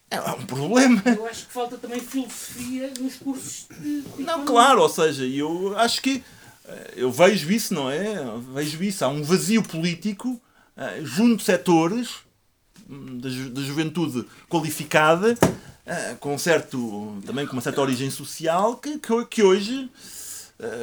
é 0.09 0.19
um 0.31 0.45
problema. 0.45 1.01
Eu 1.05 1.25
acho 1.27 1.45
que 1.47 1.53
falta 1.53 1.77
também 1.77 1.99
filosofia 1.99 2.93
nos 2.99 3.15
cursos 3.15 3.65
de. 3.79 4.01
de 4.01 4.23
Não, 4.23 4.45
claro, 4.45 4.81
ou 4.81 4.89
seja, 4.89 5.25
eu 5.25 5.77
acho 5.77 6.01
que 6.01 6.23
eh, 6.65 6.93
eu 6.95 7.11
vejo 7.11 7.51
isso, 7.51 7.73
não 7.73 7.89
é? 7.91 8.15
Vejo 8.53 8.81
isso. 8.83 9.03
Há 9.03 9.09
um 9.09 9.21
vazio 9.23 9.61
político 9.61 10.39
eh, 10.77 11.01
junto 11.03 11.37
de 11.37 11.43
setores 11.43 12.09
hum, 12.89 13.17
da, 13.19 13.29
ju- 13.29 13.49
da 13.49 13.61
juventude 13.61 14.25
qualificada, 14.49 15.37
eh, 15.85 16.15
com 16.19 16.37
certo, 16.37 17.17
também 17.25 17.45
com 17.45 17.53
uma 17.53 17.61
certa 17.61 17.81
origem 17.81 18.09
social, 18.09 18.77
que, 18.77 18.97
que, 18.99 19.11
ho- 19.11 19.25
que 19.25 19.43
hoje, 19.43 19.89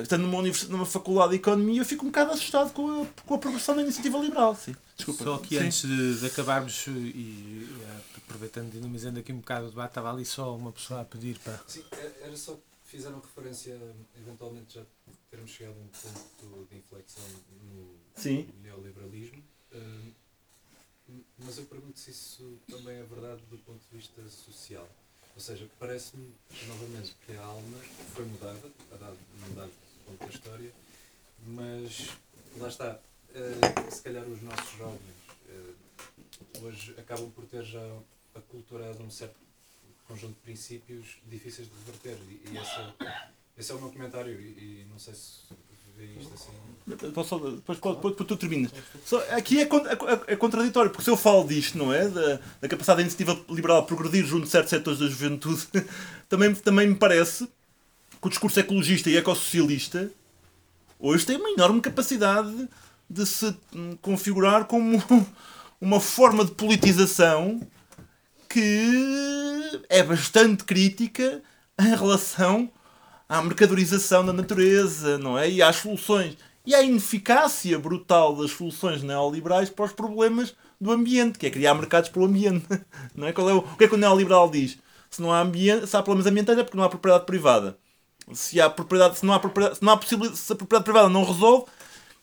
estando 0.02 0.22
numa, 0.22 0.38
universidade, 0.38 0.72
numa 0.72 0.86
faculdade 0.86 1.30
de 1.30 1.36
economia, 1.36 1.80
eu 1.80 1.84
fico 1.86 2.04
um 2.04 2.08
bocado 2.08 2.32
assustado 2.32 2.72
com 2.72 3.02
a, 3.02 3.06
com 3.24 3.34
a 3.34 3.38
progressão 3.38 3.74
da 3.74 3.82
iniciativa 3.82 4.18
liberal. 4.18 4.54
Sim. 4.54 4.74
Desculpa. 4.96 5.24
Só 5.24 5.38
que 5.38 5.58
Sim. 5.58 5.64
antes 5.64 5.82
de, 5.82 6.14
de 6.20 6.26
acabarmos, 6.26 6.86
e 6.86 7.66
eh, 7.82 8.13
aproveitando 8.24 8.68
e 8.68 8.70
dinamizando 8.72 9.20
aqui 9.20 9.32
um 9.32 9.38
bocado 9.38 9.66
o 9.66 9.70
debate, 9.70 9.90
estava 9.90 10.10
ali 10.12 10.24
só 10.24 10.54
uma 10.56 10.72
pessoa 10.72 11.02
a 11.02 11.04
pedir 11.04 11.38
para. 11.38 11.58
Sim, 11.66 11.84
é- 11.92 12.22
era 12.22 12.36
só 12.36 12.54
que 12.54 12.62
fizeram 12.84 13.20
referência, 13.20 13.78
eventualmente 14.16 14.74
já 14.74 14.84
termos 15.30 15.50
chegado 15.50 15.76
a 15.76 15.80
um 15.80 15.88
ponto 15.88 16.66
de 16.70 16.76
inflexão 16.76 17.24
no 17.62 17.94
Sim. 18.14 18.48
neoliberalismo, 18.62 19.42
hum, 19.72 20.12
mas 21.38 21.58
eu 21.58 21.64
pergunto 21.66 21.98
se 21.98 22.10
isso 22.10 22.58
também 22.68 22.96
é 22.96 23.02
verdade 23.02 23.42
do 23.50 23.58
ponto 23.58 23.80
de 23.90 23.96
vista 23.96 24.22
social. 24.28 24.88
Ou 25.34 25.40
seja, 25.40 25.68
parece-me, 25.78 26.32
novamente, 26.68 27.14
que 27.26 27.32
a 27.36 27.42
alma 27.44 27.78
foi 28.14 28.24
mudada, 28.24 28.70
a 28.92 28.96
dado, 28.96 29.18
num 29.40 29.54
dado 29.54 29.72
ponto 30.06 30.20
da 30.24 30.32
história, 30.32 30.72
mas 31.46 32.10
lá 32.56 32.68
está, 32.68 33.00
eh, 33.34 33.90
se 33.90 34.02
calhar 34.02 34.24
os 34.24 34.40
nossos 34.42 34.78
jovens 34.78 35.00
eh, 35.48 35.72
hoje 36.62 36.94
acabam 36.98 37.30
por 37.30 37.44
ter 37.44 37.62
já 37.64 37.80
aculturado 38.34 39.02
um 39.02 39.10
certo 39.10 39.34
conjunto 40.08 40.34
de 40.34 40.40
princípios 40.40 41.16
difíceis 41.30 41.68
de 41.68 41.74
reverter. 41.86 42.16
E, 42.28 42.50
e 42.52 42.58
esse, 42.58 42.80
é, 43.06 43.28
esse 43.58 43.72
é 43.72 43.74
o 43.74 43.80
meu 43.80 43.90
comentário, 43.90 44.32
e, 44.40 44.44
e 44.82 44.86
não 44.90 44.98
sei 44.98 45.14
se 45.14 45.40
vê 45.96 46.06
isto 46.20 46.32
assim. 46.34 46.50
Posso 47.12 47.28
só- 47.30 47.38
depois, 47.38 47.78
depois, 47.78 48.14
tu 48.16 48.36
terminas. 48.36 48.70
Só, 49.06 49.18
aqui 49.34 49.60
é, 49.60 49.66
con- 49.66 49.86
é- 49.86 50.32
é 50.32 50.36
contraditório, 50.36 50.90
porque 50.90 51.04
se 51.04 51.10
eu 51.10 51.16
falo 51.16 51.46
disto, 51.46 51.78
não 51.78 51.92
é? 51.92 52.08
Da, 52.08 52.40
da 52.60 52.68
capacidade 52.68 52.96
da 52.98 53.02
iniciativa 53.02 53.40
liberal 53.48 53.86
progredir 53.86 54.26
junto 54.26 54.44
de 54.44 54.50
certos 54.50 54.70
setores 54.70 54.98
da 54.98 55.06
juventude, 55.08 55.66
também, 56.28 56.54
também 56.54 56.88
me 56.88 56.94
parece 56.96 57.46
que 58.20 58.26
o 58.26 58.28
discurso 58.28 58.58
ecologista 58.60 59.08
e 59.08 59.16
ecossocialista 59.16 60.10
hoje 60.98 61.24
tem 61.24 61.36
uma 61.36 61.50
enorme 61.50 61.80
capacidade 61.80 62.68
de 63.08 63.24
se 63.26 63.54
hum, 63.74 63.96
configurar 64.02 64.64
como 64.66 64.98
uma 65.80 66.00
forma 66.00 66.44
de 66.44 66.52
politização 66.52 67.60
que 68.48 69.82
é 69.88 70.02
bastante 70.02 70.64
crítica 70.64 71.42
em 71.78 71.94
relação 71.94 72.70
à 73.28 73.42
mercadorização 73.42 74.24
da 74.24 74.32
natureza, 74.32 75.18
não 75.18 75.38
é? 75.38 75.50
E 75.50 75.62
às 75.62 75.76
soluções. 75.76 76.36
E 76.64 76.74
à 76.74 76.82
ineficácia 76.82 77.78
brutal 77.78 78.36
das 78.36 78.52
soluções 78.52 79.02
neoliberais 79.02 79.68
para 79.68 79.84
os 79.84 79.92
problemas 79.92 80.54
do 80.80 80.90
ambiente, 80.92 81.38
que 81.38 81.46
é 81.46 81.50
criar 81.50 81.74
mercados 81.74 82.08
para 82.08 82.22
o 82.22 82.26
ambiente. 82.26 82.66
Não 83.14 83.26
é? 83.26 83.32
Qual 83.32 83.48
é 83.48 83.52
o, 83.52 83.58
o 83.58 83.76
que 83.76 83.84
é 83.84 83.88
que 83.88 83.94
o 83.94 83.98
neoliberal 83.98 84.50
diz? 84.50 84.78
Se 85.10 85.22
não 85.22 85.32
há 85.32 85.40
ambiente, 85.40 85.86
se 85.86 85.96
há 85.96 86.02
problemas 86.02 86.26
ambientais 86.26 86.58
é 86.58 86.64
porque 86.64 86.76
não 86.76 86.82
há 86.82 86.88
propriedade 86.88 87.24
privada. 87.24 87.78
Se 88.32 88.60
há 88.60 88.68
propriedade, 88.68 89.16
se 89.16 89.24
não 89.24 89.32
há 89.32 89.38
propriedade, 89.38 89.78
se 89.78 89.84
não 89.84 89.92
há 89.92 90.00
se 90.02 90.52
a 90.52 90.56
propriedade 90.56 90.84
privada 90.84 91.08
não 91.08 91.24
resolve, 91.24 91.66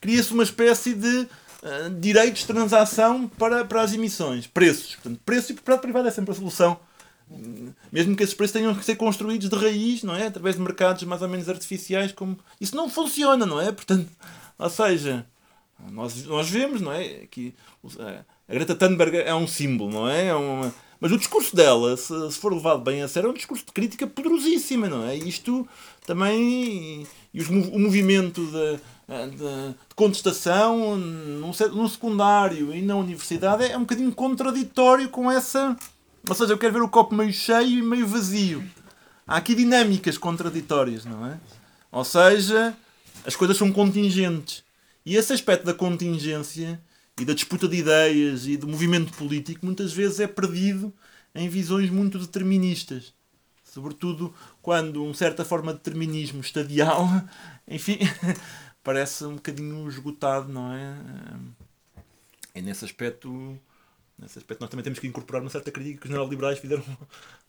cria-se 0.02 0.34
uma 0.34 0.44
espécie 0.44 0.94
de 0.94 1.28
ah, 1.64 1.92
direitos 2.00 2.42
de 2.42 2.48
transação 2.48 3.28
para, 3.28 3.64
para 3.66 3.82
as 3.82 3.94
emissões, 3.94 4.48
preços. 4.48 4.96
Portanto, 4.96 5.20
preço 5.26 5.52
e 5.52 5.56
propriedade 5.56 5.82
privada 5.82 6.08
é 6.08 6.12
sempre 6.12 6.32
a 6.32 6.36
solução. 6.36 6.80
Mesmo 7.92 8.16
que 8.16 8.24
esses 8.24 8.36
preços 8.36 8.54
tenham 8.54 8.76
que 8.76 8.84
ser 8.84 8.96
construídos 8.96 9.50
de 9.50 9.56
raiz, 9.56 10.04
não 10.04 10.16
é? 10.16 10.28
Através 10.28 10.56
de 10.56 10.62
mercados 10.62 11.04
mais 11.04 11.22
ou 11.22 11.30
menos 11.30 11.48
artificiais, 11.48 12.12
como 12.12 12.38
isso 12.60 12.76
não 12.76 12.90
funciona, 12.90 13.46
não 13.46 13.62
é? 13.62 13.72
Portanto, 13.72 14.10
ou 14.58 14.70
seja, 14.70 15.26
nós, 15.92 16.26
nós 16.26 16.50
vemos, 16.50 16.82
não 16.82 16.92
é? 16.92 17.26
Que 17.30 17.54
a 18.48 18.54
Greta 18.54 18.76
Thunberg 18.76 19.18
é 19.18 19.34
um 19.34 19.48
símbolo, 19.48 19.92
não 19.92 20.10
é? 20.10 20.28
é 20.28 20.36
uma... 20.36 20.74
Mas 21.00 21.12
o 21.12 21.18
discurso 21.18 21.56
dela, 21.56 21.98
se, 21.98 22.14
se 22.32 22.38
for 22.38 22.54
levado 22.54 22.84
bem 22.84 23.02
a 23.02 23.08
sério, 23.08 23.28
é 23.28 23.32
um 23.32 23.36
discurso 23.36 23.66
de 23.66 23.72
crítica 23.72 24.06
poderosíssima, 24.06 24.88
não 24.88 25.04
é? 25.04 25.16
Isto 25.16 25.68
também. 26.06 27.08
E 27.34 27.42
os, 27.42 27.50
o 27.50 27.80
movimento 27.80 28.46
de, 28.46 28.80
de- 29.30 29.38
de 29.38 29.96
contestação 29.96 31.54
se- 31.54 31.68
no 31.70 31.88
secundário 31.90 32.74
e 32.74 32.82
na 32.82 32.96
universidade 32.96 33.66
é 33.66 33.78
um 33.78 33.82
bocadinho 33.82 34.12
contraditório 34.12 35.10
com 35.10 35.30
essa. 35.32 35.76
Ou 36.28 36.36
seja, 36.36 36.54
eu 36.54 36.58
quero 36.58 36.74
ver 36.74 36.82
o 36.82 36.90
copo 36.90 37.14
meio 37.16 37.34
cheio 37.34 37.80
e 37.80 37.82
meio 37.82 38.08
vazio. 38.08 38.64
Há 39.28 39.38
aqui 39.38 39.56
dinâmicas 39.56 40.18
contraditórias, 40.18 41.06
não 41.06 41.26
é? 41.26 41.40
Ou 41.92 42.04
seja, 42.06 42.76
as 43.26 43.36
coisas 43.36 43.58
são 43.58 43.72
contingentes. 43.72 44.64
E 45.06 45.16
esse 45.16 45.34
aspecto 45.34 45.66
da 45.66 45.74
contingência 45.74 46.80
e 47.20 47.26
da 47.26 47.34
disputa 47.34 47.68
de 47.68 47.78
ideias 47.78 48.46
e 48.48 48.56
do 48.56 48.68
movimento 48.68 49.12
político 49.14 49.66
muitas 49.66 49.92
vezes 49.94 50.20
é 50.20 50.28
perdido 50.28 50.94
em 51.34 51.50
visões 51.50 51.90
muito 51.90 52.18
deterministas. 52.20 53.14
Sobretudo 53.64 54.34
quando 54.62 55.04
uma 55.04 55.14
certa 55.14 55.44
forma 55.46 55.72
de 55.72 55.78
determinismo 55.80 56.42
estadial, 56.42 57.10
enfim, 57.68 57.98
parece 58.84 59.26
um 59.26 59.36
bocadinho 59.36 59.88
esgotado, 59.88 60.52
não 60.52 60.74
é? 60.74 60.98
E 62.54 62.62
nesse 62.62 62.84
aspecto, 62.86 63.60
nesse 64.18 64.38
aspecto 64.40 64.62
nós 64.62 64.70
também 64.70 64.84
temos 64.84 65.00
que 65.00 65.08
incorporar 65.08 65.42
uma 65.42 65.50
certa 65.50 65.72
crítica 65.72 66.02
que 66.02 66.08
os 66.08 66.12
neoliberais 66.12 66.60
fizeram 66.60 66.84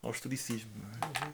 ao 0.01 0.11
historicismo. 0.11 0.71
Não 0.75 1.27
é? 1.27 1.33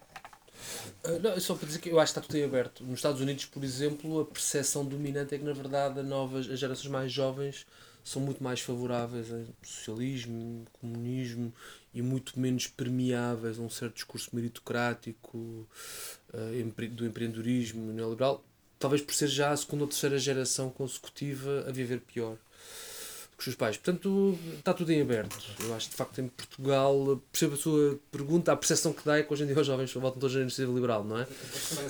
Ah, 1.04 1.20
não, 1.20 1.40
só 1.40 1.56
para 1.56 1.68
dizer 1.68 1.80
que 1.80 1.90
eu 1.90 2.00
acho 2.00 2.14
que 2.14 2.20
está 2.20 2.28
tudo 2.28 2.38
em 2.38 2.44
aberto. 2.44 2.84
Nos 2.84 3.00
Estados 3.00 3.22
Unidos, 3.22 3.46
por 3.46 3.64
exemplo, 3.64 4.22
a 4.22 4.26
percepção 4.26 4.86
dominante 4.86 5.36
é 5.36 5.38
que, 5.38 5.44
na 5.44 5.54
verdade, 5.54 6.02
novas, 6.02 6.50
as 6.50 6.60
gerações 6.60 6.90
mais 6.90 7.12
jovens 7.12 7.66
são 8.04 8.22
muito 8.22 8.44
mais 8.44 8.62
favoráveis 8.62 9.32
ao 9.32 9.42
socialismo, 9.64 10.66
comunismo 10.74 11.54
e 11.94 12.02
muito 12.02 12.40
menos 12.40 12.68
permeáveis 12.68 13.60
a 13.60 13.62
um 13.62 13.70
certo 13.70 13.96
discurso 13.96 14.30
meritocrático 14.34 15.68
ah, 16.34 16.38
do 16.92 17.06
empreendedorismo 17.06 17.92
neoliberal, 17.94 18.44
talvez 18.80 19.02
por 19.02 19.14
ser 19.14 19.28
já 19.28 19.52
a 19.52 19.58
segunda 19.58 19.84
ou 19.84 19.90
terceira 19.90 20.18
geração 20.18 20.70
consecutiva 20.70 21.66
a 21.68 21.72
viver 21.72 22.00
pior. 22.00 22.38
com 23.36 23.40
os 23.40 23.44
seus 23.44 23.56
pais. 23.56 23.78
Portanto, 23.78 24.38
está 24.58 24.74
tudo 24.74 24.92
em 24.92 25.02
aberto. 25.02 25.38
Eu 25.64 25.74
acho 25.74 25.88
que 25.88 25.92
de 25.92 25.98
facto 25.98 26.20
em 26.20 26.28
Portugal, 26.28 27.22
percebo 27.32 27.54
a 27.56 27.58
sua 27.58 28.00
pergunta, 28.12 28.52
a 28.52 28.56
percepção 28.56 28.92
que 28.92 29.06
dá 29.06 29.18
é 29.18 29.24
que 29.24 29.32
hoje 29.34 29.44
em 29.44 29.48
dia 29.48 29.60
os 29.60 29.66
jovens 29.68 29.94
votam 29.94 30.20
todos 30.20 30.36
na 30.36 30.42
iniciativa 30.42 30.74
liberal, 30.74 31.04
não 31.04 31.20
é? 31.20 31.28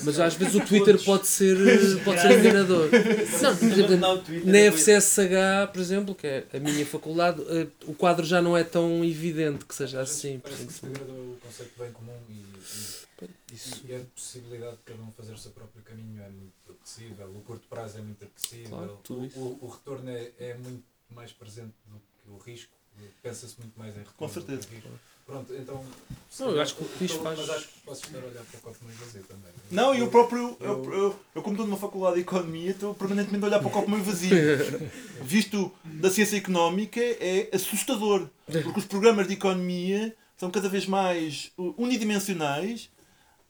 Mas 0.04 0.20
às 0.20 0.36
vezes 0.36 0.56
o 0.56 0.62
Twitter 0.62 1.04
pode 1.04 1.26
ser, 1.28 1.58
pode 2.04 2.22
ser 2.22 2.40
enganador. 2.40 2.90
Não, 3.42 3.56
por 3.56 3.68
exemplo, 3.68 3.98
Não, 3.98 4.16
o 4.16 4.20
Twitter 4.20 4.46
na 4.46 4.72
FCSH, 4.72 5.72
por 5.74 5.82
exemplo, 5.82 6.16
que 6.16 6.28
é 6.28 6.46
a 6.54 6.60
minha 6.60 6.86
faculdade, 6.86 7.42
eh, 7.50 7.68
o 7.88 7.94
quadro 7.94 8.26
já 8.26 8.42
não 8.42 8.56
é 8.56 8.64
tão 8.64 9.04
evidente 9.04 9.66
que 9.66 9.74
seja 9.74 10.02
assim. 10.02 10.40
Parece 10.40 10.66
que 10.66 10.74
se 10.74 10.86
o 10.86 11.38
conceito 11.42 11.72
de 11.74 11.80
bem 11.82 11.92
comum 11.92 12.14
e, 12.30 12.46
Isso. 13.52 13.82
e 13.88 13.96
a 13.96 14.00
possibilidade 14.16 14.78
de 14.78 14.84
cada 14.84 15.02
um 15.02 15.12
fazer 15.12 15.34
o 15.34 15.38
seu 15.38 15.52
próprio 15.52 15.82
caminho 15.84 16.22
é 16.22 16.30
muito 16.30 16.54
apetecível, 16.70 17.28
o 17.36 17.42
curto 17.42 17.68
prazo 17.68 17.98
é 17.98 18.02
muito 18.02 18.24
apetecível, 18.24 18.70
Claro, 18.70 19.00
o, 19.10 19.40
o, 19.40 19.60
o 19.62 19.68
retorno 19.70 20.10
é, 20.10 20.32
é 20.40 20.54
muito 20.56 20.84
mais 21.10 21.32
presente 21.32 21.74
do 21.88 22.00
que 22.00 22.30
o 22.30 22.38
risco, 22.38 22.72
pensa-se 23.24 23.56
muito 23.60 23.78
mais 23.78 23.96
em 23.96 24.00
retorno. 24.00 24.18
Com 24.18 24.26
do 24.26 24.34
que 24.34 24.40
certeza. 24.40 24.68
risco. 24.74 24.90
Pronto, 25.26 25.54
então. 25.54 25.86
Não, 26.40 26.50
eu 26.50 26.60
acho 26.60 26.76
que 26.76 26.84
o 26.84 26.88
risco 26.88 27.04
estou- 27.18 27.22
faz- 27.24 27.38
Mas 27.40 27.50
acho 27.52 27.68
que 27.68 27.80
posso 27.82 28.04
estar 28.04 28.18
a 28.18 28.26
olhar 28.26 28.44
para 28.44 28.58
o 28.58 28.62
copo 28.62 28.78
meio 28.84 28.98
vazio 28.98 29.24
também. 29.26 29.52
Não, 29.70 29.94
e 29.94 30.02
o 30.02 30.10
próprio. 30.10 30.58
Eu, 30.60 30.84
Eu- 30.86 30.94
eu, 30.94 31.20
eu, 31.36 31.42
como 31.44 31.54
estou 31.54 31.68
numa 31.68 31.78
faculdade 31.78 32.16
de 32.16 32.22
economia, 32.22 32.72
estou 32.72 32.96
permanentemente 32.96 33.44
a 33.44 33.48
olhar 33.48 33.60
para 33.60 33.68
o 33.68 33.72
copo 33.72 33.92
meio 33.92 34.04
vazio. 34.04 34.32
Visto 35.22 35.72
da 35.84 36.10
ciência 36.10 36.36
económica, 36.36 37.00
é 37.00 37.48
assustador. 37.54 38.28
Porque 38.48 38.80
os 38.80 38.86
programas 38.86 39.28
de 39.28 39.34
economia 39.36 40.16
são 40.36 40.50
cada 40.50 40.68
vez 40.68 40.88
mais 40.88 41.52
unidimensionais. 41.78 42.90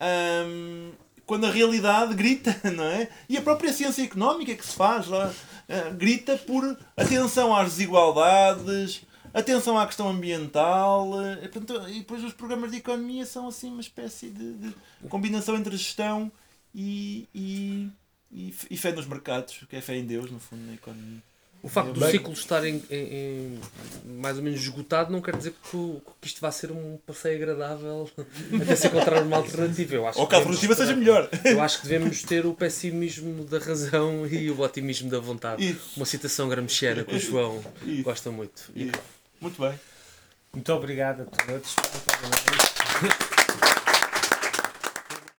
Hum, 0.02 0.92
quando 1.26 1.46
a 1.46 1.52
realidade 1.52 2.16
grita, 2.16 2.60
não 2.72 2.84
é? 2.84 3.10
E 3.28 3.38
a 3.38 3.42
própria 3.42 3.72
ciência 3.72 4.04
económica 4.04 4.56
que 4.56 4.66
se 4.66 4.76
faz 4.76 5.08
lá 5.08 5.30
uh, 5.30 5.94
grita 5.96 6.38
por 6.38 6.78
atenção 6.98 7.56
às 7.56 7.70
desigualdades, 7.70 9.04
atenção 9.34 9.78
à 9.78 9.86
questão 9.86 10.10
ambiental. 10.10 11.12
uh, 11.12 11.44
e, 11.44 11.48
portanto, 11.48 11.90
e 11.90 12.00
depois 12.00 12.24
os 12.24 12.34
programas 12.34 12.72
de 12.72 12.78
economia 12.78 13.26
são 13.26 13.48
assim 13.48 13.72
uma 13.72 13.82
espécie 13.82 14.30
de, 14.30 14.54
de 14.54 14.76
combinação 15.08 15.56
entre 15.56 15.78
gestão 15.78 16.32
e, 16.74 17.28
e, 17.34 17.92
e 18.70 18.78
fé 18.78 18.92
nos 18.92 19.06
mercados, 19.06 19.64
que 19.70 19.76
é 19.76 19.82
fé 19.82 19.98
em 19.98 20.06
Deus, 20.06 20.32
no 20.32 20.40
fundo, 20.40 20.64
na 20.66 20.74
economia. 20.74 21.29
O 21.62 21.68
facto 21.68 21.92
do 21.92 22.06
ciclo 22.10 22.32
estar 22.32 22.66
em, 22.66 22.82
em- 22.90 23.60
em 24.06 24.14
mais 24.14 24.38
ou 24.38 24.44
menos 24.44 24.62
esgotado 24.62 25.12
não 25.12 25.22
quer 25.22 25.36
dizer 25.36 25.54
que, 25.70 25.98
que 26.22 26.28
isto 26.28 26.40
vá 26.40 26.52
ser 26.52 26.72
um 26.72 26.98
passeio 27.06 27.36
agradável 27.36 28.10
até 28.62 28.76
se 28.78 28.88
encontrar 28.88 29.22
uma 29.24 29.36
alternativa. 29.38 29.96
Eu 29.96 30.08
acho 30.08 30.20
Ou 30.20 30.28
que 30.28 30.36
a 30.36 30.38
alternativa 30.38 30.74
seja 30.76 30.96
melhor. 30.96 31.30
Eu 31.44 31.62
acho 31.62 31.82
que 31.82 31.88
devemos 31.88 32.24
ter 32.24 32.46
o 32.46 32.54
pessimismo 32.54 33.44
da 33.44 33.60
razão 33.60 34.26
e 34.32 34.50
o 34.50 34.60
otimismo 34.62 35.10
da 35.10 35.20
vontade. 35.20 35.70
Isso, 35.70 35.92
Uma 35.98 36.06
citação 36.06 36.48
gramsciana 36.48 37.04
que 37.04 37.16
o 37.16 37.20
João 37.20 37.62
isso, 37.86 38.04
gosta 38.04 38.32
muito. 38.32 38.72
Isso. 38.76 38.94
Muito 39.42 39.62
bem. 39.62 39.74
Muito 40.54 40.74
obrigado 40.74 41.22
a 41.22 41.26
todos. 41.26 41.76